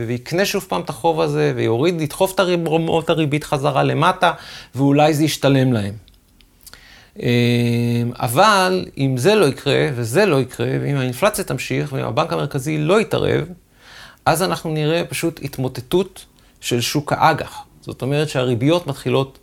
ויקנה 0.07 0.45
שוב 0.45 0.65
פעם 0.69 0.81
את 0.81 0.89
החוב 0.89 1.21
הזה, 1.21 1.53
ויוריד, 1.55 2.01
ידחוף 2.01 2.33
את 2.33 2.39
רמות 2.67 3.09
הריבית 3.09 3.43
חזרה 3.43 3.83
למטה, 3.83 4.31
ואולי 4.75 5.13
זה 5.13 5.23
ישתלם 5.23 5.73
להם. 5.73 5.93
אמ, 7.19 7.25
אבל 8.19 8.85
אם 8.97 9.17
זה 9.17 9.35
לא 9.35 9.45
יקרה, 9.45 9.89
וזה 9.95 10.25
לא 10.25 10.41
יקרה, 10.41 10.67
ואם 10.81 10.95
האינפלציה 10.95 11.43
תמשיך, 11.43 11.93
ואם 11.93 12.03
הבנק 12.03 12.33
המרכזי 12.33 12.77
לא 12.77 13.01
יתערב, 13.01 13.47
אז 14.25 14.43
אנחנו 14.43 14.69
נראה 14.69 15.03
פשוט 15.09 15.39
התמוטטות 15.43 16.25
של 16.61 16.81
שוק 16.81 17.13
האג"ח. 17.13 17.63
זאת 17.81 18.01
אומרת 18.01 18.29
שהריביות 18.29 18.87
מתחילות 18.87 19.39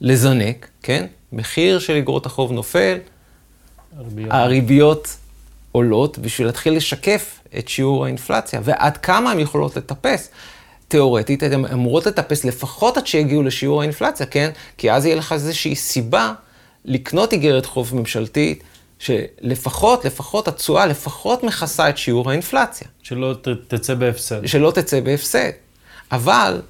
לזנק, 0.00 0.68
כן? 0.82 1.06
מחיר 1.32 1.78
של 1.78 1.96
אגרות 1.96 2.26
החוב 2.26 2.52
נופל, 2.52 2.98
הריביות. 3.96 4.32
הריביות 4.32 5.16
עולות 5.72 6.18
בשביל 6.18 6.46
להתחיל 6.46 6.76
לשקף 6.76 7.40
את 7.58 7.68
שיעור 7.68 8.04
האינפלציה, 8.04 8.60
ועד 8.64 8.96
כמה 8.96 9.30
הן 9.30 9.40
יכולות 9.40 9.76
לטפס. 9.76 10.30
תיאורטית, 10.88 11.42
הן 11.42 11.64
אמורות 11.64 12.06
לטפס 12.06 12.44
לפחות 12.44 12.96
עד 12.96 13.06
שיגיעו 13.06 13.42
לשיעור 13.42 13.80
האינפלציה, 13.80 14.26
כן? 14.26 14.50
כי 14.78 14.92
אז 14.92 15.06
יהיה 15.06 15.16
לך 15.16 15.32
איזושהי 15.32 15.76
סיבה 15.76 16.32
לקנות 16.84 17.32
איגרת 17.32 17.66
חוב 17.66 17.94
ממשלתית, 17.94 18.62
שלפחות, 18.98 20.04
לפחות 20.04 20.48
התשואה, 20.48 20.86
לפחות 20.86 21.44
מכסה 21.44 21.88
את 21.88 21.98
שיעור 21.98 22.30
האינפלציה. 22.30 22.88
שלא 23.02 23.34
ת, 23.42 23.48
תצא 23.68 23.94
בהפסד. 23.94 24.46
שלא 24.46 24.70
תצא 24.70 25.00
בהפסד. 25.00 25.50
אבל 26.12 26.60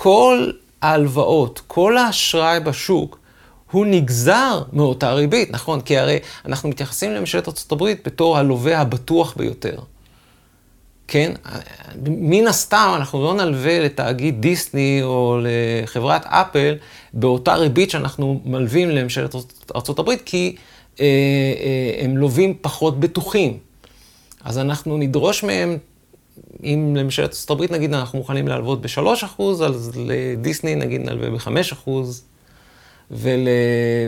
כל 0.00 0.50
ההלוואות, 0.82 1.60
כל 1.66 1.96
האשראי 1.96 2.60
בשוק, 2.60 3.18
הוא 3.70 3.86
נגזר 3.86 4.62
מאותה 4.72 5.12
ריבית, 5.12 5.50
נכון? 5.50 5.80
כי 5.80 5.98
הרי 5.98 6.18
אנחנו 6.46 6.68
מתייחסים 6.68 7.12
לממשלת 7.12 7.72
הברית 7.72 8.06
בתור 8.06 8.38
הלווה 8.38 8.80
הבטוח 8.80 9.34
ביותר. 9.36 9.78
כן? 11.08 11.32
מן 12.06 12.46
הסתם 12.46 12.92
אנחנו 12.96 13.24
לא 13.24 13.34
נלווה 13.34 13.80
לתאגיד 13.80 14.40
דיסני 14.40 15.00
או 15.02 15.38
לחברת 15.42 16.26
אפל 16.26 16.74
באותה 17.12 17.54
ריבית 17.54 17.90
שאנחנו 17.90 18.40
מלווים 18.44 18.90
לממשלת 18.90 19.34
הברית, 19.98 20.22
כי 20.24 20.56
אה, 21.00 21.04
אה, 21.04 22.04
הם 22.04 22.16
לווים 22.16 22.54
פחות 22.60 23.00
בטוחים. 23.00 23.58
אז 24.44 24.58
אנחנו 24.58 24.96
נדרוש 24.96 25.44
מהם, 25.44 25.78
אם 26.64 26.94
לממשלת 26.96 27.28
ארצות 27.28 27.50
הברית 27.50 27.70
נגיד 27.70 27.94
אנחנו 27.94 28.18
מוכנים 28.18 28.48
להלוות 28.48 28.80
ב-3%, 28.80 29.42
אז 29.42 29.92
לדיסני 29.96 30.74
נגיד 30.74 31.00
נלווה 31.00 31.30
ב-5%. 31.30 31.90
ול, 33.10 33.48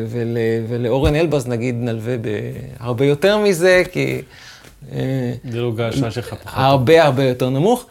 ול, 0.09 0.37
ולאורן 0.69 1.15
אלבז 1.15 1.47
נגיד 1.47 1.75
נלווה 1.79 2.17
בהרבה 2.19 3.05
יותר 3.05 3.39
מזה, 3.39 3.83
כי... 3.93 4.23
אה, 4.93 5.33
דירוג 5.45 5.81
האשראי 5.81 6.11
שלך 6.11 6.35
פחות. 6.35 6.53
הרבה 6.57 7.05
הרבה 7.05 7.25
יותר 7.25 7.51
נמוך. 7.51 7.87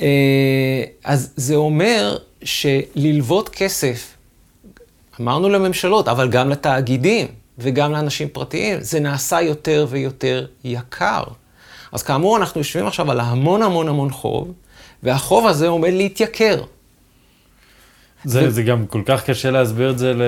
אה, 0.00 0.84
אז 1.04 1.32
זה 1.36 1.54
אומר 1.54 2.16
שללוות 2.42 3.48
כסף, 3.48 4.14
אמרנו 5.20 5.48
לממשלות, 5.48 6.08
אבל 6.08 6.30
גם 6.30 6.50
לתאגידים 6.50 7.26
וגם 7.58 7.92
לאנשים 7.92 8.28
פרטיים, 8.28 8.80
זה 8.80 9.00
נעשה 9.00 9.40
יותר 9.40 9.86
ויותר 9.90 10.46
יקר. 10.64 11.22
אז 11.92 12.02
כאמור, 12.02 12.36
אנחנו 12.36 12.60
יושבים 12.60 12.86
עכשיו 12.86 13.10
על 13.10 13.20
המון 13.20 13.62
המון 13.62 13.88
המון 13.88 14.10
חוב, 14.10 14.52
והחוב 15.02 15.46
הזה 15.46 15.68
עומד 15.68 15.92
להתייקר. 15.92 16.62
זה, 18.24 18.48
ו... 18.48 18.50
זה 18.50 18.62
גם 18.62 18.86
כל 18.86 19.02
כך 19.06 19.24
קשה 19.24 19.50
להסביר 19.50 19.90
את 19.90 19.98
זה 19.98 20.14
ל... 20.14 20.22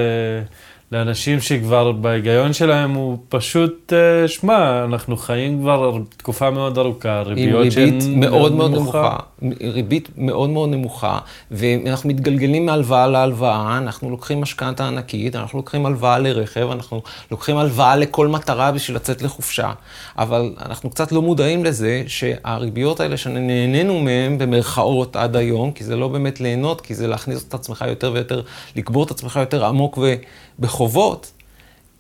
לאנשים 0.93 1.41
שכבר 1.41 1.93
בהיגיון 1.93 2.53
שלהם 2.53 2.95
הוא 2.95 3.19
פשוט, 3.28 3.93
אה, 3.93 4.28
שמע, 4.28 4.85
אנחנו 4.85 5.16
חיים 5.16 5.61
כבר 5.61 5.93
תקופה 6.16 6.51
מאוד 6.51 6.78
ארוכה, 6.78 7.23
ריביות 7.23 7.73
שהן 7.73 8.20
מאוד 8.20 8.31
מאוד 8.31 8.53
מאוד 8.53 8.70
נמוכה. 8.70 9.16
ריבית 9.61 10.09
מאוד 10.17 10.51
מאוד 10.51 10.69
נמוכה, 10.69 11.19
ואנחנו 11.51 12.09
מתגלגלים 12.09 12.67
מהלוואה 12.67 13.07
להלוואה, 13.07 13.79
אנחנו 13.79 14.11
לוקחים 14.11 14.41
משכנתה 14.41 14.87
ענקית, 14.87 15.37
אנחנו 15.37 15.59
לוקחים 15.59 15.87
הלוואה 15.87 16.19
לרכב, 16.19 16.69
אנחנו 16.73 17.03
לוקחים 17.31 17.57
הלוואה 17.57 17.97
לכל 17.97 18.29
מטרה 18.29 18.73
בשביל 18.73 18.97
לצאת 18.97 19.23
לחופשה, 19.23 19.73
אבל 20.19 20.55
אנחנו 20.67 20.91
קצת 20.91 21.12
לא 21.12 21.23
מודעים 21.23 21.65
לזה 21.65 22.03
שהריביות 22.07 23.01
האלה 23.01 23.17
שנהנינו 23.17 24.01
מהן 24.01 24.39
במרכאות 24.39 25.17
עד 25.17 25.37
היום, 25.37 25.73
כי 25.73 25.85
זה 25.85 25.97
לא 25.97 26.09
באמת 26.09 26.41
ליהנות, 26.41 26.81
כי 26.81 26.95
זה 26.95 27.07
להכניס 27.07 27.45
את 27.49 27.55
עצמך 27.55 27.85
יותר 27.89 28.12
ויותר, 28.15 28.43
לקבור 28.77 29.05
את 29.05 29.11
עצמך 29.11 29.37
יותר 29.37 29.65
עמוק 29.65 29.99
ו... 29.99 30.15
בחובות, 30.61 31.33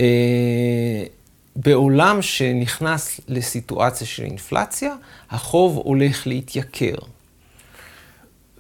אה, 0.00 1.04
בעולם 1.56 2.22
שנכנס 2.22 3.20
לסיטואציה 3.28 4.06
של 4.06 4.22
אינפלציה, 4.22 4.94
החוב 5.30 5.76
הולך 5.76 6.26
להתייקר. 6.26 6.94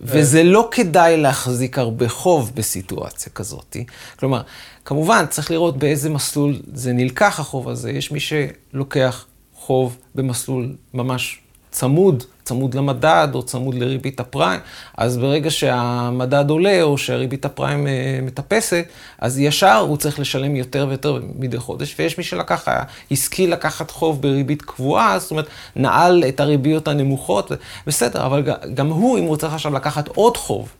וזה 0.02 0.42
לא 0.42 0.68
כדאי 0.70 1.16
להחזיק 1.16 1.78
הרבה 1.78 2.08
חוב 2.08 2.52
בסיטואציה 2.54 3.32
כזאת. 3.32 3.76
כלומר, 4.18 4.42
כמובן, 4.84 5.24
צריך 5.30 5.50
לראות 5.50 5.76
באיזה 5.76 6.10
מסלול 6.10 6.60
זה 6.74 6.92
נלקח 6.92 7.40
החוב 7.40 7.68
הזה. 7.68 7.90
יש 7.90 8.12
מי 8.12 8.20
שלוקח 8.20 9.26
חוב 9.54 9.96
במסלול 10.14 10.76
ממש 10.94 11.38
צמוד 11.70 12.24
צמוד 12.50 12.74
למדד 12.74 13.28
או 13.34 13.42
צמוד 13.42 13.74
לריבית 13.74 14.20
הפריים, 14.20 14.60
אז 14.96 15.18
ברגע 15.18 15.50
שהמדד 15.50 16.50
עולה 16.50 16.82
או 16.82 16.98
שהריבית 16.98 17.44
הפריים 17.44 17.86
אה, 17.86 18.18
מטפסת, 18.22 18.84
אז 19.18 19.38
ישר 19.38 19.76
הוא 19.88 19.96
צריך 19.96 20.18
לשלם 20.20 20.56
יותר 20.56 20.86
ויותר 20.88 21.20
מדי 21.38 21.58
חודש, 21.58 21.94
ויש 21.98 22.18
מי 22.18 22.24
שלקח, 22.24 22.68
השכיל 23.10 23.52
לקחת 23.52 23.90
חוב 23.90 24.22
בריבית 24.22 24.62
קבועה, 24.62 25.18
זאת 25.18 25.30
אומרת, 25.30 25.46
נעל 25.76 26.24
את 26.28 26.40
הריביות 26.40 26.88
הנמוכות, 26.88 27.52
בסדר, 27.86 28.26
אבל 28.26 28.42
גם 28.74 28.88
הוא, 28.88 29.18
אם 29.18 29.24
הוא 29.24 29.36
צריך 29.36 29.54
עכשיו 29.54 29.74
לקחת 29.74 30.08
עוד 30.08 30.36
חוב, 30.36 30.72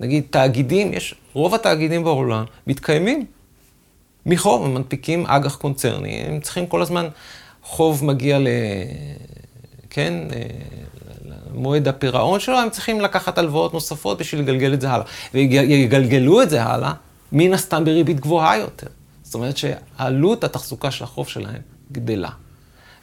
נגיד 0.00 0.24
תאגידים, 0.30 0.92
יש, 0.92 1.14
רוב 1.32 1.54
התאגידים 1.54 2.04
בעולם 2.04 2.44
מתקיימים 2.66 3.24
מחוב, 4.26 4.64
הם 4.64 4.74
מנפיקים 4.74 5.26
אג"ח 5.26 5.56
קונצרני, 5.56 6.22
הם 6.26 6.40
צריכים 6.40 6.66
כל 6.66 6.82
הזמן, 6.82 7.08
חוב 7.62 8.04
מגיע 8.04 8.38
ל... 8.38 8.46
כן, 9.94 10.14
אה, 10.32 10.42
מועד 11.54 11.88
הפירעון 11.88 12.40
שלו, 12.40 12.58
הם 12.58 12.70
צריכים 12.70 13.00
לקחת 13.00 13.38
הלוואות 13.38 13.74
נוספות 13.74 14.18
בשביל 14.18 14.40
לגלגל 14.40 14.74
את 14.74 14.80
זה 14.80 14.90
הלאה. 14.90 15.06
ויגלגלו 15.34 16.42
את 16.42 16.50
זה 16.50 16.62
הלאה, 16.62 16.92
מן 17.32 17.54
הסתם 17.54 17.84
בריבית 17.84 18.20
גבוהה 18.20 18.56
יותר. 18.56 18.86
זאת 19.22 19.34
אומרת 19.34 19.56
שעלות 19.56 20.44
התחזוקה 20.44 20.90
של 20.90 21.04
החוב 21.04 21.28
שלהם 21.28 21.60
גדלה. 21.92 22.30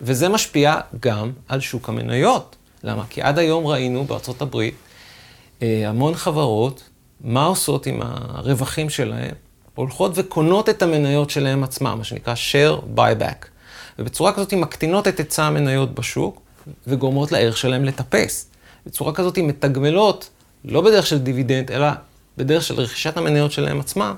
וזה 0.01 0.29
משפיע 0.29 0.75
גם 0.99 1.31
על 1.47 1.59
שוק 1.59 1.89
המניות. 1.89 2.55
למה? 2.83 3.03
כי 3.09 3.21
עד 3.21 3.39
היום 3.39 3.67
ראינו 3.67 4.03
בארצות 4.03 4.41
הברית 4.41 4.75
אה, 5.61 5.89
המון 5.89 6.15
חברות, 6.15 6.83
מה 7.21 7.45
עושות 7.45 7.85
עם 7.85 7.99
הרווחים 8.03 8.89
שלהם? 8.89 9.35
הולכות 9.75 10.11
וקונות 10.15 10.69
את 10.69 10.81
המניות 10.81 11.29
שלהם 11.29 11.63
עצמם, 11.63 11.95
מה 11.97 12.03
שנקרא 12.03 12.33
share 12.33 12.97
buyback. 12.97 13.45
ובצורה 13.99 14.33
כזאת 14.33 14.53
הן 14.53 14.59
מקטינות 14.59 15.07
את 15.07 15.19
היצע 15.19 15.43
המניות 15.43 15.95
בשוק 15.95 16.41
וגורמות 16.87 17.31
לערך 17.31 17.57
שלהם 17.57 17.85
לטפס. 17.85 18.49
בצורה 18.85 19.13
כזאת 19.13 19.37
הן 19.37 19.45
מתגמלות, 19.45 20.29
לא 20.65 20.81
בדרך 20.81 21.07
של 21.07 21.17
דיבידנד, 21.17 21.71
אלא 21.71 21.87
בדרך 22.37 22.63
של 22.63 22.79
רכישת 22.79 23.17
המניות 23.17 23.51
שלהם 23.51 23.79
עצמם, 23.79 24.15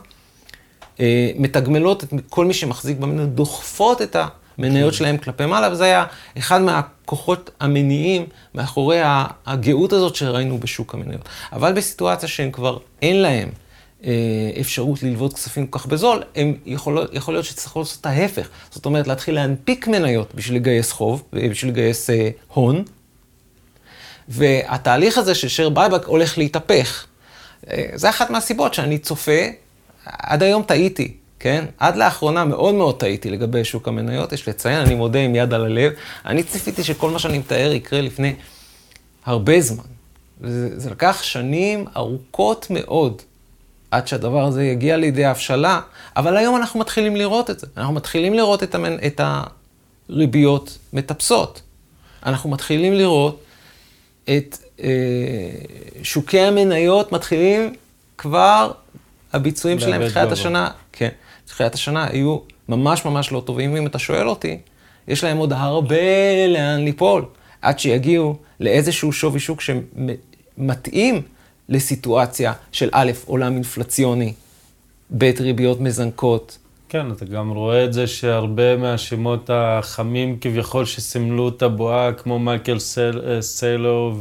אה, 1.00 1.32
מתגמלות 1.36 2.04
את 2.04 2.14
כל 2.30 2.46
מי 2.46 2.54
שמחזיק 2.54 2.98
במניות, 2.98 3.36
דוחפות 3.36 4.02
את 4.02 4.16
המניות 4.58 4.94
שלהם 4.94 5.18
כלפי 5.18 5.46
מעלה, 5.46 5.72
וזה 5.72 5.84
היה 5.84 6.06
אחד 6.38 6.62
מהכוחות 6.62 7.50
המניעים 7.60 8.26
מאחורי 8.56 9.00
הגאות 9.46 9.94
הזאת 9.94 10.16
שראינו 10.16 10.58
בשוק 10.58 10.94
המניות. 10.94 11.22
אבל 11.54 11.74
בסיטואציה 11.74 12.30
שהם 12.30 12.52
כבר 12.52 12.78
אין 13.02 13.22
להם 13.22 13.50
אפשרות 14.60 15.04
ללוות 15.04 15.34
כספים 15.34 15.68
כל 15.68 15.80
כך 15.80 15.86
בזול, 15.86 16.24
הם 16.36 16.56
יכול, 16.66 17.08
יכול 17.14 17.34
להיות 17.34 17.46
שצריכו 17.46 17.80
לעשות 17.80 18.02
את 18.02 18.06
ההפך. 18.06 18.50
זאת 18.72 18.86
אומרת, 18.86 19.08
להתחיל 19.08 19.36
להנפיק 19.36 19.88
מניות 19.88 20.36
בשביל 20.36 20.58
לגייס 20.58 20.92
חוב, 20.92 21.24
בשביל 21.34 21.72
לגייס 21.72 22.10
אה, 22.10 22.30
הון, 22.48 22.84
והתהליך 24.28 25.18
הזה 25.18 25.36
של 25.36 25.48
share 25.48 25.78
buyback 25.78 26.06
הולך 26.06 26.38
להתהפך. 26.38 27.06
אה, 27.70 27.86
זה 27.94 28.10
אחת 28.10 28.30
מהסיבות 28.30 28.74
שאני 28.74 28.98
צופה, 28.98 29.42
עד 30.06 30.44
היום 30.44 30.64
טעיתי, 30.64 31.14
כן? 31.40 31.66
עד 31.78 31.96
לאחרונה 31.96 32.46
מאוד 32.46 32.76
מאוד 32.76 33.00
טעיתי 33.00 33.30
לגבי 33.30 33.64
שוק 33.64 33.88
המניות, 33.88 34.34
יש 34.34 34.48
לציין, 34.48 34.80
אני 34.80 34.96
מודה 34.96 35.20
עם 35.20 35.36
יד 35.36 35.54
על 35.54 35.66
הלב. 35.66 35.94
אני 36.26 36.44
ציפיתי 36.44 36.84
שכל 36.84 37.10
מה 37.10 37.20
שאני 37.20 37.38
מתאר 37.38 37.72
יקרה 37.72 38.02
לפני 38.02 38.36
הרבה 39.26 39.62
זמן. 39.62 39.84
וזה, 40.42 40.80
זה 40.80 40.90
לקח 40.90 41.24
שנים 41.24 41.86
ארוכות 41.96 42.68
מאוד 42.70 43.22
עד 43.92 44.08
שהדבר 44.08 44.44
הזה 44.44 44.64
יגיע 44.64 44.98
לידי 44.98 45.26
הבשלה, 45.26 45.82
אבל 46.16 46.38
היום 46.38 46.56
אנחנו 46.56 46.80
מתחילים 46.80 47.16
לראות 47.16 47.50
את 47.50 47.60
זה. 47.60 47.68
אנחנו 47.78 47.94
מתחילים 47.94 48.34
לראות 48.34 48.64
את, 48.64 48.76
המנ... 48.76 48.98
את 49.08 49.22
הריביות 50.10 50.78
מטפסות. 50.94 51.62
אנחנו 52.26 52.50
מתחילים 52.50 52.94
לראות 52.94 53.44
את 54.24 54.58
אה, 54.84 54.90
שוקי 56.04 56.40
המניות 56.40 57.12
מתחילים 57.12 57.74
כבר, 58.18 58.72
הביצועים 59.34 59.80
שלהם 59.80 60.02
בתחילת 60.02 60.32
השנה, 60.32 60.70
כן, 60.92 61.10
בתחילת 61.46 61.74
השנה 61.74 62.08
היו 62.08 62.38
ממש 62.70 63.06
ממש 63.06 63.32
לא 63.32 63.44
טובים, 63.46 63.74
ואם 63.74 63.88
אתה 63.88 64.00
שואל 64.00 64.30
אותי, 64.30 64.58
יש 65.08 65.24
להם 65.24 65.38
עוד 65.38 65.54
הרבה 65.54 66.48
לאן 66.48 66.86
ליפול, 66.86 67.26
עד 67.62 67.80
שיגיעו 67.80 68.36
לאיזשהו 68.60 69.14
שווי 69.14 69.40
שוק 69.40 69.62
שמתאים 69.62 71.22
לסיטואציה 71.72 72.54
של 72.72 72.90
א', 72.92 73.12
עולם 73.26 73.54
אינפלציוני, 73.54 74.34
ב', 75.18 75.32
ריביות 75.40 75.80
מזנקות. 75.80 76.58
כן, 76.90 77.12
אתה 77.12 77.26
גם 77.26 77.50
רואה 77.50 77.86
את 77.86 77.94
זה 77.94 78.08
שהרבה 78.08 78.78
מהשמות 78.78 79.50
החמים 79.54 80.38
כביכול 80.42 80.86
שסימלו 80.86 81.50
את 81.50 81.62
הבועה, 81.62 82.14
כמו 82.14 82.40
מייקל 82.40 82.80
סל, 82.80 83.22
אה, 83.28 83.42
סיילו 83.42 84.18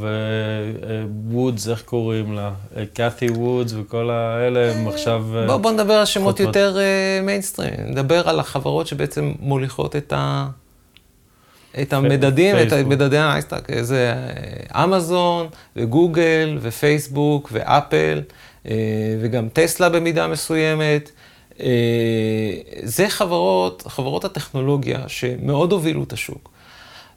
ווודס, 1.27 1.67
איך 1.67 1.81
קוראים 1.81 2.33
לה? 2.33 2.51
קאתי 2.93 3.29
וודס 3.29 3.73
וכל 3.77 4.09
האלה, 4.09 4.71
הם 4.71 4.87
עכשיו... 4.87 5.25
אה, 5.35 5.47
בוא, 5.47 5.57
בוא 5.57 5.71
נדבר 5.71 5.93
על 5.93 6.05
שמות 6.05 6.39
יותר 6.39 6.77
מיינסטרים. 7.23 7.73
נדבר 7.87 8.29
על 8.29 8.39
החברות 8.39 8.87
שבעצם 8.87 9.33
מוליכות 9.39 9.95
את 9.95 10.13
ה... 10.13 10.47
את 11.81 11.93
המדדים, 11.93 12.55
פייסבוק. 12.55 12.79
את 12.79 12.85
מדדי 12.85 13.17
ההייטק, 13.17 13.67
זה 13.81 14.15
אמזון 14.75 15.47
וגוגל 15.75 16.57
ופייסבוק 16.61 17.49
ואפל 17.51 18.21
וגם 19.21 19.49
טסלה 19.53 19.89
במידה 19.89 20.27
מסוימת. 20.27 21.11
זה 22.83 23.09
חברות, 23.09 23.83
חברות 23.87 24.25
הטכנולוגיה 24.25 24.99
שמאוד 25.07 25.71
הובילו 25.71 26.03
את 26.03 26.13
השוק. 26.13 26.49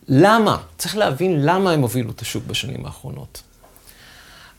למה? 0.08 0.58
צריך 0.78 0.96
להבין 0.96 1.44
למה 1.44 1.72
הם 1.72 1.80
הובילו 1.80 2.10
את 2.10 2.20
השוק 2.20 2.44
בשנים 2.46 2.86
האחרונות. 2.86 3.42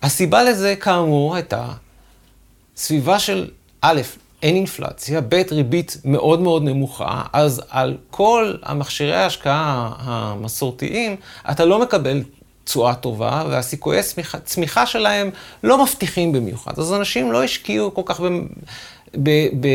הסיבה 0.01 0.43
לזה, 0.43 0.75
כאמור, 0.75 1.35
הייתה 1.35 1.67
סביבה 2.75 3.19
של, 3.19 3.49
א', 3.81 4.01
אין 4.45 4.55
אינפלציה, 4.55 5.21
ב', 5.21 5.41
ריבית 5.51 5.97
מאוד 6.05 6.41
מאוד 6.41 6.63
נמוכה, 6.63 7.23
אז 7.33 7.61
על 7.69 7.97
כל 8.11 8.55
המכשירי 8.63 9.15
ההשקעה 9.15 9.91
המסורתיים, 9.99 11.15
אתה 11.51 11.65
לא 11.65 11.79
מקבל 11.79 12.23
תשואה 12.63 12.95
טובה, 12.95 13.43
והסיכויי 13.49 14.01
צמיחה, 14.43 14.85
שלהם 14.85 15.29
לא 15.63 15.83
מבטיחים 15.83 16.31
במיוחד. 16.31 16.79
אז 16.79 16.93
אנשים 16.93 17.31
לא 17.31 17.43
השקיעו 17.43 17.93
כל 17.93 18.01
כך 18.05 18.19
ב, 18.19 18.25
ב, 19.23 19.29
ב, 19.59 19.67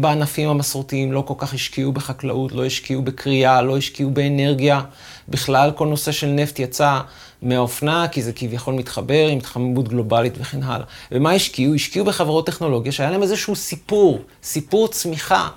בענפים 0.00 0.48
המסורתיים, 0.48 1.12
לא 1.12 1.20
כל 1.26 1.34
כך 1.38 1.54
השקיעו 1.54 1.92
בחקלאות, 1.92 2.52
לא 2.52 2.64
השקיעו 2.64 3.02
בקריאה, 3.02 3.62
לא 3.62 3.76
השקיעו 3.76 4.10
באנרגיה. 4.10 4.80
בכלל, 5.28 5.70
כל 5.74 5.86
נושא 5.86 6.12
של 6.12 6.26
נפט 6.26 6.58
יצא 6.58 7.00
מהאופנה, 7.42 8.08
כי 8.08 8.22
זה 8.22 8.32
כביכול 8.32 8.74
מתחבר 8.74 9.28
עם 9.28 9.38
התחממות 9.38 9.88
גלובלית 9.88 10.34
וכן 10.38 10.62
הלאה. 10.62 10.86
ומה 11.12 11.32
השקיעו? 11.32 11.74
השקיעו 11.74 12.04
בחברות 12.04 12.46
טכנולוגיה 12.46 12.92
שהיה 12.92 13.10
להם 13.10 13.22
איזשהו 13.22 13.56
סיפור, 13.56 14.18
סיפור 14.42 14.88
צמיחה. 14.88 15.48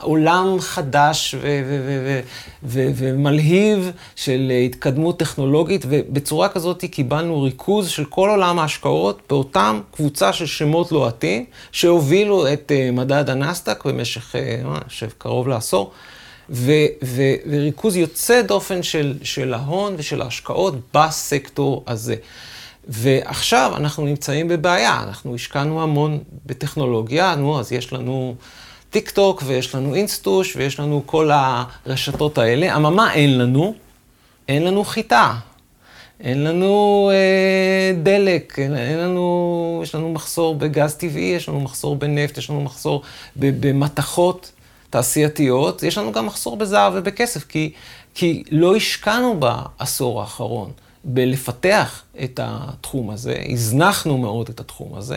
עולם 0.00 0.56
חדש 0.60 1.34
ומלהיב 2.62 3.90
של 4.16 4.52
התקדמות 4.66 5.18
טכנולוגית, 5.18 5.84
ובצורה 5.88 6.48
כזאת 6.48 6.84
קיבלנו 6.84 7.42
ריכוז 7.42 7.88
של 7.88 8.04
כל 8.04 8.28
עולם 8.30 8.58
ההשקעות 8.58 9.20
באותם 9.28 9.80
קבוצה 9.90 10.32
של 10.32 10.46
שמות 10.46 10.92
לוהטים, 10.92 11.44
שהובילו 11.72 12.52
את 12.52 12.72
אה, 12.74 12.90
מדד 12.92 13.30
הנסדק 13.30 13.84
במשך, 13.84 14.36
אה, 14.36 15.08
קרוב 15.18 15.48
לעשור. 15.48 15.92
ו, 16.50 16.72
ו, 17.04 17.22
וריכוז 17.50 17.96
יוצא 17.96 18.42
דופן 18.42 18.82
של, 18.82 19.18
של 19.22 19.54
ההון 19.54 19.94
ושל 19.96 20.22
ההשקעות 20.22 20.74
בסקטור 20.94 21.84
הזה. 21.86 22.14
ועכשיו 22.88 23.72
אנחנו 23.76 24.04
נמצאים 24.04 24.48
בבעיה, 24.48 25.02
אנחנו 25.02 25.34
השקענו 25.34 25.82
המון 25.82 26.18
בטכנולוגיה, 26.46 27.34
נו, 27.34 27.60
אז 27.60 27.72
יש 27.72 27.92
לנו 27.92 28.34
טיק 28.90 29.10
טוק 29.10 29.42
ויש 29.46 29.74
לנו 29.74 29.94
אינסטוש 29.94 30.56
ויש 30.56 30.80
לנו 30.80 31.02
כל 31.06 31.30
הרשתות 31.32 32.38
האלה. 32.38 32.76
אממה, 32.76 33.14
אין 33.14 33.38
לנו, 33.38 33.74
אין 34.48 34.64
לנו 34.64 34.84
חיטה. 34.84 35.34
אין 36.20 36.44
לנו 36.44 37.10
אה, 37.12 37.92
דלק, 38.02 38.58
אין, 38.58 38.76
אין 38.76 38.98
לנו, 38.98 39.80
יש 39.82 39.94
לנו 39.94 40.12
מחסור 40.12 40.54
בגז 40.54 40.94
טבעי, 40.94 41.22
יש 41.22 41.48
לנו 41.48 41.60
מחסור 41.60 41.96
בנפט, 41.96 42.38
יש 42.38 42.50
לנו 42.50 42.60
מחסור 42.60 43.02
במתכות. 43.36 44.52
תעשייתיות, 44.90 45.82
יש 45.82 45.98
לנו 45.98 46.12
גם 46.12 46.26
מחסור 46.26 46.56
בזהב 46.56 46.92
ובכסף, 46.96 47.44
כי, 47.44 47.72
כי 48.14 48.42
לא 48.50 48.76
השקענו 48.76 49.40
בעשור 49.40 50.20
האחרון 50.20 50.70
בלפתח 51.04 52.02
את 52.24 52.40
התחום 52.42 53.10
הזה, 53.10 53.34
הזנחנו 53.48 54.18
מאוד 54.18 54.48
את 54.48 54.60
התחום 54.60 54.94
הזה, 54.94 55.16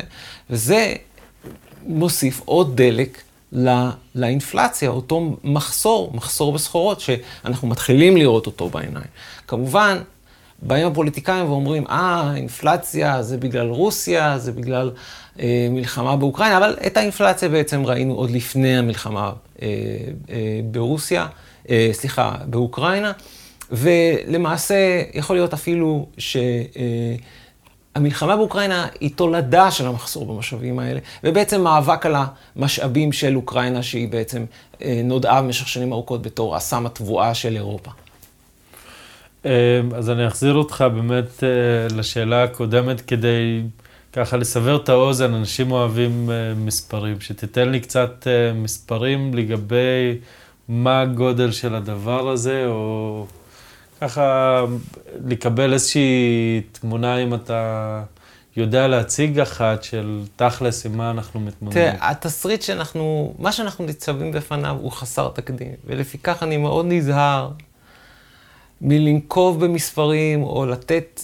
וזה 0.49 0.93
מוסיף 1.85 2.41
עוד 2.45 2.77
דלק 2.77 3.21
לא, 3.51 3.71
לאינפלציה, 4.15 4.89
אותו 4.89 5.35
מחסור, 5.43 6.11
מחסור 6.13 6.53
בסחורות, 6.53 6.99
שאנחנו 6.99 7.67
מתחילים 7.67 8.17
לראות 8.17 8.45
אותו 8.45 8.69
בעיניים. 8.69 9.07
כמובן, 9.47 9.97
באים 10.61 10.87
הפוליטיקאים 10.87 11.45
ואומרים, 11.45 11.87
אה, 11.89 12.33
אינפלציה 12.35 13.23
זה 13.23 13.37
בגלל 13.37 13.69
רוסיה, 13.69 14.37
זה 14.37 14.51
בגלל 14.51 14.91
אה, 15.39 15.67
מלחמה 15.71 16.15
באוקראינה, 16.15 16.57
אבל 16.57 16.75
את 16.87 16.97
האינפלציה 16.97 17.49
בעצם 17.49 17.85
ראינו 17.85 18.13
עוד 18.13 18.31
לפני 18.31 18.77
המלחמה 18.77 19.31
ברוסיה, 20.71 21.27
אה, 21.69 21.89
סליחה, 21.91 22.35
באוקראינה, 22.45 23.11
ולמעשה 23.71 25.01
יכול 25.13 25.35
להיות 25.35 25.53
אפילו 25.53 26.07
שהמלחמה 27.95 28.35
באוקראינה 28.35 28.87
היא 28.99 29.09
תולדה 29.15 29.71
של 29.71 29.87
המחסור 29.87 30.25
במשאבים 30.25 30.79
האלה, 30.79 30.99
ובעצם 31.23 31.61
מאבק 31.61 32.05
על 32.05 32.15
המשאבים 32.55 33.11
של 33.11 33.35
אוקראינה, 33.35 33.83
שהיא 33.83 34.07
בעצם 34.07 34.45
נודעה 35.03 35.41
במשך 35.41 35.67
שנים 35.67 35.93
ארוכות 35.93 36.21
בתור 36.21 36.57
אסם 36.57 36.85
התבואה 36.85 37.33
של 37.33 37.55
אירופה. 37.55 37.91
אז 39.95 40.09
אני 40.09 40.27
אחזיר 40.27 40.53
אותך 40.53 40.85
באמת 40.93 41.43
לשאלה 41.89 42.43
הקודמת 42.43 43.01
כדי 43.01 43.61
ככה 44.13 44.37
לסבר 44.37 44.75
את 44.75 44.89
האוזן, 44.89 45.33
אנשים 45.33 45.71
אוהבים 45.71 46.29
uh, 46.29 46.59
מספרים. 46.59 47.21
שתיתן 47.21 47.69
לי 47.69 47.79
קצת 47.79 48.23
uh, 48.23 48.57
מספרים 48.57 49.33
לגבי 49.33 50.17
מה 50.67 51.01
הגודל 51.01 51.51
של 51.51 51.75
הדבר 51.75 52.29
הזה, 52.29 52.65
או 52.67 53.25
ככה 54.01 54.59
לקבל 55.25 55.73
איזושהי 55.73 56.61
תמונה 56.71 57.17
אם 57.17 57.33
אתה 57.33 58.03
יודע 58.55 58.87
להציג 58.87 59.39
אחת 59.39 59.83
של 59.83 60.21
תכלס 60.35 60.85
עם 60.85 60.97
מה 60.97 61.11
אנחנו 61.11 61.39
מתמודדים. 61.39 61.91
תראה, 61.91 62.09
התסריט 62.09 62.61
שאנחנו, 62.61 63.33
מה 63.39 63.51
שאנחנו 63.51 63.85
ניצבים 63.85 64.31
בפניו 64.31 64.77
הוא 64.81 64.91
חסר 64.91 65.29
תקדים, 65.33 65.71
ולפיכך 65.85 66.43
אני 66.43 66.57
מאוד 66.57 66.85
נזהר 66.89 67.51
מלנקוב 68.81 69.65
במספרים 69.65 70.43
או 70.43 70.65
לתת 70.65 71.21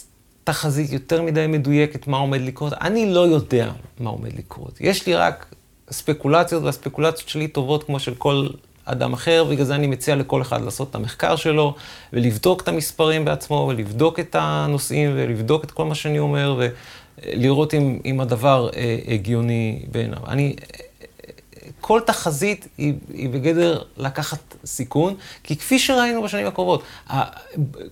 תחזית 0.50 0.92
יותר 0.92 1.22
מדי 1.22 1.48
מדויקת 1.48 2.08
מה 2.08 2.18
עומד 2.18 2.42
לקרות. 2.42 2.74
אני 2.74 3.14
לא 3.14 3.20
יודע 3.20 3.72
מה 4.00 4.10
עומד 4.10 4.34
לקרות. 4.38 4.78
יש 4.82 5.08
לי 5.08 5.16
רק 5.16 5.46
ספקולציות, 5.92 6.64
והספקולציות 6.64 7.30
שלי 7.30 7.48
טובות 7.48 7.84
כמו 7.84 8.00
של 8.00 8.16
כל 8.16 8.48
אדם 8.86 9.14
אחר, 9.14 9.44
בגלל 9.44 9.66
זה 9.66 9.76
אני 9.76 9.88
מציע 9.88 10.16
לכל 10.16 10.42
אחד 10.42 10.62
לעשות 10.62 10.90
את 10.90 10.96
המחקר 10.96 11.36
שלו, 11.36 11.76
ולבדוק 12.14 12.62
את 12.62 12.68
המספרים 12.68 13.26
בעצמו, 13.26 13.66
ולבדוק 13.70 14.20
את 14.20 14.36
הנושאים, 14.40 15.12
ולבדוק 15.16 15.64
את 15.64 15.72
כל 15.72 15.86
מה 15.86 15.96
שאני 15.96 16.20
אומר, 16.20 16.60
ולראות 17.26 17.74
אם, 17.74 18.00
אם 18.06 18.20
הדבר 18.20 18.70
אה, 18.76 18.98
הגיוני 19.08 19.86
בעיניו. 19.92 20.20
אני, 20.28 20.56
כל 21.82 22.02
תחזית 22.06 22.68
היא, 22.78 22.94
היא 23.14 23.30
בגדר 23.30 23.82
לקחת 23.98 24.56
סיכון, 24.66 25.16
כי 25.44 25.56
כפי 25.56 25.80
שראינו 25.80 26.22
בשנים 26.22 26.48
הקרובות, 26.48 26.84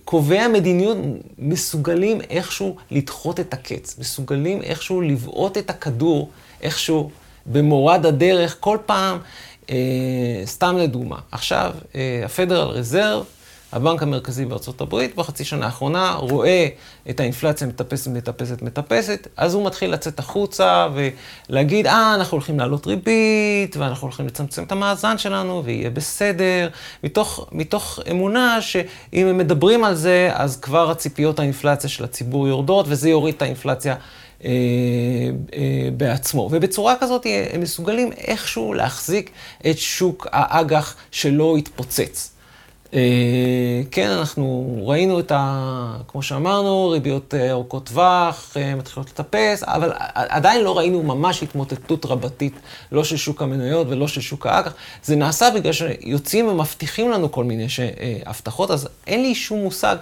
קובעי 0.04 0.40
המדיניות 0.40 0.96
מסוגלים 1.38 2.20
איכשהו 2.20 2.76
לדחות 2.90 3.40
את 3.40 3.54
הקץ, 3.54 3.98
מסוגלים 3.98 4.62
איכשהו 4.62 5.00
לבעוט 5.00 5.58
את 5.58 5.70
הכדור, 5.70 6.30
איכשהו 6.62 7.10
במורד 7.46 8.06
הדרך, 8.06 8.56
כל 8.60 8.78
פעם, 8.86 9.18
אה, 9.70 9.76
סתם 10.44 10.76
לדוגמה. 10.76 11.18
עכשיו, 11.32 11.74
אה, 11.94 12.22
הפדרל 12.24 12.68
רזרב, 12.68 13.24
הבנק 13.72 14.02
המרכזי 14.02 14.44
בארצות 14.44 14.80
הברית 14.80 15.16
בחצי 15.16 15.44
שנה 15.44 15.66
האחרונה 15.66 16.12
רואה 16.12 16.68
את 17.10 17.20
האינפלציה 17.20 17.66
מטפסת, 17.66 18.10
מטפסת, 18.10 18.62
מטפסת, 18.62 19.28
אז 19.36 19.54
הוא 19.54 19.66
מתחיל 19.66 19.92
לצאת 19.92 20.18
החוצה 20.18 20.88
ולהגיד, 21.48 21.86
אה, 21.86 22.14
אנחנו 22.14 22.34
הולכים 22.34 22.58
לעלות 22.58 22.86
ריבית, 22.86 23.76
ואנחנו 23.76 24.06
הולכים 24.06 24.26
לצמצם 24.26 24.62
את 24.62 24.72
המאזן 24.72 25.18
שלנו, 25.18 25.64
ויהיה 25.64 25.90
בסדר, 25.90 26.68
מתוך, 27.04 27.48
מתוך 27.52 27.98
אמונה 28.10 28.62
שאם 28.62 29.26
הם 29.26 29.38
מדברים 29.38 29.84
על 29.84 29.94
זה, 29.94 30.30
אז 30.32 30.56
כבר 30.56 30.90
הציפיות 30.90 31.38
האינפלציה 31.38 31.90
של 31.90 32.04
הציבור 32.04 32.48
יורדות, 32.48 32.86
וזה 32.88 33.08
יוריד 33.10 33.34
את 33.34 33.42
האינפלציה. 33.42 33.94
אה, 34.44 34.50
אה, 35.54 35.88
בעצמו. 35.96 36.48
ובצורה 36.52 36.94
כזאת 37.00 37.26
הם 37.52 37.60
מסוגלים 37.60 38.12
איכשהו 38.12 38.74
להחזיק 38.74 39.30
את 39.70 39.78
שוק 39.78 40.26
האג"ח 40.32 40.96
שלא 41.10 41.58
יתפוצץ. 41.58 42.37
אה, 42.94 43.82
כן, 43.90 44.10
אנחנו 44.10 44.78
ראינו 44.86 45.20
את 45.20 45.32
ה... 45.34 45.96
כמו 46.08 46.22
שאמרנו, 46.22 46.88
ריביות 46.88 47.34
אה, 47.34 47.50
ארוכות 47.50 47.86
טווח 47.86 48.56
אה, 48.56 48.74
מתחילות 48.74 49.10
לטפס, 49.10 49.62
אבל 49.62 49.92
עדיין 50.14 50.64
לא 50.64 50.78
ראינו 50.78 51.02
ממש 51.02 51.42
התמוטטות 51.42 52.06
רבתית, 52.06 52.52
לא 52.92 53.04
של 53.04 53.16
שוק 53.16 53.42
המניות 53.42 53.86
ולא 53.90 54.08
של 54.08 54.20
שוק 54.20 54.46
האג"ח. 54.46 54.72
זה 55.02 55.16
נעשה 55.16 55.50
בגלל 55.50 55.72
שיוצאים 55.72 56.48
ומבטיחים 56.48 57.10
לנו 57.10 57.32
כל 57.32 57.44
מיני 57.44 57.66
הבטחות, 58.26 58.70
אז 58.70 58.88
אין 59.06 59.22
לי 59.22 59.34
שום 59.34 59.58
מושג 59.58 59.96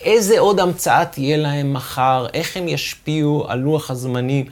איזה 0.00 0.38
עוד 0.38 0.60
המצאה 0.60 1.04
תהיה 1.04 1.36
להם 1.36 1.72
מחר, 1.72 2.26
איך 2.34 2.56
הם 2.56 2.68
ישפיעו 2.68 3.44
על 3.48 3.58
לוח 3.58 3.90
הזמנים. 3.90 4.46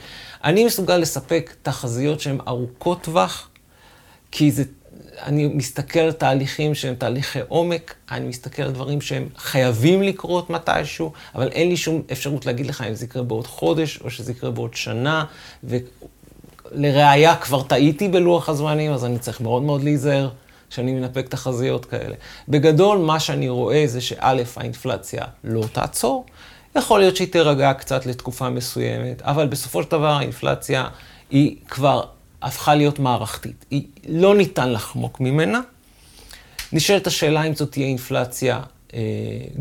אני 0.45 0.65
מסוגל 0.65 0.97
לספק 0.97 1.55
תחזיות 1.63 2.21
שהן 2.21 2.39
ארוכות 2.49 3.03
טווח, 3.03 3.49
כי 4.31 4.51
זה 4.51 4.65
אני 5.22 5.47
מסתכל 5.47 5.98
על 5.98 6.12
תהליכים 6.12 6.74
שהם 6.74 6.94
תהליכי 6.94 7.38
עומק, 7.48 7.94
אני 8.10 8.28
מסתכל 8.28 8.62
על 8.62 8.70
דברים 8.70 9.01
שהם 9.01 9.28
חייבים 9.36 10.02
לקרות 10.02 10.51
מתישהו, 10.51 11.12
אבל 11.34 11.48
אין 11.48 11.68
לי 11.68 11.76
שום 11.76 12.02
אפשרות 12.12 12.47
להגיד 12.47 12.66
לך 12.66 12.84
אם 12.88 12.94
זה 12.94 13.05
יקרה 13.05 13.22
בעוד 13.22 13.47
חודש 13.47 14.01
או 14.01 14.10
שזה 14.10 14.32
יקרה 14.32 14.51
בעוד 14.51 14.74
שנה, 14.74 15.24
ולראיה 15.64 17.36
כבר 17.36 17.62
טעיתי 17.62 18.09
בלוח 18.09 18.48
הזמנים, 18.48 18.93
אז 18.93 19.05
אני 19.05 19.18
צריך 19.18 19.40
מאוד 19.40 19.62
מאוד 19.62 19.84
להיזהר 19.84 20.28
שאני 20.70 20.93
מנפק 20.93 21.28
תחזיות 21.28 21.84
כאלה. 21.84 22.14
בגדול, 22.48 22.98
מה 22.98 23.20
שאני 23.20 23.48
רואה 23.48 23.84
זה 23.86 24.01
שא', 24.01 24.34
האינפלציה 24.56 25.24
לא 25.44 25.64
תעצור, 25.72 26.26
יכול 26.76 27.01
להיות 27.01 27.16
שהיא 27.16 27.32
תירגע 27.32 27.72
קצת 27.72 28.06
לתקופה 28.06 28.51
מסוימת, 28.51 29.22
אבל 29.22 29.47
בסופו 29.47 29.82
של 29.82 29.90
דבר 29.90 30.12
האינפלציה 30.12 30.88
היא 31.30 31.56
כבר 31.68 32.02
הפכה 32.43 32.75
להיות 32.75 32.99
מערכתית. 32.99 33.65
היא 33.71 33.87
לא 34.09 34.37
ניתן 34.37 34.73
לחמוק 34.73 35.21
ממנה. 35.21 35.61
נשאלת 36.73 37.07
השאלה 37.07 37.43
אם 37.43 37.55
זאת 37.55 37.73
תהיה 37.73 37.87
אינפלציה 37.87 38.61
אה, 38.95 39.01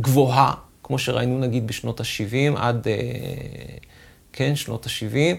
גבוהה, 0.01 0.53
כמו 0.83 0.99
שראינו 0.99 1.39
נגיד 1.39 1.67
בשנות 1.67 1.99
ה-70 1.99 2.59
עד, 2.59 2.87
אה, 2.87 2.93
כן, 4.33 4.55
שנות 4.55 4.85
ה-70, 4.85 5.35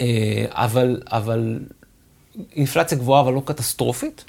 אה, 0.00 0.44
אבל, 0.48 1.00
אבל 1.06 1.58
אינפלציה 2.56 2.98
גבוהה 2.98 3.20
אבל 3.20 3.32
לא 3.32 3.42
קטסטרופית. 3.44 4.24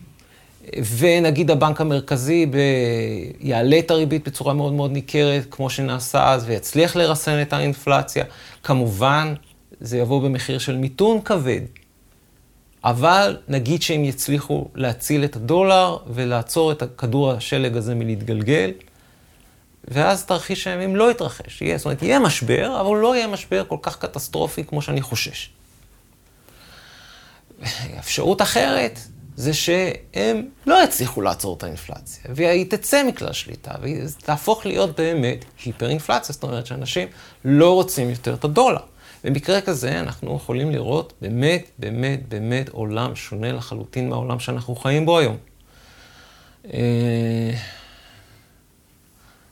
ונגיד 0.98 1.52
הבנק 1.52 1.82
המרכזי 1.82 2.46
ב... 2.46 2.58
יעלה 3.40 3.80
את 3.80 3.92
הריבית 3.92 4.28
בצורה 4.28 4.54
מאוד 4.54 4.74
מאוד 4.74 4.92
ניכרת, 4.92 5.44
כמו 5.52 5.70
שנעשה 5.70 6.32
אז, 6.34 6.46
ויצליח 6.48 6.96
לרסן 6.96 7.42
את 7.42 7.54
האינפלציה. 7.54 8.26
כמובן, 8.64 9.34
זה 9.82 9.98
יבוא 9.98 10.22
במחיר 10.22 10.58
של 10.58 10.78
מיתון 10.78 11.22
כבד. 11.22 11.62
אבל 12.84 13.38
נגיד 13.48 13.82
שהם 13.82 14.04
יצליחו 14.04 14.68
להציל 14.76 15.24
את 15.24 15.36
הדולר 15.36 15.98
ולעצור 16.08 16.72
את 16.72 16.84
כדור 16.98 17.32
השלג 17.32 17.78
הזה 17.78 17.96
מלהתגלגל, 17.96 18.72
ואז 19.88 20.26
תרחיש 20.26 20.68
הימים 20.68 20.96
לא 20.96 21.12
יתרחש. 21.12 21.62
יהיה, 21.62 21.78
זאת 21.78 21.86
אומרת, 21.86 22.04
יהיה 22.04 22.20
משבר, 22.20 22.82
אבל 22.82 22.98
לא 22.98 23.16
יהיה 23.16 23.28
משבר 23.28 23.64
כל 23.68 23.78
כך 23.82 23.98
קטסטרופי 23.98 24.64
כמו 24.64 24.82
שאני 24.82 25.02
חושש. 25.02 25.50
אפשרות 28.00 28.42
אחרת 28.42 29.00
זה 29.36 29.54
שהם 29.54 30.50
לא 30.66 30.84
יצליחו 30.84 31.22
לעצור 31.22 31.58
את 31.58 31.64
האינפלציה, 31.64 32.24
והיא 32.36 32.66
תצא 32.70 33.04
מכלל 33.04 33.34
שליטה, 33.34 33.72
והיא 33.82 34.02
תהפוך 34.18 34.66
להיות 34.66 35.00
באמת 35.00 35.46
היפר-אינפלציה, 35.66 36.34
זאת 36.34 36.44
אומרת 36.44 36.66
שאנשים 36.66 37.08
לא 37.46 37.74
רוצים 37.74 38.10
יותר 38.10 38.34
את 38.34 38.44
הדולר. 38.44 38.82
במקרה 39.26 39.62
כזה 39.62 40.00
אנחנו 40.00 40.36
יכולים 40.36 40.72
לראות 40.72 41.14
באמת, 41.22 41.70
באמת, 41.80 42.30
באמת 42.30 42.70
עולם 42.70 43.16
שונה 43.16 43.52
לחלוטין 43.52 44.10
מהעולם 44.10 44.40
שאנחנו 44.40 44.76
חיים 44.76 45.06
בו 45.06 45.20
היום. 45.20 45.38
אה, 46.74 47.52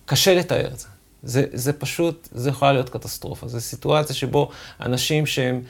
קשה 0.06 0.36
לתאר 0.36 0.68
את 0.68 0.80
זה. 0.80 0.88
זה, 1.24 1.46
זה 1.54 1.74
פשוט, 1.74 2.28
זה 2.32 2.50
יכולה 2.50 2.74
להיות 2.74 2.90
קטסטרופה. 2.90 3.48
זו 3.48 3.62
סיטואציה 3.62 4.16
שבו 4.16 4.50
אנשים 4.82 5.26
שהם, 5.26 5.62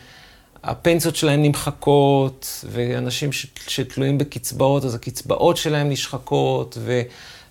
הפנסיות 0.63 1.15
שלהם 1.15 1.43
נמחקות, 1.43 2.65
ואנשים 2.71 3.31
ש, 3.31 3.47
שתלויים 3.67 4.17
בקצבאות, 4.17 4.85
אז 4.85 4.95
הקצבאות 4.95 5.57
שלהם 5.57 5.89
נשחקות, 5.89 6.77
ו, 6.80 7.01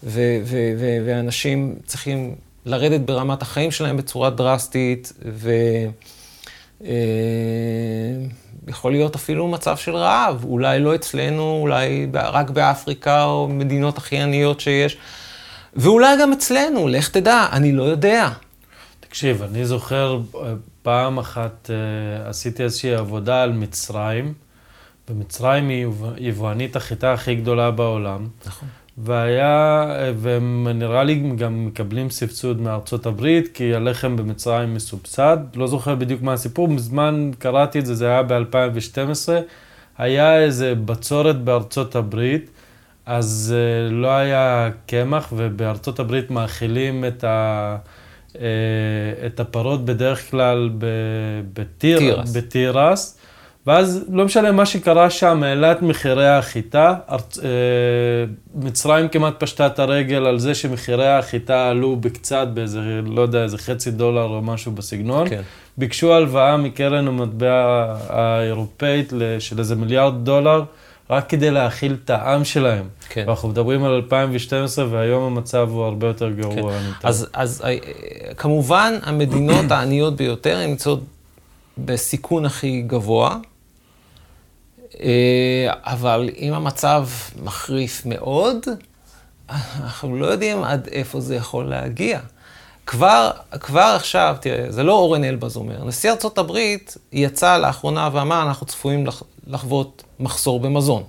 ו, 0.02 0.40
ו, 0.44 0.72
ו, 0.78 0.98
ואנשים 1.06 1.74
צריכים 1.86 2.34
לרדת 2.64 3.00
ברמת 3.00 3.42
החיים 3.42 3.70
שלהם 3.70 3.96
בצורה 3.96 4.30
דרסטית, 4.30 5.12
ו... 5.32 5.50
אה, 6.84 6.90
יכול 8.68 8.92
להיות 8.92 9.14
אפילו 9.14 9.48
מצב 9.48 9.76
של 9.76 9.96
רעב, 9.96 10.44
אולי 10.44 10.80
לא 10.80 10.94
אצלנו, 10.94 11.59
אולי 11.62 12.06
רק 12.14 12.50
באפריקה 12.50 13.24
או 13.24 13.48
מדינות 13.48 13.98
הכי 13.98 14.18
עניות 14.18 14.60
שיש, 14.60 14.96
ואולי 15.74 16.16
גם 16.20 16.32
אצלנו, 16.32 16.88
לך 16.88 17.09
תדע, 17.09 17.46
אני 17.52 17.72
לא 17.72 17.82
יודע. 17.82 18.28
תקשיב, 19.00 19.42
אני 19.42 19.66
זוכר 19.66 20.20
אה, 20.34 20.52
פעם 20.82 21.18
אחת 21.18 21.70
אה, 21.70 22.28
עשיתי 22.28 22.62
איזושהי 22.62 22.94
עבודה 22.94 23.42
על 23.42 23.52
מצרים, 23.52 24.34
ומצרים 25.10 25.68
היא 25.68 25.86
יבואנית 26.18 26.76
החיטה 26.76 27.12
הכי 27.12 27.34
גדולה 27.34 27.70
בעולם. 27.70 28.28
נכון. 28.46 28.68
והיה, 28.98 29.86
והם 30.16 30.69
נראה 30.69 31.05
לי 31.05 31.14
גם 31.36 31.66
מקבלים 31.66 32.10
סבסוד 32.10 32.60
מארצות 32.60 33.06
הברית, 33.06 33.48
כי 33.55 33.74
הלחם 33.74 34.16
במצרים 34.16 34.74
מסובסד. 34.74 35.39
לא 35.55 35.66
זוכר 35.66 35.94
בדיוק 35.94 36.23
מה 36.23 36.32
הסיפור, 36.32 36.69
מזמן 36.69 37.31
קראתי 37.39 37.78
את 37.78 37.86
זה, 37.86 37.94
זה 37.94 38.06
היה 38.06 38.23
ב-2012. 38.23 39.28
היה 39.98 40.39
איזה 40.39 40.74
בצורת 40.74 41.44
בארצות 41.44 41.97
הברית, 41.97 42.51
אז 43.06 43.55
uh, 43.55 43.93
לא 43.93 44.09
היה 44.09 44.70
קמח, 44.86 45.32
ובארצות 45.36 46.01
הברית 46.01 46.31
מאכילים 46.31 47.05
את, 47.05 47.24
ה, 47.24 47.77
uh, 48.32 48.36
את 49.27 49.40
הפרות 49.40 49.85
בדרך 49.85 50.31
כלל 50.31 50.70
בתיר, 51.52 52.23
בתירס. 52.35 53.19
ואז 53.66 54.05
לא 54.09 54.24
משנה 54.24 54.52
מה 54.52 54.66
שקרה 54.66 55.10
שם, 55.10 55.43
העלה 55.43 55.72
את 55.72 55.82
מחירי 55.82 56.28
החיטה. 56.28 56.94
ארצ... 57.10 57.39
אה, 57.39 57.48
מצרים 58.55 59.09
כמעט 59.09 59.34
פשטה 59.39 59.66
את 59.66 59.78
הרגל 59.78 60.26
על 60.26 60.39
זה 60.39 60.55
שמחירי 60.55 61.09
החיטה 61.09 61.68
עלו 61.68 61.97
בקצת, 61.97 62.48
באיזה, 62.55 62.80
לא 63.06 63.22
יודע, 63.22 63.43
איזה 63.43 63.59
חצי 63.59 63.90
דולר 63.90 64.24
או 64.24 64.43
משהו 64.43 64.72
בסגנון. 64.72 65.28
כן. 65.28 65.43
ביקשו 65.78 66.14
הלוואה 66.14 66.56
מקרן 66.56 67.09
המטבע 67.09 67.97
האירופאית 68.09 69.12
של 69.39 69.59
איזה 69.59 69.76
מיליארד 69.76 70.24
דולר, 70.24 70.64
רק 71.10 71.28
כדי 71.28 71.51
להאכיל 71.51 71.97
את 72.05 72.10
העם 72.10 72.44
שלהם. 72.44 72.84
כן. 73.09 73.24
ואנחנו 73.26 73.48
מדברים 73.48 73.84
על 73.84 73.93
2012, 73.93 74.86
והיום 74.90 75.22
המצב 75.22 75.68
הוא 75.70 75.84
הרבה 75.84 76.06
יותר 76.06 76.30
גרוע. 76.30 76.72
כן. 76.72 77.09
אז, 77.09 77.26
אז 77.32 77.62
אה, 77.64 77.76
כמובן, 78.36 78.98
המדינות 79.02 79.70
העניות 79.72 80.16
ביותר 80.16 80.66
נמצאות 80.66 81.01
בסיכון 81.78 82.44
הכי 82.44 82.82
גבוה. 82.82 83.36
אה, 85.01 85.73
אבל 85.85 86.31
אם 86.39 86.52
המצב 86.52 87.09
מחריף 87.43 88.02
מאוד, 88.06 88.66
אנחנו 89.48 90.16
לא 90.16 90.27
יודעים 90.27 90.64
עד 90.64 90.89
איפה 90.93 91.20
זה 91.20 91.35
יכול 91.36 91.64
להגיע. 91.64 92.20
כבר, 92.86 93.31
כבר 93.60 93.93
עכשיו, 93.97 94.36
תראה, 94.40 94.73
זה 94.73 94.82
לא 94.82 94.93
אורן 94.93 95.24
אלבז 95.24 95.56
אומר, 95.56 95.85
נשיא 95.85 96.10
ארצות 96.10 96.39
הברית 96.39 96.97
יצא 97.12 97.59
לאחרונה 97.59 98.09
ואמר, 98.12 98.43
אנחנו 98.43 98.66
צפויים 98.66 99.06
לחוות 99.47 100.02
מחסור 100.20 100.60
במזון. 100.60 101.02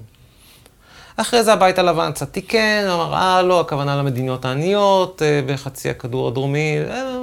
אחרי 1.17 1.43
זה 1.43 1.53
הבית 1.53 1.79
הלבן 1.79 2.11
קצת 2.11 2.33
תיקן, 2.33 2.85
אמר, 2.93 3.13
אה, 3.13 3.41
לא, 3.41 3.59
הכוונה 3.59 3.95
למדינות 3.95 4.45
העניות 4.45 5.21
אה, 5.21 5.41
בחצי 5.45 5.89
הכדור 5.89 6.27
הדרומי, 6.27 6.77
אה, 6.89 7.15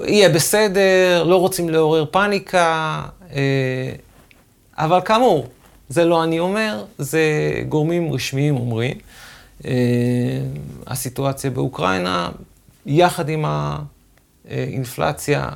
יהיה 0.00 0.28
בסדר, 0.28 1.24
לא 1.26 1.36
רוצים 1.36 1.68
לעורר 1.68 2.04
פאניקה, 2.10 3.02
אה, 3.32 3.92
אבל 4.78 5.00
כאמור, 5.04 5.46
זה 5.92 6.04
לא 6.04 6.24
אני 6.24 6.38
אומר, 6.38 6.84
זה 6.98 7.22
גורמים 7.68 8.12
רשמיים 8.12 8.56
אומרים. 8.56 8.96
הסיטואציה 10.86 11.50
באוקראינה, 11.50 12.30
יחד 12.86 13.28
עם 13.28 13.44
האינפלציה, 14.48 15.48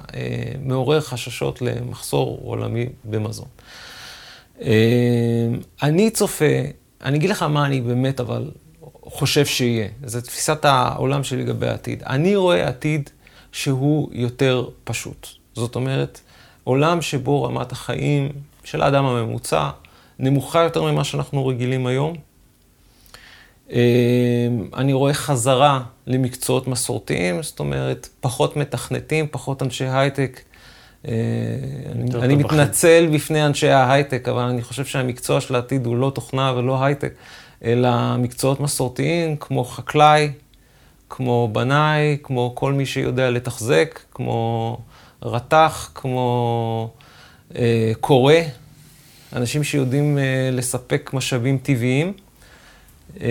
מעורר 0.63 1.01
חששות 1.01 1.63
למחסור 1.63 2.41
עולמי 2.43 2.87
במזון. 3.05 3.49
אני 5.83 6.11
צופה 6.11 6.45
אני 7.05 7.17
אגיד 7.19 7.31
לך 7.31 7.43
מה 7.43 7.67
אני 7.67 7.81
באמת 7.81 8.21
אבל 8.21 8.51
חושב 9.05 9.47
שיהיה. 9.47 9.89
זו 10.05 10.21
תפיסת 10.21 10.65
העולם 10.65 11.25
שלי 11.25 11.43
לגבי 11.43 11.69
העתיד. 11.69 12.03
אני 12.07 12.37
רואה 12.37 12.69
עתיד 12.69 13.11
שהוא 13.53 14.09
יותר 14.13 14.69
פשוט. 14.85 15.27
זאת 15.55 15.75
אומרת, 15.75 16.21
עולם 16.65 17.03
שבו 17.03 17.43
רמת 17.43 17.73
החיים 17.73 18.29
של 18.65 18.83
האדם 18.83 19.05
הממוצע 19.05 19.71
נמוכה 20.19 20.63
יותר 20.63 20.83
ממה 20.83 21.05
שאנחנו 21.05 21.47
רגילים 21.47 21.87
היום. 21.87 22.17
אה, 23.73 24.49
אני 24.75 24.93
רואה 24.93 25.15
חזרה 25.15 25.81
למקצועות 26.07 26.69
מסורתיים, 26.69 27.43
זאת 27.43 27.61
אומרת, 27.61 28.09
פחות 28.21 28.57
מתכנתים, 28.57 29.27
פחות 29.31 29.63
אנשי 29.63 29.85
הייטק, 29.85 30.41
אה, 31.09 31.13
אני, 31.93 32.11
אני 32.23 32.37
מתנצל 32.37 33.09
בפני 33.15 33.47
אנשי 33.47 33.69
ההייטק, 33.69 34.29
אבל 34.29 34.43
אני 34.43 34.63
חושב 34.63 34.85
שהמקצוע 34.85 35.41
של 35.41 35.55
העתיד 35.55 35.87
הוא 35.87 35.97
לא 35.97 36.13
תוכנה 36.15 36.53
ולא 36.57 36.85
הייטק, 36.85 37.15
אלא 37.65 38.17
מקצועות 38.17 38.61
מסורתיים 38.61 39.37
כמו 39.37 39.65
חקלאי, 39.65 40.33
כמו 41.11 41.49
בנאי, 41.53 42.17
כמו 42.23 42.53
כל 42.55 42.73
מי 42.73 42.87
שיודע 42.87 43.31
לתחזק, 43.31 44.01
כמו 44.15 44.79
רתח, 45.23 45.91
כמו 45.95 46.91
אה, 47.57 47.93
קורא, 48.01 48.35
אנשים 49.33 49.65
שיודעים 49.65 50.19
אה, 50.19 50.51
לספק 50.53 51.11
משאבים 51.15 51.59
טבעיים, 51.59 52.13
אה, 53.21 53.29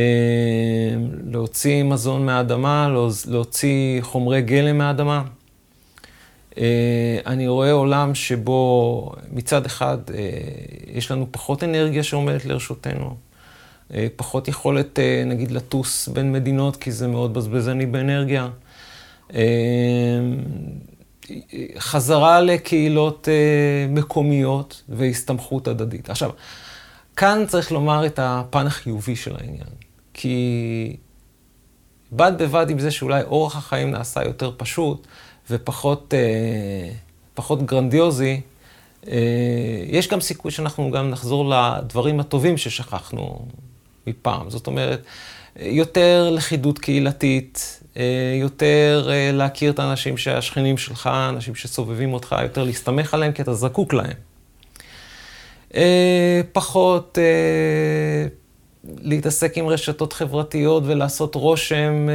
להוציא 1.31 1.83
מזון 1.83 2.25
מהאדמה, 2.25 2.89
להוציא 3.27 4.01
חומרי 4.01 4.41
גלם 4.41 4.77
מהאדמה. 4.77 5.23
אה, 6.57 7.19
אני 7.25 7.47
רואה 7.47 7.71
עולם 7.71 8.15
שבו 8.15 9.11
מצד 9.31 9.65
אחד 9.65 9.97
אה, 10.13 10.29
יש 10.93 11.11
לנו 11.11 11.27
פחות 11.31 11.63
אנרגיה 11.63 12.03
שעומדת 12.03 12.45
לרשותנו, 12.45 13.15
אה, 13.93 14.07
פחות 14.15 14.47
יכולת, 14.47 14.99
נגיד, 15.25 15.51
לטוס 15.51 16.07
בין 16.07 16.31
מדינות, 16.31 16.75
כי 16.75 16.91
זה 16.91 17.07
מאוד 17.07 17.33
בזבזני 17.33 17.85
באנרגיה. 17.85 18.47
חזרה 21.79 22.41
לקהילות 22.41 23.27
מקומיות 23.89 24.81
והסתמכות 24.89 25.67
הדדית. 25.67 26.09
עכשיו, 26.09 26.29
כאן 27.15 27.43
צריך 27.47 27.71
לומר 27.71 28.05
את 28.05 28.19
הפן 28.21 28.67
החיובי 28.67 29.15
של 29.15 29.35
העניין, 29.35 29.67
כי 30.13 30.95
בד 32.11 32.31
בבד 32.37 32.69
עם 32.69 32.79
זה 32.79 32.91
שאולי 32.91 33.21
אורח 33.23 33.55
החיים 33.55 33.91
נעשה 33.91 34.23
יותר 34.23 34.51
פשוט, 34.57 35.07
ופחות 35.49 36.13
אה, 36.13 36.91
פחות 37.33 37.65
גרנדיוזי, 37.65 38.41
אה, 39.07 39.17
יש 39.87 40.07
גם 40.07 40.21
סיכוי 40.21 40.51
שאנחנו 40.51 40.91
גם 40.91 41.09
נחזור 41.09 41.49
לדברים 41.49 42.19
הטובים 42.19 42.57
ששכחנו 42.57 43.45
מפעם. 44.07 44.49
זאת 44.49 44.67
אומרת, 44.67 45.03
יותר 45.59 46.29
לכידות 46.31 46.79
קהילתית, 46.79 47.81
אה, 47.81 47.84
יותר 48.39 49.09
להכיר 49.33 49.71
את 49.71 49.79
האנשים 49.79 50.17
שהשכנים 50.17 50.77
שלך, 50.77 51.09
אנשים 51.29 51.55
שסובבים 51.55 52.13
אותך, 52.13 52.35
יותר 52.41 52.63
להסתמך 52.63 53.13
עליהם 53.13 53.31
כי 53.31 53.41
אתה 53.41 53.53
זקוק 53.53 53.93
להם. 53.93 54.13
פחות 56.51 57.17
להתעסק 59.01 59.57
עם 59.57 59.67
רשתות 59.67 60.13
חברתיות 60.13 60.83
ולעשות 60.85 61.35
רושם 61.35 62.07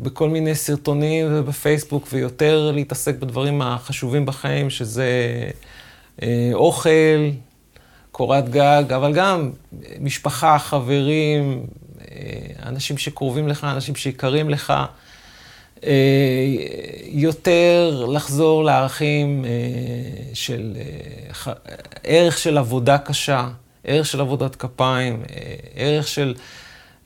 בכל 0.00 0.28
מיני 0.28 0.54
סרטונים 0.54 1.26
ובפייסבוק, 1.30 2.08
ויותר 2.12 2.70
להתעסק 2.74 3.14
בדברים 3.18 3.62
החשובים 3.62 4.26
בחיים, 4.26 4.70
שזה 4.70 5.10
אה, 6.22 6.50
אוכל, 6.52 7.30
קורת 8.12 8.48
גג, 8.48 8.84
אבל 8.96 9.12
גם 9.12 9.50
משפחה, 10.00 10.58
חברים, 10.58 11.52
אה, 11.52 11.64
אנשים 12.62 12.98
שקרובים 12.98 13.48
לך, 13.48 13.64
אנשים 13.64 13.94
שיקרים 13.94 14.50
לך. 14.50 14.72
אה, 15.84 16.46
יותר 17.04 18.06
לחזור 18.12 18.64
לערכים 18.64 19.44
אה, 19.44 19.50
של 20.34 20.76
אה, 21.46 21.52
ערך 22.04 22.38
של 22.38 22.58
עבודה 22.58 22.98
קשה, 22.98 23.48
ערך 23.84 24.06
של 24.06 24.20
עבודת 24.20 24.56
כפיים, 24.56 25.22
אה, 25.30 25.54
ערך 25.74 26.08
של... 26.08 26.34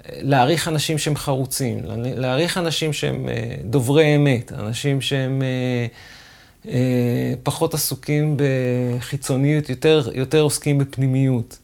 להעריך 0.08 0.68
אנשים 0.68 0.98
שהם 0.98 1.16
חרוצים, 1.16 1.78
להעריך 1.96 2.58
אנשים 2.58 2.92
שהם 2.92 3.28
אה, 3.28 3.54
דוברי 3.64 4.16
אמת, 4.16 4.52
אנשים 4.52 5.00
שהם 5.00 5.42
אה, 5.42 5.86
אה, 6.72 7.34
פחות 7.42 7.74
עסוקים 7.74 8.36
בחיצוניות, 8.36 9.70
יותר, 9.70 10.08
יותר 10.14 10.40
עוסקים 10.40 10.78
בפנימיות. 10.78 11.58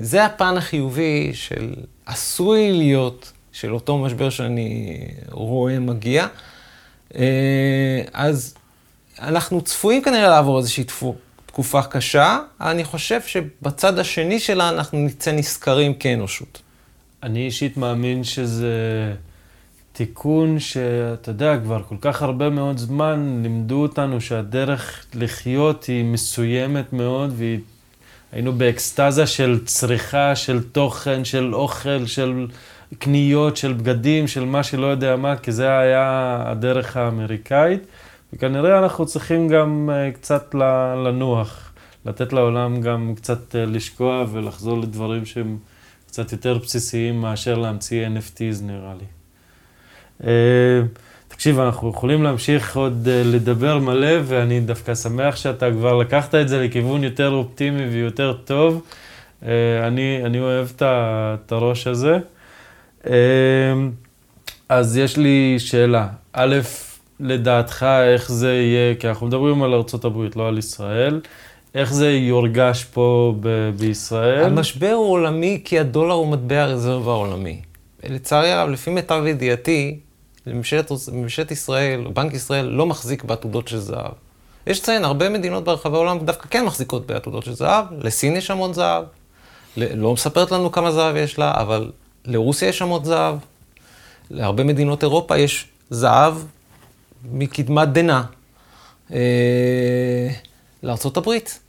זה 0.00 0.24
הפן 0.24 0.56
החיובי 0.56 1.30
של 1.34 1.74
עשוי 2.06 2.72
להיות, 2.72 3.32
של 3.52 3.74
אותו 3.74 3.98
משבר 3.98 4.30
שאני 4.30 4.98
רואה 5.30 5.78
מגיע. 5.78 6.26
אז 8.12 8.54
אנחנו 9.18 9.60
צפויים 9.60 10.02
כנראה 10.02 10.28
לעבור 10.28 10.58
איזושהי 10.58 10.84
תקופה 11.46 11.82
קשה. 11.82 12.38
אני 12.60 12.84
חושב 12.84 13.20
שבצד 13.22 13.98
השני 13.98 14.40
שלה 14.40 14.68
אנחנו 14.68 14.98
נצא 14.98 15.32
נשכרים 15.32 15.94
כאנושות. 15.94 16.62
אני 17.22 17.46
אישית 17.46 17.76
מאמין 17.76 18.24
שזה 18.24 19.14
תיקון 19.92 20.58
שאתה 20.58 21.30
יודע, 21.30 21.58
כבר 21.58 21.82
כל 21.88 21.96
כך 22.00 22.22
הרבה 22.22 22.50
מאוד 22.50 22.78
זמן 22.78 23.40
לימדו 23.42 23.82
אותנו 23.82 24.20
שהדרך 24.20 25.06
לחיות 25.14 25.84
היא 25.84 26.04
מסוימת 26.04 26.92
מאוד, 26.92 27.32
והיינו 28.34 28.52
באקסטזה 28.52 29.26
של 29.26 29.60
צריכה, 29.64 30.36
של 30.36 30.62
תוכן, 30.62 31.24
של 31.24 31.54
אוכל, 31.54 32.06
של 32.06 32.46
קניות, 32.98 33.56
של 33.56 33.72
בגדים, 33.72 34.28
של 34.28 34.44
מה 34.44 34.62
שלא 34.62 34.86
יודע 34.86 35.16
מה, 35.16 35.36
כי 35.36 35.52
זה 35.52 35.78
היה 35.78 36.36
הדרך 36.46 36.96
האמריקאית. 36.96 37.86
וכנראה 38.32 38.78
אנחנו 38.78 39.06
צריכים 39.06 39.48
גם 39.48 39.90
אה, 39.92 40.10
קצת 40.12 40.54
לנוח, 41.04 41.72
לתת 42.06 42.32
לעולם 42.32 42.80
גם 42.80 43.12
קצת 43.16 43.56
אה, 43.56 43.64
לשקוע 43.66 44.24
ולחזור 44.32 44.80
לדברים 44.80 45.26
שהם... 45.26 45.58
קצת 46.06 46.32
יותר 46.32 46.58
בסיסיים 46.58 47.20
מאשר 47.20 47.58
להמציא 47.58 48.06
NFTs 48.06 48.62
נראה 48.62 48.94
לי. 48.94 50.26
אה, 51.34 51.36
תקשיב, 51.36 51.60
אנחנו 51.60 51.90
יכולים 51.90 52.22
להמשיך 52.22 52.76
עוד 52.76 53.08
אה, 53.10 53.22
לדבר 53.24 53.78
מלא, 53.78 54.16
ואני 54.24 54.60
דווקא 54.60 54.94
שמח 54.94 55.36
שאתה 55.36 55.70
כבר 55.70 55.96
לקחת 55.96 56.34
את 56.34 56.48
זה 56.48 56.62
לכיוון 56.64 57.04
יותר 57.04 57.30
אופטימי 57.30 57.86
ויותר 57.86 58.32
טוב. 58.44 58.82
אה, 59.46 59.86
אני, 59.86 60.20
אני 60.24 60.40
אוהב 60.40 60.68
את 60.80 61.52
הראש 61.52 61.86
הזה. 61.86 62.18
אז 64.68 64.96
יש 64.96 65.16
לי 65.16 65.56
שאלה. 65.58 66.08
א', 66.32 66.56
לדעתך, 67.20 67.86
איך 68.14 68.32
זה 68.32 68.52
יהיה, 68.52 68.94
כי 68.94 69.08
אנחנו 69.08 69.26
מדברים 69.26 69.62
על 69.62 69.74
ארה"ב, 69.74 70.18
לא 70.36 70.48
על 70.48 70.58
ישראל. 70.58 71.20
איך 71.74 71.92
זה 71.92 72.10
יורגש 72.12 72.84
פה 72.84 73.34
ב- 73.40 73.70
בישראל? 73.78 74.44
המשבר 74.44 74.92
הוא 74.92 75.12
עולמי 75.12 75.60
כי 75.64 75.78
הדולר 75.78 76.14
הוא 76.14 76.28
מטבע 76.28 76.62
הרזרבה 76.62 77.12
העולמי. 77.12 77.60
לצערי 78.08 78.52
הרב, 78.52 78.70
לפי 78.70 78.90
מיטב 78.90 79.22
ידיעתי, 79.26 79.98
ממשלת 80.46 81.50
ישראל, 81.50 82.06
או 82.06 82.14
בנק 82.14 82.34
ישראל, 82.34 82.66
לא 82.66 82.86
מחזיק 82.86 83.24
בעתודות 83.24 83.68
של 83.68 83.78
זהב. 83.78 84.12
יש 84.66 84.80
לציין, 84.80 85.04
הרבה 85.04 85.28
מדינות 85.28 85.64
ברחבי 85.64 85.96
העולם 85.96 86.18
דווקא 86.18 86.48
כן 86.48 86.64
מחזיקות 86.64 87.06
בעתודות 87.06 87.44
של 87.44 87.54
זהב. 87.54 87.84
לסין 87.98 88.36
יש 88.36 88.50
המון 88.50 88.72
זהב, 88.72 89.04
לא 89.76 90.12
מספרת 90.12 90.50
לנו 90.50 90.72
כמה 90.72 90.92
זהב 90.92 91.16
יש 91.16 91.38
לה, 91.38 91.60
אבל 91.60 91.92
לרוסיה 92.24 92.68
יש 92.68 92.82
המון 92.82 93.04
זהב. 93.04 93.36
להרבה 94.30 94.64
מדינות 94.64 95.02
אירופה 95.02 95.38
יש 95.38 95.68
זהב 95.90 96.34
מקדמת 97.32 97.88
דנא. 97.88 98.20
אה, 99.12 100.28
הברית. 101.16 101.60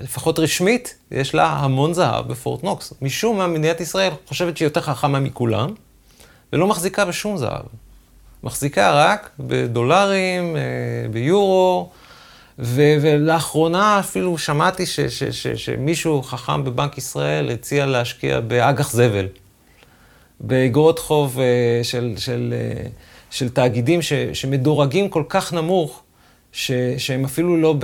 לפחות 0.00 0.38
רשמית, 0.38 0.94
יש 1.10 1.34
לה 1.34 1.46
המון 1.46 1.94
זהב 1.94 2.28
בפורט 2.28 2.64
נוקס. 2.64 2.92
משום 3.02 3.38
מה, 3.38 3.46
מדינת 3.46 3.80
ישראל 3.80 4.12
חושבת 4.26 4.56
שהיא 4.56 4.66
יותר 4.66 4.80
חכמה 4.80 5.20
מכולם, 5.20 5.74
ולא 6.54 6.66
מחזיקה 6.66 7.04
בשום 7.04 7.36
זהב. 7.36 7.62
מחזיקה 8.42 8.92
רק 8.92 9.30
בדולרים, 9.40 10.56
אה, 10.56 10.62
ביורו, 11.10 11.90
ו- 12.58 12.96
ולאחרונה 13.00 13.98
אפילו 13.98 14.38
שמעתי 14.38 14.86
ש- 14.86 15.00
ש- 15.00 15.24
ש- 15.24 15.46
שמישהו 15.64 16.22
חכם 16.22 16.64
בבנק 16.64 16.98
ישראל 16.98 17.50
הציע 17.50 17.86
להשקיע 17.86 18.40
באג"ח 18.40 18.92
זבל, 18.92 19.26
באגרות 20.40 20.98
חוב 20.98 21.38
אה, 21.40 21.44
של, 21.84 22.14
של, 22.16 22.54
אה, 22.56 22.86
של 23.30 23.48
תאגידים 23.48 24.02
ש- 24.02 24.12
שמדורגים 24.32 25.08
כל 25.08 25.22
כך 25.28 25.52
נמוך, 25.52 26.02
ש- 26.52 26.70
שהם 26.98 27.24
אפילו 27.24 27.56
לא. 27.56 27.74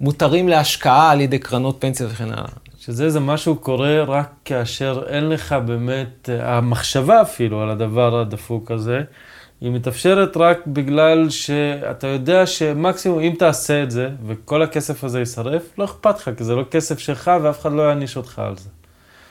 מותרים 0.00 0.48
להשקעה 0.48 1.10
על 1.10 1.20
ידי 1.20 1.38
קרנות 1.38 1.76
פנסיה 1.78 2.06
וכן 2.06 2.32
הלאה. 2.32 2.69
שזה 2.80 3.10
זה 3.10 3.20
משהו 3.20 3.56
קורה 3.56 4.04
רק 4.04 4.30
כאשר 4.44 5.02
אין 5.06 5.28
לך 5.28 5.52
באמת, 5.52 6.28
המחשבה 6.42 7.22
אפילו 7.22 7.62
על 7.62 7.70
הדבר 7.70 8.20
הדפוק 8.20 8.70
הזה, 8.70 9.02
היא 9.60 9.70
מתאפשרת 9.70 10.36
רק 10.36 10.58
בגלל 10.66 11.30
שאתה 11.30 12.06
יודע 12.06 12.46
שמקסימום 12.46 13.20
אם 13.20 13.34
תעשה 13.38 13.82
את 13.82 13.90
זה, 13.90 14.08
וכל 14.26 14.62
הכסף 14.62 15.04
הזה 15.04 15.18
יישרף, 15.18 15.62
לא 15.78 15.84
אכפת 15.84 16.18
לך, 16.18 16.30
כי 16.36 16.44
זה 16.44 16.54
לא 16.54 16.64
כסף 16.70 16.98
שלך 16.98 17.30
ואף 17.42 17.60
אחד 17.60 17.72
לא 17.72 17.82
יעניש 17.82 18.16
אותך 18.16 18.38
על 18.38 18.56
זה. 18.56 18.68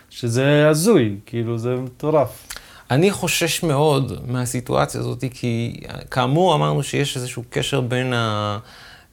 שזה 0.10 0.70
הזוי, 0.70 1.16
כאילו 1.26 1.58
זה 1.58 1.76
מטורף. 1.76 2.48
אני 2.92 3.12
חושש 3.12 3.64
מאוד 3.64 4.14
מהסיטואציה 4.28 5.02
הזאת, 5.02 5.24
כי 5.32 5.80
כאמור 6.12 6.56
אמרנו 6.56 6.84
שיש 6.84 7.18
איזשהו 7.18 7.44
קשר 7.50 7.82
בין 7.82 8.14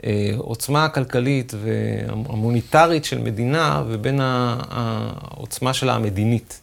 העוצמה 0.06 0.84
הכלכלית 0.84 1.52
והמוניטרית 1.62 3.04
של 3.04 3.18
מדינה 3.18 3.82
ובין 3.88 4.20
העוצמה 4.22 5.74
שלה 5.74 5.94
המדינית. 5.94 6.60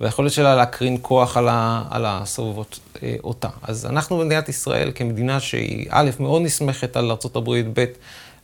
והיכולת 0.00 0.32
שלה 0.32 0.54
להקרין 0.54 0.98
כוח 1.02 1.36
על, 1.36 1.48
ה, 1.48 1.82
על 1.90 2.04
הסובבות 2.06 2.80
אה, 3.02 3.16
אותה. 3.24 3.48
אז 3.62 3.86
אנחנו 3.86 4.18
במדינת 4.18 4.48
ישראל, 4.48 4.90
כמדינה 4.94 5.40
שהיא 5.40 5.86
א', 5.90 6.10
מאוד 6.20 6.42
נסמכת 6.42 6.96
על 6.96 7.10
ארה"ב, 7.10 7.50
ב', 7.80 7.84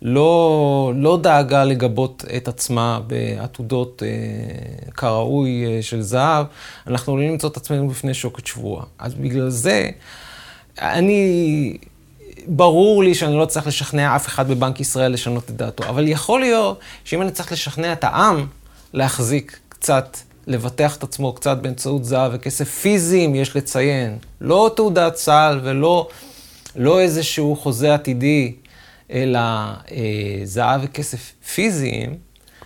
לא, 0.02 0.92
לא 0.96 1.18
דאגה 1.22 1.64
לגבות 1.64 2.24
את 2.36 2.48
עצמה 2.48 3.00
בעתודות 3.06 4.02
אה, 4.06 4.90
כראוי 4.92 5.64
אה, 5.66 5.82
של 5.82 6.02
זהב, 6.02 6.46
אנחנו 6.86 7.12
עלולים 7.12 7.32
למצוא 7.32 7.48
את 7.48 7.56
עצמנו 7.56 7.88
בפני 7.88 8.14
שוקת 8.14 8.46
שבועה. 8.46 8.84
אז 8.98 9.14
בגלל 9.14 9.48
זה, 9.48 9.90
אני... 10.78 11.76
ברור 12.46 13.02
לי 13.02 13.14
שאני 13.14 13.36
לא 13.36 13.44
צריך 13.44 13.66
לשכנע 13.66 14.16
אף 14.16 14.26
אחד 14.26 14.48
בבנק 14.48 14.80
ישראל 14.80 15.12
לשנות 15.12 15.50
את 15.50 15.56
דעתו, 15.56 15.84
אבל 15.84 16.08
יכול 16.08 16.40
להיות 16.40 16.78
שאם 17.04 17.22
אני 17.22 17.30
צריך 17.30 17.52
לשכנע 17.52 17.92
את 17.92 18.04
העם 18.04 18.46
להחזיק 18.92 19.58
קצת 19.68 20.16
לבטח 20.46 20.96
את 20.96 21.02
עצמו 21.02 21.32
קצת 21.32 21.58
באמצעות 21.58 22.04
זהב 22.04 22.32
וכסף 22.34 22.70
פיזי, 22.70 23.26
אם 23.26 23.34
יש 23.34 23.56
לציין. 23.56 24.18
לא 24.40 24.70
תעודת 24.76 25.16
סל 25.16 25.60
ולא 25.62 26.08
לא 26.76 27.00
איזשהו 27.00 27.56
חוזה 27.56 27.94
עתידי, 27.94 28.54
אלא 29.10 29.38
אה, 29.38 30.40
זהב 30.44 30.80
וכסף 30.84 31.32
פיזיים. 31.54 32.16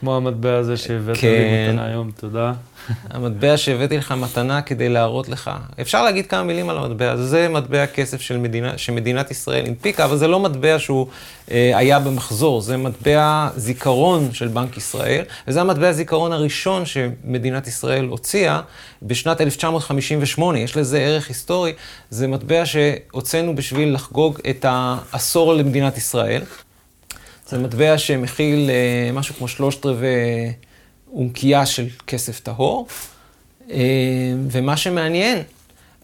כמו 0.01 0.16
המטבע 0.16 0.57
הזה 0.57 0.77
שהבאת 0.77 1.16
כן. 1.16 1.29
לי 1.29 1.69
מתנה 1.69 1.87
היום, 1.87 2.11
תודה. 2.11 2.53
המטבע 3.11 3.57
שהבאתי 3.57 3.99
לך 3.99 4.12
מתנה 4.12 4.62
כדי 4.62 4.89
להראות 4.89 5.29
לך. 5.29 5.51
אפשר 5.81 6.05
להגיד 6.05 6.27
כמה 6.27 6.43
מילים 6.43 6.69
על 6.70 6.79
המטבע. 6.79 7.16
זה 7.16 7.49
מטבע 7.49 7.87
כסף 7.87 8.20
של 8.20 8.37
מדינה, 8.37 8.79
שמדינת 8.79 9.31
ישראל 9.31 9.66
הנפיקה, 9.66 10.05
אבל 10.05 10.16
זה 10.16 10.29
לא 10.29 10.41
מטבע 10.41 10.79
שהוא 10.79 11.07
אה, 11.51 11.73
היה 11.75 11.99
במחזור, 11.99 12.61
זה 12.61 12.77
מטבע 12.77 13.49
זיכרון 13.57 14.33
של 14.33 14.49
בנק 14.49 14.77
ישראל, 14.77 15.25
וזה 15.49 15.61
המטבע 15.61 15.89
הזיכרון 15.89 16.33
הראשון 16.33 16.87
שמדינת 16.87 17.66
ישראל 17.66 18.05
הוציאה 18.05 18.61
בשנת 19.03 19.41
1958. 19.41 20.59
יש 20.59 20.77
לזה 20.77 20.99
ערך 20.99 21.29
היסטורי. 21.29 21.73
זה 22.11 22.29
מטבע 22.29 22.62
שהוצאנו 22.66 23.57
בשביל 23.57 23.95
לחגוג 23.95 24.39
את 24.51 24.65
העשור 24.69 25.55
למדינת 25.55 25.97
ישראל. 25.97 26.43
זה 27.49 27.59
מטבע 27.59 27.99
שמכיל 27.99 28.70
אה, 28.70 29.12
משהו 29.12 29.35
כמו 29.35 29.49
שלושת 29.49 29.87
רבעי 29.87 30.53
אונקייה 31.12 31.66
של 31.66 31.87
כסף 32.07 32.41
טהור. 32.41 32.87
אה, 33.70 33.77
ומה 34.51 34.77
שמעניין, 34.77 35.43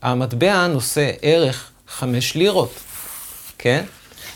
המטבע 0.03 0.67
נושא 0.67 1.11
ערך 1.23 1.71
חמש 1.89 2.35
לירות, 2.35 2.81
כן? 3.59 3.85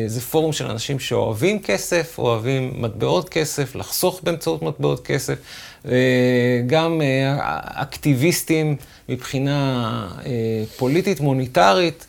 זה 0.08 0.22
פורום 0.22 0.54
של 0.54 0.66
אנשים 0.66 1.00
שאוהבים 1.00 1.62
כסף, 1.62 2.16
אוהבים 2.18 2.74
מטבעות 2.82 3.30
כסף, 3.30 3.76
לחסוך 3.76 4.20
באמצעות 4.24 4.62
מטבעות 4.62 5.06
כסף, 5.08 5.36
וגם 5.86 7.02
אה, 7.02 7.60
אקטיביסטים 7.82 8.76
מבחינה 9.10 10.08
אה, 10.26 10.64
פוליטית, 10.78 11.20
מוניטרית, 11.20 12.08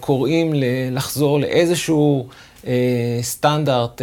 קוראים 0.00 0.52
לחזור 0.90 1.40
לאיזשהו 1.40 2.28
סטנדרט, 3.22 4.02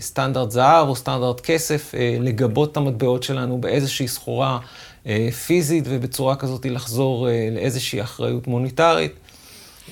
סטנדרט 0.00 0.50
זהב 0.50 0.88
או 0.88 0.96
סטנדרט 0.96 1.40
כסף, 1.40 1.92
לגבות 2.20 2.72
את 2.72 2.76
המטבעות 2.76 3.22
שלנו 3.22 3.58
באיזושהי 3.58 4.08
סחורה 4.08 4.58
פיזית 5.46 5.84
ובצורה 5.88 6.36
כזאת 6.36 6.66
לחזור 6.66 7.28
לאיזושהי 7.52 8.02
אחריות 8.02 8.46
מוניטרית. 8.46 9.12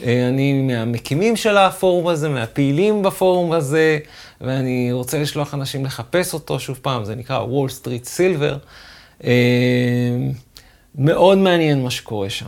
אה, 0.04 0.28
אני 0.28 0.62
מהמקימים 0.62 1.36
של 1.36 1.56
הפורום 1.56 2.08
הזה, 2.08 2.28
מהפעילים 2.28 3.02
בפורום 3.02 3.52
הזה, 3.52 3.98
ואני 4.40 4.92
רוצה 4.92 5.18
לשלוח 5.18 5.54
אנשים 5.54 5.84
לחפש 5.84 6.34
אותו, 6.34 6.60
שוב 6.60 6.78
פעם, 6.82 7.04
זה 7.04 7.14
נקרא 7.14 7.38
Wall 7.38 7.68
Street 7.68 8.05
Silver. 8.05 8.56
מאוד 10.94 11.38
מעניין 11.38 11.82
מה 11.82 11.90
שקורה 11.90 12.30
שם. 12.30 12.46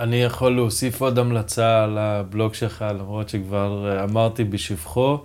אני 0.00 0.22
יכול 0.22 0.54
להוסיף 0.54 1.00
עוד 1.00 1.18
המלצה 1.18 1.84
על 1.84 1.98
הבלוג 1.98 2.54
שלך, 2.54 2.84
למרות 2.98 3.28
שכבר 3.28 3.90
אה, 3.90 4.04
אמרתי 4.04 4.44
בשבחו, 4.44 5.18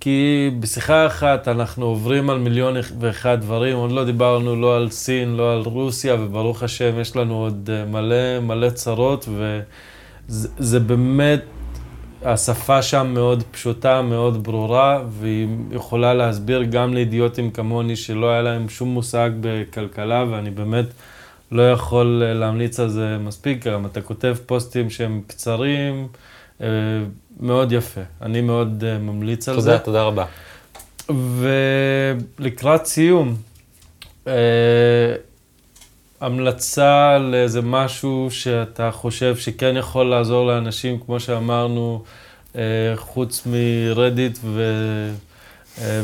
כי 0.00 0.50
בשיחה 0.60 1.06
אחת 1.06 1.48
אנחנו 1.48 1.86
עוברים 1.86 2.30
על 2.30 2.38
מיליון 2.38 2.74
ואחד 3.00 3.40
דברים, 3.40 3.76
עוד 3.76 3.92
לא 3.92 4.04
דיברנו 4.04 4.56
לא 4.56 4.76
על 4.76 4.90
סין, 4.90 5.36
לא 5.36 5.52
על 5.52 5.62
רוסיה, 5.64 6.14
וברוך 6.14 6.62
השם 6.62 7.00
יש 7.00 7.16
לנו 7.16 7.34
עוד 7.34 7.70
אה, 7.72 7.84
מלא 7.84 8.40
מלא 8.40 8.70
צרות, 8.70 9.28
ו... 9.28 9.60
זה, 10.28 10.48
זה 10.58 10.80
באמת 10.80 11.42
השפה 12.22 12.82
שם 12.82 13.10
מאוד 13.14 13.42
פשוטה, 13.50 14.02
מאוד 14.02 14.44
ברורה, 14.44 15.02
והיא 15.08 15.48
יכולה 15.70 16.14
להסביר 16.14 16.62
גם 16.62 16.94
לאידיוטים 16.94 17.50
כמוני 17.50 17.96
שלא 17.96 18.30
היה 18.30 18.42
להם 18.42 18.68
שום 18.68 18.88
מושג 18.88 19.30
בכלכלה, 19.40 20.24
ואני 20.30 20.50
באמת 20.50 20.86
לא 21.52 21.70
יכול 21.70 22.22
אה, 22.26 22.34
להמליץ 22.34 22.80
על 22.80 22.88
זה 22.88 23.18
מספיק, 23.18 23.66
גם 23.66 23.86
אתה 23.86 24.00
כותב 24.00 24.36
פוסטים 24.46 24.90
שהם 24.90 25.22
קצרים, 25.26 26.08
אה, 26.60 26.66
מאוד 27.40 27.72
יפה. 27.72 28.00
אני 28.22 28.40
מאוד 28.40 28.84
אה, 28.86 28.98
ממליץ 28.98 29.48
על 29.48 29.54
תודה, 29.54 29.64
זה. 29.64 29.78
תודה, 29.78 29.84
תודה 29.84 30.02
רבה. 30.02 30.24
ולקראת 32.38 32.86
סיום, 32.86 33.36
המלצה 36.20 37.18
לאיזה 37.18 37.62
משהו 37.62 38.28
שאתה 38.30 38.90
חושב 38.90 39.36
שכן 39.36 39.76
יכול 39.76 40.06
לעזור 40.06 40.46
לאנשים, 40.46 40.98
כמו 40.98 41.20
שאמרנו, 41.20 42.02
חוץ 42.96 43.46
מרדיט 43.46 44.38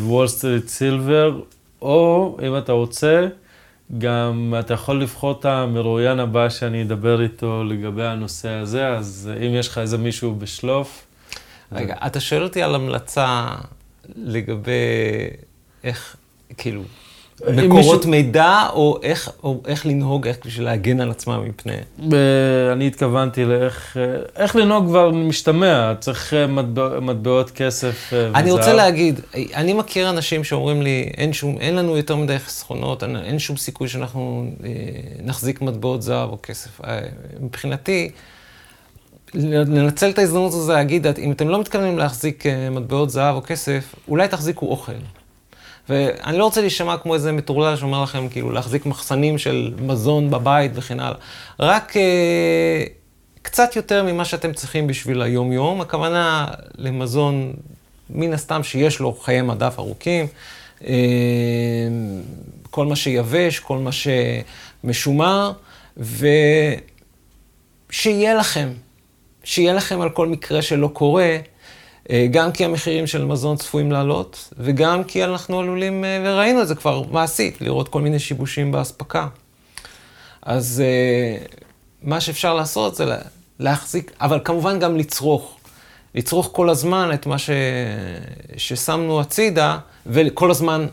ווול 0.00 0.28
סטריט 0.28 0.68
סילבר, 0.68 1.40
או 1.82 2.36
אם 2.46 2.58
אתה 2.58 2.72
רוצה, 2.72 3.26
גם 3.98 4.54
אתה 4.58 4.74
יכול 4.74 5.02
לבחור 5.02 5.32
את 5.32 5.44
המרואיין 5.44 6.20
הבא 6.20 6.48
שאני 6.48 6.82
אדבר 6.82 7.22
איתו 7.22 7.64
לגבי 7.64 8.04
הנושא 8.04 8.48
הזה, 8.48 8.88
אז 8.88 9.30
אם 9.46 9.54
יש 9.54 9.68
לך 9.68 9.78
איזה 9.78 9.98
מישהו 9.98 10.34
בשלוף. 10.34 11.05
רגע. 11.72 11.94
אתה 12.06 12.20
שואל 12.20 12.42
אותי 12.42 12.62
על 12.62 12.74
המלצה 12.74 13.46
לגבי 14.16 14.70
איך, 15.84 16.16
כאילו, 16.56 16.82
מקורות 17.40 17.96
מישהו... 17.96 18.10
מידע, 18.10 18.66
או 18.72 18.98
איך, 19.02 19.30
או 19.42 19.60
איך 19.66 19.86
לנהוג, 19.86 20.26
איך 20.26 20.36
בשביל 20.44 20.64
להגן 20.64 21.00
על 21.00 21.10
עצמם 21.10 21.44
מפני... 21.48 21.72
אני 22.72 22.86
התכוונתי 22.86 23.44
לאיך 23.44 23.96
איך 24.36 24.56
לנהוג 24.56 24.86
כבר 24.86 25.10
משתמע, 25.10 25.92
צריך 26.00 26.34
אה, 26.34 26.46
מטבע, 26.46 27.00
מטבעות 27.00 27.50
כסף 27.50 28.10
וזהב. 28.12 28.36
אני 28.36 28.50
רוצה 28.50 28.72
להגיד, 28.74 29.20
אני 29.54 29.72
מכיר 29.72 30.10
אנשים 30.10 30.44
שאומרים 30.44 30.82
לי, 30.82 31.10
אין, 31.16 31.32
שום, 31.32 31.58
אין 31.60 31.76
לנו 31.76 31.96
יותר 31.96 32.16
מדי 32.16 32.38
חסכונות, 32.38 33.02
אין 33.02 33.38
שום 33.38 33.56
סיכוי 33.56 33.88
שאנחנו 33.88 34.50
אה, 34.64 34.70
נחזיק 35.22 35.60
מטבעות 35.60 36.02
זהב 36.02 36.30
או 36.30 36.38
כסף. 36.42 36.80
אה, 36.84 37.00
מבחינתי, 37.40 38.10
לנצל 39.36 40.10
את 40.10 40.18
ההזדמנות 40.18 40.52
הזו 40.52 40.72
להגיד, 40.72 41.06
אם 41.06 41.32
אתם 41.32 41.48
לא 41.48 41.60
מתכוונים 41.60 41.98
להחזיק 41.98 42.44
מטבעות 42.70 43.10
זהב 43.10 43.34
או 43.34 43.42
כסף, 43.42 43.94
אולי 44.08 44.28
תחזיקו 44.28 44.66
אוכל. 44.66 44.92
ואני 45.88 46.38
לא 46.38 46.44
רוצה 46.44 46.60
להישמע 46.60 46.96
כמו 46.96 47.14
איזה 47.14 47.32
מטורלל 47.32 47.76
שאומר 47.76 48.02
לכם, 48.02 48.28
כאילו, 48.28 48.52
להחזיק 48.52 48.86
מחסנים 48.86 49.38
של 49.38 49.74
מזון 49.80 50.30
בבית 50.30 50.72
וכן 50.74 51.00
הלאה. 51.00 51.18
רק 51.60 51.96
אה, 51.96 52.84
קצת 53.42 53.76
יותר 53.76 54.04
ממה 54.04 54.24
שאתם 54.24 54.52
צריכים 54.52 54.86
בשביל 54.86 55.22
היום-יום. 55.22 55.80
הכוונה 55.80 56.46
למזון, 56.78 57.52
מן 58.10 58.32
הסתם, 58.32 58.62
שיש 58.62 59.00
לו 59.00 59.12
חיי 59.12 59.42
מדף 59.42 59.74
ארוכים. 59.78 60.26
אה, 60.86 60.94
כל 62.70 62.86
מה 62.86 62.96
שיבש, 62.96 63.58
כל 63.58 63.78
מה 63.78 63.90
שמשומר, 63.92 65.52
ושיהיה 67.92 68.34
לכם, 68.34 68.68
שיהיה 69.46 69.72
לכם 69.72 70.00
על 70.00 70.10
כל 70.10 70.26
מקרה 70.26 70.62
שלא 70.62 70.88
קורה. 70.88 71.36
אה, 72.10 72.26
גם 72.30 72.52
כי 72.52 72.64
המחירים 72.64 73.06
של 73.06 73.24
מזון 73.24 73.56
צפויים 73.56 73.92
לעלות, 73.92 74.52
וגם 74.58 75.04
כי 75.04 75.24
אנחנו 75.24 75.60
עלולים, 75.60 76.04
אה, 76.04 76.22
וראינו 76.24 76.62
את 76.62 76.68
זה 76.68 76.74
כבר 76.74 77.02
מעשית, 77.10 77.60
לראות 77.60 77.88
כל 77.88 78.00
מיני 78.00 78.18
שיבושים 78.18 78.72
באספקה. 78.72 79.26
אז 80.42 80.82
אה, 80.84 81.46
מה 82.02 82.20
שאפשר 82.20 82.54
לעשות 82.54 82.94
זה 82.94 83.16
להחזיק, 83.58 84.12
אבל 84.20 84.40
כמובן 84.44 84.78
גם 84.78 84.96
לצרוך. 84.96 85.56
לצרוך 86.14 86.50
כל 86.52 86.70
הזמן 86.70 87.10
את 87.14 87.26
מה 87.26 87.38
ש... 87.38 87.50
ששמנו 88.56 89.20
הצידה, 89.20 89.78
וכל 90.06 90.50
הזמן 90.50 90.86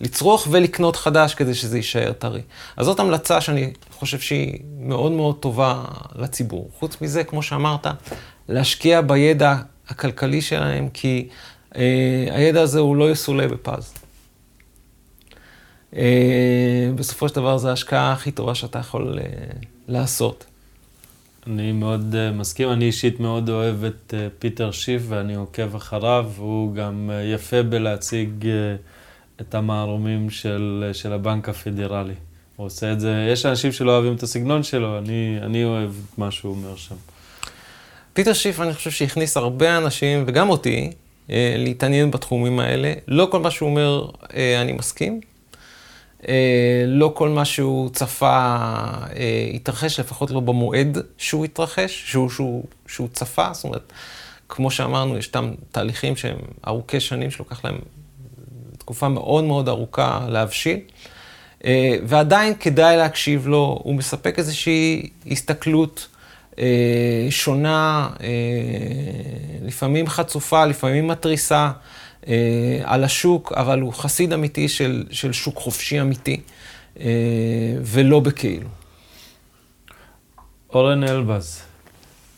לצרוך 0.00 0.48
ולקנות 0.50 0.96
חדש 0.96 1.34
כדי 1.34 1.54
שזה 1.54 1.76
יישאר 1.76 2.12
טרי. 2.12 2.40
אז 2.76 2.86
זאת 2.86 3.00
המלצה 3.00 3.40
שאני 3.40 3.72
חושב 3.90 4.18
שהיא 4.18 4.58
מאוד 4.78 5.12
מאוד 5.12 5.36
טובה 5.40 5.84
לציבור. 6.16 6.70
חוץ 6.78 7.00
מזה, 7.00 7.24
כמו 7.24 7.42
שאמרת, 7.42 7.86
להשקיע 8.48 9.00
בידע 9.00 9.56
הכלכלי 9.88 10.42
שלהם, 10.42 10.88
כי 10.88 11.28
אה, 11.76 12.28
הידע 12.30 12.62
הזה 12.62 12.78
הוא 12.78 12.96
לא 12.96 13.10
יסולא 13.10 13.46
בפז. 13.46 13.94
אה, 15.96 16.90
בסופו 16.94 17.28
של 17.28 17.34
דבר 17.34 17.58
זו 17.58 17.68
ההשקעה 17.68 18.12
הכי 18.12 18.30
טובה 18.30 18.54
שאתה 18.54 18.78
יכול 18.78 19.18
אה, 19.18 19.24
לעשות. 19.88 20.44
אני 21.46 21.72
מאוד 21.72 22.14
uh, 22.14 22.34
מסכים, 22.34 22.72
אני 22.72 22.84
אישית 22.84 23.20
מאוד 23.20 23.48
אוהב 23.50 23.84
את 23.84 24.14
uh, 24.16 24.32
פיטר 24.38 24.70
שיף 24.70 25.02
ואני 25.08 25.34
עוקב 25.34 25.74
אחריו, 25.76 26.30
והוא 26.34 26.74
גם 26.74 27.10
uh, 27.10 27.34
יפה 27.34 27.62
בלהציג 27.62 28.28
uh, 28.42 28.46
את 29.40 29.54
המערומים 29.54 30.30
של, 30.30 30.90
של 30.92 31.12
הבנק 31.12 31.48
הפדרלי. 31.48 32.14
הוא 32.56 32.66
עושה 32.66 32.92
את 32.92 33.00
זה, 33.00 33.28
יש 33.32 33.46
אנשים 33.46 33.72
שלא 33.72 33.92
אוהבים 33.92 34.14
את 34.14 34.22
הסגנון 34.22 34.62
שלו, 34.62 34.98
אני, 34.98 35.38
אני 35.42 35.64
אוהב 35.64 35.90
את 35.90 36.18
מה 36.18 36.30
שהוא 36.30 36.52
אומר 36.52 36.76
שם. 36.76 36.94
פיטר 38.12 38.32
שיף, 38.32 38.60
אני 38.60 38.74
חושב 38.74 38.90
שהכניס 38.90 39.36
הרבה 39.36 39.78
אנשים, 39.78 40.24
וגם 40.26 40.48
אותי, 40.48 40.92
אה, 41.30 41.54
להתעניין 41.58 42.10
בתחומים 42.10 42.60
האלה. 42.60 42.92
לא 43.08 43.28
כל 43.30 43.40
מה 43.40 43.50
שהוא 43.50 43.70
אומר, 43.70 44.10
אה, 44.34 44.60
אני 44.60 44.72
מסכים. 44.72 45.20
אה, 46.28 46.84
לא 46.86 47.12
כל 47.14 47.28
מה 47.28 47.44
שהוא 47.44 47.90
צפה 47.90 48.56
התרחש, 49.54 50.00
לפחות 50.00 50.30
לא 50.30 50.40
במועד 50.40 50.98
שהוא 51.18 51.44
התרחש, 51.44 52.10
שהוא, 52.10 52.30
שהוא, 52.30 52.64
שהוא 52.86 53.08
צפה. 53.12 53.48
זאת 53.52 53.64
אומרת, 53.64 53.92
כמו 54.48 54.70
שאמרנו, 54.70 55.18
יש 55.18 55.28
תם 55.28 55.50
תהליכים 55.72 56.16
שהם 56.16 56.38
ארוכי 56.66 57.00
שנים, 57.00 57.30
שלוקח 57.30 57.64
להם 57.64 57.78
תקופה 58.86 59.08
מאוד 59.08 59.44
מאוד 59.44 59.68
ארוכה 59.68 60.26
להבשיל. 60.28 60.78
ועדיין 62.02 62.54
כדאי 62.60 62.96
להקשיב 62.96 63.46
לו, 63.46 63.80
הוא 63.82 63.94
מספק 63.94 64.38
איזושהי 64.38 65.08
הסתכלות 65.30 66.08
אה, 66.58 67.26
שונה, 67.30 68.08
אה, 68.20 68.26
לפעמים 69.62 70.06
חצופה, 70.06 70.66
לפעמים 70.66 71.08
מתריסה 71.08 71.70
אה, 72.28 72.80
על 72.84 73.04
השוק, 73.04 73.52
אבל 73.52 73.80
הוא 73.80 73.92
חסיד 73.92 74.32
אמיתי 74.32 74.68
של, 74.68 75.04
של 75.10 75.32
שוק 75.32 75.56
חופשי 75.56 76.00
אמיתי, 76.00 76.40
ולא 77.82 78.20
בכאילו. 78.20 78.68
אורן 80.70 81.04
אלבז, 81.04 81.62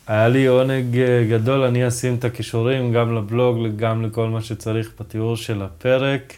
היה 0.07 0.29
לי 0.29 0.47
עונג 0.47 0.97
גדול, 1.31 1.63
אני 1.63 1.89
אשים 1.89 2.15
את 2.15 2.25
הכישורים 2.25 2.93
גם 2.93 3.17
לבלוג, 3.17 3.77
גם 3.77 4.05
לכל 4.05 4.29
מה 4.29 4.43
שצריך 4.43 4.91
בתיאור 5.01 5.37
של 5.37 5.63
הפרק. 5.63 6.38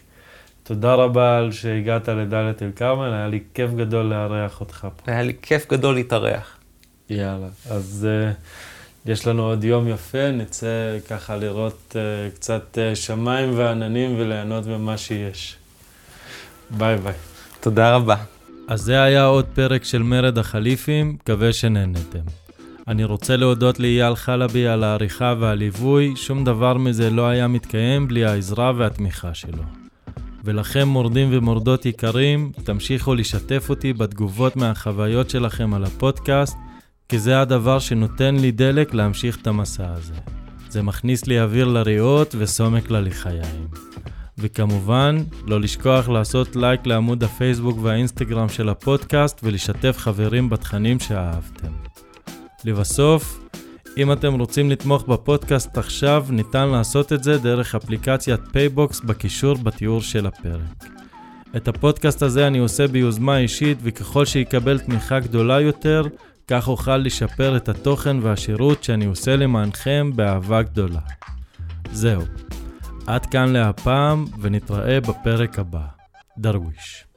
תודה 0.70 0.94
רבה 0.94 1.38
על 1.38 1.52
שהגעת 1.52 2.09
לדלית 2.09 2.62
אל 2.62 2.70
כרמל, 2.76 3.12
היה 3.12 3.28
לי 3.28 3.40
כיף 3.55 3.70
גדול 3.70 4.06
לארח 4.06 4.60
אותך 4.60 4.88
פה. 4.97 5.12
היה 5.12 5.22
לי 5.22 5.32
כיף 5.42 5.70
גדול 5.70 5.94
להתארח. 5.94 6.56
יאללה, 7.10 7.47
אז 7.70 8.09
uh, 8.09 9.10
יש 9.10 9.26
לנו 9.26 9.42
עוד 9.42 9.64
יום 9.64 9.88
יפה, 9.88 10.30
נצא 10.30 10.98
ככה 11.09 11.36
לראות 11.36 11.97
uh, 11.97 12.34
קצת 12.34 12.78
uh, 12.78 12.97
שמיים 12.97 13.51
ועננים 13.56 14.14
וליהנות 14.18 14.66
ממה 14.66 14.97
שיש. 14.97 15.56
ביי 16.70 16.97
ביי. 16.97 17.14
תודה 17.60 17.97
רבה. 17.97 18.16
אז 18.68 18.80
זה 18.80 19.02
היה 19.02 19.24
עוד 19.24 19.47
פרק 19.55 19.84
של 19.84 20.02
מרד 20.02 20.38
החליפים, 20.38 21.16
מקווה 21.22 21.52
שנהנתם. 21.52 22.24
אני 22.88 23.05
רוצה 23.05 23.36
להודות 23.36 23.80
לאייל 23.80 24.14
חלבי 24.14 24.66
על 24.66 24.84
העריכה 24.84 25.34
והליווי, 25.40 26.12
שום 26.16 26.44
דבר 26.44 26.74
מזה 26.74 27.10
לא 27.10 27.28
היה 27.28 27.48
מתקיים 27.48 28.09
בלי 28.09 28.24
העזרה 28.24 28.72
והתמיכה 28.76 29.34
שלו. 29.34 29.80
ולכם 30.45 30.89
מורדים 30.89 31.29
ומורדות 31.33 31.87
יקרים, 31.87 32.53
תמשיכו 32.65 33.15
לשתף 33.15 33.67
אותי 33.69 33.93
בתגובות 33.93 34.57
מהחוויות 34.57 35.31
שלכם 35.31 35.75
על 35.75 35.85
הפודקאסט, 35.85 36.57
כי 37.09 37.19
זה 37.19 37.41
הדבר 37.41 37.79
שנותן 37.79 38.37
לי 38.37 38.51
דלק 38.51 38.95
להמשיך 38.95 39.39
את 39.43 39.47
המסע 39.47 39.93
הזה. 39.93 40.15
זה 40.69 40.83
מכניס 40.83 41.27
לי 41.27 41.41
אוויר 41.41 41.69
לריאות 41.69 42.35
וסומק 42.39 42.91
ללחיים. 42.91 43.69
וכמובן, 44.39 45.17
לא 45.47 45.61
לשכוח 45.61 46.09
לעשות 46.09 46.57
לייק 46.57 46.87
לעמוד 46.87 47.25
הפייסבוק 47.25 47.79
והאינסטגרם 47.83 48.49
של 48.49 48.69
הפודקאסט 48.69 49.41
ולשתף 49.43 49.97
חברים 49.99 50.51
בתכנים 50.51 51.01
שאהבתם. 51.01 51.73
לבסוף, 52.65 53.41
אם 53.97 54.12
אתם 54.12 54.41
רוצים 54.41 54.71
לתמוך 54.71 55.05
בפודקאסט 55.09 55.79
עכשיו, 55.79 56.27
ניתן 56.31 56.69
לעשות 56.69 57.12
את 57.12 57.23
זה 57.23 57.39
דרך 57.39 57.75
אפליקציית 57.75 58.41
פייבוקס 58.53 59.01
בקישור 59.01 59.55
בתיאור 59.55 60.03
של 60.03 60.27
הפרק. 60.27 60.85
את 61.57 61.69
הפודקאסט 61.69 62.23
הזה 62.23 62.47
אני 62.47 62.59
עושה 62.59 62.87
ביוזמה 62.87 63.39
אישית, 63.39 63.79
וככל 63.83 64.25
שיקבל 64.25 64.79
תמיכה 64.79 65.21
גדולה 65.21 65.61
יותר, 65.61 66.03
כך 66.49 66.69
אוכל 66.69 66.97
לשפר 66.97 67.57
את 67.57 67.69
התוכן 67.69 68.17
והשירות 68.23 68.85
שאני 68.85 69.05
עושה 69.05 69.37
למענכם 69.37 70.11
באהבה 70.15 70.62
גדולה. 70.62 71.01
זהו, 71.93 72.23
עד 73.07 73.27
כאן 73.27 73.53
להפעם 73.53 74.25
ונתראה 74.41 75.01
בפרק 75.01 75.59
הבא. 75.59 75.87
דרוויש 76.39 77.10